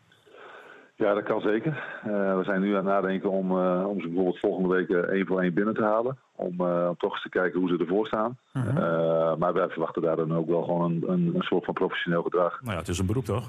Ja, 0.94 1.14
dat 1.14 1.22
kan 1.24 1.40
zeker. 1.40 2.00
Uh, 2.06 2.36
we 2.38 2.44
zijn 2.44 2.60
nu 2.60 2.68
aan 2.68 2.74
het 2.74 2.84
nadenken 2.84 3.30
om, 3.30 3.50
uh, 3.50 3.86
om 3.88 4.00
ze 4.00 4.06
bijvoorbeeld 4.06 4.38
volgende 4.38 4.68
week 4.68 4.88
één 4.88 5.26
voor 5.26 5.40
één 5.40 5.54
binnen 5.54 5.74
te 5.74 5.82
halen. 5.82 6.18
Om 6.42 6.60
uh, 6.60 6.90
toch 6.98 7.12
eens 7.12 7.22
te 7.22 7.28
kijken 7.28 7.60
hoe 7.60 7.68
ze 7.68 7.76
ervoor 7.76 8.06
staan. 8.06 8.38
Uh 8.52 8.62
-huh. 8.62 9.36
maar 9.36 9.52
wij 9.52 9.68
verwachten 9.68 10.02
daar 10.02 10.16
dan 10.16 10.36
ook 10.36 10.48
wel 10.48 10.62
gewoon 10.62 10.90
een, 10.90 11.10
een, 11.10 11.30
een, 11.34 11.42
soort 11.42 11.64
van 11.64 11.74
professioneel 11.74 12.22
gedrag. 12.22 12.60
Nou 12.60 12.72
ja, 12.72 12.78
het 12.78 12.88
is 12.88 12.98
een 12.98 13.06
beroep 13.06 13.24
toch? 13.24 13.48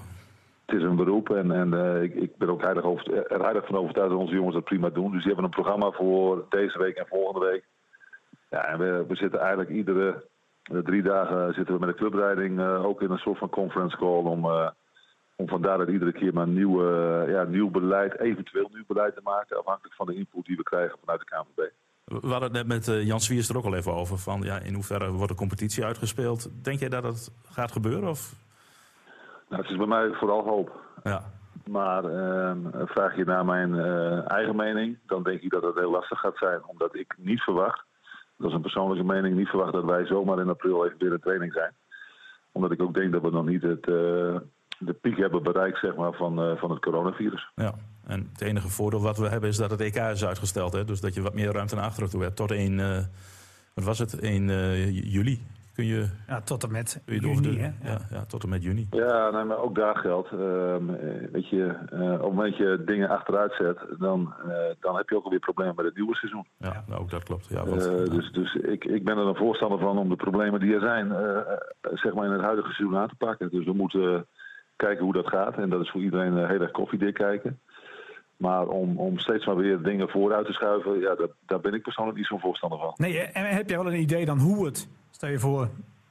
Het 0.66 0.76
is 0.76 0.84
een 0.84 0.96
beroep 0.96 1.30
en, 1.30 1.52
en 1.52 2.02
ik, 2.04 2.16
ik, 2.16 2.38
ben 2.38 2.50
ook 2.50 2.62
heilig, 2.62 2.84
over, 2.84 3.32
er 3.32 3.42
heilig 3.42 3.66
van 3.66 3.76
overtuigd 3.76 4.10
dat 4.10 4.20
onze 4.20 4.34
jongens 4.34 4.56
dat 4.56 4.64
prima 4.64 4.90
doen. 4.90 5.12
Dus 5.12 5.24
die 5.24 5.34
hebben 5.34 5.44
een 5.44 5.62
programma 5.62 5.92
voor 5.92 6.46
deze 6.50 6.78
week 6.78 6.96
en 6.96 7.08
volgende 7.08 7.46
week. 7.46 7.64
Ja, 8.50 8.66
en 8.66 8.80
we, 8.80 9.06
we 9.08 9.16
zitten 9.16 9.40
eigenlijk 9.40 9.70
iedere 9.70 10.24
drie 10.64 11.02
dagen 11.02 11.54
zitten 11.54 11.74
we 11.74 11.86
met 11.86 11.90
de 11.90 12.02
clubleiding 12.02 12.60
uh, 12.60 12.86
ook 12.86 13.02
in 13.02 13.12
een 13.12 13.18
soort 13.18 13.38
van 13.38 13.50
conference 13.50 13.98
call 13.98 14.24
om, 14.24 14.46
om 15.36 15.48
van 15.48 15.62
daaruit 15.62 15.90
iedere 15.90 16.12
keer 16.12 16.34
maar 16.34 16.48
nieuw, 16.48 16.88
ja, 17.28 17.44
nieuw 17.44 17.70
beleid, 17.70 18.20
eventueel 18.20 18.70
nieuw 18.74 18.86
beleid 18.88 19.16
te 19.16 19.22
maken, 19.24 19.58
afhankelijk 19.58 19.96
van 19.96 20.06
de 20.06 20.16
input 20.16 20.46
die 20.46 20.58
we 20.58 20.64
krijgen 20.64 20.98
vanuit 21.00 21.20
de 21.20 21.26
KNVB. 21.26 21.72
We 22.06 22.28
hadden 22.28 22.56
het 22.56 22.68
net 22.68 22.68
met 22.68 23.06
Jan 23.06 23.20
Swiers 23.20 23.50
er 23.50 23.58
ook 23.58 23.66
al 23.66 23.76
even 23.76 23.94
over. 23.94 24.18
Van, 24.18 24.42
ja, 24.42 24.60
in 24.60 24.74
hoeverre 24.74 25.12
wordt 25.12 25.32
de 25.32 25.38
competitie 25.38 25.86
uitgespeeld? 25.86 26.50
Denk 26.64 26.80
jij 26.80 26.90
dat 26.90 27.04
dat 27.04 27.32
gaat 27.52 27.72
gebeuren? 27.72 28.10
Of? 28.10 28.34
Nou, 29.50 29.62
het 29.62 29.72
is 29.72 29.78
bij 29.78 29.88
mij 29.88 30.14
vooral 30.14 30.44
hoop. 30.44 30.82
Ja. 31.04 31.24
Maar 31.70 32.06
ehm, 32.06 32.58
vraag 32.86 33.16
je 33.16 33.26
naar 33.26 33.46
mijn 33.46 33.80
eigen 34.28 34.56
mening, 34.56 34.98
dan 35.06 35.24
denk 35.24 35.42
ik 35.42 35.52
dat 35.52 35.64
het 35.64 35.76
heel 35.76 35.92
lastig 35.92 36.20
gaat 36.20 36.38
zijn. 36.38 36.66
Omdat 36.66 36.96
ik 36.96 37.16
niet 37.18 37.42
verwacht 37.42 37.84
dat 38.38 38.52
is 38.52 38.54
een 38.54 38.62
persoonlijke 38.62 39.04
mening, 39.04 39.36
niet 39.36 39.48
verwacht 39.48 39.74
dat 39.74 39.84
wij 39.84 40.06
zomaar 40.06 40.40
in 40.40 40.50
april 40.50 40.86
even 40.86 40.98
weer 41.00 41.12
in 41.12 41.20
training 41.20 41.54
zijn. 41.54 41.74
Omdat 42.52 42.72
ik 42.72 42.82
ook 42.82 42.94
denk 42.94 43.12
dat 43.12 43.22
we 43.22 43.30
nog 43.30 43.46
niet 43.46 43.62
het, 43.62 43.88
uh, 43.88 44.38
de 44.80 44.94
piek 45.02 45.18
hebben 45.18 45.44
bereikt 45.44 45.80
zeg 45.80 45.96
maar, 45.96 46.14
van, 46.14 46.58
van 46.58 46.72
het 46.72 46.80
coronavirus. 46.80 47.52
Ja, 47.56 47.74
en 48.06 48.30
het 48.32 48.42
enige 48.42 48.70
voordeel 48.70 49.02
wat 49.02 49.18
we 49.18 49.28
hebben 49.28 49.50
is 49.50 49.58
dat 49.58 49.72
het 49.72 49.82
EK 49.82 49.96
is 49.96 50.26
uitgesteld. 50.26 50.74
Hè? 50.74 50.86
Dus 50.86 51.02
dat 51.02 51.14
je 51.14 51.22
wat 51.22 51.34
meer 51.34 51.52
ruimte 51.52 51.76
naar 51.76 51.84
achteren 51.84 52.10
toe 52.10 52.22
hebt. 52.22 52.36
Tot 52.36 52.52
1, 52.52 52.72
uh, 52.72 52.98
wat 53.74 53.84
was 53.84 54.00
het, 54.00 54.20
1 54.20 54.46
juli 54.94 55.42
kun 55.74 55.86
je... 55.86 56.06
Ja, 56.28 56.42
tot 56.42 56.64
en 56.64 56.72
met 56.72 57.02
juni, 57.06 57.42
de, 57.42 57.60
hè? 57.60 57.92
Ja, 57.92 57.98
ja, 58.10 58.26
tot 58.26 58.44
en 58.44 58.50
met 58.50 58.64
juni. 58.64 58.88
Ja, 58.92 59.30
nee, 59.30 59.44
maar 59.44 59.58
ook 59.58 59.76
daar 59.76 59.98
geldt. 59.98 60.32
Uh, 60.32 60.76
weet 61.32 61.50
je, 61.50 61.76
uh, 61.94 62.12
op 62.12 62.20
het 62.20 62.22
moment 62.22 62.58
dat 62.58 62.58
je 62.58 62.84
dingen 62.86 63.10
achteruit 63.10 63.54
zet, 63.54 63.80
dan, 64.00 64.34
uh, 64.46 64.54
dan 64.80 64.96
heb 64.96 65.10
je 65.10 65.16
ook 65.16 65.24
alweer 65.24 65.40
problemen 65.40 65.76
met 65.76 65.86
het 65.86 65.96
nieuwe 65.96 66.16
seizoen. 66.16 66.46
Ja, 66.58 66.84
nou, 66.88 67.02
ook 67.02 67.10
dat 67.10 67.24
klopt. 67.24 67.48
Ja, 67.50 67.66
want, 67.66 67.82
dus 68.12 68.32
dus 68.32 68.56
ik, 68.56 68.86
ik 68.86 69.04
ben 69.04 69.18
er 69.18 69.28
een 69.28 69.36
voorstander 69.36 69.80
van 69.80 69.98
om 69.98 70.10
de 70.10 70.16
problemen 70.16 70.60
die 70.60 70.74
er 70.74 70.80
zijn, 70.80 71.08
zeg 71.82 72.14
maar 72.14 72.26
in 72.26 72.32
het 72.32 72.42
huidige 72.42 72.72
seizoen 72.72 72.98
aan 72.98 73.08
te 73.08 73.16
pakken. 73.16 73.50
Dus 73.50 73.66
we 73.66 73.74
moeten 73.74 74.26
kijken 74.76 75.04
hoe 75.04 75.14
dat 75.14 75.28
gaat. 75.28 75.56
En 75.56 75.70
dat 75.70 75.82
is 75.82 75.92
voor 75.92 76.02
iedereen 76.02 76.38
heel 76.38 76.62
erg 76.62 76.72
koffiedik 76.72 77.14
kijken. 77.14 77.60
Maar 78.44 78.68
om, 78.68 78.98
om 78.98 79.18
steeds 79.18 79.46
maar 79.46 79.56
weer 79.56 79.82
dingen 79.82 80.10
vooruit 80.10 80.46
te 80.46 80.54
schuiven, 80.54 81.00
ja, 81.00 81.16
dat, 81.16 81.32
daar 81.46 81.60
ben 81.60 81.74
ik 81.74 81.82
persoonlijk 81.82 82.18
niet 82.18 82.26
zo'n 82.26 82.40
voorstander 82.40 82.80
van. 82.80 82.94
Nee, 82.96 83.20
en 83.20 83.46
heb 83.46 83.70
jij 83.70 83.78
wel 83.78 83.94
een 83.94 84.00
idee 84.00 84.26
dan 84.26 84.40
hoe 84.40 84.66
het, 84.66 84.90
stel 85.12 85.30
je 85.30 85.40
voor, 85.40 85.70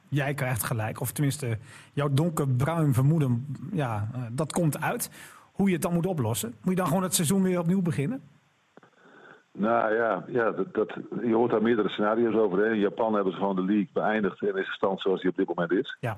jij 0.09 0.33
krijgt 0.33 0.63
gelijk, 0.63 1.01
of 1.01 1.11
tenminste 1.11 1.57
jouw 1.93 2.09
donkerbruin 2.11 2.93
vermoeden, 2.93 3.45
ja, 3.71 4.07
dat 4.31 4.51
komt 4.51 4.81
uit. 4.81 5.09
Hoe 5.51 5.67
je 5.67 5.73
het 5.73 5.81
dan 5.81 5.93
moet 5.93 6.05
oplossen? 6.05 6.53
Moet 6.61 6.73
je 6.73 6.79
dan 6.79 6.87
gewoon 6.87 7.03
het 7.03 7.15
seizoen 7.15 7.43
weer 7.43 7.59
opnieuw 7.59 7.81
beginnen? 7.81 8.21
Nou 9.51 9.93
ja, 9.95 10.23
ja 10.27 10.51
dat, 10.51 10.73
dat, 10.73 10.93
je 11.21 11.33
hoort 11.33 11.51
daar 11.51 11.61
meerdere 11.61 11.89
scenario's 11.89 12.35
over. 12.35 12.57
Hè. 12.59 12.71
In 12.71 12.79
Japan 12.79 13.13
hebben 13.13 13.33
ze 13.33 13.39
gewoon 13.39 13.55
de 13.55 13.65
league 13.65 13.89
beëindigd 13.93 14.41
in 14.41 14.53
deze 14.53 14.71
stand 14.71 15.01
zoals 15.01 15.21
die 15.21 15.29
op 15.29 15.37
dit 15.37 15.47
moment 15.47 15.71
is. 15.71 15.97
Ja. 15.99 16.17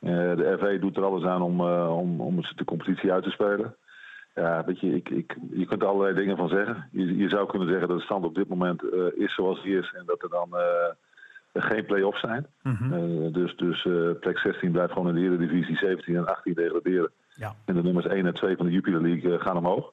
Uh, 0.00 0.10
de 0.10 0.56
FA 0.58 0.78
doet 0.80 0.96
er 0.96 1.04
alles 1.04 1.24
aan 1.24 1.42
om, 1.42 1.60
uh, 1.60 1.96
om, 1.96 2.20
om 2.20 2.40
de 2.56 2.64
competitie 2.64 3.12
uit 3.12 3.24
te 3.24 3.30
spelen. 3.30 3.74
Ja, 4.34 4.64
weet 4.64 4.80
je, 4.80 4.94
ik, 4.94 5.08
ik, 5.08 5.36
je 5.50 5.66
kunt 5.66 5.82
er 5.82 5.88
allerlei 5.88 6.14
dingen 6.14 6.36
van 6.36 6.48
zeggen. 6.48 6.88
Je, 6.92 7.16
je 7.16 7.28
zou 7.28 7.46
kunnen 7.46 7.68
zeggen 7.68 7.88
dat 7.88 7.98
de 7.98 8.04
stand 8.04 8.24
op 8.24 8.34
dit 8.34 8.48
moment 8.48 8.82
uh, 8.82 9.06
is 9.14 9.34
zoals 9.34 9.62
die 9.62 9.78
is 9.78 9.92
en 9.92 10.02
dat 10.06 10.22
er 10.22 10.28
dan 10.28 10.48
geen 11.52 11.84
play-offs 11.84 12.20
zijn. 12.20 12.46
Mm 12.62 12.74
-hmm. 12.74 13.32
dus 13.32 13.56
dus 13.56 13.88
plek 14.20 14.38
16 14.38 14.72
blijft 14.72 14.92
gewoon 14.92 15.08
in 15.08 15.14
de 15.14 15.20
Eredivisie, 15.20 15.76
17 15.76 16.16
en 16.16 16.26
18 16.26 16.54
degraderen. 16.54 17.10
Ja. 17.28 17.54
En 17.64 17.74
de 17.74 17.82
nummers 17.82 18.06
1 18.06 18.26
en 18.26 18.34
2 18.34 18.56
van 18.56 18.66
de 18.66 18.72
Jupiler 18.72 19.02
League 19.02 19.38
gaan 19.38 19.56
omhoog. 19.56 19.92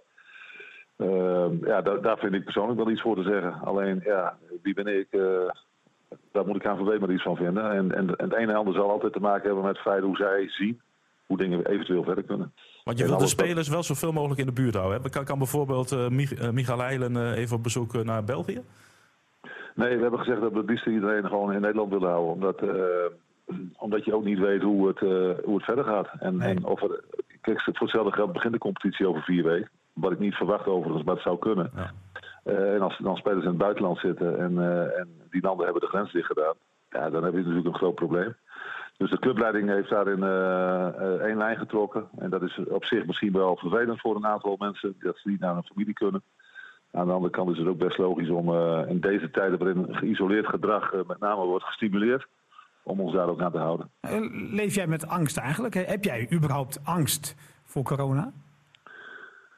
ja, 1.61 1.81
daar, 1.81 2.01
daar 2.01 2.17
vind 2.17 2.33
ik 2.33 2.43
persoonlijk 2.43 2.79
wel 2.79 2.89
iets 2.89 3.01
voor 3.01 3.15
te 3.15 3.23
zeggen. 3.23 3.61
Alleen, 3.61 4.01
ja, 4.03 4.37
wie 4.61 4.73
ben 4.73 4.87
ik? 4.87 5.07
daar 6.31 6.45
moet 6.45 6.55
ik 6.55 6.61
KNVB 6.61 6.99
maar 6.99 7.11
iets 7.11 7.23
van 7.23 7.35
vinden. 7.35 7.71
En, 7.71 7.95
en, 7.95 8.17
en 8.17 8.29
het 8.29 8.33
een 8.33 8.49
en 8.49 8.55
ander 8.55 8.73
zal 8.73 8.89
altijd 8.89 9.13
te 9.13 9.19
maken 9.19 9.45
hebben 9.45 9.63
met 9.63 9.73
het 9.73 9.85
feit 9.85 10.03
hoe 10.03 10.15
zij 10.15 10.49
zien 10.49 10.81
hoe 11.25 11.37
dingen 11.37 11.65
eventueel 11.65 12.03
verder 12.03 12.23
kunnen. 12.23 12.53
Want 12.83 12.97
je 12.97 13.05
wilt 13.05 13.19
de 13.19 13.27
spelers 13.27 13.67
wel 13.67 13.83
zoveel 13.83 14.11
mogelijk 14.11 14.39
in 14.39 14.45
de 14.45 14.51
buurt 14.51 14.75
houden. 14.75 15.09
Kan, 15.09 15.23
kan 15.23 15.37
bijvoorbeeld 15.37 15.91
uh, 15.91 16.07
Mich 16.07 16.41
uh, 16.41 16.49
Michael 16.49 16.81
Eilen 16.81 17.15
uh, 17.15 17.37
even 17.37 17.55
op 17.55 17.63
bezoek 17.63 18.03
naar 18.03 18.23
België? 18.23 18.61
Nee, 19.75 19.95
we 19.95 20.01
hebben 20.01 20.19
gezegd 20.19 20.41
dat 20.41 20.51
we 20.51 20.57
het 20.57 20.69
liefst 20.69 20.85
iedereen 20.87 21.25
gewoon 21.27 21.53
in 21.53 21.61
Nederland 21.61 21.91
willen 21.91 22.09
houden. 22.09 22.33
Omdat, 22.33 22.61
eh, 22.61 23.55
omdat 23.77 24.05
je 24.05 24.15
ook 24.15 24.23
niet 24.23 24.39
weet 24.39 24.61
hoe 24.61 24.87
het, 24.87 25.01
eh, 25.01 25.43
hoe 25.45 25.55
het 25.55 25.63
verder 25.63 25.83
gaat. 25.83 26.09
En, 26.19 26.37
Nee. 26.37 26.49
en 26.49 26.65
of 26.65 26.81
er, 26.81 27.03
kijk, 27.41 27.61
voor 27.61 27.73
hetzelfde 27.79 28.11
geld 28.11 28.33
begint 28.33 28.53
de 28.53 28.59
competitie 28.59 29.07
over 29.07 29.21
vier 29.21 29.43
weken. 29.43 29.69
Wat 29.93 30.11
ik 30.11 30.19
niet 30.19 30.35
verwacht 30.35 30.67
overigens, 30.67 31.03
maar 31.03 31.13
het 31.13 31.23
zou 31.23 31.37
kunnen. 31.37 31.71
Ja. 31.75 31.91
Eh, 32.43 32.73
en 32.73 32.81
als 32.81 32.97
dan 32.97 33.15
spelers 33.15 33.43
in 33.43 33.49
het 33.49 33.57
buitenland 33.57 33.97
zitten 33.97 34.39
en, 34.39 34.57
eh, 34.57 34.99
en 34.99 35.07
die 35.29 35.41
landen 35.41 35.63
hebben 35.63 35.81
de 35.81 35.87
grens 35.87 36.11
dicht 36.11 36.25
gedaan. 36.25 36.53
Ja, 36.89 37.09
dan 37.09 37.23
heb 37.23 37.33
je 37.33 37.39
natuurlijk 37.39 37.67
een 37.67 37.75
groot 37.75 37.95
probleem. 37.95 38.35
Dus 39.01 39.09
de 39.09 39.19
clubleiding 39.19 39.69
heeft 39.69 39.89
daarin 39.89 40.23
eh, 40.23 41.25
één 41.27 41.37
lijn 41.37 41.57
getrokken. 41.57 42.07
En 42.17 42.29
dat 42.29 42.41
is 42.41 42.59
op 42.67 42.85
zich 42.85 43.05
misschien 43.05 43.33
wel 43.33 43.57
vervelend 43.57 44.01
voor 44.01 44.15
een 44.15 44.25
aantal 44.25 44.55
mensen. 44.59 44.95
Dat 44.99 45.17
ze 45.17 45.29
niet 45.29 45.39
naar 45.39 45.53
hun 45.53 45.63
familie 45.63 45.93
kunnen. 45.93 46.21
Aan 46.91 47.05
de 47.07 47.13
andere 47.13 47.33
kant 47.33 47.51
is 47.51 47.57
het 47.57 47.67
ook 47.67 47.77
best 47.77 47.97
logisch 47.97 48.29
om 48.29 48.55
eh, 48.55 48.81
in 48.87 48.99
deze 48.99 49.31
tijden 49.31 49.59
waarin 49.59 49.95
geïsoleerd 49.95 50.47
gedrag 50.47 50.93
met 51.07 51.19
name 51.19 51.45
wordt 51.45 51.65
gestimuleerd. 51.65 52.27
Om 52.83 52.99
ons 52.99 53.13
daar 53.13 53.27
ook 53.27 53.41
aan 53.41 53.51
te 53.51 53.57
houden. 53.57 53.89
Leef 54.51 54.75
jij 54.75 54.87
met 54.87 55.07
angst 55.07 55.37
eigenlijk? 55.37 55.73
Heb 55.73 56.03
jij 56.03 56.27
überhaupt 56.33 56.79
angst 56.83 57.35
voor 57.63 57.83
corona? 57.83 58.31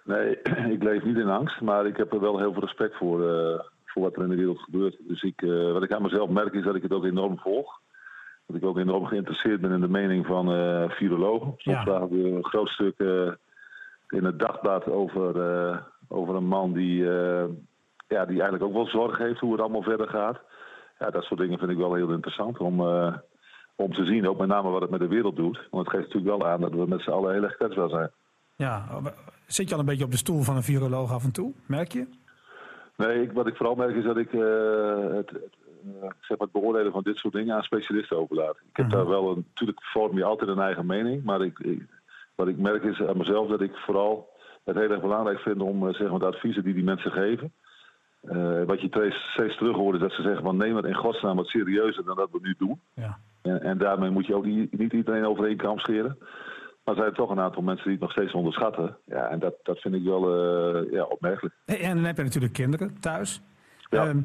Nee, 0.03 0.41
ik 0.75 0.83
leef 0.83 1.03
niet 1.03 1.17
in 1.17 1.29
angst, 1.29 1.61
maar 1.61 1.85
ik 1.85 1.97
heb 1.97 2.13
er 2.13 2.19
wel 2.19 2.37
heel 2.37 2.53
veel 2.53 2.61
respect 2.61 2.97
voor, 2.97 3.19
voor 3.85 4.01
wat 4.01 4.15
er 4.15 4.23
in 4.23 4.29
de 4.29 4.35
wereld 4.35 4.59
gebeurt. 4.59 4.97
Dus 5.07 5.21
ik, 5.21 5.41
wat 5.73 5.83
ik 5.83 5.93
aan 5.93 6.01
mezelf 6.01 6.29
merk 6.29 6.53
is 6.53 6.63
dat 6.63 6.75
ik 6.75 6.83
het 6.83 6.93
ook 6.93 7.05
enorm 7.05 7.39
volg. 7.39 7.81
Dat 8.45 8.55
ik 8.55 8.65
ook 8.65 8.77
enorm 8.77 9.05
geïnteresseerd 9.05 9.61
ben 9.61 9.71
in 9.71 9.81
de 9.81 9.87
mening 9.89 10.25
van 10.25 10.53
eh 10.53 10.89
virologen. 10.89 11.53
Soms 11.57 11.83
Ja. 11.85 12.07
we 12.07 12.23
een 12.31 12.45
groot 12.45 12.67
stuk 12.69 12.99
eh, 12.99 13.31
in 14.07 14.25
het 14.25 14.39
dagblad 14.39 14.89
over, 14.89 15.41
eh, 15.41 15.77
over 16.07 16.35
een 16.35 16.47
man 16.47 16.73
die, 16.73 17.03
ja, 18.07 18.25
die 18.25 18.41
eigenlijk 18.41 18.63
ook 18.63 18.73
wel 18.73 18.87
zorg 18.87 19.17
heeft 19.17 19.39
hoe 19.39 19.51
het 19.51 19.61
allemaal 19.61 19.81
verder 19.83 20.07
gaat. 20.07 20.39
Ja, 20.99 21.09
dat 21.09 21.23
soort 21.23 21.39
dingen 21.39 21.57
vind 21.59 21.71
ik 21.71 21.77
wel 21.77 21.93
heel 21.93 22.11
interessant 22.11 22.57
om, 22.57 22.81
om 23.75 23.93
te 23.93 24.05
zien, 24.05 24.27
ook 24.27 24.37
met 24.37 24.47
name 24.47 24.69
wat 24.69 24.81
het 24.81 24.89
met 24.89 24.99
de 24.99 25.07
wereld 25.07 25.35
doet. 25.35 25.67
Want 25.71 25.85
het 25.85 25.95
geeft 25.95 26.13
natuurlijk 26.13 26.37
wel 26.37 26.47
aan 26.51 26.61
dat 26.61 26.71
we 26.71 26.85
met 26.87 27.01
z'n 27.01 27.09
allen 27.09 27.33
heel 27.33 27.43
erg 27.43 27.55
kwetsbaar 27.55 27.89
zijn. 27.89 28.11
Ja, 28.55 28.85
zit 29.47 29.67
je 29.67 29.73
al 29.73 29.79
een 29.79 29.85
beetje 29.85 30.05
op 30.05 30.11
de 30.11 30.17
stoel 30.17 30.41
van 30.41 30.55
een 30.55 30.63
viroloog 30.63 31.11
af 31.13 31.23
en 31.23 31.31
toe? 31.31 31.53
Merk 31.65 31.91
je? 31.91 32.07
Nee, 32.97 33.21
ik, 33.21 33.31
wat 33.31 33.47
ik 33.47 33.55
vooral 33.55 33.75
merk 33.75 33.95
is 33.95 34.03
dat 34.03 34.17
ik 34.17 34.31
het, 34.31 35.31
zeg 36.19 36.37
maar 36.37 36.47
het 36.47 36.51
beoordelen 36.51 36.91
van 36.91 37.03
dit 37.03 37.17
soort 37.17 37.33
dingen 37.33 37.55
aan 37.55 37.63
specialisten 37.63 38.17
overlaat. 38.17 38.55
Ik 38.69 38.75
heb 38.77 38.85
Mhm. 38.87 38.95
daar 38.95 39.07
wel 39.07 39.29
een, 39.31 39.45
natuurlijk 39.47 39.83
vorm 39.83 40.17
je 40.17 40.23
altijd 40.23 40.49
een 40.49 40.59
eigen 40.59 40.85
mening, 40.85 41.23
maar 41.23 41.41
ik, 41.41 41.59
ik- 41.59 41.87
wat 42.35 42.47
ik 42.47 42.57
merk 42.57 42.83
is 42.83 43.01
aan 43.01 43.17
mezelf 43.17 43.47
dat 43.49 43.61
ik 43.61 43.75
vooral 43.75 44.29
het 44.63 44.75
heel 44.75 44.89
erg 44.91 45.01
belangrijk 45.01 45.39
vind 45.39 45.61
om 45.61 45.87
eh, 45.87 45.93
zeg 45.93 46.09
maar, 46.09 46.19
de 46.19 46.25
adviezen 46.25 46.63
die 46.63 46.73
die 46.73 46.83
mensen 46.83 47.11
geven. 47.11 47.51
eh, 48.23 48.63
wat 48.65 48.81
je 48.81 49.15
steeds, 49.33 49.57
terug 49.57 49.75
hoort 49.75 49.95
is 49.95 50.01
dat 50.01 50.11
ze 50.11 50.21
zeggen 50.21 50.43
van 50.43 50.57
neem 50.57 50.75
het 50.75 50.85
in 50.85 50.93
godsnaam 50.95 51.35
wat 51.35 51.47
serieuzer 51.47 52.05
dan 52.05 52.15
dat 52.15 52.31
we 52.31 52.39
nu 52.41 52.55
doen. 52.57 52.81
Ja. 52.93 53.17
En, 53.41 53.61
en 53.61 53.77
daarmee 53.77 54.09
moet 54.09 54.25
je 54.25 54.35
ook 54.35 54.45
niet, 54.45 54.77
niet 54.77 54.93
iedereen 54.93 55.25
over 55.25 55.45
één 55.45 55.57
kam 55.57 55.79
scheren. 55.79 56.17
Maar 56.83 56.95
er 56.95 57.01
zijn 57.01 57.13
toch 57.13 57.29
een 57.29 57.39
aantal 57.39 57.61
mensen 57.61 57.83
die 57.83 57.91
het 57.93 58.01
nog 58.01 58.11
steeds 58.11 58.33
onderschatten. 58.33 58.97
Ja, 59.05 59.27
en 59.29 59.39
dat, 59.39 59.53
dat 59.63 59.79
vind 59.79 59.95
ik 59.95 60.03
wel 60.03 60.35
eh, 60.35 60.91
ja, 60.91 61.03
opmerkelijk. 61.03 61.55
En 61.65 61.95
dan 61.95 62.03
heb 62.05 62.17
je 62.17 62.23
natuurlijk 62.23 62.53
kinderen 62.53 62.99
thuis. 62.99 63.41
Ja. 63.89 64.05
Ehm, 64.07 64.21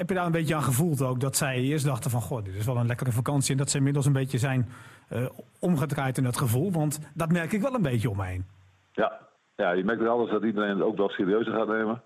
heb 0.00 0.08
je 0.08 0.14
daar 0.14 0.26
een 0.26 0.32
beetje 0.32 0.54
aan 0.54 0.62
gevoeld 0.62 1.02
ook 1.02 1.20
dat 1.20 1.36
zij 1.36 1.56
eerst 1.56 1.84
dachten 1.84 2.10
van... 2.10 2.20
goh, 2.20 2.44
dit 2.44 2.54
is 2.54 2.66
wel 2.66 2.76
een 2.76 2.86
lekkere 2.86 3.12
vakantie... 3.12 3.52
en 3.52 3.56
dat 3.56 3.70
ze 3.70 3.76
inmiddels 3.76 4.06
een 4.06 4.12
beetje 4.12 4.38
zijn 4.38 4.68
eh, 5.08 5.26
omgedraaid 5.58 6.18
in 6.18 6.24
dat 6.24 6.36
gevoel? 6.36 6.72
Want 6.72 7.10
dat 7.14 7.32
merk 7.32 7.52
ik 7.52 7.60
wel 7.60 7.74
een 7.74 7.82
beetje 7.82 8.10
om 8.10 8.16
me 8.16 8.24
heen. 8.24 8.44
Ja. 8.92 9.18
ja, 9.56 9.72
je 9.72 9.84
merkt 9.84 10.02
er 10.02 10.08
alles 10.08 10.30
dat 10.30 10.42
iedereen 10.42 10.76
het 10.76 10.82
ook 10.82 10.96
wel 10.96 11.08
serieuzer 11.08 11.52
gaat 11.52 11.68
nemen. 11.68 12.02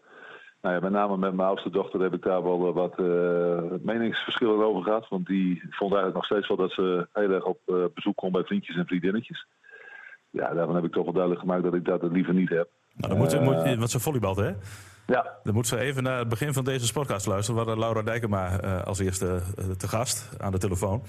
Nou 0.62 0.74
ja, 0.74 0.80
met 0.80 0.92
name 0.92 1.16
met 1.16 1.34
mijn 1.34 1.48
oudste 1.48 1.70
dochter 1.70 2.00
heb 2.00 2.14
ik 2.14 2.22
daar 2.22 2.42
wel 2.42 2.68
eh, 2.68 2.74
wat 2.74 2.98
eh, 2.98 3.78
meningsverschillen 3.80 4.64
over 4.64 4.82
gehad. 4.82 5.08
Want 5.08 5.26
die 5.26 5.62
vond 5.70 5.92
eigenlijk 5.92 6.14
nog 6.14 6.24
steeds 6.24 6.48
wel 6.48 6.56
dat 6.56 6.70
ze 6.70 7.06
heel 7.12 7.30
erg 7.30 7.44
op 7.44 7.58
eh, 7.66 7.74
bezoek 7.94 8.16
kon 8.16 8.32
bij 8.32 8.44
vriendjes 8.44 8.76
en 8.76 8.86
vriendinnetjes. 8.86 9.46
Ja, 10.30 10.54
daarvan 10.54 10.74
heb 10.74 10.84
ik 10.84 10.92
toch 10.92 11.04
wel 11.04 11.12
duidelijk 11.12 11.42
gemaakt 11.42 11.62
dat 11.62 11.74
ik 11.74 11.84
dat 11.84 12.02
liever 12.02 12.34
niet 12.34 12.48
heb. 12.48 12.68
Nou, 12.94 13.08
dan 13.12 13.18
moet, 13.22 13.40
moet, 13.40 13.78
want 13.78 13.90
ze 13.90 14.00
volleybalt, 14.00 14.36
hè? 14.36 14.52
Ja, 15.06 15.26
Dan 15.42 15.54
moet 15.54 15.66
ze 15.66 15.78
even 15.78 16.02
naar 16.02 16.18
het 16.18 16.28
begin 16.28 16.52
van 16.52 16.64
deze 16.64 16.92
podcast 16.92 17.26
luisteren. 17.26 17.64
Waar 17.66 17.78
Laura 17.78 18.02
Dijkema 18.02 18.58
eh, 18.60 18.84
als 18.84 18.98
eerste 18.98 19.40
eh, 19.56 19.64
te 19.70 19.88
gast 19.88 20.36
aan 20.40 20.52
de 20.52 20.58
telefoon. 20.58 21.02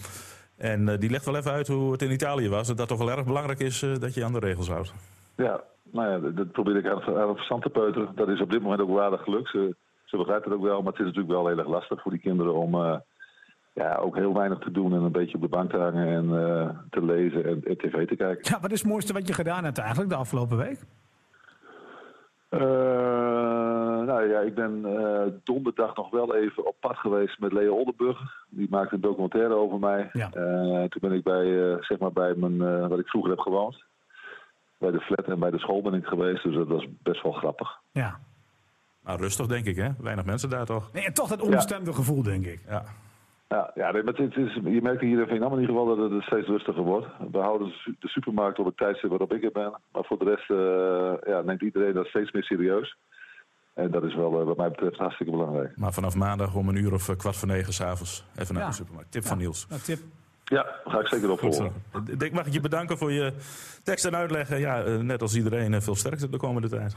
En 0.58 0.90
eh, 0.90 1.00
die 1.00 1.10
legt 1.10 1.26
wel 1.26 1.36
even 1.36 1.52
uit 1.52 1.68
hoe 1.68 1.92
het 1.92 2.02
in 2.02 2.12
Italië 2.12 2.50
was. 2.50 2.70
En 2.70 2.76
dat 2.76 2.88
toch 2.88 2.98
wel 2.98 3.10
erg 3.12 3.26
belangrijk 3.26 3.60
is 3.60 3.82
eh, 3.84 3.96
dat 4.00 4.14
je 4.14 4.20
je 4.20 4.26
aan 4.26 4.34
de 4.34 4.40
regels 4.40 4.70
houdt. 4.70 4.94
ja. 5.36 5.62
Nou 5.92 6.10
ja, 6.10 6.20
dat- 6.20 6.36
dat 6.38 6.52
probeer 6.52 6.76
ik 6.76 6.86
aan 6.88 6.96
het, 6.98 7.08
aan 7.16 7.28
het 7.28 7.36
verstand 7.36 7.62
te 7.62 7.70
peuteren. 7.70 8.12
Dat 8.16 8.30
is 8.30 8.42
op 8.42 8.52
dit 8.52 8.62
moment 8.62 8.82
ook 8.82 8.90
wel 8.90 9.02
aardig 9.02 9.22
gelukt. 9.24 9.50
Ze, 9.50 9.76
ze 10.06 10.18
begrijpt 10.18 10.46
het 10.46 10.54
ook 10.54 10.62
wel, 10.64 10.82
maar 10.82 10.92
het 10.92 11.00
is 11.02 11.06
natuurlijk 11.06 11.34
wel 11.34 11.48
heel 11.48 11.58
erg 11.58 11.68
lastig 11.68 12.02
voor 12.02 12.12
die 12.12 12.20
kinderen 12.22 12.54
om 12.54 12.74
eh, 12.76 12.96
ja, 13.74 13.96
ook 13.96 14.16
heel 14.16 14.34
weinig 14.34 14.60
te 14.60 14.72
doen 14.72 14.94
en 14.94 15.02
een 15.02 15.12
beetje 15.12 15.36
op 15.36 15.42
de 15.42 15.48
bank 15.48 15.70
te 15.70 15.78
hangen 15.78 16.08
en 16.08 16.26
eh, 16.48 16.70
te 16.90 17.06
lezen 17.06 17.46
en, 17.46 17.62
en 17.64 17.78
tv 17.78 18.08
te 18.08 18.16
kijken. 18.16 18.52
Ja, 18.54 18.60
wat 18.62 18.72
is 18.72 18.80
het 18.82 18.90
mooiste 18.90 19.14
wat 19.14 19.28
je 19.28 19.34
gedaan 19.34 19.64
hebt 19.64 19.78
eigenlijk 19.78 20.10
de 20.10 20.16
afgelopen 20.16 20.58
week? 20.58 20.80
Eh, 22.50 23.65
nou 24.06 24.30
ja, 24.30 24.40
ik 24.40 24.56
ben 24.56 24.86
eh, 24.86 25.32
donderdag 25.44 25.96
nog 25.96 26.10
wel 26.10 26.36
even 26.36 26.66
op 26.68 26.76
pad 26.80 26.98
geweest 26.98 27.40
met 27.40 27.54
Leo 27.54 27.76
Oldenburger. 27.76 28.34
Die 28.50 28.68
maakte 28.70 28.96
een 28.96 29.02
documentaire 29.02 29.54
over 29.54 29.80
mij. 29.80 30.10
Ja. 30.14 30.30
Eh, 30.32 30.84
toen 30.84 31.02
ben 31.10 31.12
ik 31.12 31.24
bij, 31.24 31.72
eh, 31.72 31.82
zeg 31.82 32.00
maar 32.00 32.12
bij 32.12 32.34
mijn, 32.36 32.62
eh, 32.62 32.88
wat 32.88 33.00
ik 33.00 33.08
vroeger 33.08 33.32
heb 33.32 33.40
gewoond. 33.40 33.84
Bij 34.78 34.92
de 34.92 35.00
flat 35.00 35.26
en 35.26 35.40
bij 35.40 35.52
de 35.52 35.60
school 35.60 35.82
ben 35.82 35.94
ik 35.94 36.06
geweest, 36.06 36.44
dus 36.44 36.56
dat 36.56 36.68
was 36.68 36.86
best 37.04 37.24
wel 37.24 37.32
grappig. 37.32 37.80
Ja. 37.92 38.20
Nou, 39.04 39.20
rustig 39.20 39.46
denk 39.48 39.66
ik, 39.66 39.76
hè? 39.76 39.90
Weinig 40.00 40.26
mensen 40.26 40.50
daar 40.50 40.66
toch? 40.66 40.94
Nee, 40.94 41.06
en 41.06 41.14
toch 41.14 41.28
dat 41.28 41.42
onbestemde 41.42 41.94
gevoel, 41.94 42.24
denk 42.24 42.46
ik. 42.46 42.60
Ja. 42.68 42.84
Ja, 43.48 43.72
ja 43.76 43.92
nee, 43.92 44.04
maar 44.04 44.14
het 44.14 44.36
is, 44.38 44.54
je 44.54 44.82
merkt 44.82 45.02
hier 45.02 45.20
in 45.20 45.28
Vietnam 45.28 45.54
in 45.54 45.60
ieder 45.60 45.76
geval 45.76 45.96
dat 45.96 46.12
het 46.12 46.24
steeds 46.24 46.48
rustiger 46.48 46.84
wordt. 46.84 47.08
We 47.32 47.38
houden 47.38 47.68
de 47.68 47.74
su- 47.74 47.96
de 48.00 48.08
supermarkt 48.08 48.60
op 48.60 48.66
het 48.66 48.78
tijdstip 48.78 49.10
waarop 49.10 49.34
ik 49.34 49.44
er 49.44 49.52
ben. 49.52 49.74
Maar 49.92 50.04
voor 50.04 50.18
de 50.20 50.26
rest 50.26 50.50
eh, 50.50 51.32
ja, 51.34 51.42
neemt 51.42 51.62
iedereen 51.62 51.94
dat 51.94 52.06
steeds 52.06 52.32
meer 52.32 52.44
serieus. 52.44 52.98
En 53.76 53.92
dat 53.92 54.04
is 54.04 54.16
wel 54.16 54.40
eh, 54.40 54.46
wat 54.46 54.58
mij 54.58 54.70
betreft 54.70 54.98
hartstikke 54.98 55.32
belangrijk. 55.32 55.78
Maar 55.78 55.94
vanaf 55.94 56.16
maandag 56.16 56.56
om 56.56 56.70
een 56.70 56.76
uur 56.76 56.94
of 56.94 57.10
eh, 57.10 57.16
kwart 57.16 57.36
voor 57.36 57.48
negen 57.48 57.74
s'avonds 57.74 58.26
even 58.36 58.54
naar 58.54 58.64
Ja. 58.64 58.70
de 58.70 58.76
supermarkt. 58.76 59.12
Tip 59.12 59.26
van 59.26 59.38
Niels. 59.38 59.66
Nou, 59.70 59.82
tip. 59.82 60.00
Ja, 60.46 60.66
ga 60.86 61.00
ik 61.00 61.08
zeker 61.08 61.32
opvolgen. 61.32 61.72
Ik 62.18 62.32
mag 62.34 62.46
ik 62.46 62.54
je 62.54 62.60
bedanken 62.62 62.98
voor 62.98 63.12
je 63.12 63.34
tekst 63.84 64.06
en 64.06 64.16
uitleg. 64.16 64.58
Ja, 64.58 64.84
eh, 64.84 64.98
net 64.98 65.22
als 65.22 65.36
iedereen, 65.36 65.82
veel 65.82 65.96
sterkte 65.96 66.30
de 66.30 66.38
komende 66.38 66.70
tijd. 66.70 66.96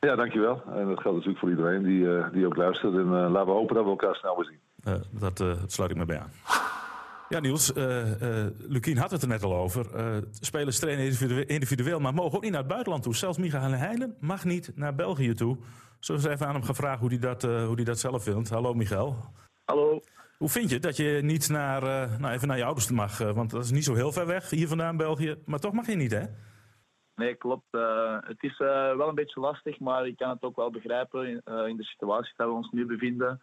Ja, 0.00 0.16
dankjewel. 0.16 0.62
En 0.74 0.86
dat 0.86 1.00
geldt 1.00 1.16
natuurlijk 1.16 1.38
voor 1.38 1.50
iedereen 1.50 1.82
die, 1.82 2.16
eh, 2.16 2.32
die 2.32 2.46
ook 2.46 2.56
luistert. 2.56 2.94
En 2.94 3.00
eh, 3.00 3.08
laten 3.30 3.46
we 3.46 3.50
hopen 3.50 3.74
dat 3.74 3.84
we 3.84 3.90
elkaar 3.90 4.14
snel 4.14 4.36
weer 4.36 4.44
zien. 4.44 4.58
Eh, 4.94 5.00
dat, 5.10 5.40
eh, 5.40 5.46
dat 5.60 5.72
sluit 5.72 5.90
ik 5.90 5.96
me 5.96 6.04
bij 6.04 6.18
aan. 6.18 6.30
Ja, 7.30 7.40
Niels, 7.40 7.72
eh 7.72 8.46
Lukien 8.58 8.96
had 8.96 9.10
het 9.10 9.22
er 9.22 9.28
net 9.28 9.42
al 9.42 9.54
over. 9.56 9.94
Eh, 9.94 10.16
spelers 10.40 10.78
trainen 10.78 11.04
individu- 11.04 11.44
individueel, 11.46 12.00
maar 12.00 12.14
mogen 12.14 12.36
ook 12.36 12.42
niet 12.42 12.50
naar 12.50 12.60
het 12.60 12.68
buitenland 12.68 13.02
toe. 13.02 13.14
Zelfs 13.14 13.38
Michael 13.38 13.70
Heijnen 13.70 14.16
mag 14.20 14.44
niet 14.44 14.72
naar 14.74 14.94
België 14.94 15.34
toe. 15.34 15.56
Zullen 16.00 16.22
we 16.22 16.28
eens 16.28 16.36
even 16.36 16.46
aan 16.46 16.54
hem 16.54 16.64
gaan 16.64 16.74
vragen 16.74 16.98
hoe 17.00 17.08
hij 17.08 17.18
dat, 17.18 17.42
hoe 17.42 17.74
hij 17.74 17.84
dat 17.84 17.98
zelf 17.98 18.22
vindt? 18.22 18.50
Hallo 18.50 18.74
Michael. 18.74 19.16
Hallo. 19.64 20.00
Hoe 20.38 20.48
vind 20.48 20.70
je 20.70 20.78
dat 20.78 20.96
je 20.96 21.20
niet 21.22 21.48
naar, 21.48 21.82
nou 22.20 22.34
even 22.34 22.48
naar 22.48 22.56
je 22.56 22.64
ouders 22.64 22.90
mag? 22.90 23.18
want 23.18 23.50
dat 23.50 23.64
is 23.64 23.70
niet 23.70 23.84
zo 23.84 23.94
heel 23.94 24.12
ver 24.12 24.26
weg, 24.26 24.50
hier 24.50 24.68
vandaan 24.68 24.96
België. 24.96 25.36
Maar 25.44 25.58
toch 25.58 25.72
mag 25.72 25.86
je 25.86 25.96
niet, 25.96 26.12
hè? 26.12 26.24
Nee, 27.14 27.34
klopt. 27.34 27.66
Het 28.20 28.42
is 28.42 28.58
wel 28.58 29.08
een 29.08 29.14
beetje 29.14 29.40
lastig, 29.40 29.78
maar 29.78 30.06
ik 30.06 30.16
kan 30.16 30.30
het 30.30 30.42
ook 30.42 30.56
wel 30.56 30.70
begrijpen 30.70 31.26
in, 31.28 31.42
in 31.68 31.76
de 31.76 31.84
situatie 31.84 32.32
dat 32.36 32.46
we 32.46 32.52
ons 32.54 32.70
nu 32.70 32.86
bevinden. 32.86 33.40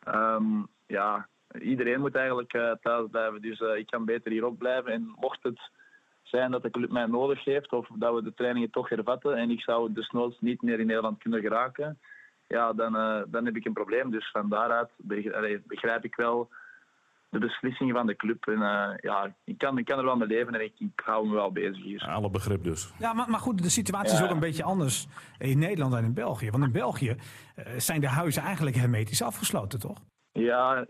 Ehm, 0.00 0.62
ja, 0.86 1.28
iedereen 1.60 2.00
moet 2.00 2.14
eigenlijk 2.14 2.52
eh, 2.52 2.72
thuis 2.82 3.10
blijven, 3.10 3.42
dus 3.42 3.60
eh, 3.60 3.76
ik 3.76 3.86
kan 3.86 4.04
beter 4.04 4.30
hierop 4.30 4.58
blijven. 4.58 4.92
En 4.92 5.14
mocht 5.16 5.42
het 5.42 5.60
zijn 6.22 6.50
dat 6.50 6.62
de 6.62 6.70
club 6.70 6.90
mij 6.90 7.06
nodig 7.06 7.44
heeft 7.44 7.72
of 7.72 7.88
dat 7.94 8.14
we 8.14 8.22
de 8.22 8.34
trainingen 8.34 8.70
toch 8.70 8.88
hervatten 8.88 9.36
en 9.36 9.50
ik 9.50 9.60
zou 9.60 9.92
desnoods 9.92 10.40
niet 10.40 10.62
meer 10.62 10.80
in 10.80 10.86
Nederland 10.86 11.18
kunnen 11.18 11.40
geraken, 11.40 11.98
ja, 12.46 12.72
dan, 12.72 12.96
eh, 12.96 13.22
dan 13.26 13.44
heb 13.44 13.56
ik 13.56 13.64
een 13.64 13.72
probleem. 13.72 14.10
Dus 14.10 14.30
van 14.30 14.48
daaruit 14.48 14.90
begrijp 15.66 16.04
ik 16.04 16.14
wel 16.14 16.48
de 17.28 17.38
beslissingen 17.38 17.94
van 17.94 18.06
de 18.06 18.16
club. 18.16 18.46
En 18.46 18.62
eh, 18.62 18.98
ja, 19.00 19.34
ik 19.44 19.58
kan, 19.58 19.78
ik 19.78 19.84
kan 19.84 19.98
er 19.98 20.04
wel 20.04 20.16
mee 20.16 20.28
leven 20.28 20.54
en 20.54 20.60
ik, 20.60 20.72
ik 20.78 21.00
hou 21.04 21.26
me 21.26 21.34
wel 21.34 21.52
bezig 21.52 21.82
hier. 21.82 22.08
Alle 22.08 22.30
begrip 22.30 22.64
dus. 22.64 22.92
Ja, 22.98 23.12
maar, 23.12 23.30
maar 23.30 23.40
goed, 23.40 23.62
de 23.62 23.68
situatie 23.68 24.12
is 24.12 24.22
ook 24.22 24.30
een 24.30 24.38
beetje 24.38 24.62
anders 24.62 25.06
in 25.38 25.58
Nederland 25.58 25.92
dan 25.92 26.04
in 26.04 26.14
België. 26.14 26.50
Want 26.50 26.64
in 26.64 26.72
België 26.72 27.16
zijn 27.76 28.00
de 28.00 28.08
huizen 28.08 28.42
eigenlijk 28.42 28.76
hermetisch 28.76 29.22
afgesloten, 29.22 29.78
toch? 29.78 29.98
Ja, 30.32 30.86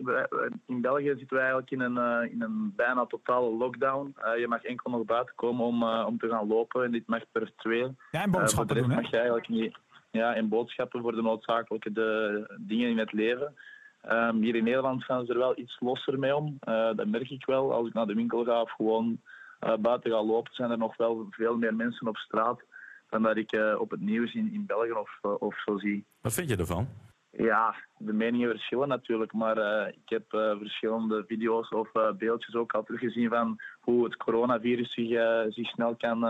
in 0.66 0.80
België 0.80 1.08
zitten 1.08 1.36
we 1.36 1.38
eigenlijk 1.38 1.70
in 1.70 1.80
een, 1.80 1.98
eh, 1.98 2.32
in 2.32 2.42
een 2.42 2.72
bijna 2.76 3.06
totale 3.06 3.50
lockdown. 3.50 4.14
Eh, 4.16 4.38
je 4.38 4.48
mag 4.48 4.62
enkel 4.62 4.90
nog 4.90 5.04
buiten 5.04 5.34
komen 5.34 5.66
om, 5.66 5.82
eh, 5.82 6.04
om 6.06 6.18
te 6.18 6.28
gaan 6.28 6.46
lopen 6.46 6.84
en 6.84 6.90
dit 6.90 7.06
mag 7.06 7.22
per 7.32 7.52
twee. 7.56 7.96
Ja, 8.10 8.22
en 8.22 8.30
voor 8.30 8.40
boodschappen 8.40 8.76
doen, 8.76 8.90
hè? 8.90 8.94
mag 8.94 9.10
je 9.10 9.16
eigenlijk 9.16 9.48
niet. 9.48 9.76
Ja, 10.10 10.34
en 10.34 10.48
boodschappen 10.48 11.00
voor 11.00 11.14
de 11.14 11.22
noodzakelijke 11.22 11.92
de, 11.92 12.56
dingen 12.58 12.88
in 12.88 12.98
het 12.98 13.12
leven. 13.12 13.54
Ehm, 14.00 14.36
hier 14.36 14.54
in 14.54 14.64
Nederland 14.64 15.04
gaan 15.04 15.26
ze 15.26 15.32
er 15.32 15.38
wel 15.38 15.58
iets 15.58 15.76
losser 15.80 16.18
mee 16.18 16.36
om. 16.36 16.56
Eh, 16.60 16.90
dat 16.96 17.06
merk 17.06 17.30
ik 17.30 17.46
wel. 17.46 17.72
Als 17.72 17.86
ik 17.88 17.94
naar 17.94 18.06
de 18.06 18.14
winkel 18.14 18.44
ga 18.44 18.60
of 18.60 18.70
gewoon 18.70 19.20
eh, 19.58 19.76
buiten 19.76 20.10
ga 20.10 20.22
lopen, 20.24 20.54
zijn 20.54 20.70
er 20.70 20.78
nog 20.78 20.96
wel 20.96 21.26
veel 21.30 21.56
meer 21.56 21.74
mensen 21.74 22.08
op 22.08 22.16
straat 22.16 22.60
dan 23.08 23.22
dat 23.22 23.36
ik 23.36 23.52
eh, 23.52 23.80
op 23.80 23.90
het 23.90 24.00
nieuws 24.00 24.34
in, 24.34 24.52
in 24.52 24.66
België 24.66 24.92
of, 24.92 25.18
of 25.22 25.62
zo 25.64 25.78
zie. 25.78 26.04
Wat 26.20 26.32
vind 26.32 26.48
je 26.48 26.56
ervan? 26.56 26.88
Ja, 27.30 27.74
de 27.98 28.12
meningen 28.12 28.50
verschillen 28.50 28.88
natuurlijk, 28.88 29.32
maar 29.32 29.58
eh, 29.58 29.88
ik 29.88 30.08
heb 30.08 30.32
eh, 30.32 30.58
verschillende 30.58 31.24
video's 31.26 31.68
of 31.72 31.88
eh, 31.94 32.12
beeldjes 32.12 32.54
ook 32.54 32.72
al 32.72 32.82
teruggezien 32.82 33.28
van 33.28 33.60
hoe 33.80 34.04
het 34.04 34.16
coronavirus 34.16 34.92
zich, 34.92 35.08
zich 35.52 35.68
snel 35.68 35.94
kan, 35.96 36.20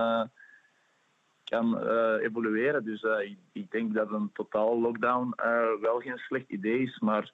kan 1.45 1.89
evolueren. 2.19 2.85
Dus 2.85 3.03
ik, 3.03 3.37
ik 3.53 3.71
denk 3.71 3.95
dat 3.95 4.11
een 4.13 4.31
totaal 4.33 4.81
lockdown 4.81 5.33
wel 5.81 5.99
geen 6.01 6.19
slecht 6.19 6.49
idee 6.49 6.79
is, 6.83 6.99
maar 6.99 7.33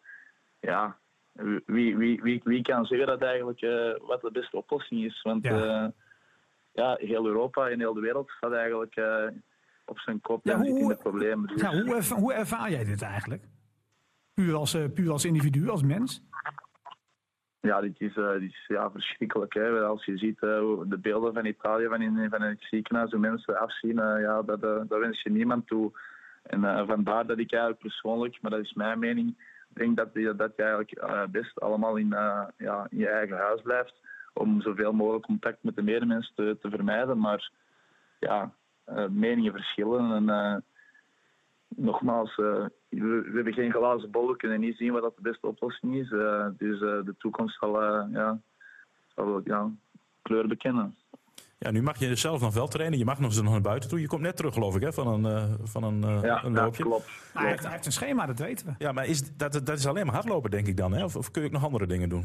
ja, 0.61 0.97
wie, 1.67 1.97
wie, 1.97 2.23
wie, 2.23 2.41
wie 2.45 2.63
kan 2.63 2.85
zeggen 2.87 3.07
dat 3.07 3.23
eigenlijk 3.23 3.61
wat 4.07 4.21
de 4.21 4.31
beste 4.33 4.57
oplossing 4.57 5.05
is? 5.05 5.23
Want 5.23 5.45
Ja. 5.45 5.93
ja, 6.73 6.97
heel 7.01 7.27
Europa 7.27 7.69
en 7.69 7.79
heel 7.79 7.95
de 7.95 8.01
wereld 8.01 8.31
gaat 8.31 8.53
eigenlijk 8.53 9.01
op 9.85 9.99
zijn 9.99 10.21
kop 10.21 10.45
Ja, 10.45 10.53
en 10.53 10.59
zit 10.65 10.69
in 10.77 10.81
hoe- 10.83 10.89
de 10.93 10.97
problemen. 10.99 11.47
Dus- 11.49 11.61
Ja, 11.61 11.71
hoe, 11.83 11.95
erva- 11.95 12.15
hoe 12.17 12.33
ervaar 12.33 12.71
jij 12.71 12.85
dit 12.85 13.03
eigenlijk? 13.03 13.45
Puur 14.37 14.55
als, 14.55 14.75
eh, 14.75 15.09
als 15.09 15.25
individu, 15.25 15.69
als 15.69 15.83
mens? 15.83 16.23
Ja, 17.61 17.81
dit 17.81 18.01
is, 18.01 18.17
eh, 18.17 18.43
is 18.43 18.65
ja, 18.67 18.91
verschrikkelijk. 18.91 19.55
Hè. 19.55 19.81
Als 19.81 20.05
je 20.05 20.17
ziet 20.17 20.43
eh, 20.43 20.81
de 20.85 20.99
beelden 20.99 21.35
van 21.35 21.45
Italië, 21.45 21.87
van 21.87 22.03
in, 22.03 22.27
van 22.31 22.43
het 22.43 22.63
ziekenhuis, 22.71 23.11
hoe 23.11 23.21
mensen 23.21 23.59
afzien, 23.59 23.95
ja, 23.97 24.43
dat, 24.43 24.61
dat 24.61 24.99
wens 24.99 25.23
je 25.23 25.31
niemand 25.31 25.67
toe. 25.67 25.93
En 26.43 26.87
vandaar 26.87 27.27
dat 27.27 27.39
ik 27.39 27.53
eigenlijk 27.53 27.83
persoonlijk, 27.83 28.39
maar 28.43 28.51
dat 28.51 28.61
is 28.61 28.73
mijn 28.73 28.99
mening, 28.99 29.37
denk 29.69 29.97
dat 29.97 30.09
je, 30.13 30.37
dat 30.37 30.53
je 30.57 30.63
eigenlijk 30.63 31.31
best 31.31 31.61
allemaal 31.61 31.97
in, 31.97 32.09
ja, 32.57 32.87
in 32.89 32.99
je 32.99 33.09
eigen 33.09 33.37
huis 33.37 33.63
blijft. 33.63 33.95
Om 34.35 34.61
zoveel 34.63 34.93
mogelijk 34.93 35.25
contact 35.25 35.63
met 35.63 35.77
de 35.77 35.83
medemens 35.83 36.33
te, 36.35 36.57
te 36.61 36.71
vermijden. 36.71 37.19
Maar 37.19 37.51
ja, 38.19 38.53
meningen 39.11 39.53
verschillen. 39.53 40.29
En 40.29 40.65
nogmaals, 41.69 42.41
we, 43.03 43.21
we 43.31 43.35
hebben 43.35 43.53
geen 43.55 43.73
glazen 43.73 44.11
bol, 44.11 44.29
we 44.29 44.37
kunnen 44.37 44.61
niet 44.61 44.77
zien 44.77 44.93
wat 44.93 45.03
dat 45.03 45.17
de 45.17 45.23
beste 45.23 45.47
oplossing 45.47 45.95
is. 45.97 46.11
Eh, 46.13 46.47
dus 46.59 46.75
eh, 46.81 47.05
de 47.05 47.15
toekomst 47.19 47.59
zal, 47.59 47.83
eh, 47.83 48.05
ja, 48.13 48.41
zal 49.15 49.41
ja, 49.45 49.71
kleur 50.23 50.49
bekennen. 50.49 50.97
Ja, 51.59 51.71
nu 51.71 51.83
mag 51.83 51.99
je 51.99 52.15
zelf 52.15 52.41
nog 52.41 52.55
wel 52.55 52.69
trainen. 52.69 52.99
Je 52.99 53.05
mag 53.05 53.19
nog 53.19 53.31
eens 53.31 53.43
nog 53.43 53.53
naar 53.53 53.61
buiten 53.61 53.89
toe. 53.91 54.01
Je 54.01 54.07
komt 54.07 54.21
net 54.23 54.37
terug, 54.37 54.55
geloof 54.55 54.77
ik, 54.77 54.83
hè, 54.83 54.93
van 54.93 55.07
een, 55.07 55.33
eh, 55.33 55.55
van 55.63 55.83
een, 55.85 56.05
eh, 56.05 56.23
Ja, 56.23 56.45
een 56.45 56.53
ja, 56.55 56.65
loopje. 56.65 56.83
klopt. 56.83 57.05
Hij, 57.07 57.15
klopt. 57.33 57.49
heeft, 57.49 57.63
hij 57.63 57.73
heeft 57.73 57.87
een 57.87 57.93
schema, 57.93 58.27
dat 58.27 58.39
weten 58.39 58.67
we. 58.67 58.73
Ja, 58.79 58.93
maar 58.93 59.07
is, 59.07 59.37
dat, 59.37 59.53
dat 59.53 59.79
is 59.79 59.87
alleen 59.87 60.07
maar 60.07 60.15
hardlopen, 60.15 60.51
denk 60.51 60.67
ik 60.67 60.77
dan. 60.77 60.93
Hè? 60.93 61.05
Of, 61.05 61.17
of 61.17 61.31
kun 61.31 61.43
je 61.43 61.49
ook 61.49 61.55
nog 61.55 61.65
andere 61.65 61.87
dingen 61.87 62.09
doen? 62.09 62.25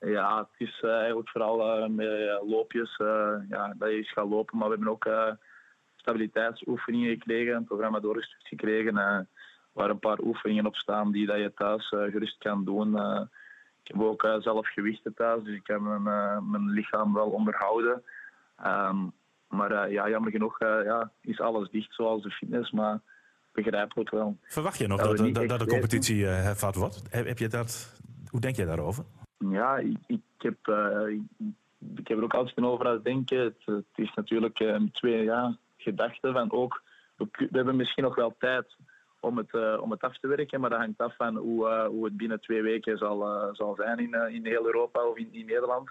Ja, 0.00 0.38
het 0.38 0.68
is 0.68 0.80
eh, 0.82 0.90
eigenlijk 0.98 1.28
vooral 1.28 1.82
eh, 1.82 1.88
met 1.88 2.08
loopjes. 2.46 2.96
eh, 2.96 3.34
ja, 3.48 3.74
dat 3.78 3.88
je 3.90 3.96
eens 3.96 4.12
gaat 4.12 4.28
lopen. 4.28 4.58
Maar 4.58 4.68
we 4.68 4.74
hebben 4.74 4.92
ook 4.92 5.04
eh, 5.04 5.32
stabiliteitsoefeningen 5.96 7.10
gekregen, 7.10 7.54
een 7.54 7.64
programma 7.64 8.00
doorgestuurd 8.00 8.46
gekregen. 8.48 9.28
Waar 9.72 9.90
een 9.90 9.98
paar 9.98 10.18
oefeningen 10.18 10.66
op 10.66 10.76
staan 10.76 11.12
die 11.12 11.26
dat 11.26 11.38
je 11.38 11.52
thuis 11.54 11.90
eh, 11.90 12.02
gerust 12.02 12.38
kan 12.38 12.64
doen. 12.64 12.98
Eh, 12.98 13.20
ik 13.82 13.92
heb 13.92 14.00
ook 14.00 14.22
eh, 14.22 14.40
zelf 14.40 14.68
gewichten 14.68 15.14
thuis, 15.14 15.44
dus 15.44 15.54
ik 15.54 15.66
heb 15.66 15.80
mijn, 15.80 16.02
mijn 16.50 16.70
lichaam 16.70 17.12
wel 17.14 17.30
onderhouden. 17.30 18.02
Ehm, 18.56 19.06
maar 19.48 19.90
ja, 19.90 20.08
jammer 20.08 20.30
genoeg 20.30 20.58
ja, 20.58 21.10
is 21.20 21.40
alles 21.40 21.70
dicht, 21.70 21.94
zoals 21.94 22.22
de 22.22 22.30
fitness. 22.30 22.70
Maar 22.70 23.00
begrijpelijk 23.52 24.10
wel. 24.10 24.36
Verwacht 24.42 24.78
je 24.78 24.86
nog 24.86 25.00
dat, 25.00 25.34
dat, 25.34 25.48
dat 25.48 25.58
de 25.58 25.66
competitie 25.66 26.26
eh, 26.26 26.42
hervat 26.42 26.74
wordt? 26.74 27.02
Heb, 27.10 27.26
heb 27.26 27.38
je 27.38 27.48
dat, 27.48 28.00
hoe 28.28 28.40
denk 28.40 28.56
jij 28.56 28.64
daarover? 28.64 29.04
Ja, 29.38 29.76
ik, 29.76 29.96
ik, 30.06 30.20
heb, 30.38 30.56
ik, 31.96 32.08
heb 32.08 32.18
er 32.18 32.24
ook 32.24 32.34
altijd 32.34 32.66
over 32.66 32.86
aan 32.86 32.92
het 32.92 33.04
denken. 33.04 33.38
Het, 33.38 33.62
het 33.64 33.84
is 33.94 34.12
natuurlijk 34.14 34.60
eh, 34.60 34.80
twee 34.92 35.22
ja, 35.24 35.56
gedachten 35.76 36.32
van 36.32 36.52
ook, 36.52 36.82
we 37.16 37.48
hebben 37.50 37.76
misschien 37.76 38.04
nog 38.04 38.14
wel 38.14 38.34
tijd 38.38 38.76
om 39.22 39.36
het, 39.36 39.54
eh, 39.54 39.78
om 39.80 39.90
het 39.90 40.02
af 40.02 40.18
te 40.18 40.26
werken, 40.26 40.60
maar 40.60 40.70
dat 40.70 40.78
hangt 40.78 41.00
af 41.00 41.16
van 41.16 41.36
hoe, 41.36 41.68
eh, 41.68 41.86
hoe 41.86 42.04
het 42.04 42.16
binnen 42.16 42.40
twee 42.40 42.62
weken 42.62 42.98
zal, 42.98 43.26
eh, 43.26 43.48
zal 43.52 43.74
zijn 43.74 43.98
in, 43.98 44.14
in 44.34 44.46
heel 44.46 44.66
Europa 44.66 45.04
of 45.04 45.16
in, 45.16 45.28
in 45.32 45.46
Nederland. 45.46 45.90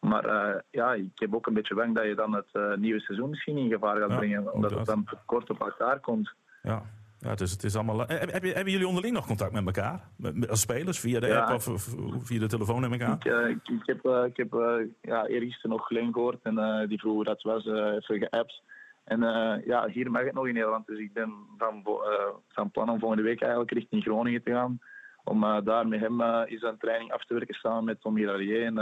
Maar 0.00 0.62
ja, 0.70 0.94
ik 0.94 1.10
heb 1.14 1.34
ook 1.34 1.46
een 1.46 1.54
beetje 1.54 1.74
bang 1.74 1.94
dat 1.94 2.04
je 2.04 2.14
dan 2.14 2.34
het 2.34 2.78
nieuwe 2.78 3.00
seizoen 3.00 3.30
misschien 3.30 3.56
in 3.56 3.70
gevaar 3.70 3.96
gaat 3.96 4.10
Ja, 4.10 4.16
brengen, 4.16 4.52
omdat 4.52 4.70
het 4.70 4.86
dan 4.86 5.04
te 5.04 5.16
kort 5.26 5.50
op 5.50 5.60
elkaar 5.60 6.00
komt. 6.00 6.32
Ja, 6.62 6.82
ja 7.18 7.28
het, 7.28 7.40
is, 7.40 7.50
het 7.50 7.64
is 7.64 7.74
allemaal... 7.74 7.98
Heb, 7.98 8.32
heb 8.32 8.44
je, 8.44 8.52
hebben 8.52 8.72
jullie 8.72 8.86
onderling 8.88 9.14
nog 9.14 9.26
contact 9.26 9.52
met 9.52 9.66
elkaar? 9.66 10.08
Met, 10.16 10.34
met- 10.36 10.50
als 10.50 10.60
spelers, 10.60 11.00
via 11.00 11.20
de 11.20 11.26
Ja. 11.26 11.40
app 11.40 11.50
of, 11.50 11.68
of 11.68 11.94
via 12.26 12.38
de 12.38 12.46
telefoon 12.46 12.92
ik 12.92 13.02
aan? 13.02 13.18
Ik, 13.22 13.24
ik, 13.24 13.68
ik 13.68 13.86
heb, 13.86 14.26
ik 14.26 14.36
heb 14.36 14.52
ja, 15.00 15.26
eergisteren 15.26 15.70
nog 15.70 15.86
Glenn 15.86 16.12
gehoord 16.12 16.42
en 16.42 16.86
die 16.88 16.98
vroeg 16.98 17.12
hoe 17.14 17.24
dat 17.24 17.42
was, 17.42 17.66
even 17.66 18.18
geappt. 18.18 18.62
En 19.04 19.22
eh, 19.22 19.66
ja, 19.66 19.86
hier 19.86 20.10
mag 20.10 20.24
het 20.24 20.32
nog 20.32 20.46
in 20.46 20.54
Nederland, 20.54 20.86
dus 20.86 20.98
ik 20.98 21.12
ben 21.12 21.32
van, 21.58 21.82
eh, 21.84 22.34
van 22.48 22.70
plan 22.70 22.88
om 22.88 22.98
volgende 22.98 23.22
week 23.22 23.40
eigenlijk 23.40 23.72
richting 23.72 24.02
Groningen 24.02 24.42
te 24.42 24.50
gaan. 24.50 24.78
Om 25.24 25.44
eh, 25.44 25.58
daar 25.64 25.88
met 25.88 26.00
hem 26.00 26.22
eens 26.22 26.62
een 26.62 26.78
training 26.78 27.12
af 27.12 27.24
te 27.24 27.34
werken 27.34 27.54
samen 27.54 27.84
met 27.84 28.00
Tom 28.00 28.16
Hirarier 28.16 28.64
en, 28.64 28.78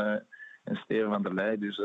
en 0.64 0.76
Steven 0.76 1.10
van 1.10 1.22
der 1.22 1.34
Leij. 1.34 1.58
Dus 1.58 1.76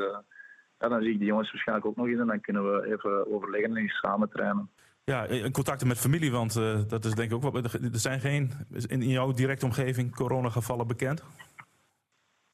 ja, 0.79 0.87
dan 0.87 1.01
zie 1.01 1.11
ik 1.11 1.17
die 1.17 1.27
jongens 1.27 1.51
waarschijnlijk 1.51 1.87
ook 1.87 1.95
nog 1.95 2.07
eens 2.07 2.19
en 2.19 2.27
dan 2.27 2.41
kunnen 2.41 2.71
we 2.73 2.85
even 2.91 3.33
overleggen 3.33 3.69
en 3.69 3.77
eens 3.77 3.97
samen 3.97 4.29
trainen. 4.29 4.69
Ja, 5.03 5.23
in 5.25 5.51
contacten 5.51 5.87
met 5.87 5.99
familie, 5.99 6.31
want 6.31 6.53
dat 6.89 7.05
is 7.05 7.13
denk 7.13 7.31
ik 7.31 7.35
ook 7.35 7.51
wat. 7.51 7.73
Er 7.73 7.79
zijn 7.91 8.19
geen 8.19 8.51
in 8.69 9.01
in 9.01 9.09
jouw 9.09 9.31
directe 9.31 9.65
omgeving 9.65 10.15
coronagevallen 10.15 10.87
bekend. 10.87 11.23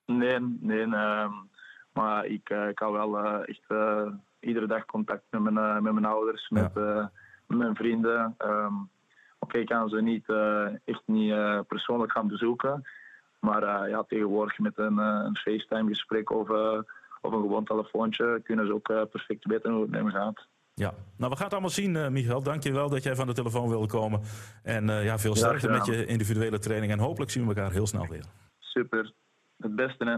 Nee, 0.05 0.39
nee. 0.39 0.81
ehm, 0.81 1.31
maar 1.93 2.25
ik, 2.25 2.49
ik 2.49 2.79
hou 2.79 2.93
wel 2.93 3.43
echt 3.45 3.65
iedere 4.43 4.67
dag 4.67 4.85
contact 4.85 5.23
met 5.29 5.41
mijn, 5.41 5.57
eh, 5.57 5.79
met 5.79 5.93
mijn 5.93 6.05
ouders, 6.05 6.49
met, 6.49 6.77
eh, 6.77 7.05
met 7.47 7.57
mijn 7.57 7.75
vrienden. 7.75 8.35
Ehm, 8.37 8.73
Oké, 9.39 9.57
ik 9.57 9.65
kan 9.65 9.89
ze 9.89 10.01
niet, 10.01 10.29
eh, 10.29 10.65
echt 10.65 11.01
niet 11.05 11.33
persoonlijk 11.67 12.11
gaan 12.11 12.27
bezoeken. 12.27 12.83
Maar 13.39 13.89
ja, 13.89 14.03
tegenwoordig 14.03 14.59
met 14.59 14.77
een, 14.77 14.97
een 14.97 15.37
FaceTime-gesprek 15.37 16.31
of, 16.31 16.49
of 17.21 17.31
een 17.31 17.41
gewoon 17.41 17.65
telefoontje 17.65 18.41
kunnen 18.43 18.65
ze 18.65 18.73
ook 18.73 19.09
perfect 19.09 19.45
weten 19.45 19.71
hoe 19.71 19.81
het 19.81 19.91
met 19.91 20.03
me 20.03 20.11
gaat. 20.11 20.47
Ja, 20.73 20.93
nou 21.17 21.31
we 21.31 21.35
gaan 21.35 21.43
het 21.43 21.53
allemaal 21.53 21.69
zien, 21.69 21.95
eh 21.95 22.07
Michael. 22.07 22.43
Dank 22.43 22.63
je 22.63 22.71
wel 22.71 22.89
dat 22.89 23.03
jij 23.03 23.15
van 23.15 23.27
de 23.27 23.33
telefoon 23.33 23.69
wilde 23.69 23.87
komen. 23.87 24.21
En 24.63 24.87
ja, 24.87 25.17
veel 25.17 25.35
sterkte 25.35 25.69
met 25.69 25.85
je 25.85 26.05
individuele 26.05 26.59
training. 26.59 26.91
En 26.91 26.99
hopelijk 26.99 27.31
zien 27.31 27.43
we 27.43 27.55
elkaar 27.55 27.71
heel 27.71 27.87
snel 27.87 28.07
weer. 28.07 28.25
Super. 28.59 29.13
Het 29.57 29.75
beste, 29.75 30.05
hè. 30.05 30.17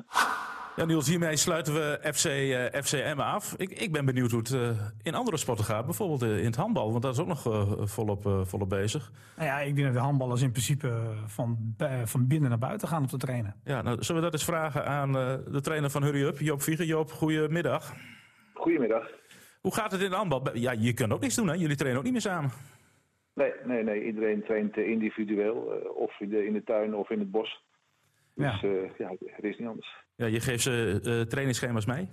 Ja, 0.76 0.86
Niels, 0.86 1.07
hiermee 1.07 1.38
sluiten 1.38 1.73
we 1.73 1.99
FC, 2.13 2.26
eh 2.26 2.82
FCM 2.82 3.19
af. 3.19 3.53
Ik, 3.57 3.69
ik 3.69 3.91
ben 3.91 4.05
benieuwd 4.05 4.32
hoe 4.32 4.39
het 4.39 4.51
eh, 4.53 4.69
in 5.01 5.15
andere 5.15 5.38
sporten 5.38 5.65
gaat. 5.65 5.86
Bijvoorbeeld 5.86 6.21
eh, 6.21 6.38
in 6.39 6.45
het 6.45 6.55
handbal, 6.55 6.89
want 6.91 7.03
dat 7.03 7.13
is 7.13 7.19
ook 7.19 7.28
nog 7.28 7.41
volop, 7.89 8.26
eh, 8.26 8.45
volop 8.45 8.69
bezig. 8.69 9.11
Nou 9.36 9.47
ja, 9.47 9.59
ik 9.59 9.76
denk 9.76 9.88
dat 9.88 9.95
de 9.95 10.01
handballers 10.01 10.41
in 10.41 10.51
principe 10.51 11.13
van, 11.26 11.76
van 12.05 12.28
binnen 12.28 12.49
naar 12.49 12.57
buiten 12.59 12.88
gaan 12.88 13.01
om 13.01 13.07
te 13.07 13.17
trainen. 13.17 13.55
Ja, 13.63 13.82
nou, 13.82 14.03
zullen 14.03 14.21
we 14.21 14.28
dat 14.30 14.39
eens 14.39 14.45
vragen 14.49 14.86
aan 14.86 15.17
eh, 15.17 15.34
de 15.51 15.61
trainer 15.61 15.89
van 15.89 16.03
Hurry 16.03 16.23
Up, 16.23 16.39
Joop 16.39 16.61
Vieger. 16.61 16.86
Joop, 16.86 17.11
goedemiddag. 17.11 17.93
Goedemiddag. 18.53 19.09
Hoe 19.61 19.73
gaat 19.73 19.91
het 19.91 20.01
in 20.01 20.09
de 20.09 20.15
handbal? 20.15 20.57
Ja, 20.57 20.71
je 20.71 20.93
kunt 20.93 21.13
ook 21.13 21.21
niks 21.21 21.36
doen, 21.36 21.47
hè? 21.47 21.53
Jullie 21.53 21.76
trainen 21.76 21.97
ook 21.99 22.05
niet 22.05 22.13
meer 22.13 22.21
samen. 22.21 22.51
Nee, 23.34 23.51
nee, 23.65 23.84
nee. 23.84 24.05
Iedereen 24.05 24.43
traint 24.43 24.78
individueel. 24.78 25.73
eh, 25.73 25.95
of 25.95 26.19
in 26.19 26.30
de, 26.30 26.45
in 26.45 26.53
de 26.53 26.63
tuin 26.63 26.95
of 26.95 27.09
in 27.09 27.19
het 27.19 27.32
bos. 27.32 27.63
Dus 28.34 28.61
Ja. 28.61 28.69
ja, 28.69 28.89
ja 28.97 29.15
het 29.36 29.43
is 29.45 29.57
niet 29.57 29.67
anders. 29.67 30.03
Ja, 30.16 30.26
je 30.26 30.39
geeft 30.39 30.63
ze 30.63 30.99
eh 31.03 31.22
trainingsschema's 31.22 31.86
mee. 31.86 32.09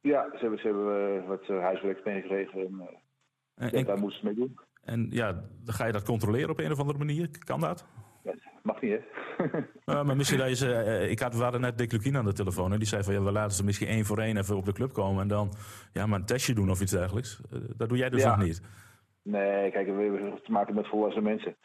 Ja, 0.00 0.28
ze 0.32 0.38
hebben, 0.38 0.58
ze 0.58 0.66
hebben 0.66 1.20
eh, 1.22 1.28
wat 1.28 1.42
eh, 1.48 1.60
huiswerk 1.60 2.04
meegekregen. 2.04 2.60
En, 2.60 2.80
eh, 2.80 2.86
En, 3.54 3.70
ja, 3.70 3.78
en, 3.78 3.84
daar 3.84 3.98
moeten 3.98 4.18
ze 4.18 4.24
mee 4.24 4.34
doen. 4.34 4.58
en 4.82 5.06
ja, 5.10 5.32
dan 5.64 5.74
ga 5.74 5.86
je 5.86 5.92
dat 5.92 6.04
controleren 6.04 6.50
op 6.50 6.58
een 6.58 6.72
of 6.72 6.78
andere 6.78 6.98
manier. 6.98 7.28
Kan 7.38 7.60
dat? 7.60 7.86
Ja, 8.24 8.34
mag 8.62 8.80
niet, 8.80 8.92
hè? 8.92 9.02
Maar 10.04 10.16
misschien 10.16 10.38
dat 10.38 10.48
je 10.48 10.54
ze, 10.54 10.72
eh, 10.74 11.10
ik 11.10 11.18
had, 11.18 11.34
we 11.36 11.42
hadden 11.42 11.60
net 11.60 11.78
Dick 11.78 11.92
Lukien 11.92 12.16
aan 12.16 12.24
de 12.24 12.32
telefoon. 12.32 12.72
En 12.72 12.78
die 12.78 12.88
zei 12.88 13.02
van 13.02 13.14
ja, 13.14 13.22
we 13.22 13.32
laten 13.32 13.56
ze 13.56 13.64
misschien 13.64 13.88
één 13.88 14.04
voor 14.04 14.18
één 14.18 14.36
even 14.36 14.56
op 14.56 14.64
de 14.64 14.72
club 14.72 14.92
komen. 14.92 15.22
En 15.22 15.28
dan 15.28 15.52
ja, 15.92 16.06
maar 16.06 16.18
een 16.18 16.26
testje 16.26 16.54
doen 16.54 16.70
of 16.70 16.80
iets 16.80 16.92
dergelijks. 16.92 17.40
Eh, 17.52 17.58
dat 17.76 17.88
doe 17.88 17.98
jij 17.98 18.10
dus 18.10 18.22
Ja. 18.22 18.36
nog 18.36 18.46
niet. 18.46 18.62
nee, 19.22 19.70
kijk, 19.70 19.86
we 19.86 20.02
hebben 20.02 20.42
te 20.42 20.50
maken 20.52 20.74
met 20.74 20.88
volwassen 20.88 21.22
mensen. 21.22 21.56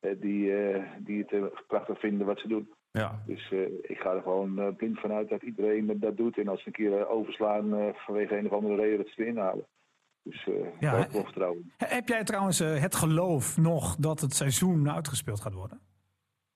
eh, 0.00 0.10
die, 0.20 0.52
eh, 0.56 0.82
die 0.98 1.18
het 1.22 1.32
eh, 1.32 1.42
prachtig 1.66 1.98
vinden 2.00 2.26
wat 2.26 2.38
ze 2.40 2.48
doen. 2.48 2.70
Ja, 2.96 3.22
Dus 3.26 3.50
eh, 3.52 3.60
ik 3.82 3.98
ga 3.98 4.14
er 4.14 4.22
gewoon 4.22 4.58
eh, 4.58 4.74
blind 4.76 4.98
vanuit 5.00 5.28
dat 5.28 5.42
iedereen 5.42 5.98
dat 6.00 6.16
doet. 6.16 6.38
En 6.38 6.48
als 6.48 6.60
ze 6.62 6.66
een 6.66 6.72
keer 6.72 6.98
eh, 7.00 7.10
overslaan 7.10 7.74
eh, 7.76 7.94
vanwege 7.94 8.36
een 8.38 8.46
of 8.46 8.52
andere 8.52 8.74
reden 8.76 8.96
dat 8.98 9.08
ze 9.08 9.20
erin 9.22 9.36
halen. 9.38 9.66
Dus 10.22 10.46
eh 10.48 10.80
Ja, 10.80 11.08
wel 11.12 11.24
vertrouwen. 11.24 11.72
Heb 11.76 12.08
jij 12.08 12.24
trouwens 12.24 12.60
eh, 12.60 12.80
het 12.80 12.94
geloof 12.94 13.56
nog 13.56 13.96
dat 13.96 14.20
het 14.20 14.34
seizoen 14.34 14.90
uitgespeeld 14.90 15.40
gaat 15.40 15.54
worden? 15.54 15.80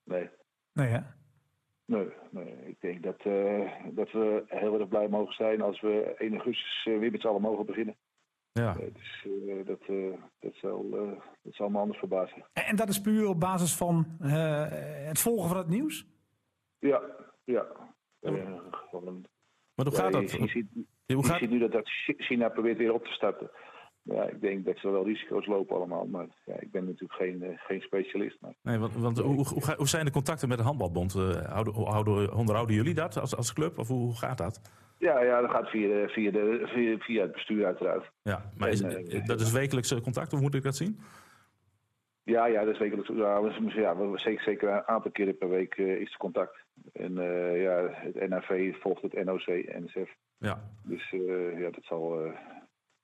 Nee. 0.03 0.29
Nee, 0.73 0.87
hè? 0.87 0.99
Nee, 1.85 2.07
nee, 2.31 2.53
ik 2.65 2.81
denk 2.81 3.03
dat, 3.03 3.19
eh, 3.21 3.71
dat 3.91 4.11
we 4.11 4.43
heel 4.47 4.79
erg 4.79 4.87
blij 4.87 5.07
mogen 5.07 5.33
zijn 5.33 5.61
als 5.61 5.81
we 5.81 6.15
1 6.17 6.31
augustus 6.33 6.85
eh, 6.85 6.99
weer 6.99 7.11
met 7.11 7.21
z'n 7.21 7.27
allen 7.27 7.41
mogen 7.41 7.65
beginnen. 7.65 7.95
ja. 8.51 8.75
Eh, 8.79 8.93
dus 8.93 9.25
eh, 9.47 9.65
dat, 9.65 9.81
eh, 9.87 10.13
dat, 10.39 10.53
zal, 10.55 10.85
eh, 10.93 11.19
dat 11.41 11.53
zal 11.53 11.69
me 11.69 11.77
anders 11.79 11.99
verbazen. 11.99 12.45
En, 12.53 12.63
en 12.65 12.75
dat 12.75 12.89
is 12.89 13.01
puur 13.01 13.27
op 13.27 13.39
basis 13.39 13.75
van 13.75 14.05
eh, 14.19 14.65
het 15.07 15.19
volgen 15.19 15.47
van 15.49 15.57
het 15.57 15.67
nieuws? 15.67 16.07
Ja, 16.81 17.01
ja. 17.43 17.65
Gewoon, 18.21 19.25
Maar 19.75 19.85
hoe 19.85 19.95
ja, 19.95 20.01
gaat 20.01 20.11
dat? 20.11 20.31
Je, 20.31 20.47
ziet, 20.47 20.67
Hoe 20.73 20.83
je 21.05 21.23
gaat, 21.23 21.39
ziet 21.39 21.49
nu 21.49 21.59
dat, 21.59 21.71
dat 21.71 21.89
Chi- 21.89 22.15
China 22.17 22.49
probeert 22.49 22.77
weer 22.77 22.93
op 22.93 23.05
te 23.05 23.11
starten. 23.11 23.49
ja, 24.01 24.23
ik 24.23 24.41
denk 24.41 24.65
dat 24.65 24.77
ze 24.77 24.89
wel 24.89 25.05
risico's 25.05 25.45
lopen 25.45 25.75
allemaal. 25.75 26.05
Maar 26.05 26.27
ja, 26.45 26.59
ik 26.59 26.71
ben 26.71 26.85
natuurlijk 26.85 27.13
geen, 27.13 27.43
eh, 27.43 27.57
geen 27.57 27.81
specialist. 27.81 28.37
Maar... 28.41 28.53
Nee, 28.61 28.77
want, 28.77 28.93
want 28.95 29.17
hoe, 29.19 29.47
hoe, 29.47 29.75
hoe 29.77 29.87
zijn 29.87 30.05
de 30.05 30.11
contacten 30.11 30.47
met 30.49 30.57
de 30.57 30.63
handbalbond? 30.63 31.15
Eh, 31.15 31.45
houden, 31.45 31.73
houden, 31.73 32.33
onderhouden 32.33 32.75
jullie 32.75 32.93
dat 32.93 33.17
als, 33.19 33.35
als 33.35 33.53
club? 33.53 33.77
Of 33.79 33.87
hoe, 33.87 33.99
hoe 33.99 34.17
gaat 34.17 34.37
dat? 34.37 34.61
Ja, 34.97 35.21
ja, 35.23 35.41
dat 35.41 35.49
gaat 35.51 35.69
via, 35.69 35.87
de, 35.87 36.09
via, 36.09 36.31
de, 36.31 36.61
via, 36.73 36.97
via 36.97 37.21
het 37.21 37.31
bestuur 37.31 37.65
uiteraard. 37.65 38.11
Ja, 38.21 38.51
maar 38.57 38.69
is, 38.69 38.81
En, 38.81 39.07
eh, 39.07 39.25
dat 39.25 39.39
is 39.41 39.51
wekelijkse 39.51 40.01
contact, 40.01 40.33
of 40.33 40.39
moet 40.41 40.55
ik 40.55 40.63
dat 40.63 40.75
zien? 40.75 40.99
Ja, 42.23 42.45
ja, 42.45 42.63
dat 42.63 42.73
is 42.73 42.79
wekelijks. 42.79 43.09
Ja, 43.09 43.41
we- 43.41 43.71
ja, 43.81 43.95
we- 43.97 44.17
zeker, 44.19 44.43
zeker 44.43 44.69
een 44.69 44.87
aantal 44.87 45.11
keren 45.11 45.37
per 45.37 45.49
week 45.49 45.75
eh, 45.77 45.95
is 46.01 46.11
er 46.11 46.17
contact. 46.17 46.65
En 46.93 47.17
eh, 47.17 47.61
ja, 47.61 47.87
het 47.91 48.29
NAV 48.29 48.75
volgt 48.79 49.01
het 49.01 49.23
NOC, 49.25 49.45
NSF. 49.79 50.15
Ja. 50.37 50.61
Dus 50.83 51.11
eh, 51.11 51.59
ja, 51.59 51.69
dat 51.69 51.83
zal 51.83 52.21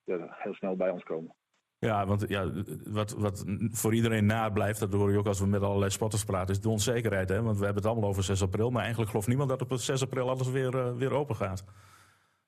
ja, 0.03 0.17
heel 0.29 0.53
snel 0.53 0.75
bij 0.75 0.89
ons 0.89 1.03
komen. 1.03 1.35
Ja, 1.79 2.05
want 2.05 2.25
ja, 2.27 2.51
wat, 2.83 3.11
wat 3.17 3.45
voor 3.71 3.93
iedereen 3.93 4.25
nablijft, 4.25 4.79
dat 4.79 4.93
hoor 4.93 5.11
je 5.11 5.17
ook 5.17 5.27
als 5.27 5.39
we 5.39 5.47
met 5.47 5.61
allerlei 5.61 5.91
spotters 5.91 6.23
praten, 6.23 6.53
is 6.55 6.61
de 6.61 6.69
onzekerheid. 6.69 7.29
Hè? 7.29 7.41
Want 7.41 7.57
we 7.57 7.65
hebben 7.65 7.83
het 7.83 7.91
allemaal 7.91 8.09
over 8.09 8.23
6 8.23 8.41
april, 8.41 8.69
maar 8.69 8.79
eigenlijk 8.81 9.09
gelooft 9.09 9.27
niemand 9.27 9.49
dat 9.49 9.61
op 9.61 9.71
6 9.73 10.01
april 10.03 10.29
alles 10.29 10.51
weer, 10.51 10.97
weer 10.97 11.11
open 11.13 11.35
gaat. 11.35 11.65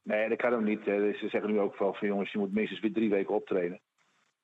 Nee, 0.03 0.29
dat 0.29 0.37
kan 0.37 0.53
ook 0.53 0.61
niet. 0.63 0.85
hè. 0.85 1.13
Ze 1.13 1.27
zeggen 1.29 1.51
nu 1.51 1.59
ook 1.59 1.77
wel 1.79 1.93
van 1.93 2.07
jongens, 2.07 2.31
je 2.31 2.37
moet 2.37 2.53
minstens 2.53 2.79
weer 2.79 2.93
drie 2.93 3.09
weken 3.09 3.35
optrainen. 3.35 3.79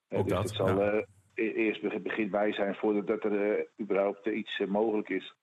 Eh, 0.07 0.19
Ook 0.19 0.27
dus 0.27 0.33
dat, 0.37 0.43
het 0.43 0.55
zal 0.55 0.67
ja. 0.83 1.05
E- 1.35 1.51
eerst 1.53 1.81
be- 1.81 1.99
begin 1.99 2.29
bij 2.29 2.53
zijn 2.53 2.75
voordat 2.75 3.07
dat 3.07 3.23
er 3.23 3.57
eh, 3.59 3.65
überhaupt 3.81 4.25
iets 4.25 4.59
eh, 4.59 4.67
mogelijk 4.67 5.09
is. 5.09 5.35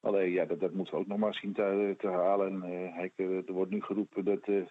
Alleen 0.00 0.30
ja, 0.30 0.44
dat, 0.44 0.60
dat 0.60 0.72
moeten 0.72 0.94
we 0.94 1.00
ook 1.00 1.06
nog 1.06 1.18
maar 1.18 1.34
zien 1.34 1.52
te, 1.52 1.94
te 1.98 2.06
halen. 2.08 2.46
En, 2.46 2.62
eh, 2.62 3.10
eh, 3.16 3.48
er 3.48 3.52
wordt 3.52 3.70
nu 3.70 3.82
geroepen 3.82 4.24
dat 4.24 4.42
eh, 4.42 4.62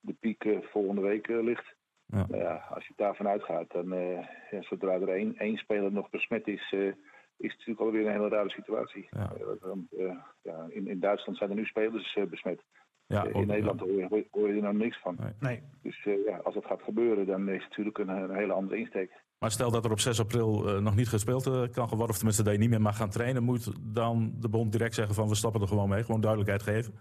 de 0.00 0.14
piek 0.20 0.44
volgende 0.62 1.00
week 1.00 1.26
ligt. 1.26 1.74
Ja. 2.06 2.26
Nou 2.28 2.42
ja, 2.42 2.66
als 2.70 2.86
je 2.86 2.92
daarvan 2.96 3.28
uitgaat, 3.28 3.70
dan 3.72 3.92
eh, 3.92 4.26
ja, 4.50 4.62
zodra 4.62 4.92
er 4.92 5.08
één, 5.08 5.36
één 5.36 5.56
speler 5.56 5.92
nog 5.92 6.10
besmet 6.10 6.46
is, 6.48 6.72
eh, 6.72 6.86
is 6.86 6.94
het 7.36 7.58
natuurlijk 7.58 7.80
alweer 7.80 8.06
een 8.06 8.12
hele 8.12 8.28
rare 8.28 8.50
situatie. 8.50 9.06
Ja. 9.10 9.32
Want, 9.60 9.92
eh, 9.92 10.16
ja, 10.42 10.66
in, 10.68 10.86
in 10.86 11.00
Duitsland 11.00 11.38
zijn 11.38 11.50
er 11.50 11.56
nu 11.56 11.64
spelers 11.64 12.18
besmet. 12.30 12.62
Ja, 13.06 13.22
ook- 13.24 13.34
in 13.34 13.46
Nederland 13.46 13.80
ja. 13.80 13.86
hoor 13.86 13.96
je, 14.18 14.26
hoor, 14.30 14.48
er 14.48 14.54
nou 14.62 14.76
niks 14.76 14.98
van. 15.00 15.16
Nee. 15.20 15.32
Nee. 15.40 15.62
Dus 15.82 16.06
eh, 16.06 16.24
ja, 16.24 16.36
als 16.36 16.54
dat 16.54 16.64
gaat 16.66 16.82
gebeuren, 16.82 17.26
dan 17.26 17.48
is 17.48 17.60
het 17.60 17.68
natuurlijk 17.68 17.98
een, 17.98 18.08
een 18.08 18.34
hele 18.34 18.52
andere 18.52 18.76
insteek. 18.76 19.10
Maar 19.42 19.50
stel 19.50 19.70
dat 19.70 19.84
er 19.84 19.90
op 19.90 20.00
6 20.00 20.20
april 20.20 20.68
eh, 20.68 20.78
nog 20.80 20.96
niet 20.96 21.08
gespeeld 21.08 21.46
eh, 21.46 21.62
kan 21.72 21.88
worden, 21.88 22.08
of 22.08 22.16
tenminste 22.16 22.42
dat 22.42 22.52
je 22.52 22.58
niet 22.58 22.70
meer 22.70 22.80
mag 22.80 22.96
gaan 22.96 23.10
trainen, 23.10 23.42
moet 23.42 23.72
dan 23.94 24.32
de 24.40 24.48
bond 24.48 24.72
direct 24.72 24.94
zeggen 24.94 25.14
van 25.14 25.28
we 25.28 25.34
stappen 25.34 25.60
er 25.60 25.68
gewoon 25.68 25.88
mee, 25.88 26.04
gewoon 26.04 26.20
duidelijkheid 26.20 26.62
geven? 26.62 26.94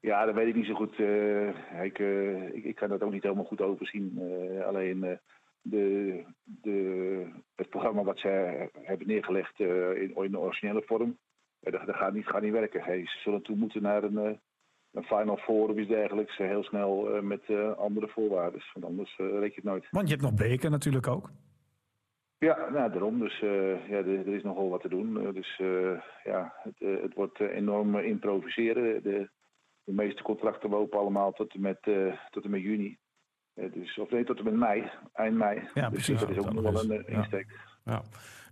Ja, 0.00 0.24
dat 0.24 0.34
weet 0.34 0.46
ik 0.48 0.54
niet 0.54 0.66
zo 0.66 0.74
goed. 0.74 0.98
eh, 0.98 1.84
ik, 1.84 1.98
eh, 1.98 2.54
ik, 2.54 2.64
ik 2.64 2.74
kan 2.74 2.88
dat 2.88 3.02
ook 3.02 3.12
niet 3.12 3.22
helemaal 3.22 3.44
goed 3.44 3.60
overzien. 3.60 4.18
Eh, 4.18 4.66
alleen 4.66 5.04
eh, 5.04 5.16
de, 5.62 6.24
de, 6.44 7.26
het 7.54 7.68
programma 7.70 8.02
wat 8.02 8.18
zij 8.18 8.70
hebben 8.82 9.06
neergelegd 9.06 9.60
eh, 9.60 10.02
in, 10.02 10.14
in 10.16 10.30
de 10.30 10.38
originele 10.38 10.82
vorm, 10.86 11.18
dat, 11.60 11.86
dat 11.86 11.96
gaat, 11.96 12.12
niet, 12.12 12.26
gaat 12.26 12.42
niet 12.42 12.52
werken. 12.52 12.82
Hey, 12.82 13.00
ze 13.06 13.18
zullen 13.24 13.42
toe 13.42 13.56
moeten 13.56 13.82
naar 13.82 14.02
een, 14.02 14.18
eh, 14.18 14.32
een 14.92 15.04
Final 15.04 15.36
Four 15.36 15.68
of 15.68 15.76
iets 15.76 15.88
dergelijks. 15.88 16.36
heel 16.36 16.62
snel 16.64 17.14
eh, 17.14 17.22
met 17.22 17.42
eh, 17.46 17.72
andere 17.72 18.08
voorwaarden. 18.08 18.62
Want 18.74 18.86
anders 18.86 19.16
eh 19.18 19.26
red 19.26 19.48
je 19.54 19.60
het 19.60 19.64
nooit. 19.64 19.86
Want 19.90 20.08
je 20.08 20.14
hebt 20.14 20.26
nog 20.26 20.34
beker 20.34 20.70
natuurlijk 20.70 21.06
ook. 21.06 21.30
Ja, 22.40 22.70
nou, 22.70 22.90
daarom. 22.90 23.18
Dus 23.18 23.42
eh, 23.42 23.88
ja, 23.88 23.96
er, 23.96 24.26
er 24.26 24.34
is 24.34 24.42
nogal 24.42 24.68
wat 24.68 24.80
te 24.80 24.88
doen. 24.88 25.26
Eh, 25.26 25.34
dus 25.34 25.58
eh, 25.58 26.00
ja, 26.24 26.54
het, 26.62 27.02
het 27.02 27.14
wordt 27.14 27.40
enorm 27.40 27.96
improviseren. 27.96 29.02
De, 29.02 29.30
de 29.84 29.92
meeste 29.92 30.22
contracten 30.22 30.70
lopen 30.70 30.98
allemaal 30.98 31.32
tot 31.32 31.54
en 31.54 31.60
met, 31.60 31.82
tot 32.30 32.44
en 32.44 32.50
met 32.50 32.60
juni. 32.60 32.98
Dus, 33.54 33.98
of 33.98 34.10
nee, 34.10 34.24
tot 34.24 34.38
en 34.38 34.44
met 34.44 34.54
mei, 34.54 34.90
eind 35.12 35.36
mei. 35.36 35.68
Ja, 35.74 35.88
dus 35.88 36.04
precies. 36.04 36.20
dat 36.20 36.30
is 36.30 36.38
ook 36.38 36.52
nog 36.52 36.62
wel 36.62 36.90
een 36.90 37.04
Ja. 37.06 37.16
insteek. 37.16 37.58
Ja. 37.84 38.02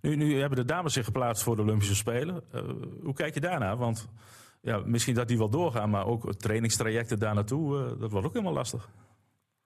Nu, 0.01 0.16
nu 0.16 0.39
hebben 0.41 0.59
de 0.59 0.64
dames 0.64 0.93
zich 0.93 1.05
geplaatst 1.05 1.43
voor 1.43 1.57
de 1.57 1.62
Olympische 1.62 1.95
Spelen. 1.95 2.43
Hoe 3.03 3.14
kijk 3.14 3.34
je 3.34 3.41
daarnaar? 3.41 3.76
Want 3.76 4.09
ja, 4.61 4.82
misschien 4.84 5.14
dat 5.14 5.28
die 5.28 5.39
wel 5.39 5.51
doorgaan, 5.51 5.91
maar 5.91 6.07
ook 6.07 6.34
trainingstrajecten 6.34 7.18
daar 7.18 7.34
naartoe, 7.34 7.97
dat 7.99 8.11
wordt 8.12 8.26
ook 8.26 8.32
helemaal 8.32 8.55
lastig. 8.55 8.91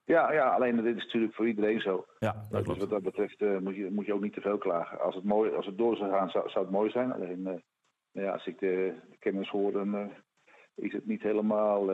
Ja, 0.04 0.32
ja, 0.32 0.48
alleen 0.48 0.76
dit 0.76 0.96
is 0.96 1.04
natuurlijk 1.04 1.34
voor 1.34 1.48
iedereen 1.48 1.80
zo. 1.80 2.06
Ja, 2.18 2.32
dat 2.32 2.50
dus 2.50 2.62
klopt. 2.62 2.80
wat 2.80 2.90
dat 2.90 3.02
betreft 3.02 3.40
eh, 3.40 3.58
moet, 3.58 3.74
je, 3.74 3.90
moet 3.90 4.06
je 4.06 4.14
ook 4.14 4.22
niet 4.22 4.32
te 4.32 4.40
veel 4.40 4.58
klagen. 4.58 5.00
Als 5.00 5.14
het, 5.14 5.24
mooi, 5.24 5.50
als 5.54 5.66
het 5.66 5.78
door 5.78 5.96
zou 5.96 6.10
gaan, 6.10 6.30
zou, 6.30 6.50
zou 6.50 6.64
het 6.64 6.74
mooi 6.74 6.90
zijn. 6.90 7.12
Alleen 7.12 7.46
eh, 7.46 7.54
nou 8.12 8.26
ja, 8.26 8.32
als 8.32 8.46
ik 8.46 8.58
de, 8.58 8.94
de 9.10 9.16
kennis 9.18 9.48
hoor, 9.48 9.72
dan 9.72 9.96
eh, 9.96 10.06
is 10.74 10.92
het 10.92 11.06
niet 11.06 11.22
helemaal 11.22 11.86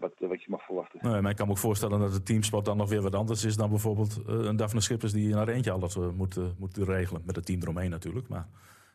wat, 0.00 0.12
wat 0.18 0.42
je 0.42 0.50
mag 0.50 0.64
verwachten. 0.64 0.98
Nee, 1.02 1.20
maar 1.20 1.30
ik 1.30 1.36
kan 1.36 1.46
me 1.46 1.52
ook 1.52 1.58
voorstellen 1.58 2.00
dat 2.00 2.12
de 2.12 2.22
teamsport 2.22 2.64
dan 2.64 2.76
nog 2.76 2.88
weer 2.88 3.02
wat 3.02 3.14
anders 3.14 3.44
is 3.44 3.56
dan 3.56 3.68
bijvoorbeeld 3.68 4.22
een 4.26 4.56
Daphne 4.56 4.80
Schippers 4.80 5.12
die 5.12 5.28
in 5.28 5.36
haar 5.36 5.48
eentje 5.48 5.70
alles 5.70 5.96
moet, 5.96 6.58
moet 6.58 6.76
regelen. 6.76 7.22
Met 7.26 7.36
het 7.36 7.46
team 7.46 7.62
eromheen 7.62 7.90
natuurlijk, 7.90 8.28
maar 8.28 8.46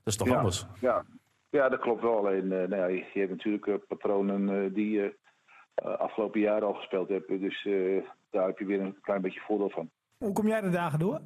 dat 0.04 0.14
is 0.14 0.16
toch 0.16 0.28
ja, 0.28 0.38
anders? 0.38 0.66
Ja. 0.82 1.06
ja, 1.50 1.70
dat 1.70 1.80
klopt 1.80 2.02
wel. 2.02 2.18
Alleen, 2.18 2.48
nou 2.48 2.76
ja, 2.76 2.86
je, 2.86 3.06
je 3.14 3.20
hebt 3.20 3.30
natuurlijk 3.30 3.88
patronen 3.88 4.74
die 4.74 5.14
afgelopen 5.82 6.40
jaar 6.40 6.64
al 6.64 6.74
gespeeld 6.74 7.10
hebt. 7.10 7.28
Dus 7.28 7.66
eh, 7.66 8.04
daar 8.30 8.48
heb 8.48 8.60
je 8.60 8.66
weer 8.66 8.82
een 8.82 9.02
klein 9.02 9.22
beetje 9.22 9.40
voordeel 9.40 9.70
van. 9.70 9.90
Hoe 10.18 10.34
kom 10.34 10.48
jij 10.48 10.62
de 10.62 10.70
dagen 10.70 11.00
door? 11.00 11.20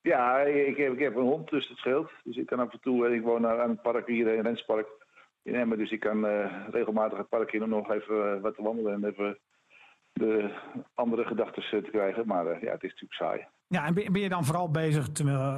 Ja, 0.00 0.40
ik 0.40 0.76
heb, 0.76 0.92
ik 0.92 0.98
heb 0.98 1.16
een 1.16 1.22
hond, 1.22 1.50
dus 1.50 1.68
het 1.68 1.78
scheelt. 1.78 2.10
Dus 2.24 2.36
ik 2.36 2.46
kan 2.46 2.58
af 2.58 2.72
en 2.72 2.80
toe, 2.80 3.06
eh, 3.06 3.14
ik 3.14 3.22
woon 3.22 3.46
aan 3.46 3.70
het 3.70 3.82
park 3.82 4.06
hier, 4.06 4.34
in 4.34 4.42
Renspark 4.42 4.86
in 5.44 5.54
Emmen. 5.54 5.78
Dus 5.78 5.90
ik 5.90 6.00
kan 6.00 6.26
eh, 6.26 6.68
regelmatig 6.70 7.18
het 7.18 7.28
park 7.28 7.52
in 7.52 7.62
om 7.62 7.68
nog 7.68 7.90
even 7.90 8.34
eh, 8.34 8.40
wat 8.40 8.54
te 8.54 8.62
wandelen 8.62 8.92
en 8.92 9.04
even 9.04 9.38
de 10.12 10.54
andere 10.94 11.24
gedachten 11.24 11.62
eh, 11.62 11.84
te 11.84 11.90
krijgen. 11.90 12.26
Maar 12.26 12.46
eh, 12.46 12.62
ja, 12.62 12.72
het 12.72 12.82
is 12.82 12.90
natuurlijk 12.90 13.12
saai. 13.12 13.46
Ja, 13.66 13.86
en 13.86 13.94
ben 13.94 14.20
je 14.20 14.28
dan 14.28 14.44
vooral 14.44 14.70
bezig, 14.70 15.08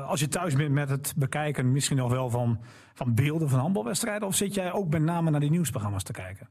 als 0.07 0.21
je 0.21 0.29
thuis 0.29 0.57
bent 0.57 0.73
met 0.73 0.89
het 0.89 1.15
bekijken 1.17 1.73
misschien 1.73 1.97
nog 1.97 2.11
wel 2.11 2.31
van, 2.31 2.61
van 2.95 3.15
beelden 3.15 3.49
van 3.49 3.59
handbalwedstrijden? 3.59 4.29
Of 4.29 4.35
zit 4.35 4.55
jij 4.55 4.73
ook 4.73 4.89
met 4.89 5.03
name 5.03 5.31
naar 5.31 5.41
die 5.41 5.51
nieuwsprogramma's 5.51 6.03
te 6.03 6.13
kijken? 6.13 6.49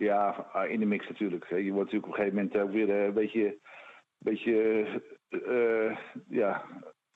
Ja, 0.00 0.46
ah, 0.52 0.70
in 0.70 0.80
de 0.80 0.86
mix 0.86 1.08
natuurlijk. 1.08 1.48
Je 1.48 1.72
wordt 1.72 1.92
natuurlijk 1.92 2.06
op 2.06 2.18
een 2.18 2.24
gegeven 2.24 2.36
moment 2.36 2.56
ook 2.56 2.70
weer 2.70 2.90
eh, 2.90 3.04
een 3.04 3.12
beetje, 3.12 3.58
beetje 4.18 4.54
eh, 5.28 5.96
ja, 6.28 6.64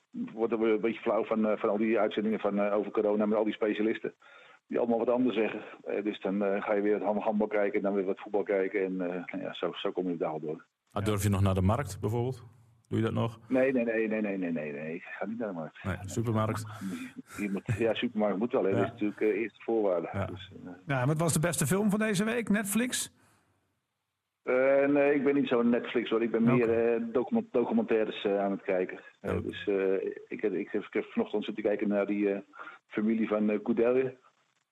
wordt 0.09 0.53
er 0.53 0.59
weer 0.59 0.73
een 0.73 0.81
beetje 0.81 1.01
flauw 1.01 1.23
van, 1.23 1.47
eh, 1.47 1.57
van 1.57 1.69
al 1.69 1.77
die 1.77 1.99
uitzendingen 1.99 2.39
van, 2.39 2.59
over 2.59 2.91
corona 2.91 3.25
met 3.25 3.37
al 3.37 3.43
die 3.43 3.53
specialisten. 3.53 4.13
Die 4.67 4.79
allemaal 4.79 4.97
wat 4.97 5.09
anders 5.09 5.35
zeggen. 5.35 5.61
Dus 6.03 6.19
dan 6.19 6.61
ga 6.61 6.73
je 6.73 6.81
weer 6.81 6.93
het 6.93 7.03
hand- 7.03 7.23
handbal 7.23 7.47
kijken 7.47 7.77
en 7.77 7.81
dan 7.81 7.93
weer 7.93 8.05
wat 8.05 8.19
voetbal 8.19 8.43
kijken. 8.43 8.83
En 8.83 8.95
nou 8.95 9.39
ja, 9.39 9.53
zo, 9.53 9.71
zo 9.73 9.91
kom 9.91 10.09
je 10.09 10.17
dag 10.17 10.31
al 10.31 10.39
door. 10.39 10.65
Ah, 10.91 11.05
durf 11.05 11.23
je 11.23 11.29
nog 11.29 11.41
naar 11.41 11.53
de 11.53 11.61
markt 11.61 11.99
bijvoorbeeld? 12.01 12.43
Doe 12.95 13.03
je 13.03 13.09
dat 13.13 13.21
nog? 13.21 13.39
Nee, 13.47 13.71
nee, 13.73 13.83
nee, 13.83 14.07
nee, 14.07 14.21
nee, 14.21 14.37
nee, 14.37 14.51
nee, 14.51 14.71
nee. 14.71 14.95
Ik 14.95 15.03
ga 15.03 15.25
niet 15.25 15.37
naar 15.37 15.47
de 15.47 15.53
markt. 15.53 15.83
Nee, 15.83 15.95
supermarkt. 16.05 16.65
Je 17.41 17.49
moet, 17.51 17.63
ja, 17.77 17.93
supermarkt 17.93 18.37
moet 18.37 18.51
wel. 18.51 18.63
Hè. 18.63 18.69
Ja. 18.69 18.75
Dat 18.75 18.85
is 18.85 18.91
natuurlijk 18.91 19.21
eh, 19.21 19.41
eerste 19.41 19.61
voorwaarde. 19.63 20.09
Ja. 20.13 20.25
Dus, 20.25 20.51
eh, 20.65 20.71
Ja, 20.85 21.05
wat 21.05 21.17
was 21.19 21.33
de 21.33 21.39
beste 21.39 21.65
film 21.67 21.89
van 21.89 21.99
deze 21.99 22.23
week? 22.23 22.49
Netflix? 22.49 23.13
Eh, 24.43 24.85
nee, 24.87 25.13
ik 25.15 25.23
ben 25.23 25.35
niet 25.35 25.47
zo'n 25.47 25.69
Netflix 25.69 26.09
hoor. 26.09 26.23
Ik 26.23 26.31
ben 26.31 26.43
meer 26.43 26.93
eh, 26.93 27.01
document- 27.11 27.51
documentaires 27.53 28.25
aan 28.25 28.51
het 28.51 28.61
kijken. 28.61 28.99
Ja. 29.21 29.39
dus 29.39 29.67
eh, 29.67 29.93
ik, 30.27 30.41
heb, 30.41 30.53
ik, 30.53 30.69
heb, 30.71 30.83
ik 30.83 30.93
heb 30.93 31.05
vanochtend 31.05 31.43
zitten 31.45 31.63
kijken 31.63 31.87
naar 31.87 32.05
die 32.05 32.31
eh, 32.31 32.39
familie 32.87 33.27
van 33.27 33.45
uh. 33.45 34.17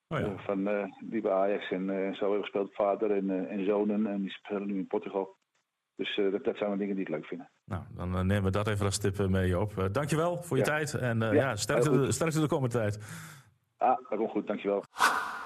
Oh 0.07 0.19
ja. 0.19 0.33
Van, 0.37 0.67
eh, 0.67 0.83
die 0.99 1.21
bij 1.21 1.31
Ajax 1.31 1.71
en 1.71 1.89
eh, 1.89 2.13
zo 2.13 2.19
hebben 2.23 2.41
gespeeld. 2.41 2.73
Vader 2.73 3.11
en, 3.11 3.49
en 3.49 3.65
zonen. 3.65 4.07
En 4.07 4.21
die 4.21 4.31
spelen 4.31 4.67
nu 4.67 4.73
in 4.77 4.87
Portugal. 4.87 5.35
Dus 5.95 6.17
eh, 6.17 6.31
dat, 6.31 6.43
dat 6.43 6.57
zijn 6.57 6.69
wel 6.69 6.77
dingen 6.79 6.95
die 6.95 7.03
ik 7.05 7.09
leuk 7.11 7.25
vind. 7.25 7.41
Nou, 7.65 7.83
dan 7.95 8.15
eh, 8.17 8.21
nemen 8.21 8.43
we 8.43 8.49
dat 8.51 8.67
even 8.67 8.85
als 8.85 8.97
tip 8.97 9.19
eh, 9.19 9.27
mee 9.27 9.59
op. 9.59 9.77
Eh, 9.77 9.85
dankjewel 9.91 10.41
voor 10.43 10.57
je 10.57 10.63
Ja. 10.63 10.69
tijd 10.69 10.93
en 10.93 11.21
eh, 11.23 11.33
Ja, 11.33 11.41
ja, 11.49 11.55
sterkte, 11.55 11.91
de, 11.91 12.11
sterkte 12.11 12.39
de 12.41 12.47
komende 12.47 12.75
tijd. 12.77 12.99
Ah, 13.77 13.97
dat 14.09 14.17
komt 14.17 14.29
goed. 14.31 14.47
Dankjewel. 14.47 14.83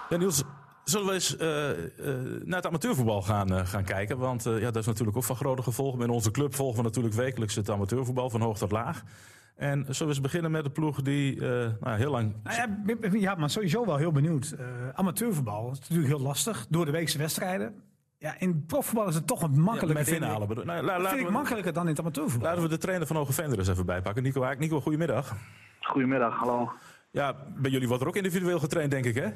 Ja, 0.10 0.18
Niels, 0.18 0.44
zullen 0.84 1.08
we 1.08 1.14
eens 1.14 1.38
eh, 1.38 1.70
eh, 1.70 2.42
naar 2.44 2.56
het 2.58 2.66
amateurvoetbal 2.68 3.22
gaan, 3.22 3.66
gaan 3.68 3.84
kijken? 3.84 4.18
Want 4.18 4.46
eh, 4.46 4.60
ja, 4.60 4.66
dat 4.66 4.76
is 4.76 4.86
natuurlijk 4.86 5.18
ook 5.18 5.24
van 5.24 5.36
grote 5.36 5.62
gevolgen. 5.62 6.02
In 6.02 6.10
onze 6.10 6.32
club 6.32 6.56
volgen 6.56 6.78
we 6.78 6.84
natuurlijk 6.84 7.16
wekelijks 7.16 7.56
het 7.56 7.70
amateurvoetbal 7.70 8.30
van 8.30 8.42
hoog 8.42 8.58
tot 8.58 8.72
laag. 8.72 9.04
En 9.56 9.80
zullen 9.84 9.98
we 10.00 10.06
eens 10.06 10.22
beginnen 10.22 10.52
met 10.52 10.64
de 10.64 10.70
ploeg 10.70 11.02
die 11.02 11.34
eh, 11.42 11.72
nou, 11.80 11.98
heel 11.98 12.12
lang... 12.12 12.36
Nou 12.44 13.20
ja, 13.20 13.36
maar 13.36 13.50
sowieso 13.50 13.86
wel 13.86 13.98
heel 13.98 14.12
benieuwd. 14.12 14.52
Eh, 14.60 14.66
amateurvoetbal 14.94 15.72
is 15.72 15.80
natuurlijk 15.80 16.08
heel 16.08 16.20
lastig. 16.20 16.66
Door 16.70 16.86
de 16.86 16.92
weekse 16.92 17.18
wedstrijden. 17.18 17.82
Ja, 18.20 18.34
in 18.40 18.66
profvoetbal 18.66 19.08
is 19.08 19.16
het 19.16 19.28
toch 19.28 19.42
wat 19.42 19.52
makkelijker. 19.56 19.94
met 19.96 20.08
vind 20.08 20.18
ik. 20.18 20.24
inhalen. 20.24 20.48
bedoel- 20.48 20.66
Nou, 20.66 20.84
la- 20.84 21.10
vind 21.10 21.20
ik 21.22 21.26
we, 21.26 21.32
makkelijker 21.32 21.74
dan 21.74 21.84
in 21.84 21.90
het 21.90 22.00
amateurvoetbal. 22.00 22.48
laten 22.50 22.64
we 22.64 22.70
de 22.70 22.78
trainer 22.78 23.08
van 23.08 23.16
Hoge 23.16 23.34
Vender 23.34 23.58
eens 23.60 23.68
even 23.68 23.86
bijpakken. 23.86 24.24
Nico 24.24 24.44
Haak. 24.44 24.60
Nico, 24.60 24.82
goedemiddag. 24.82 25.36
Goedemiddag, 25.82 26.36
hallo. 26.40 26.72
Ja, 27.12 27.34
bij 27.56 27.72
jullie 27.72 27.88
wordt 27.88 28.02
er 28.04 28.08
ook 28.10 28.16
individueel 28.16 28.60
getraind, 28.60 28.92
denk 28.92 29.06
ik, 29.06 29.16
hè? 29.16 29.28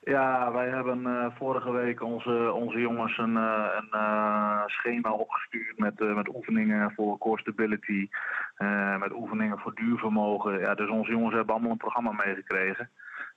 Ja, 0.00 0.52
wij 0.52 0.68
hebben 0.68 1.06
eh, 1.06 1.26
vorige 1.38 1.70
week 1.70 2.02
onze, 2.02 2.52
onze 2.52 2.78
jongens 2.80 3.18
een, 3.18 3.36
eh, 3.36 3.64
een 3.80 3.88
eh, 3.90 4.60
schema 4.66 5.10
opgestuurd 5.12 5.78
met, 5.78 6.00
eh, 6.00 6.14
met 6.14 6.34
oefeningen 6.34 6.92
voor 6.96 7.18
core 7.18 7.40
stability, 7.40 8.08
eh, 8.56 8.98
met 8.98 9.12
oefeningen 9.12 9.58
voor 9.58 9.74
duurvermogen. 9.74 10.58
Ja, 10.60 10.74
dus 10.74 10.90
onze 10.90 11.10
jongens 11.10 11.34
hebben 11.34 11.54
allemaal 11.54 11.70
een 11.72 11.76
programma 11.76 12.12
meegekregen. 12.12 12.90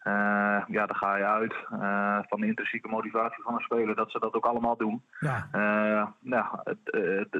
Uh, 0.03 0.13
ja, 0.67 0.85
dan 0.85 0.95
ga 0.95 1.17
je 1.17 1.25
uit 1.25 1.53
uh, 1.73 2.17
van 2.27 2.39
de 2.39 2.47
intrinsieke 2.47 2.87
motivatie 2.87 3.43
van 3.43 3.53
een 3.53 3.59
speler, 3.59 3.95
dat 3.95 4.11
ze 4.11 4.19
dat 4.19 4.33
ook 4.33 4.45
allemaal 4.45 4.77
doen. 4.77 5.01
Ja. 5.19 5.47
Uh, 5.55 6.07
nou, 6.19 6.45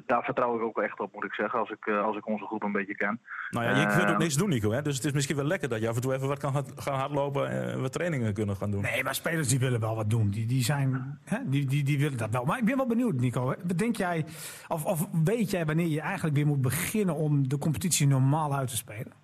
daar 0.06 0.24
vertrouw 0.24 0.56
ik 0.56 0.62
ook 0.62 0.82
echt 0.82 1.00
op, 1.00 1.14
moet 1.14 1.24
ik 1.24 1.34
zeggen, 1.34 1.60
als 1.60 1.70
ik, 1.70 1.88
als 1.88 2.18
ik 2.18 2.28
onze 2.28 2.46
groep 2.46 2.64
een 2.64 2.72
beetje 2.72 2.96
ken. 2.96 3.20
Nou 3.50 3.66
ja, 3.66 3.76
je 3.76 3.86
kunt 3.86 4.12
ook 4.12 4.18
niks 4.18 4.36
doen, 4.36 4.50
Nico. 4.50 4.72
Hè? 4.72 4.82
Dus 4.82 4.96
het 4.96 5.06
is 5.06 5.12
misschien 5.12 5.36
wel 5.36 5.46
lekker 5.46 5.70
dat 5.70 5.82
je 5.82 5.90
af 5.90 5.96
en 5.96 6.02
toe 6.02 6.14
even 6.14 6.28
wat 6.28 6.40
kan 6.40 6.66
gaan 6.76 7.00
hardlopen 7.00 7.50
en 7.50 7.82
wat 7.82 7.94
trainingen 7.94 8.34
kunnen 8.34 8.56
gaan 8.56 8.72
doen. 8.72 8.82
Nee, 8.82 9.04
maar 9.04 9.16
spelers 9.16 9.48
die 9.48 9.60
willen 9.60 9.80
wel 9.80 9.96
wat 9.96 10.10
doen. 10.10 10.30
Die, 10.30 10.46
die, 10.46 10.64
zijn, 10.64 11.20
hè? 11.24 11.38
Die, 11.46 11.66
die, 11.66 11.84
die 11.84 12.00
willen 12.00 12.18
dat 12.18 12.30
wel. 12.30 12.46
Maar 12.46 12.58
ik 12.58 12.66
ben 12.66 12.78
wel 12.78 12.88
benieuwd, 12.88 13.14
Nico. 13.14 13.56
Denk 13.76 13.96
jij, 13.96 14.26
of, 14.68 14.86
of 14.86 15.08
weet 15.24 15.52
jij 15.52 15.66
wanneer 15.66 15.88
je 15.88 16.02
eigenlijk 16.02 16.36
weer 16.36 16.48
moet 16.48 16.62
beginnen 16.62 17.16
om 17.16 17.48
de 17.48 17.58
competitie 17.58 18.08
normaal 18.08 18.56
uit 18.56 18.68
te 18.68 18.76
spelen? 18.76 19.21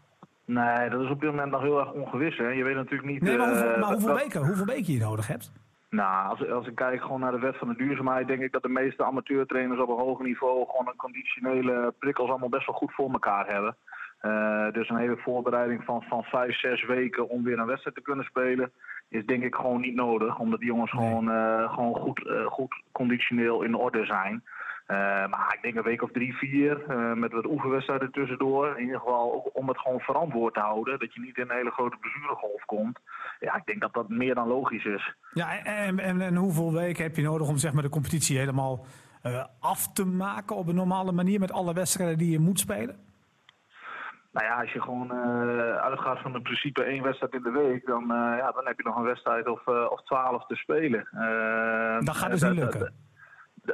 Nee, 0.48 0.90
dat 0.90 1.02
is 1.02 1.10
op 1.10 1.20
dit 1.22 1.30
moment 1.30 1.52
nog 1.52 1.62
heel 1.62 1.80
erg 1.80 1.92
ongewis. 1.92 2.38
Hè. 2.38 2.48
Je 2.48 2.64
weet 2.64 2.76
natuurlijk 2.76 3.10
niet... 3.10 3.22
Nee, 3.22 3.38
maar 3.38 3.48
hoeveel, 3.48 3.78
maar 3.80 3.92
hoeveel 3.92 4.16
weken, 4.16 4.46
hoeveel 4.46 4.66
weken 4.66 4.94
je 4.94 5.00
nodig 5.00 5.28
hebt? 5.28 5.52
Nou, 5.90 6.30
als, 6.30 6.50
als 6.50 6.68
ik 6.68 6.76
kijk 6.76 7.02
gewoon 7.02 7.20
naar 7.20 7.32
de 7.32 7.40
wet 7.40 7.58
van 7.58 7.68
de 7.68 7.76
duurzaamheid, 7.76 8.28
denk 8.28 8.42
ik 8.42 8.52
dat 8.52 8.62
de 8.62 8.70
meeste 8.70 9.04
amateurtrainers 9.04 9.82
op 9.82 9.90
een 9.90 10.06
hoog 10.06 10.20
niveau 10.20 10.66
gewoon 10.66 10.88
een 10.88 10.96
conditionele 10.96 11.94
prikkels 12.00 12.30
allemaal 12.30 12.50
best 12.50 12.66
wel 12.66 12.76
goed 12.76 12.94
voor 12.94 13.12
elkaar 13.12 13.48
hebben. 13.48 13.76
Uh, 14.22 14.72
dus 14.72 14.90
een 14.90 14.98
hele 14.98 15.18
voorbereiding 15.18 15.84
van, 15.84 16.02
van 16.02 16.24
vijf, 16.24 16.60
zes 16.60 16.86
weken 16.86 17.30
om 17.30 17.44
weer 17.44 17.60
een 17.60 17.66
wedstrijd 17.66 17.96
te 17.96 18.02
kunnen 18.02 18.26
spelen, 18.26 18.72
is 19.10 19.26
denk 19.26 19.44
ik 19.44 19.56
gewoon 19.56 19.82
niet 19.82 19.96
nodig. 19.96 20.40
Omdat 20.40 20.60
die 20.60 20.68
jongens 20.68 20.92
nee. 20.92 21.08
gewoon, 21.08 21.30
uh, 21.30 21.74
gewoon 21.74 21.96
goed, 21.96 22.20
uh, 22.20 22.46
goed 22.46 22.82
conditioneel 22.92 23.62
in 23.62 23.76
orde 23.76 24.06
zijn. 24.06 24.44
Uh, 24.88 24.98
maar 25.28 25.54
ik 25.56 25.62
denk 25.62 25.76
een 25.76 25.84
week 25.84 26.02
of 26.02 26.12
drie, 26.12 26.36
vier, 26.36 26.84
uh, 26.90 27.14
met 27.14 27.32
wat 27.32 27.46
oefenwedstrijden 27.46 28.12
tussendoor. 28.12 28.78
In 28.78 28.84
ieder 28.84 29.00
geval 29.00 29.52
om 29.54 29.68
het 29.68 29.78
gewoon 29.78 30.00
verantwoord 30.00 30.54
te 30.54 30.60
houden. 30.60 31.00
Dat 31.00 31.14
je 31.14 31.20
niet 31.20 31.38
in 31.38 31.44
een 31.50 31.56
hele 31.56 31.72
grote 31.72 31.98
blessuregolf 31.98 32.66
komt. 32.66 33.00
Ja, 33.40 33.56
ik 33.56 33.66
denk 33.66 33.82
dat 33.82 33.94
dat 33.94 34.10
meer 34.10 34.36
dan 34.36 34.48
logisch 34.48 34.86
is. 34.86 35.16
Ja, 35.34 35.64
en, 35.64 36.00
en, 36.00 36.22
en 36.22 36.36
hoeveel 36.36 36.74
weken 36.74 37.04
heb 37.04 37.16
je 37.16 37.22
nodig 37.22 37.48
om 37.48 37.58
zeg 37.58 37.74
maar, 37.74 37.84
de 37.84 37.90
competitie 37.90 38.38
helemaal 38.38 38.86
uh, 39.24 39.46
af 39.60 39.94
te 39.94 40.06
maken 40.06 40.56
op 40.56 40.68
een 40.68 40.76
normale 40.76 41.12
manier 41.12 41.40
met 41.40 41.52
alle 41.52 41.74
wedstrijden 41.74 42.18
die 42.18 42.32
je 42.32 42.40
moet 42.40 42.60
spelen? 42.60 42.96
Nou 44.32 44.46
ja, 44.46 44.62
als 44.62 44.72
je 44.72 44.82
gewoon 44.82 45.12
uitgaat 45.82 46.20
van 46.20 46.34
het 46.34 46.44
principe 46.44 46.84
één 46.84 47.04
wedstrijd 47.04 47.34
in 47.34 47.42
de 47.42 47.52
week, 47.52 47.86
dan, 47.86 48.04
ja, 48.08 48.52
dan 48.52 48.66
heb 48.66 48.78
je 48.78 48.84
nog 48.84 48.96
een 48.98 49.04
wedstrijd 49.04 49.48
of, 49.48 49.68
of 49.68 50.04
twaalf 50.04 50.46
te 50.46 50.56
spelen. 50.56 51.08
dat 52.06 52.16
gaat 52.16 52.32
dus 52.32 52.42
niet 52.42 52.54
lukken 52.54 53.07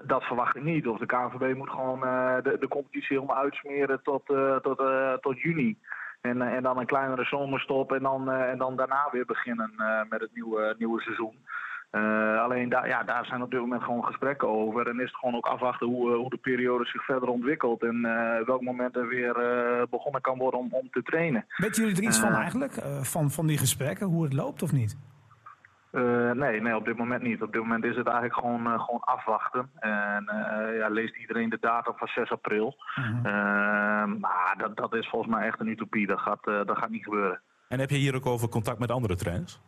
dat 0.03 0.23
verwacht 0.23 0.55
ik 0.55 0.63
niet. 0.63 0.87
Of 0.87 0.99
de 0.99 1.05
KNVB 1.05 1.55
moet 1.55 1.69
gewoon 1.69 2.03
uh, 2.03 2.35
de, 2.43 2.57
de 2.59 2.67
competitie 2.67 3.17
helemaal 3.17 3.43
uitsmeren 3.43 3.99
tot, 4.03 4.29
uh, 4.29 4.55
tot, 4.55 4.79
uh, 4.79 5.13
tot 5.13 5.41
juni. 5.41 5.77
En, 6.21 6.41
en 6.41 6.63
dan 6.63 6.77
een 6.77 6.85
kleinere 6.85 7.23
zomerstop 7.23 7.91
en 7.91 8.03
dan, 8.03 8.31
en 8.31 8.57
dan 8.57 8.75
daarna 8.75 9.09
weer 9.11 9.25
beginnen 9.25 9.71
met 10.09 10.21
het 10.21 10.29
nieuwe, 10.33 10.75
nieuwe 10.77 11.01
seizoen. 11.01 11.35
alleen 12.39 12.69
daar, 12.69 12.87
ja, 12.87 13.03
daar 13.03 13.25
zijn 13.25 13.41
op 13.41 13.51
dit 13.51 13.59
moment 13.59 13.83
gewoon 13.83 14.03
gesprekken 14.03 14.47
over. 14.47 14.87
En 14.87 14.99
is 14.99 15.07
het 15.07 15.15
gewoon 15.15 15.35
ook 15.35 15.45
afwachten 15.45 15.87
hoe, 15.87 16.11
hoe 16.11 16.29
de 16.29 16.37
periode 16.37 16.85
zich 16.85 17.05
verder 17.05 17.29
ontwikkelt. 17.29 17.83
En 17.83 18.01
welk 18.45 18.61
moment 18.61 18.95
er 18.95 19.07
weer 19.07 19.33
begonnen 19.89 20.21
kan 20.21 20.37
worden 20.37 20.59
om, 20.59 20.67
om 20.71 20.89
te 20.91 21.03
trainen. 21.03 21.45
Weten 21.57 21.83
jullie 21.83 21.97
er 21.97 22.07
iets 22.07 22.19
van 22.19 22.33
eigenlijk? 22.33 22.73
van, 23.01 23.31
van 23.31 23.47
die 23.47 23.57
gesprekken, 23.57 24.07
hoe 24.07 24.23
het 24.23 24.33
loopt 24.33 24.63
of 24.63 24.71
niet? 24.71 24.97
Uh, 25.93 26.31
nee, 26.31 26.61
nee, 26.61 26.75
op 26.75 26.85
dit 26.85 26.97
moment 26.97 27.21
niet. 27.21 27.41
Op 27.41 27.51
dit 27.51 27.61
moment 27.61 27.83
is 27.83 27.95
het 27.95 28.05
eigenlijk 28.05 28.35
gewoon, 28.35 28.67
uh, 28.67 28.83
gewoon 28.83 28.99
afwachten. 28.99 29.69
En 29.79 30.23
uh, 30.27 30.77
ja, 30.77 30.89
leest 30.89 31.15
iedereen 31.15 31.49
de 31.49 31.57
datum 31.61 31.93
van 31.95 32.07
6 32.07 32.31
april. 32.31 32.75
-hmm. 32.93 33.21
maar 34.19 34.55
dat, 34.57 34.77
dat 34.77 34.93
is 34.93 35.09
volgens 35.09 35.31
mij 35.33 35.47
echt 35.47 35.59
een 35.59 35.67
utopie. 35.67 36.07
Dat 36.07 36.19
gaat, 36.19 36.43
dat 36.43 36.77
gaat 36.77 36.89
niet 36.89 37.03
gebeuren. 37.03 37.41
En 37.67 37.79
heb 37.79 37.89
je 37.89 37.95
hier 37.95 38.15
ook 38.15 38.25
over 38.25 38.49
contact 38.49 38.79
met 38.79 38.91
andere 38.91 39.15
trainers? 39.15 39.61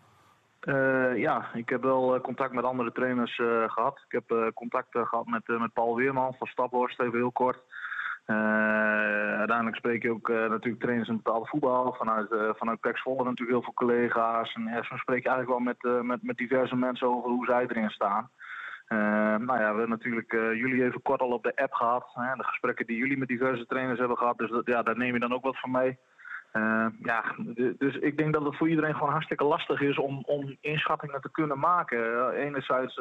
ja, 1.16 1.46
ik 1.54 1.70
heb 1.70 1.82
wel 1.82 2.22
contact 2.22 2.54
met 2.54 2.64
andere 2.64 2.92
trainers 2.92 3.36
gehad. 3.68 4.06
Ik 4.08 4.12
heb 4.12 4.54
contact 4.54 4.88
gehad 4.92 5.26
met, 5.26 5.48
met 5.48 5.74
Paul 5.74 5.96
Weerman 5.96 6.34
van 6.38 6.48
Staphorst, 6.48 7.00
even 7.00 7.18
heel 7.18 7.32
kort. 7.32 7.60
Uh, 8.28 9.38
uiteindelijk 9.38 9.78
spreek 9.78 10.02
je 10.02 10.12
ook 10.12 10.30
uh, 10.30 10.50
natuurlijk 10.50 10.82
trainers 10.82 11.10
in 11.10 11.18
betaalde 11.18 11.46
voetbal. 11.46 11.94
Vanuit, 11.94 12.32
uh, 12.32 12.50
vanuit 12.56 12.80
Zwolle 12.82 13.24
natuurlijk 13.24 13.50
heel 13.50 13.62
veel 13.62 13.74
collega's. 13.74 14.54
En 14.54 14.64
ja, 14.64 14.82
spreek 14.84 15.24
je 15.24 15.30
eigenlijk 15.30 15.48
wel 15.48 15.60
met, 15.60 16.04
met, 16.04 16.24
met 16.24 16.38
diverse 16.38 16.76
mensen 16.76 17.08
over 17.08 17.30
hoe 17.30 17.46
zij 17.46 17.66
erin 17.68 17.90
staan. 17.90 18.30
nou 18.88 19.60
ja, 19.60 19.72
we 19.72 19.78
hebben 19.78 19.90
natuurlijk 19.90 20.32
jullie 20.32 20.84
even 20.84 21.02
kort 21.02 21.22
al 21.22 21.32
op 21.32 21.44
de 21.44 21.56
app 21.56 21.74
gehad. 21.74 22.08
de 22.14 22.44
gesprekken 22.44 22.86
die 22.86 22.98
jullie 22.98 23.18
met 23.18 23.28
diverse 23.28 23.66
trainers 23.66 24.00
hebben 24.00 24.18
gehad. 24.18 24.38
Dus 24.38 24.62
ja, 24.64 24.84
daar 24.84 24.98
neem 24.98 25.14
je 25.14 25.20
dan 25.20 25.34
ook 25.34 25.44
wat 25.44 25.60
van 25.60 25.72
mee. 25.72 25.98
ja, 27.04 27.24
dus 27.78 27.96
ik 27.96 28.18
denk 28.18 28.34
dat 28.34 28.44
het 28.44 28.58
voor 28.58 28.70
iedereen 28.70 28.94
gewoon 28.94 29.12
hartstikke 29.12 29.44
lastig 29.44 29.82
is 29.82 29.98
om, 29.98 30.24
om 30.26 30.58
inschattingen 30.62 31.22
te 31.22 31.32
kunnen 31.32 31.60
maken. 31.60 32.32
enerzijds 32.32 33.00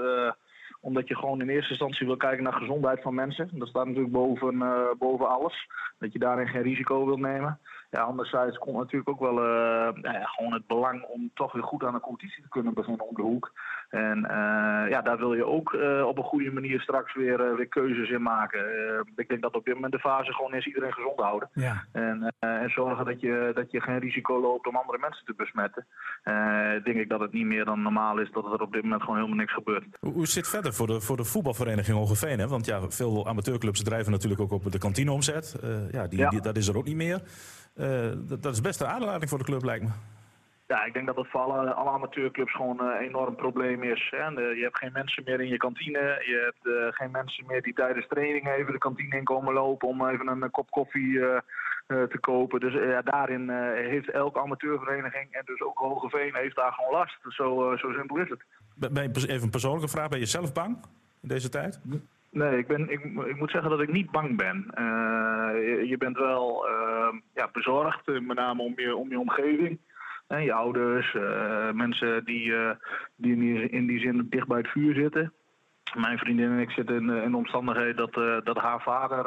omdat 0.84 1.08
je 1.08 1.16
gewoon 1.16 1.40
in 1.40 1.48
eerste 1.48 1.70
instantie 1.70 2.06
wil 2.06 2.16
kijken 2.16 2.42
naar 2.42 2.52
gezondheid 2.52 3.02
van 3.02 3.14
mensen. 3.14 3.48
Dat 3.52 3.68
staat 3.68 3.86
natuurlijk 3.86 4.12
boven, 4.12 4.54
uh, 4.54 4.78
boven 4.98 5.28
alles. 5.28 5.68
Dat 5.98 6.12
je 6.12 6.18
daarin 6.18 6.48
geen 6.48 6.62
risico 6.62 7.04
wilt 7.06 7.20
nemen. 7.20 7.58
Ja, 7.94 8.00
anderzijds 8.00 8.58
komt 8.58 8.76
natuurlijk 8.76 9.08
ook 9.08 9.20
wel 9.20 9.38
uh, 9.38 9.88
ja, 10.02 10.24
gewoon 10.24 10.52
het 10.52 10.66
belang 10.66 11.02
om 11.02 11.30
toch 11.34 11.52
weer 11.52 11.62
goed 11.62 11.84
aan 11.84 11.92
de 11.92 12.00
competitie 12.00 12.42
te 12.42 12.48
kunnen 12.48 12.74
beginnen 12.74 13.06
om 13.06 13.14
de 13.14 13.22
hoek. 13.22 13.52
En 13.90 14.18
uh, 14.18 14.90
ja, 14.90 15.00
daar 15.02 15.18
wil 15.18 15.34
je 15.34 15.46
ook 15.46 15.72
op 16.06 16.18
een 16.18 16.30
goede 16.32 16.52
manier 16.52 16.80
straks 16.80 17.14
weer, 17.14 17.56
weer 17.56 17.68
keuzes 17.68 18.10
in 18.10 18.22
maken. 18.22 18.60
ik 19.16 19.28
denk 19.28 19.42
dat 19.42 19.54
op 19.54 19.64
dit 19.64 19.74
moment 19.74 19.92
de 19.92 19.98
fase 19.98 20.32
gewoon 20.32 20.54
is 20.54 20.66
iedereen 20.66 20.92
gezond 20.92 21.20
houden. 21.20 21.48
Ja. 21.52 21.84
En, 21.92 22.34
en 22.38 22.70
zorgen 22.70 23.04
dat 23.04 23.20
je, 23.20 23.50
dat 23.54 23.70
je 23.70 23.80
geen 23.80 23.98
risico 23.98 24.40
loopt 24.40 24.66
om 24.66 24.76
andere 24.76 24.98
mensen 24.98 25.24
te 25.24 25.34
besmetten. 25.36 25.86
denk 26.84 26.96
ik 26.96 27.08
dat 27.08 27.20
het 27.20 27.32
niet 27.32 27.46
meer 27.46 27.64
dan 27.64 27.82
normaal 27.82 28.18
is 28.18 28.30
dat 28.32 28.44
er 28.44 28.62
op 28.62 28.72
dit 28.72 28.82
moment 28.82 29.02
gewoon 29.02 29.16
helemaal 29.16 29.38
niks 29.38 29.52
gebeurt. 29.52 29.84
Hoe, 30.00 30.12
hoe 30.12 30.26
zit 30.26 30.36
het 30.36 30.54
verder 30.54 30.74
voor 30.74 30.86
de, 30.86 31.00
voor 31.00 31.16
de 31.16 31.24
voetbalvereniging 31.24 31.96
Hogeveen? 31.96 32.38
Hè? 32.38 32.48
Want 32.48 32.66
ja, 32.66 32.90
veel 32.90 33.26
amateurclubs 33.26 33.82
drijven 33.82 34.12
natuurlijk 34.12 34.40
ook 34.40 34.52
op 34.52 34.72
de 34.72 34.78
kantineomzet. 34.78 35.56
ja, 35.90 36.06
die, 36.06 36.18
Ja. 36.18 36.30
Die, 36.30 36.40
dat 36.40 36.56
is 36.56 36.68
er 36.68 36.76
ook 36.76 36.84
niet 36.84 36.96
meer. 36.96 37.22
Uh, 37.76 38.10
dat, 38.16 38.42
dat, 38.42 38.52
is 38.52 38.60
best 38.60 38.80
een 38.80 38.86
aanleiding 38.86 39.30
voor 39.30 39.38
de 39.38 39.44
club, 39.44 39.64
lijkt 39.64 39.84
me. 39.84 39.90
Ja, 40.66 40.84
ik 40.84 40.92
denk 40.92 41.06
dat 41.06 41.16
dat 41.16 41.26
voor 41.26 41.40
alle, 41.40 41.72
alle 41.72 41.90
amateurclubs 41.90 42.54
gewoon 42.54 42.80
een 42.80 43.00
uh, 43.00 43.06
enorm 43.06 43.34
probleem 43.36 43.82
is. 43.82 44.08
Hè? 44.10 44.34
De, 44.34 44.42
je 44.56 44.62
hebt 44.62 44.78
geen 44.78 44.92
mensen 44.92 45.22
meer 45.26 45.40
in 45.40 45.48
je 45.48 45.56
kantine. 45.56 45.98
Je 45.98 46.42
hebt 46.44 46.66
uh, 46.76 46.86
geen 46.90 47.10
mensen 47.10 47.46
meer 47.46 47.62
die 47.62 47.74
tijdens 47.74 48.06
training 48.06 48.48
even 48.48 48.72
de 48.72 48.78
kantine 48.78 49.16
in 49.16 49.24
komen 49.24 49.54
lopen 49.54 49.88
om 49.88 50.08
even 50.08 50.28
een 50.28 50.50
kop 50.50 50.70
koffie 50.70 51.20
te 51.86 52.18
kopen. 52.20 52.60
Dus 52.60 53.02
daarin 53.04 53.50
heeft 53.74 54.10
elke 54.10 54.40
amateurvereniging 54.40 55.32
en 55.32 55.42
dus 55.44 55.60
ook 55.60 55.78
Hogeveen 55.78 56.34
heeft 56.34 56.56
daar 56.56 56.72
gewoon 56.72 56.92
last. 56.92 57.18
Zo, 57.28 57.76
zo 57.76 57.92
simpel 57.92 58.16
is 58.16 58.28
het. 58.28 58.44
Ben 58.92 59.12
je, 59.12 59.28
even 59.28 59.42
een 59.42 59.50
persoonlijke 59.50 59.88
vraag, 59.88 60.08
ben 60.08 60.18
je 60.18 60.26
zelf 60.26 60.52
bang 60.52 60.76
in 61.20 61.28
deze 61.28 61.48
tijd? 61.48 61.80
Nee, 62.34 62.58
ik, 62.58 62.66
ben, 62.66 62.90
ik, 62.90 63.00
ik 63.04 63.36
moet 63.36 63.50
zeggen 63.50 63.70
dat 63.70 63.80
ik 63.80 63.92
niet 63.92 64.10
bang 64.10 64.36
ben. 64.36 64.66
Uh, 64.78 65.88
je, 65.88 65.96
bent 65.98 66.18
wel 66.18 66.68
uh, 66.68 67.08
ja, 67.34 67.48
bezorgd, 67.52 68.06
met 68.06 68.36
name 68.36 68.62
om 68.62 68.72
je, 68.76 68.96
om 68.96 69.10
je 69.10 69.18
omgeving. 69.18 69.78
Je 70.28 70.52
ouders, 70.52 71.14
uh, 71.14 71.70
mensen 71.70 72.24
die, 72.24 72.52
die 73.16 73.32
in, 73.32 73.40
die 73.40 73.68
in 73.68 73.86
die 73.86 74.00
zin 74.00 74.26
dicht 74.30 74.46
bij 74.46 74.58
het 74.58 74.68
vuur 74.68 74.94
zitten. 74.94 75.32
Mijn 75.94 76.18
vriendin 76.18 76.50
en 76.50 76.58
ik 76.58 76.70
zitten 76.70 76.96
in, 76.96 77.10
in 77.10 77.30
de 77.30 77.36
omstandigheid 77.36 77.96
dat, 77.96 78.14
dat 78.44 78.56
haar 78.56 78.82
vader 78.82 79.26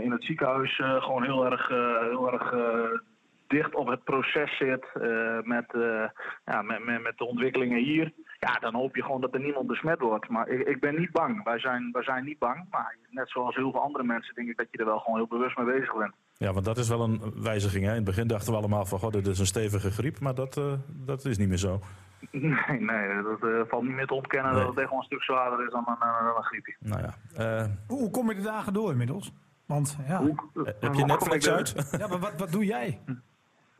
in 0.00 0.10
het 0.10 0.24
ziekenhuis 0.24 0.76
gewoon 0.76 1.22
heel 1.22 1.50
erg, 1.50 1.68
heel 2.00 2.32
erg 2.32 2.54
dicht 3.46 3.74
op 3.74 3.86
het 3.86 4.04
proces 4.04 4.56
zit 4.56 4.86
met, 5.42 5.66
ja, 6.44 6.62
met, 6.62 6.84
met, 6.84 7.02
met, 7.02 7.18
de 7.18 7.24
ontwikkelingen 7.24 7.78
hier, 7.78 8.12
ja, 8.46 8.58
dan 8.58 8.74
hoop 8.74 8.96
je 8.96 9.02
gewoon 9.02 9.20
dat 9.20 9.34
er 9.34 9.40
niemand 9.40 9.66
besmet 9.66 10.00
wordt. 10.00 10.28
Maar 10.28 10.48
ik, 10.48 10.66
ik 10.66 10.80
ben 10.80 10.98
niet 10.98 11.10
bang. 11.10 11.44
Wij 11.44 11.58
zijn, 11.58 11.88
wij 11.92 12.02
zijn 12.02 12.24
niet 12.24 12.38
bang. 12.38 12.66
Maar 12.70 12.96
net 13.10 13.30
zoals 13.30 13.54
heel 13.54 13.70
veel 13.70 13.80
andere 13.80 14.04
mensen 14.04 14.34
denk 14.34 14.48
ik 14.48 14.56
dat 14.56 14.66
je 14.70 14.78
er 14.78 14.84
wel 14.84 14.98
gewoon 14.98 15.18
heel 15.18 15.26
bewust 15.26 15.56
mee 15.56 15.66
bezig 15.66 15.96
bent. 15.96 16.14
Ja, 16.36 16.52
want 16.52 16.64
dat 16.64 16.78
is 16.78 16.88
wel 16.88 17.00
een 17.00 17.42
wijziging. 17.42 17.84
Hè? 17.84 17.90
In 17.90 17.96
het 17.96 18.04
begin 18.04 18.26
dachten 18.26 18.52
we 18.52 18.58
allemaal 18.58 18.84
van, 18.86 18.98
god, 18.98 19.12
dit 19.12 19.26
is 19.26 19.38
een 19.38 19.46
stevige 19.46 19.90
griep. 19.90 20.20
Maar 20.20 20.34
dat, 20.34 20.56
uh, 20.56 20.72
dat 20.88 21.24
is 21.24 21.38
niet 21.38 21.48
meer 21.48 21.58
zo. 21.58 21.80
Nee, 22.30 22.80
nee 22.80 23.22
dat 23.22 23.68
valt 23.68 23.82
niet 23.82 23.94
meer 23.94 24.06
te 24.06 24.14
ontkennen 24.14 24.52
nee. 24.52 24.60
dat 24.60 24.70
het 24.70 24.78
echt 24.78 24.90
wel 24.90 24.98
een 24.98 25.04
stuk 25.04 25.22
zwaarder 25.22 25.64
is 25.64 25.72
dan 25.72 25.84
een, 25.86 25.96
dan 26.24 26.36
een 26.36 26.42
griepje. 26.42 26.74
Nou 26.78 27.02
ja. 27.02 27.70
Hoe 27.86 28.10
kom 28.10 28.28
je 28.28 28.34
de 28.34 28.42
dagen 28.42 28.72
door 28.72 28.90
inmiddels? 28.90 29.32
Want 29.66 29.98
ja. 30.06 30.18
Hoe, 30.18 30.34
heb 30.80 30.94
je 30.94 31.04
Netflix 31.04 31.48
uit? 31.48 31.96
Ja, 31.98 32.06
maar 32.06 32.18
wat, 32.18 32.32
wat 32.38 32.52
doe 32.52 32.64
jij? 32.64 33.00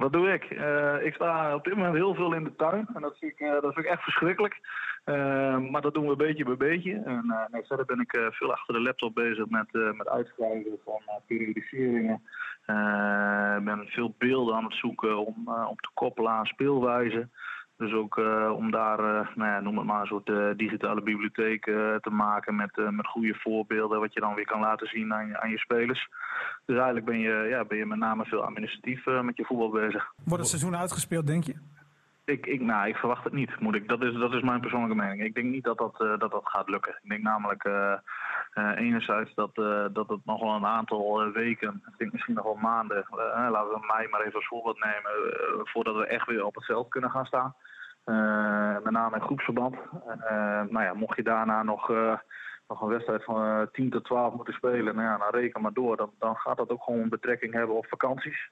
Wat 0.03 0.13
doe 0.13 0.33
ik? 0.33 0.51
Uh, 0.51 1.05
ik 1.05 1.15
sta 1.15 1.55
op 1.55 1.65
dit 1.65 1.75
moment 1.77 1.95
heel 1.95 2.15
veel 2.15 2.33
in 2.35 2.45
de 2.45 2.57
tuin. 2.57 2.89
En 2.95 3.03
dat 3.03 3.19
vind 3.19 3.33
ik, 3.33 3.41
uh, 3.41 3.53
dat 3.53 3.75
vind 3.75 3.87
ik 3.87 3.93
echt 3.93 4.03
verschrikkelijk. 4.03 4.61
Uh, 5.05 5.59
maar 5.59 5.81
dat 5.81 5.95
doen 5.95 6.09
we 6.09 6.17
beetje 6.17 6.45
bij 6.45 6.57
beetje. 6.57 7.03
En 7.05 7.49
nee, 7.51 7.63
verder 7.65 7.87
ben 7.87 8.01
ik 8.01 8.31
veel 8.31 8.53
achter 8.53 8.75
de 8.75 8.81
laptop 8.81 9.15
bezig 9.15 9.49
met, 9.49 9.73
met 9.73 10.09
uitschrijven 10.09 10.79
van 10.85 11.01
periodiseringen. 11.27 12.23
Ik 13.59 13.65
ben 13.65 13.87
veel 13.87 14.15
beelden 14.19 14.55
aan 14.55 14.65
het 14.65 14.75
zoeken 14.75 15.19
om, 15.19 15.49
om 15.69 15.77
te 15.77 15.91
koppelen 15.95 16.31
aan 16.31 16.47
speelwijzen. 16.47 17.31
Dus 17.77 17.93
ook 17.93 18.17
uh, 18.17 18.53
om 18.57 18.71
daar, 18.71 18.99
uh, 18.99 19.35
nou 19.35 19.51
ja, 19.51 19.61
noem 19.61 19.77
het 19.77 19.87
maar, 19.87 20.01
een 20.01 20.07
soort 20.07 20.29
uh, 20.29 20.51
digitale 20.57 21.03
bibliotheek 21.03 21.65
te 22.01 22.11
maken 22.11 22.57
met, 22.57 22.91
met 22.91 23.07
goede 23.07 23.35
voorbeelden, 23.35 24.01
wat 24.01 24.13
je 24.13 24.21
dan 24.21 24.35
weer 24.35 24.47
kan 24.47 24.61
laten 24.61 24.87
zien 24.87 25.15
aan 25.15 25.27
je, 25.27 25.41
aan 25.41 25.51
je 25.51 25.59
spelers. 25.59 26.09
Dus 26.65 26.77
eigenlijk 26.77 27.07
ben 27.07 27.19
je, 27.19 27.47
ja, 27.49 27.65
ben 27.65 27.79
je 27.79 27.87
met 27.87 27.99
name 27.99 28.25
veel 28.25 28.45
administratief 28.45 29.05
met 29.23 29.37
je 29.37 29.45
voetbal 29.45 29.71
bezig. 29.71 30.13
Wordt 30.25 30.43
het 30.43 30.49
seizoen 30.49 30.77
uitgespeeld, 30.77 31.27
denk 31.27 31.45
je? 31.45 31.55
Ik, 32.25 32.47
ik, 32.47 32.61
nou, 32.61 32.89
ik 32.89 32.97
verwacht 32.97 33.25
het 33.25 33.33
niet, 33.33 33.61
moet 33.61 33.75
ik. 33.75 33.89
Dat 33.89 34.03
is, 34.03 34.15
dat 34.15 34.33
is 34.33 34.43
mijn 34.43 34.61
persoonlijke 34.61 34.97
mening. 34.97 35.23
Ik 35.23 35.35
denk 35.35 35.47
niet 35.47 35.65
dat 35.65 35.79
dat, 35.79 36.01
eh, 36.01 36.19
dat, 36.19 36.31
dat 36.31 36.43
gaat 36.45 36.69
lukken. 36.69 36.99
Ik 37.03 37.09
denk 37.09 37.23
namelijk 37.23 37.69
uh, 38.55 38.71
enerzijds 38.77 39.35
dat, 39.35 39.55
dat 39.93 40.09
het 40.09 40.25
nog 40.25 40.41
wel 40.41 40.55
een 40.55 40.67
aantal 40.67 41.33
weken, 41.33 41.83
ik 41.87 41.99
denk 41.99 42.13
misschien 42.13 42.35
nog 42.35 42.45
wel 42.45 42.55
maanden, 42.55 43.07
laten 43.27 43.71
we 43.71 43.93
mei 43.95 44.09
maar 44.09 44.21
even 44.21 44.35
als 44.35 44.47
voorbeeld 44.47 44.85
nemen, 44.85 45.13
voordat 45.65 45.97
we 45.97 46.07
echt 46.07 46.27
weer 46.27 46.45
op 46.45 46.55
het 46.55 46.65
veld 46.65 46.89
kunnen 46.89 47.11
gaan 47.11 47.27
staan. 47.27 47.55
met 48.83 48.93
name 48.93 49.17
in 49.17 49.23
groepsverband. 49.23 49.77
nou 50.71 50.83
ja, 50.83 50.95
mocht 50.95 51.17
je 51.17 51.23
daarna 51.23 51.63
nog, 51.63 51.89
nog 52.69 52.81
een 52.81 52.89
wedstrijd 52.89 53.25
van 53.25 53.69
10 53.73 53.91
tot 53.91 54.05
12 54.05 54.35
moeten 54.35 54.55
spelen, 54.55 54.95
nou 54.95 55.09
ja, 55.09 55.19
dan 55.19 55.41
reken 55.41 55.63
maar 55.63 55.73
door. 55.73 55.97
Dan, 55.97 56.11
dan 56.19 56.37
gaat 56.37 56.57
dat 56.57 56.71
ook 56.71 56.83
gewoon 56.83 57.09
betrekking 57.09 57.53
hebben 57.53 57.77
op 57.77 57.87
vakanties. 57.87 58.51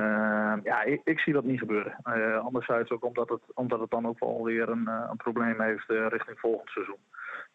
Uh, 0.00 0.52
ja, 0.62 0.82
ik, 0.82 1.00
ik, 1.04 1.20
zie 1.20 1.32
dat 1.32 1.44
niet 1.44 1.58
gebeuren. 1.58 1.96
Uh, 2.04 2.44
anderzijds 2.44 2.90
ook 2.90 3.04
omdat 3.04 3.28
het, 3.28 3.40
omdat 3.54 3.80
het 3.80 3.90
dan 3.90 4.06
ook 4.06 4.18
wel 4.18 4.44
weer 4.44 4.68
een, 4.68 4.84
uh, 4.88 5.06
een 5.10 5.16
probleem 5.16 5.60
heeft 5.60 5.88
richting 5.88 6.38
volgend 6.40 6.68
seizoen. 6.70 6.98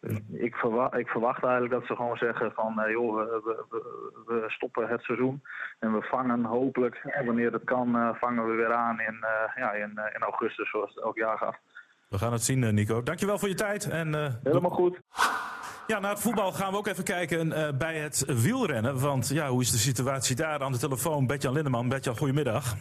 Dus 0.00 0.18
ik, 0.32 0.54
verwacht, 0.54 0.94
ik 0.94 1.08
verwacht 1.08 1.42
eigenlijk 1.42 1.72
dat 1.72 1.86
ze 1.86 1.96
gewoon 1.96 2.16
zeggen 2.16 2.52
van 2.52 2.84
joh, 2.88 3.16
we, 3.16 3.40
we, 3.70 3.82
we, 4.26 4.44
stoppen 4.46 4.88
het 4.88 5.02
seizoen 5.02 5.42
en 5.78 5.92
we 5.92 6.02
vangen 6.02 6.44
hopelijk, 6.44 7.22
wanneer 7.24 7.52
het 7.52 7.64
kan, 7.64 8.16
vangen 8.18 8.46
we 8.46 8.52
weer 8.52 8.72
aan 8.72 9.00
in, 9.00 9.24
ja, 9.54 9.72
in, 9.72 9.90
in 9.90 10.20
augustus 10.22 10.70
zoals 10.70 10.94
het 10.94 11.04
elk 11.04 11.16
jaar 11.16 11.38
gaat. 11.38 11.58
We 12.12 12.18
gaan 12.18 12.32
het 12.32 12.42
zien, 12.42 12.74
Nico. 12.74 13.02
Dankjewel 13.02 13.38
voor 13.38 13.48
je 13.48 13.54
tijd. 13.54 13.88
En, 13.88 14.38
Helemaal 14.42 14.70
goed. 14.70 15.00
Ja, 15.86 15.98
naar 15.98 16.10
het 16.10 16.20
voetbal 16.20 16.52
gaan 16.52 16.70
we 16.70 16.76
ook 16.76 16.86
even 16.86 17.04
kijken 17.04 17.46
uh, 17.46 17.68
bij 17.78 17.96
het 17.98 18.24
wielrennen. 18.42 19.00
Want 19.00 19.28
ja, 19.28 19.48
hoe 19.48 19.60
is 19.60 19.70
de 19.70 19.78
situatie 19.78 20.36
daar 20.36 20.60
aan 20.60 20.72
de 20.72 20.78
telefoon? 20.78 21.26
Bertjan 21.26 21.52
Lindeman. 21.52 21.88
Bertjan, 21.88 22.16
goedemiddag. 22.16 22.74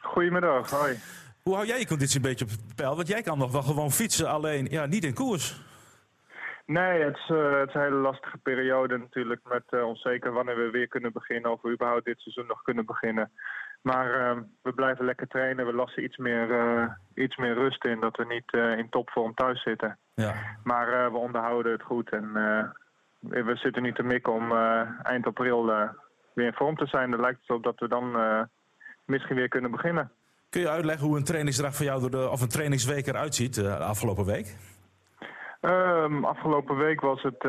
Goedemiddag, 0.00 0.70
hoi. 0.70 0.98
Hoe 1.42 1.54
hou 1.54 1.66
jij 1.66 1.78
je 1.78 1.86
conditie 1.86 2.16
een 2.16 2.28
beetje 2.28 2.44
op 2.44 2.50
peil? 2.76 2.96
Want 2.96 3.08
jij 3.08 3.22
kan 3.22 3.38
nog 3.38 3.52
wel 3.52 3.62
gewoon 3.62 3.90
fietsen, 3.90 4.28
alleen 4.28 4.66
ja, 4.70 4.86
niet 4.86 5.04
in 5.04 5.14
koers. 5.14 5.60
Nee, 6.66 7.02
het 7.02 7.16
is, 7.16 7.28
uh, 7.28 7.58
het 7.58 7.68
is 7.68 7.74
een 7.74 7.80
hele 7.80 7.96
lastige 7.96 8.38
periode 8.38 8.98
natuurlijk. 8.98 9.40
Met 9.48 9.64
uh, 9.70 9.86
onzeker 9.86 10.32
wanneer 10.32 10.56
we 10.56 10.70
weer 10.70 10.88
kunnen 10.88 11.12
beginnen. 11.12 11.52
Of 11.52 11.62
we 11.62 11.72
überhaupt 11.72 12.04
dit 12.04 12.20
seizoen 12.20 12.46
nog 12.46 12.62
kunnen 12.62 12.86
beginnen. 12.86 13.30
Maar 13.82 14.36
uh, 14.36 14.42
we 14.62 14.72
blijven 14.72 15.04
lekker 15.04 15.26
trainen. 15.26 15.66
We 15.66 15.72
lassen 15.72 16.04
iets 16.04 16.16
meer, 16.16 16.48
uh, 16.48 16.88
iets 17.14 17.36
meer 17.36 17.54
rust 17.54 17.84
in. 17.84 18.00
Dat 18.00 18.16
we 18.16 18.24
niet 18.24 18.52
uh, 18.52 18.78
in 18.78 18.88
topvorm 18.88 19.34
thuis 19.34 19.62
zitten. 19.62 19.98
Ja. 20.14 20.34
Maar 20.64 21.12
we 21.12 21.18
onderhouden 21.18 21.72
het 21.72 21.82
goed. 21.82 22.10
En 22.10 22.32
we 23.20 23.56
zitten 23.56 23.82
nu 23.82 23.92
te 23.92 24.02
mikken 24.02 24.32
om 24.32 24.52
eind 25.02 25.26
april 25.26 25.66
weer 26.32 26.46
in 26.46 26.52
vorm 26.52 26.76
te 26.76 26.86
zijn. 26.86 27.10
Dan 27.10 27.20
lijkt 27.20 27.40
het 27.40 27.56
op 27.56 27.62
dat 27.62 27.78
we 27.78 27.88
dan 27.88 28.16
misschien 29.04 29.36
weer 29.36 29.48
kunnen 29.48 29.70
beginnen. 29.70 30.10
Kun 30.50 30.60
je 30.60 30.68
uitleggen 30.68 31.06
hoe 31.06 31.16
een 31.16 31.24
trainingsdag 31.24 31.74
voor 31.74 31.84
jou 31.84 32.00
door 32.00 32.10
de, 32.10 32.30
of 32.30 32.40
een 32.40 32.48
trainingsweek 32.48 33.06
eruit 33.06 33.34
ziet 33.34 33.54
de 33.54 33.76
afgelopen 33.76 34.24
week? 34.24 34.56
Um, 35.60 36.24
afgelopen 36.24 36.76
week 36.76 37.00
was 37.00 37.22
het 37.22 37.44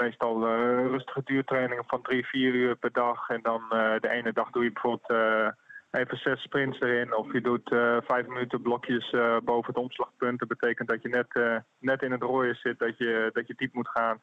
meestal 0.00 0.36
uh, 0.46 0.86
rustige 0.86 1.20
duurtrainingen 1.24 1.84
van 1.86 2.02
drie, 2.02 2.26
vier 2.26 2.54
uur 2.54 2.76
per 2.76 2.92
dag. 2.92 3.28
En 3.28 3.40
dan 3.42 3.62
uh, 3.62 3.94
de 4.00 4.08
ene 4.08 4.32
dag 4.32 4.50
doe 4.50 4.64
je 4.64 4.72
bijvoorbeeld 4.72 5.10
uh, 5.10 5.48
even 5.90 6.18
zes 6.18 6.42
sprints 6.42 6.80
erin. 6.80 7.14
Of 7.14 7.32
je 7.32 7.40
doet 7.40 7.68
vijf 8.06 8.26
minuten 8.26 8.62
blokjes 8.62 9.10
boven 9.44 9.72
het 9.74 9.82
omslagpunt. 9.82 10.38
Dat 10.38 10.48
betekent 10.48 10.88
dat 10.88 11.02
je 11.02 11.08
net, 11.08 11.62
net 11.78 12.02
in 12.02 12.12
het 12.12 12.22
rooien 12.22 12.54
zit, 12.54 12.78
dat 12.78 12.98
je, 12.98 13.30
dat 13.32 13.46
je 13.46 13.54
diep 13.56 13.74
moet 13.74 13.88
gaan. 13.88 14.20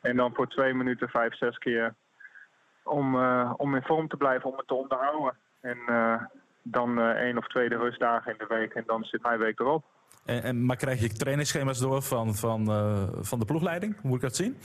En 0.00 0.16
dan 0.16 0.34
voor 0.34 0.48
twee 0.48 0.74
minuten 0.74 1.08
vijf, 1.08 1.36
zes 1.36 1.58
keer 1.58 1.94
om, 2.84 3.16
om 3.56 3.74
in 3.74 3.82
vorm 3.82 4.08
te 4.08 4.16
blijven, 4.16 4.50
om 4.50 4.56
het 4.56 4.66
te 4.66 4.74
onderhouden. 4.74 5.36
En 5.60 5.78
dan 6.62 7.00
één 7.00 7.38
of 7.38 7.46
twee 7.46 7.68
rustdagen 7.68 8.32
in 8.32 8.38
de 8.38 8.54
week 8.54 8.74
en 8.74 8.84
dan 8.86 9.04
zit 9.04 9.22
mijn 9.22 9.38
week 9.38 9.60
erop. 9.60 9.84
En, 10.24 10.42
en, 10.42 10.64
maar 10.64 10.76
krijg 10.76 11.00
je 11.00 11.08
trainingsschema's 11.08 11.78
door 11.78 12.02
van, 12.02 12.34
van, 12.34 12.66
van 13.20 13.38
de 13.38 13.44
ploegleiding? 13.44 14.00
Hoe 14.00 14.10
moet 14.10 14.22
ik 14.22 14.28
dat 14.28 14.36
zien? 14.36 14.56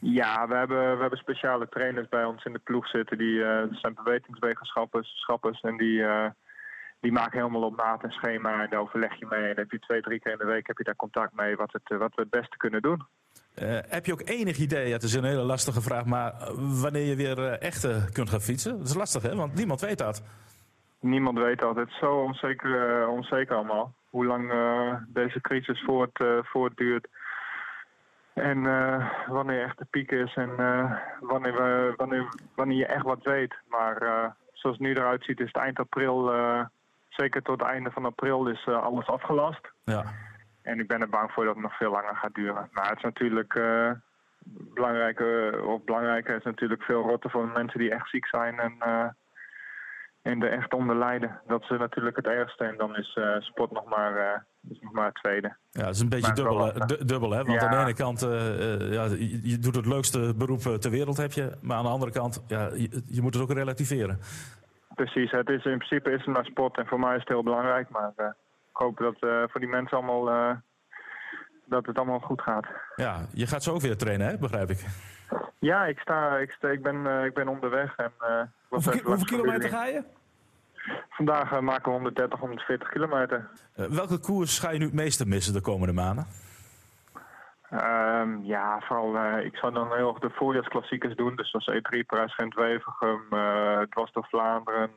Ja, 0.00 0.48
we 0.48 0.54
hebben, 0.54 0.94
we 0.94 1.00
hebben 1.00 1.18
speciale 1.18 1.68
trainers 1.68 2.08
bij 2.08 2.24
ons 2.24 2.44
in 2.44 2.52
de 2.52 2.58
ploeg 2.58 2.88
zitten. 2.88 3.18
Die 3.18 3.34
uh, 3.34 3.62
zijn 3.70 3.94
bewegingwetenschappers 3.94 5.60
en 5.60 5.76
die, 5.76 5.98
uh, 5.98 6.26
die 7.00 7.12
maken 7.12 7.38
helemaal 7.38 7.62
op 7.62 7.76
maat 7.76 8.02
en 8.02 8.10
schema. 8.10 8.62
En 8.62 8.70
daar 8.70 8.80
overleg 8.80 9.18
je 9.18 9.26
mee. 9.30 9.48
En 9.48 9.56
heb 9.56 9.70
je 9.70 9.78
twee, 9.78 10.00
drie 10.00 10.20
keer 10.20 10.32
in 10.32 10.38
de 10.38 10.44
week 10.44 10.66
heb 10.66 10.78
je 10.78 10.84
daar 10.84 10.96
contact 10.96 11.34
mee 11.34 11.56
wat, 11.56 11.72
het, 11.72 11.98
wat 11.98 12.14
we 12.14 12.22
het 12.22 12.30
beste 12.30 12.56
kunnen 12.56 12.82
doen. 12.82 13.02
Uh, 13.62 13.78
heb 13.88 14.06
je 14.06 14.12
ook 14.12 14.28
enig 14.28 14.58
idee, 14.58 14.92
het 14.92 15.02
is 15.02 15.14
een 15.14 15.24
hele 15.24 15.42
lastige 15.42 15.80
vraag, 15.80 16.04
maar 16.04 16.32
wanneer 16.82 17.04
je 17.04 17.16
weer 17.16 17.38
echt 17.38 18.12
kunt 18.12 18.30
gaan 18.30 18.40
fietsen? 18.40 18.78
Dat 18.78 18.86
is 18.86 18.94
lastig 18.94 19.22
hè, 19.22 19.36
want 19.36 19.54
niemand 19.54 19.80
weet 19.80 19.98
dat. 19.98 20.22
Niemand 21.00 21.38
weet 21.38 21.58
dat. 21.58 21.76
Het 21.76 21.88
is 21.88 21.98
zo 21.98 22.22
onzeker, 22.22 23.08
onzeker 23.08 23.56
allemaal. 23.56 23.92
Hoe 24.10 24.26
lang 24.26 24.52
deze 25.08 25.40
crisis 25.40 25.82
voort, 25.84 26.24
voortduurt. 26.42 27.08
En 28.40 28.64
uh, 28.64 29.10
wanneer 29.26 29.62
echt 29.62 29.78
de 29.78 29.86
piek 29.90 30.10
is 30.10 30.34
en 30.34 30.50
uh, 30.58 30.92
wanneer, 31.20 31.52
we, 31.52 31.92
wanneer, 31.96 32.28
wanneer 32.54 32.76
je 32.76 32.86
echt 32.86 33.04
wat 33.04 33.22
weet. 33.22 33.54
Maar 33.68 34.02
uh, 34.02 34.24
zoals 34.52 34.76
het 34.76 34.86
nu 34.86 34.94
eruit 34.94 35.24
ziet 35.24 35.40
is 35.40 35.46
het 35.46 35.56
eind 35.56 35.78
april, 35.78 36.32
zeker 37.08 37.42
tot 37.42 37.60
het 37.60 37.68
einde 37.68 37.90
van 37.90 38.04
april, 38.04 38.46
is 38.46 38.68
alles 38.68 39.06
afgelast. 39.06 39.72
Ja. 39.84 40.04
En 40.62 40.80
ik 40.80 40.88
ben 40.88 41.00
er 41.00 41.08
bang 41.08 41.32
voor 41.32 41.44
dat 41.44 41.54
het 41.54 41.62
nog 41.62 41.76
veel 41.76 41.90
langer 41.90 42.16
gaat 42.16 42.34
duren. 42.34 42.68
Maar 42.72 42.88
het 42.88 42.96
is 42.96 43.02
natuurlijk 43.02 43.60
belangrijker, 44.74 45.64
of 45.64 45.84
belangrijker 45.84 46.36
is 46.36 46.44
natuurlijk 46.44 46.82
veel 46.82 47.02
rotter 47.02 47.30
voor 47.30 47.48
mensen 47.48 47.78
die 47.78 47.90
echt 47.90 48.08
ziek 48.08 48.26
zijn 48.26 48.58
en, 48.58 48.74
en 50.22 50.42
er 50.42 50.52
echt 50.52 50.74
onder 50.74 50.96
lijden. 50.96 51.40
Dat 51.46 51.62
is 51.62 51.68
natuurlijk 51.68 52.16
het 52.16 52.26
ergste. 52.26 52.64
En 52.64 52.76
dan 52.76 52.96
is 52.96 53.18
sport 53.38 53.70
nog 53.70 53.84
maar 53.84 54.44
is 54.68 54.80
nog 54.80 54.92
maar 54.92 55.06
het 55.06 55.14
tweede. 55.14 55.56
Ja, 55.70 55.84
het 55.84 55.94
is 55.94 56.00
een 56.00 56.08
beetje 56.08 56.32
dubbel, 56.32 56.72
dubbel, 57.06 57.30
hè? 57.30 57.44
Want 57.44 57.60
ja. 57.60 57.66
aan 57.66 57.70
de 57.70 57.84
ene 57.84 57.94
kant, 57.94 58.22
uh, 58.22 58.92
ja, 58.92 59.04
je, 59.42 59.58
doet 59.60 59.76
het 59.76 59.86
leukste 59.86 60.34
beroep 60.36 60.60
ter 60.60 60.90
wereld, 60.90 61.16
heb 61.16 61.32
je. 61.32 61.56
Maar 61.60 61.76
aan 61.76 61.84
de 61.84 61.90
andere 61.90 62.12
kant, 62.12 62.44
ja, 62.46 62.70
je, 62.74 63.02
je 63.06 63.22
moet 63.22 63.34
het 63.34 63.42
ook 63.42 63.52
relativeren. 63.52 64.18
Precies, 64.94 65.30
het 65.30 65.48
is, 65.48 65.64
in 65.64 65.78
principe 65.78 66.10
is 66.10 66.24
het 66.24 66.34
maar 66.34 66.44
sport. 66.44 66.78
En 66.78 66.86
voor 66.86 67.00
mij 67.00 67.14
is 67.14 67.20
het 67.20 67.28
heel 67.28 67.42
belangrijk. 67.42 67.88
Maar 67.88 68.12
uh, 68.16 68.26
ik 68.68 68.76
hoop 68.76 68.98
dat 68.98 69.16
uh, 69.20 69.42
voor 69.48 69.60
die 69.60 69.68
mensen 69.68 69.96
allemaal, 69.96 70.56
dat 71.64 71.86
het 71.86 71.96
allemaal 71.96 72.20
goed 72.20 72.42
gaat. 72.42 72.66
Ja, 72.96 73.26
je 73.32 73.46
gaat 73.46 73.62
zo 73.62 73.72
ook 73.72 73.80
weer 73.80 73.96
trainen, 73.96 74.26
hè? 74.26 74.38
begrijp 74.38 74.70
ik. 74.70 74.84
Ja, 75.58 75.84
ik, 75.84 75.98
sta, 75.98 76.36
ik, 76.36 76.50
sta, 76.50 76.68
ik, 76.68 76.82
ben, 76.82 77.24
ik 77.24 77.34
ben 77.34 77.48
onderweg. 77.48 77.96
En, 77.96 78.12
hoeveel, 78.68 79.00
hoeveel 79.04 79.26
kilometer 79.26 79.68
ga 79.68 79.86
je? 79.86 80.02
Vandaag 81.08 81.52
uh, 81.52 81.58
maken 81.58 81.84
we 81.84 81.90
130, 81.90 82.38
140 82.38 82.88
kilometer. 82.88 83.50
Uh, 83.76 83.86
welke 83.86 84.18
koers 84.18 84.58
ga 84.58 84.70
je 84.70 84.78
nu 84.78 84.84
het 84.84 84.94
meeste 84.94 85.26
missen 85.26 85.52
de 85.52 85.60
komende 85.60 85.92
maanden? 85.92 86.26
Um, 87.72 88.44
ja, 88.44 88.80
vooral, 88.80 89.14
uh, 89.14 89.44
ik 89.44 89.56
zou 89.56 89.72
dan 89.72 89.94
heel 89.94 90.08
erg 90.08 90.18
de 90.18 90.30
voorjaarsklassiekers 90.30 91.14
doen. 91.14 91.36
Dus 91.36 91.52
dat 91.52 91.68
is 91.68 91.74
E3, 91.74 92.06
Parijs, 92.06 92.34
Gent, 92.34 92.54
Wevergem, 92.54 93.20
dwars 93.90 94.12
door 94.12 94.26
Vlaanderen, 94.28 94.90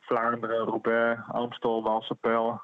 Vlaanderen, 0.00 0.64
Roubaix, 0.64 1.20
Amstel, 1.28 1.82
Walsapel. 1.82 2.60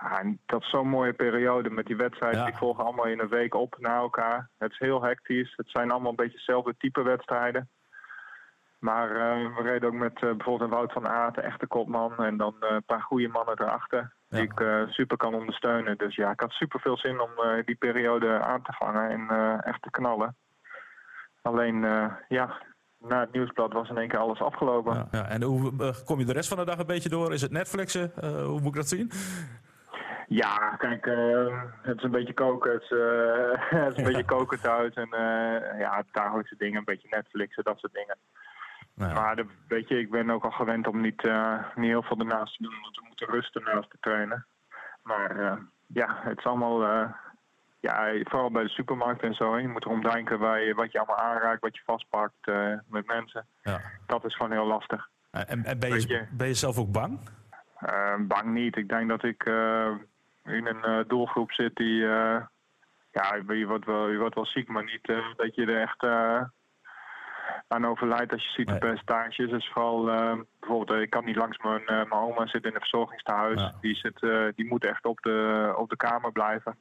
Ja, 0.00 0.18
en 0.18 0.40
dat 0.46 0.60
is 0.60 0.70
zo'n 0.70 0.88
mooie 0.88 1.12
periode 1.12 1.70
met 1.70 1.86
die 1.86 1.96
wedstrijden. 1.96 2.40
Ja. 2.40 2.46
Die 2.46 2.56
volgen 2.56 2.84
allemaal 2.84 3.06
in 3.06 3.20
een 3.20 3.28
week 3.28 3.54
op 3.54 3.76
na 3.78 3.96
elkaar. 3.96 4.48
Het 4.58 4.70
is 4.70 4.78
heel 4.78 5.02
hectisch. 5.02 5.52
Het 5.56 5.70
zijn 5.70 5.90
allemaal 5.90 6.10
een 6.10 6.16
beetje 6.16 6.36
hetzelfde 6.36 6.74
type 6.78 7.02
wedstrijden. 7.02 7.68
Maar 8.80 9.10
uh, 9.10 9.56
we 9.56 9.62
reden 9.62 9.88
ook 9.88 9.94
met 9.94 10.14
uh, 10.14 10.20
bijvoorbeeld 10.20 10.60
een 10.60 10.76
Wout 10.76 10.92
van 10.92 11.08
Aert, 11.08 11.34
de 11.34 11.40
echte 11.40 11.66
kopman. 11.66 12.16
En 12.16 12.36
dan 12.36 12.54
uh, 12.60 12.70
een 12.70 12.84
paar 12.84 13.02
goede 13.02 13.28
mannen 13.28 13.60
erachter. 13.60 14.12
Ja. 14.28 14.36
Die 14.38 14.42
ik 14.42 14.88
super 14.90 15.16
kan 15.16 15.34
ondersteunen. 15.34 15.98
Dus 15.98 16.16
ja, 16.16 16.30
ik 16.30 16.40
had 16.40 16.50
super 16.50 16.80
veel 16.80 16.96
zin 16.96 17.20
om 17.20 17.30
die 17.64 17.74
periode 17.74 18.40
aan 18.40 18.62
te 18.62 18.72
vangen 18.72 19.10
en 19.10 19.60
echt 19.60 19.82
te 19.82 19.90
knallen. 19.90 20.36
Alleen, 21.42 21.80
ja, 22.28 22.62
na 22.98 23.20
het 23.20 23.32
nieuwsblad 23.32 23.72
was 23.72 23.88
in 23.88 23.98
één 23.98 24.08
keer 24.08 24.18
alles 24.18 24.40
afgelopen. 24.40 24.94
Ja, 24.94 25.08
ja. 25.10 25.28
En 25.28 25.42
hoe 25.42 25.94
kom 26.04 26.18
je 26.18 26.24
de 26.24 26.32
rest 26.32 26.48
van 26.48 26.58
de 26.58 26.64
dag 26.64 26.78
een 26.78 26.86
beetje 26.86 27.08
door? 27.08 27.32
Is 27.32 27.42
het 27.42 27.50
Netflixen? 27.50 28.12
hoe 28.44 28.60
moet 28.60 28.68
ik 28.68 28.74
dat 28.74 28.88
zien? 28.88 29.10
Ja, 30.26 30.76
kijk, 30.78 31.04
het 31.82 31.96
is 31.96 32.02
een 32.02 32.10
beetje 32.10 32.34
koken. 32.34 32.72
Het 32.72 32.82
is, 32.82 32.88
het 33.80 33.92
is 33.92 33.98
een 33.98 34.04
beetje 34.04 34.24
koken 34.24 34.60
thuis. 34.60 34.94
En 34.94 35.08
ja, 35.78 36.04
dagelijkse 36.12 36.56
dingen, 36.58 36.78
een 36.78 36.84
beetje 36.84 37.08
Netflixen, 37.10 37.64
dat 37.64 37.78
soort 37.78 37.92
dingen. 37.92 38.16
Nou 39.00 39.12
ja. 39.12 39.20
Maar 39.20 39.44
weet 39.68 39.88
je, 39.88 39.98
ik 39.98 40.10
ben 40.10 40.30
ook 40.30 40.44
al 40.44 40.50
gewend 40.50 40.86
om 40.86 41.00
niet, 41.00 41.24
uh, 41.24 41.54
niet 41.74 41.90
heel 41.90 42.02
veel 42.02 42.18
ernaast 42.18 42.56
te 42.56 42.62
doen, 42.62 42.80
want 42.82 42.96
we 42.96 43.04
moeten 43.06 43.26
rusten 43.28 43.62
naast 43.62 43.90
te 43.90 43.96
trainen. 44.00 44.46
Maar 45.02 45.36
uh, 45.36 45.52
ja, 45.86 46.18
het 46.22 46.38
is 46.38 46.44
allemaal, 46.44 46.82
uh, 46.82 47.10
ja, 47.80 48.12
vooral 48.22 48.50
bij 48.50 48.62
de 48.62 48.68
supermarkt 48.68 49.22
en 49.22 49.34
zo. 49.34 49.58
Je 49.58 49.68
moet 49.68 49.84
erom 49.84 50.02
denken 50.02 50.38
bij 50.38 50.74
wat 50.74 50.92
je 50.92 50.98
allemaal 50.98 51.16
aanraakt, 51.16 51.60
wat 51.60 51.76
je 51.76 51.82
vastpakt 51.84 52.46
met 52.86 53.06
mensen. 53.06 53.46
Ja. 53.62 53.80
Dat 54.06 54.24
is 54.24 54.36
gewoon 54.36 54.52
heel 54.52 54.66
lastig. 54.66 55.08
En, 55.30 55.64
en 55.64 55.78
ben, 55.78 55.90
je, 55.90 56.08
je, 56.08 56.26
ben 56.30 56.46
je 56.46 56.54
zelf 56.54 56.78
ook 56.78 56.92
bang? 56.92 57.18
bang 58.18 58.44
niet. 58.44 58.76
Ik 58.76 58.88
denk 58.88 59.08
dat 59.08 59.24
ik 59.24 59.44
in 60.44 60.66
een 60.66 61.04
doelgroep 61.08 61.52
zit 61.52 61.76
die, 61.76 61.96
ja, 63.12 63.34
je 63.48 63.66
wordt, 63.66 63.84
wel, 63.84 64.08
je 64.08 64.18
wordt 64.18 64.34
wel 64.34 64.46
ziek, 64.46 64.68
maar 64.68 64.84
niet 64.84 65.06
dat 65.36 65.54
je 65.54 65.66
er 65.66 65.80
echt 65.80 66.02
aan 67.68 67.86
overlijdt 67.86 68.32
als 68.32 68.42
je 68.44 68.50
ziet 68.50 68.66
de 68.66 68.72
Nee. 68.72 68.80
percentages. 68.80 69.50
Dus 69.50 69.70
vooral 69.72 70.10
eh, 70.10 70.38
bijvoorbeeld, 70.60 70.90
eh, 70.98 71.00
ik 71.02 71.10
kan 71.10 71.24
niet 71.24 71.36
langs 71.36 71.58
mijn, 71.58 71.80
eh, 71.86 71.96
mijn 71.96 72.12
oma 72.22 72.46
zit 72.46 72.64
in 72.64 72.74
een 72.74 72.80
verzorgingstehuis. 72.80 73.60
Ja. 73.60 73.72
Die, 73.80 73.94
zit, 73.94 74.22
eh, 74.22 74.44
die 74.54 74.66
moet 74.66 74.84
echt 74.84 75.04
op 75.04 75.20
de, 75.22 75.72
op 75.76 75.88
de 75.90 75.96
kamer 75.96 76.32
blijven. 76.32 76.76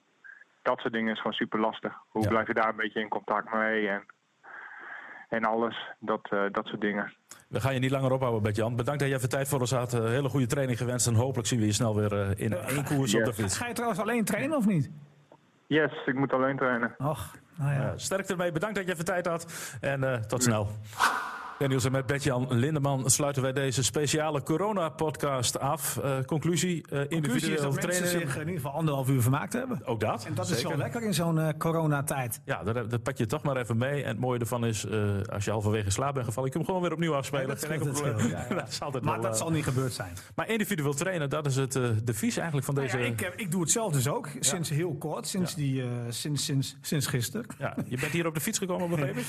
Dat 0.61 0.79
soort 0.79 0.93
dingen 0.93 1.11
is 1.13 1.17
gewoon 1.17 1.33
super 1.33 1.59
lastig. 1.59 1.93
Hoe 2.09 2.23
Ja. 2.23 2.29
blijf 2.29 2.47
je 2.47 2.53
daar 2.53 2.69
een 2.69 2.75
beetje 2.75 2.99
in 3.01 3.07
contact 3.09 3.53
mee 3.53 3.87
en, 3.89 4.03
en 5.29 5.43
alles, 5.43 5.75
dat, 5.99 6.27
eh, 6.31 6.41
dat 6.51 6.65
soort 6.65 6.81
dingen. 6.81 7.13
We 7.47 7.61
gaan 7.61 7.73
je 7.73 7.79
niet 7.79 7.91
langer 7.91 8.11
ophouden, 8.11 8.41
Bert-Jan. 8.43 8.75
Bedankt 8.75 8.99
dat 8.99 9.09
je 9.09 9.15
even 9.15 9.29
tijd 9.29 9.47
voor 9.47 9.59
ons 9.59 9.71
had. 9.71 9.93
Eh, 9.93 10.03
hele 10.05 10.29
goede 10.29 10.45
training 10.45 10.77
gewenst. 10.77 11.07
En 11.07 11.13
hopelijk 11.13 11.47
zien 11.47 11.59
we 11.59 11.65
je 11.65 11.71
snel 11.73 11.95
weer 11.95 12.13
eh, 12.21 12.29
in 12.45 12.53
één 12.53 12.83
koers 12.85 13.15
op 13.15 13.25
de 13.25 13.33
fiets. 13.33 13.57
Ga 13.57 13.67
je 13.67 13.73
trouwens 13.73 14.01
alleen 14.01 14.25
trainen 14.25 14.57
of 14.57 14.65
niet? 14.65 14.91
Yes, 15.69 15.91
ik 16.05 16.15
moet 16.15 16.33
alleen 16.33 16.57
trainen. 16.57 16.95
Och, 16.97 17.35
nou 17.55 17.73
ja. 17.73 17.85
Uh, 17.85 17.91
sterkte 17.95 18.31
ermee. 18.31 18.51
Bedankt 18.51 18.75
dat 18.75 18.85
je 18.85 18.91
even 18.91 19.05
tijd 19.05 19.25
had. 19.25 19.77
En 19.81 20.03
uh, 20.03 20.13
tot 20.13 20.43
snel. 20.43 20.67
En 21.59 21.69
Niels, 21.69 21.85
en 21.85 21.91
met 21.91 22.05
Bert-Jan 22.05 22.47
Lindeman 22.49 23.09
sluiten 23.09 23.41
wij 23.41 23.53
deze 23.53 23.83
speciale 23.83 24.43
corona-podcast 24.43 25.59
af. 25.59 25.99
Uh, 26.03 26.19
conclusie, 26.25 26.75
uh, 26.75 26.99
Conclusie 26.99 27.09
is 27.09 27.15
individueel 27.15 27.61
dat 27.61 27.81
trainen. 27.81 28.01
mensen 28.01 28.19
zich 28.19 28.35
in 28.35 28.39
ieder 28.39 28.55
geval 28.55 28.71
anderhalf 28.71 29.09
uur 29.09 29.21
vermaakt 29.21 29.53
hebben. 29.53 29.85
Ook 29.85 29.99
dat. 29.99 30.25
En 30.25 30.33
dat 30.33 30.47
zeker. 30.47 30.63
is 30.63 30.69
wel 30.69 30.77
lekker 30.77 31.03
in 31.03 31.13
zo'n 31.13 31.37
uh, 31.37 31.47
coronatijd. 31.57 32.41
Ja, 32.45 32.63
dat, 32.63 32.89
dat, 32.89 33.03
pak 33.03 33.17
je 33.17 33.25
toch 33.25 33.43
maar 33.43 33.57
even 33.57 33.77
mee. 33.77 34.03
En 34.03 34.09
het 34.09 34.19
mooie 34.19 34.39
ervan 34.39 34.65
is, 34.65 34.85
als 35.31 35.45
je 35.45 35.51
halverwege 35.51 35.85
in 35.85 35.91
slaap 35.91 36.13
bent 36.13 36.25
gevallen, 36.25 36.49
je 36.49 36.55
kunt 36.55 36.67
hem 36.67 36.75
gewoon 36.75 36.81
weer 36.81 36.97
opnieuw 36.97 37.15
afspelen. 37.15 37.47
Ja, 37.47 37.53
dat 37.53 37.65
Geen 37.65 37.71
enkel 37.71 37.91
probleem. 37.91 38.29
ja, 38.29 38.45
ja. 38.49 38.55
dat 38.61 38.67
is 38.67 38.81
altijd 38.81 39.03
Maar 39.03 39.13
wel, 39.13 39.29
dat 39.29 39.37
zal 39.37 39.51
niet 39.51 39.63
gebeurd 39.63 39.93
zijn. 39.93 40.13
Maar 40.35 40.49
individueel 40.49 40.93
trainen, 40.93 41.29
dat 41.29 41.45
is 41.45 41.55
het 41.55 41.79
devies 42.03 42.35
eigenlijk 42.37 42.65
van 42.65 42.75
deze... 42.75 42.97
Nou 42.97 43.07
ja, 43.07 43.13
ik, 43.27 43.33
ik 43.35 43.51
doe 43.51 43.61
het 43.61 43.71
zelf 43.71 43.93
dus 43.93 44.07
ook. 44.07 44.29
Sinds 44.39 44.69
heel 44.69 44.95
kort. 44.95 45.27
Sinds, 45.27 45.55
die, 45.55 45.83
sinds, 46.09 46.45
sinds, 46.45 46.75
sinds 46.81 47.07
gisteren. 47.07 47.45
Ja, 47.57 47.75
je 47.85 47.97
bent 47.97 48.11
hier 48.11 48.27
op 48.27 48.33
de 48.33 48.41
fiets 48.41 48.57
gekomen, 48.57 48.89
begreep 48.89 49.17
ik? 49.23 49.25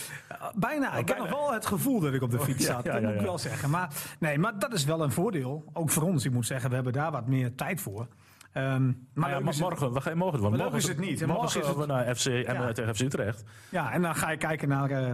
Bijna. 0.55 0.87
ik 0.97 1.07
bijna. 1.07 1.23
heb 1.23 1.31
nog 1.31 1.41
wel 1.41 1.53
het 1.53 1.67
gevoel 1.67 2.01
dat 2.01 2.15
ik 2.15 2.20
op 2.23 2.31
de 2.31 2.41
fiets 2.41 2.65
zat. 2.67 2.85
ja, 2.85 2.93
dat 2.93 3.03
moet 3.03 3.15
ik 3.15 3.21
wel 3.21 3.39
zeggen. 3.39 3.71
Maar, 3.71 3.91
nee, 4.19 4.39
maar 4.39 4.59
dat 4.59 4.73
is 4.73 4.85
wel 4.85 5.03
een 5.03 5.13
voordeel. 5.13 5.65
Ook 5.73 5.91
voor 5.91 6.03
ons. 6.03 6.25
Ik 6.25 6.33
moet 6.33 6.47
zeggen, 6.47 6.69
we 6.69 6.75
hebben 6.75 6.93
daar 6.93 7.11
wat 7.11 7.27
meer 7.29 7.55
tijd 7.55 7.81
voor. 7.81 8.09
Ehm, 8.53 8.93
maar 9.15 9.31
ja, 9.31 9.41
maar 9.41 9.55
morgen, 9.59 9.93
we 9.93 10.01
gaan 10.01 10.17
morgen, 10.17 10.41
want 10.41 10.57
morgen 10.57 10.77
is 10.77 10.89
het 10.89 10.99
niet. 10.99 11.21
En 11.21 11.27
Morgen, 11.29 11.61
morgen 11.61 11.73
is 11.73 11.87
we 11.87 11.87
naar 11.87 12.17
FC 12.17 12.27
en 12.27 12.57
eh, 12.57 12.69
tegen 12.69 12.95
FC 12.95 13.01
Utrecht. 13.01 13.43
Ja, 13.71 13.93
en 13.93 14.03
dan 14.03 14.15
ga 14.15 14.31
je 14.31 14.37
kijken 14.37 14.69
naar 14.69 14.91
eh 14.91 15.13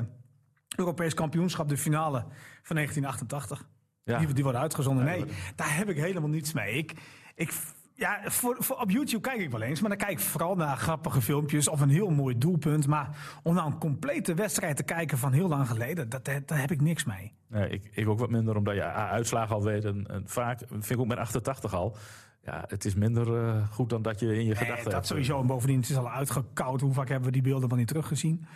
Europees 0.77 1.15
kampioenschap, 1.15 1.69
de 1.69 1.77
finale 1.77 2.19
van 2.63 2.77
1988. 2.77 3.69
Ja. 4.05 4.19
Die, 4.19 4.33
die 4.33 4.43
worden 4.43 4.61
uitgezonden. 4.61 5.05
Nee, 5.05 5.25
daar 5.57 5.77
heb 5.77 5.89
ik 5.89 5.97
helemaal 5.97 6.29
niets 6.29 6.53
mee. 6.53 6.77
Ik, 6.77 6.95
ik, 7.35 7.53
ja, 7.97 8.21
voor, 8.25 8.57
voor, 8.59 8.77
op 8.77 8.91
YouTube 8.91 9.21
kijk 9.29 9.41
ik 9.41 9.51
wel 9.51 9.63
eens, 9.63 9.81
maar 9.81 9.89
dan 9.89 9.99
kijk 9.99 10.11
ik 10.11 10.21
vooral 10.21 10.57
naar 10.57 10.77
grappige 10.77 11.21
filmpjes 11.23 11.69
of 11.69 11.81
een 11.81 11.89
heel 11.89 12.11
mooi 12.11 12.39
doelpunt. 12.39 12.87
Maar 12.87 13.17
om 13.43 13.55
nou 13.55 13.67
een 13.67 13.79
complete 13.79 14.35
wedstrijd 14.35 14.77
te 14.77 14.83
kijken 14.83 15.19
van 15.19 15.33
heel 15.33 15.49
lang 15.49 15.69
geleden, 15.69 16.09
dat, 16.09 16.25
dat, 16.25 16.49
daar 16.49 16.61
heb 16.61 16.71
ik 16.71 16.81
niks 16.81 17.05
mee. 17.05 17.33
Nee, 17.49 17.69
ik, 17.69 17.91
ik 17.93 18.09
ook 18.09 18.19
wat 18.19 18.31
minder, 18.31 18.57
omdat 18.57 18.75
je 18.75 18.83
uitslagen 18.85 19.55
al 19.55 19.63
weet. 19.63 19.85
En, 19.85 20.07
en 20.07 20.23
vaak 20.27 20.59
vind 20.69 20.91
ik 20.91 20.99
ook 20.99 21.07
met 21.07 21.19
88 21.19 21.75
al. 21.75 21.97
Ja, 22.43 22.65
het 22.69 22.85
is 22.85 22.95
minder 22.95 23.37
eh, 23.47 23.69
goed 23.71 23.91
dan 23.91 24.03
dat 24.03 24.21
je 24.21 24.27
in 24.27 24.33
je 24.33 24.37
Nee, 24.45 24.55
gedachten 24.55 24.85
dat 24.85 24.93
hebt. 24.93 25.07
sowieso. 25.07 25.41
En 25.41 25.47
bovendien, 25.47 25.81
het 25.81 25.89
is 25.89 25.97
al 25.97 26.11
uitgekoud. 26.11 26.81
Hoe 26.81 26.93
vaak 26.93 27.09
hebben 27.09 27.27
we 27.27 27.33
die 27.33 27.43
beelden 27.43 27.69
wel 27.69 27.79
niet 27.79 27.89
teruggezien? 27.89 28.47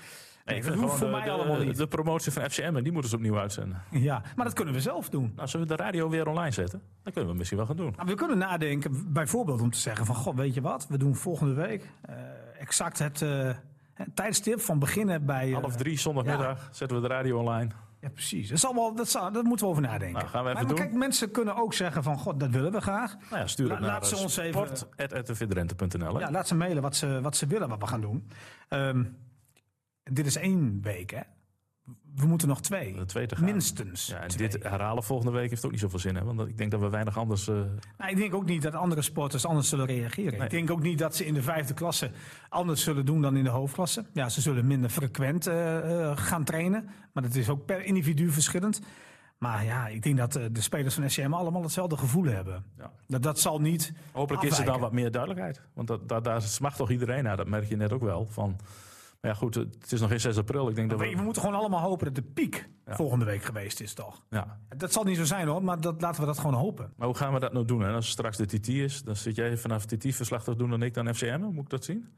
Nee, 0.51 0.63
dat 0.63 0.75
hoeft 0.75 0.95
voor 0.97 1.07
de, 1.07 1.13
mij 1.13 1.25
de- 1.25 1.31
allemaal 1.31 1.59
niet. 1.59 1.77
De 1.77 1.87
promotie 1.87 2.33
van 2.33 2.51
FCM, 2.51 2.77
en 2.77 2.83
die 2.83 2.93
moeten 2.93 3.11
ze 3.11 3.17
opnieuw 3.17 3.39
uitzenden. 3.39 3.83
Ja, 3.91 4.23
maar 4.37 4.45
dat 4.45 4.55
kunnen 4.55 4.75
we 4.75 4.81
zelf 4.81 5.09
doen. 5.09 5.33
Nou, 5.37 5.49
zullen 5.49 5.69
we 5.69 5.77
de 5.77 5.83
radio 5.83 6.09
weer 6.09 6.29
online 6.29 6.51
zetten? 6.53 6.83
Dat 7.03 7.13
kunnen 7.13 7.31
we 7.31 7.37
misschien 7.37 7.59
wel 7.59 7.67
gaan 7.67 7.77
doen. 7.77 7.93
Nou, 7.97 8.09
we 8.09 8.15
kunnen 8.15 8.39
nadenken, 8.39 9.13
bijvoorbeeld 9.13 9.61
om 9.61 9.71
te 9.71 9.79
zeggen 9.79 10.07
van... 10.07 10.15
God, 10.15 10.35
weet 10.35 10.55
je 10.55 10.61
wat? 10.61 10.87
We 10.89 10.99
doen 10.99 11.15
volgende 11.17 11.55
week 11.55 11.89
eh, 12.03 12.15
exact 12.59 12.99
het, 12.99 13.23
eh, 13.23 13.51
tijdstip 14.15 14.61
van 14.61 14.79
beginnen 14.79 15.25
bij... 15.27 15.49
eh, 15.53 15.59
Half 15.61 15.77
drie 15.77 15.99
zondagmiddag 15.99 16.69
zetten 16.73 17.01
we 17.01 17.09
de 17.09 17.15
radio 17.15 17.39
online. 17.39 17.71
Ja, 18.01 18.09
precies. 18.09 18.49
Dat, 18.61 18.97
dat, 18.97 19.09
zal, 19.09 19.33
dat 19.33 19.45
moeten 19.45 19.67
we 19.67 19.73
over 19.73 19.83
nadenken. 19.83 20.13
Nou, 20.19 20.27
gaan 20.29 20.45
we 20.45 20.51
even 20.51 20.63
maar, 20.67 20.75
doen. 20.75 20.85
kijk, 20.85 20.93
mensen 20.99 21.31
kunnen 21.31 21.57
ook 21.57 21.75
zeggen 21.75 22.03
van... 22.03 22.19
God, 22.19 22.41
dat 22.41 22.51
willen 22.51 22.73
we 22.73 22.81
graag. 22.81 23.17
Nou 23.31 23.41
ja, 23.43 23.47
stuur 23.47 23.71
het 23.71 23.81
La- 23.81 23.87
naar 23.87 23.95
laat 23.95 24.07
ze 24.09 24.17
ons 24.17 24.37
even- 24.37 24.77
sport.rtvdrenthe.nl. 24.77 26.15
hè? 26.15 26.21
Ja, 26.21 26.31
laat 26.31 26.49
ze 26.49 26.55
mailen 26.55 26.83
wat 26.83 26.97
ze, 26.97 27.21
wat 27.23 27.37
ze 27.37 27.47
willen 27.47 27.69
wat 27.69 27.79
we 27.79 27.87
gaan 27.87 28.01
doen. 28.01 28.29
Ehm, 28.69 29.05
dit 30.11 30.27
is 30.27 30.37
één 30.37 30.79
week, 30.83 31.11
hè? 31.11 31.21
We 32.15 32.27
moeten 32.27 32.49
nog 32.49 32.61
twee. 32.61 32.95
De 32.95 33.05
twee 33.05 33.27
te 33.27 33.37
gaan. 33.37 33.45
Minstens 33.45 34.07
Ja, 34.07 34.21
en 34.21 34.29
twee. 34.29 34.49
dit 34.49 34.63
herhalen 34.63 35.03
volgende 35.03 35.33
week 35.33 35.51
heeft 35.51 35.65
ook 35.65 35.71
niet 35.71 35.81
zoveel 35.81 35.99
zin. 35.99 36.17
Hè? 36.17 36.25
Want 36.25 36.49
ik 36.49 36.59
denk 36.59 36.71
dat 36.71 36.81
we 36.81 36.89
weinig 36.89 37.19
anders... 37.19 37.47
Nou, 37.47 38.11
ik 38.11 38.17
denk 38.17 38.35
ook 38.35 38.45
niet 38.45 38.63
dat 38.63 38.75
andere 38.75 39.03
sporters 39.03 39.47
anders 39.47 39.69
zullen 39.69 39.87
reageren. 39.87 40.33
Nee. 40.33 40.43
Ik 40.43 40.51
denk 40.51 40.71
ook 40.71 40.83
niet 40.83 40.99
dat 40.99 41.17
ze 41.17 41.27
in 41.27 41.35
de 41.35 41.43
vijfde 41.43 41.75
klasse 41.75 42.11
anders 42.49 42.83
zullen 42.83 43.07
doen 43.07 43.23
dan 43.23 43.37
in 43.37 43.45
de 43.45 43.51
hoofdklasse. 43.51 44.05
Ja, 44.13 44.29
ze 44.29 44.41
zullen 44.41 44.67
minder 44.67 44.91
frequent 44.91 45.47
eh, 45.47 46.11
eh, 46.11 46.17
gaan 46.17 46.45
trainen. 46.45 46.89
Maar 47.13 47.23
dat 47.23 47.35
is 47.35 47.49
ook 47.49 47.65
per 47.65 47.85
individu 47.85 48.31
verschillend. 48.31 48.81
Maar 49.39 49.65
ja, 49.65 49.87
ik 49.87 50.03
denk 50.03 50.17
dat 50.17 50.33
de 50.33 50.61
spelers 50.61 50.95
van 50.95 51.11
SCM 51.11 51.33
allemaal 51.33 51.63
hetzelfde 51.63 51.97
gevoel 51.97 52.25
hebben. 52.25 52.65
Ja. 52.79 52.93
Dat, 53.07 53.23
dat 53.23 53.41
zal 53.41 53.61
niet. 53.61 53.93
Hopelijk 54.13 54.43
is 54.43 54.59
er 54.59 54.65
dan 54.65 54.81
wat 54.81 54.93
meer 54.93 55.11
duidelijkheid. 55.11 55.61
Want 55.75 55.89
dat, 55.89 56.09
dat, 56.09 56.25
daar 56.25 56.43
smacht 56.43 56.77
toch 56.77 56.91
iedereen 56.91 57.25
naar. 57.25 57.37
Dat 57.37 57.49
merk 57.49 57.69
je 57.69 57.77
net 57.77 57.93
ook 57.93 58.03
wel. 58.03 58.27
Van, 58.27 58.57
maar 59.21 59.31
ja, 59.31 59.37
goed, 59.37 59.55
het 59.55 59.93
is 59.93 60.01
nog 60.01 60.09
geen 60.11 60.21
6 60.21 60.37
april. 60.37 60.69
Ik 60.69 60.75
denk 60.75 60.89
dat 60.91 60.99
Maar 60.99 61.07
we, 61.07 61.13
we 61.13 61.19
we... 61.19 61.25
moeten 61.25 61.43
gewoon 61.43 61.59
allemaal 61.59 61.81
hopen 61.81 62.05
dat 62.07 62.15
de 62.15 62.31
piek 62.33 62.69
Ja. 62.87 62.95
volgende 62.95 63.25
week 63.25 63.43
geweest 63.43 63.81
is, 63.81 63.95
toch? 63.95 64.23
Ja. 64.31 64.59
Dat 64.77 64.93
zal 64.93 65.05
niet 65.05 65.17
zo 65.17 65.25
zijn 65.25 65.49
hoor, 65.49 65.65
maar 65.65 65.81
dat, 65.81 66.01
laten 66.01 66.21
we 66.21 66.27
dat 66.27 66.39
gewoon 66.39 66.55
hopen. 66.55 66.93
Maar 66.97 67.07
hoe 67.07 67.17
gaan 67.17 67.33
we 67.33 67.41
dat 67.41 67.53
nou 67.53 67.65
doen? 67.65 67.81
Hè? 67.81 67.93
Als 67.93 68.09
straks 68.09 68.37
de 68.37 68.47
TT 68.47 68.69
is, 68.69 69.03
dan 69.03 69.17
zit 69.17 69.37
jij 69.37 69.57
vanaf 69.57 69.85
TT 69.85 70.15
verslag 70.15 70.45
te 70.45 70.57
doen 70.57 70.73
en 70.73 70.83
ik 70.83 70.95
dan 70.95 71.15
FCM. 71.15 71.41
Moet 71.41 71.65
ik 71.65 71.71
dat 71.71 71.85
zien? 71.85 72.09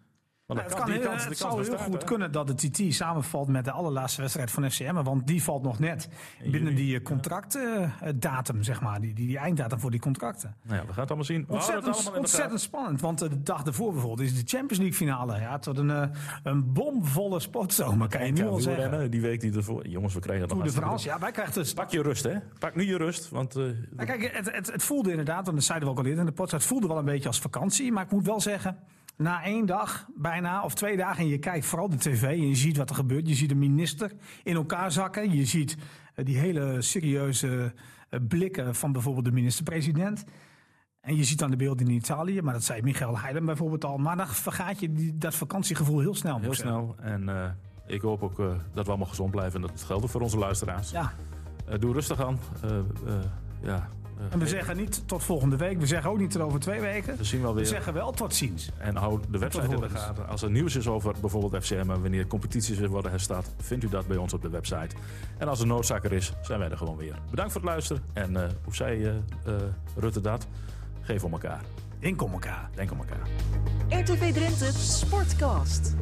Want 0.47 0.61
dat 0.61 0.71
het 0.71 0.79
kan, 0.79 0.91
heel- 0.91 1.01
kans- 1.03 1.25
het 1.25 1.37
zou 1.39 1.51
heel 1.53 1.59
bestaat, 1.61 1.81
goed 1.81 2.01
hè? 2.01 2.05
kunnen 2.05 2.33
dat 2.33 2.47
de 2.47 2.55
TT 2.71 2.95
samenvalt 2.95 3.49
met 3.49 3.65
de 3.65 3.71
allerlaatste 3.71 4.21
wedstrijd 4.21 4.51
van 4.51 4.71
FCM. 4.71 5.03
Want 5.03 5.27
die 5.27 5.43
valt 5.43 5.63
nog 5.63 5.79
net 5.79 6.09
binnen 6.51 6.75
die 6.75 7.03
contractdatum, 7.03 8.63
zeg 8.63 8.81
maar. 8.81 9.01
Die, 9.01 9.15
die, 9.15 9.27
die 9.27 9.39
einddatum 9.39 9.81
voor 9.81 9.91
die 9.91 10.01
contracten. 10.01 10.55
Nou 10.63 10.77
ja, 10.81 10.87
we 10.87 10.93
gaan 10.93 11.01
het 11.01 11.09
allemaal 11.09 11.25
zien. 11.25 11.45
We 11.47 11.53
Ontzettend, 11.53 11.95
allemaal 11.97 12.19
ontzettend 12.21 12.61
spannend, 12.61 13.01
want 13.01 13.23
eh, 13.23 13.29
de 13.29 13.43
dag 13.43 13.65
ervoor 13.65 13.93
bijvoorbeeld 13.93 14.29
is 14.29 14.35
de 14.35 14.43
Champions 14.57 14.79
League 14.79 14.93
finale. 14.97 15.39
Ja, 15.41 15.59
tot 15.59 15.79
een, 15.79 15.91
eh, 15.91 16.09
een 16.43 16.73
bomvolle 16.73 17.41
sportzomer, 17.41 18.09
kan 18.09 18.27
je 18.27 18.33
nu 18.33 18.47
al 18.47 18.61
zeggen. 18.61 18.83
wielrennen, 18.83 19.11
Die 19.11 19.21
week 19.21 19.41
die 19.41 19.57
ervoor. 19.57 19.87
Jongens, 19.89 20.15
we 20.15 20.21
krijgen 20.21 20.49
het 20.49 20.59
nog 20.75 20.97
de 20.99 21.05
ja, 21.09 21.19
wij 21.19 21.31
krijgen 21.31 21.55
dus... 21.55 21.73
Pak 21.73 21.91
je 21.91 22.03
rust, 22.03 22.25
hè? 22.25 22.35
Pak 22.59 22.75
nu 22.75 22.85
je 22.87 22.97
rust. 22.97 23.29
Want 23.29 23.57
eh, 23.57 23.63
Nou, 23.63 24.07
kijk, 24.07 24.37
het, 24.37 24.53
het, 24.55 24.73
het 24.73 24.83
voelde 24.83 25.11
inderdaad, 25.11 25.45
want 25.45 25.57
dat 25.57 25.65
zeiden 25.67 25.89
we 25.89 25.95
ook 25.95 26.01
al 26.01 26.07
eerder 26.07 26.21
in 26.25 26.27
de 26.31 26.33
podcast, 26.37 26.63
het 26.63 26.73
voelde 26.73 26.87
wel 26.89 26.99
een 26.99 27.05
beetje 27.05 27.29
als 27.29 27.41
vakantie. 27.41 27.93
Maar 27.93 28.05
ik 28.05 28.11
moet 28.11 28.27
wel 28.27 28.41
zeggen, 28.41 28.77
na 29.17 29.45
één 29.45 29.67
dag 29.67 30.07
bijna, 30.15 30.65
of 30.65 30.75
twee 30.75 30.97
dagen, 30.97 31.23
en 31.23 31.29
je 31.29 31.39
kijkt 31.39 31.67
vooral 31.67 31.89
de 31.89 31.97
tv 31.97 32.23
en 32.23 32.49
je 32.49 32.55
ziet 32.55 32.77
wat 32.77 32.91
er 32.91 32.95
gebeurt. 32.95 33.29
Je 33.29 33.35
ziet 33.35 33.49
de 33.49 33.55
minister 33.55 34.13
in 34.43 34.55
elkaar 34.55 34.93
zakken. 34.93 35.37
Je 35.37 35.45
ziet 35.45 35.77
eh, 36.15 36.25
die 36.25 36.39
hele 36.39 36.83
serieuze 36.83 37.73
eh, 38.09 38.21
blikken 38.29 38.75
van 38.75 38.93
bijvoorbeeld 38.93 39.25
de 39.25 39.33
minister-president. 39.33 40.25
En 41.01 41.17
je 41.17 41.25
ziet 41.25 41.39
dan 41.39 41.51
de 41.51 41.57
beelden 41.57 41.87
in 41.89 41.95
Italië, 41.95 42.43
maar 42.43 42.53
dat 42.53 42.65
zei 42.65 42.83
Michael 42.83 43.19
Heiden 43.19 43.45
bijvoorbeeld 43.45 43.85
al. 43.85 43.99
Maar 43.99 44.17
dan 44.17 44.29
vergaat 44.29 44.81
je 44.81 44.93
die, 44.93 45.19
dat 45.19 45.35
vakantiegevoel 45.35 46.01
heel 46.01 46.15
snel. 46.15 46.41
heel 46.41 46.55
snel. 46.55 46.95
En 47.01 47.29
eh, 47.29 47.51
ik 47.87 48.01
hoop 48.01 48.23
ook 48.23 48.37
dat 48.73 48.85
we 48.85 48.89
allemaal 48.91 49.09
gezond 49.09 49.31
blijven. 49.31 49.61
En 49.63 49.67
dat 49.67 49.83
geldt 49.83 50.05
ook 50.05 50.11
voor 50.11 50.21
onze 50.21 50.39
luisteraars. 50.39 50.91
Ja, 50.91 51.13
doe 51.79 51.93
rustig 51.93 52.25
aan. 52.25 52.39
Ja, 53.63 53.89
en 54.31 54.39
we 54.39 54.47
zeggen 54.47 54.77
niet 54.77 55.03
tot 55.09 55.23
volgende 55.23 55.57
week. 55.57 55.79
We 55.79 55.87
zeggen 55.87 56.11
ook 56.11 56.19
niet 56.19 56.31
tot 56.31 56.43
over 56.43 56.61
twee 56.61 56.81
weken. 56.81 57.17
we 57.17 57.25
zien 57.25 57.43
wel 57.43 57.51
We 57.51 57.57
weer. 57.57 57.67
zeggen 57.67 57.93
wel 57.93 58.13
tot 58.13 58.35
ziens. 58.35 58.71
En 58.79 58.97
hou 58.97 59.21
de 59.31 59.39
website 59.39 59.75
in 59.75 59.81
de 59.81 59.89
gaten. 59.89 60.29
Als 60.29 60.43
er 60.43 60.51
nieuws 60.51 60.77
is 60.77 60.89
over 60.89 61.15
bijvoorbeeld 61.21 61.65
FCM 61.65 61.75
en 61.91 62.03
wanneer 62.03 62.27
competities 62.27 62.79
weer 62.79 62.89
worden 62.89 63.11
herstart, 63.11 63.51
vindt 63.61 63.85
u 63.85 63.89
dat 63.89 64.07
bij 64.07 64.17
ons 64.17 64.33
op 64.33 64.43
de 64.43 64.51
website. 64.51 64.97
En 65.39 65.49
als 65.49 65.61
er 65.61 65.67
noodzaak 65.67 66.05
er 66.05 66.13
is, 66.13 66.33
zijn 66.43 66.59
wij 66.59 66.71
er 66.71 66.77
gewoon 66.77 66.97
weer. 66.97 67.15
Bedankt 67.31 67.53
voor 67.53 67.61
het 67.61 67.71
luisteren. 67.71 68.03
En 68.13 68.37
eh, 68.37 68.49
hoe 68.65 68.75
zei 68.75 69.05
eh, 69.05 69.15
eh, 69.15 69.55
Rutte 69.97 70.21
dat? 70.21 70.47
Geef 71.01 71.25
om 71.25 71.33
elkaar. 71.33 71.61
Denk 71.99 72.23
om 72.23 72.33
elkaar. 72.33 72.71
Denk 72.75 72.93
om 72.93 72.99
elkaar. 72.99 73.29
RTV 74.01 74.33
Drenthe 74.33 74.73
Sportcast. 74.73 75.95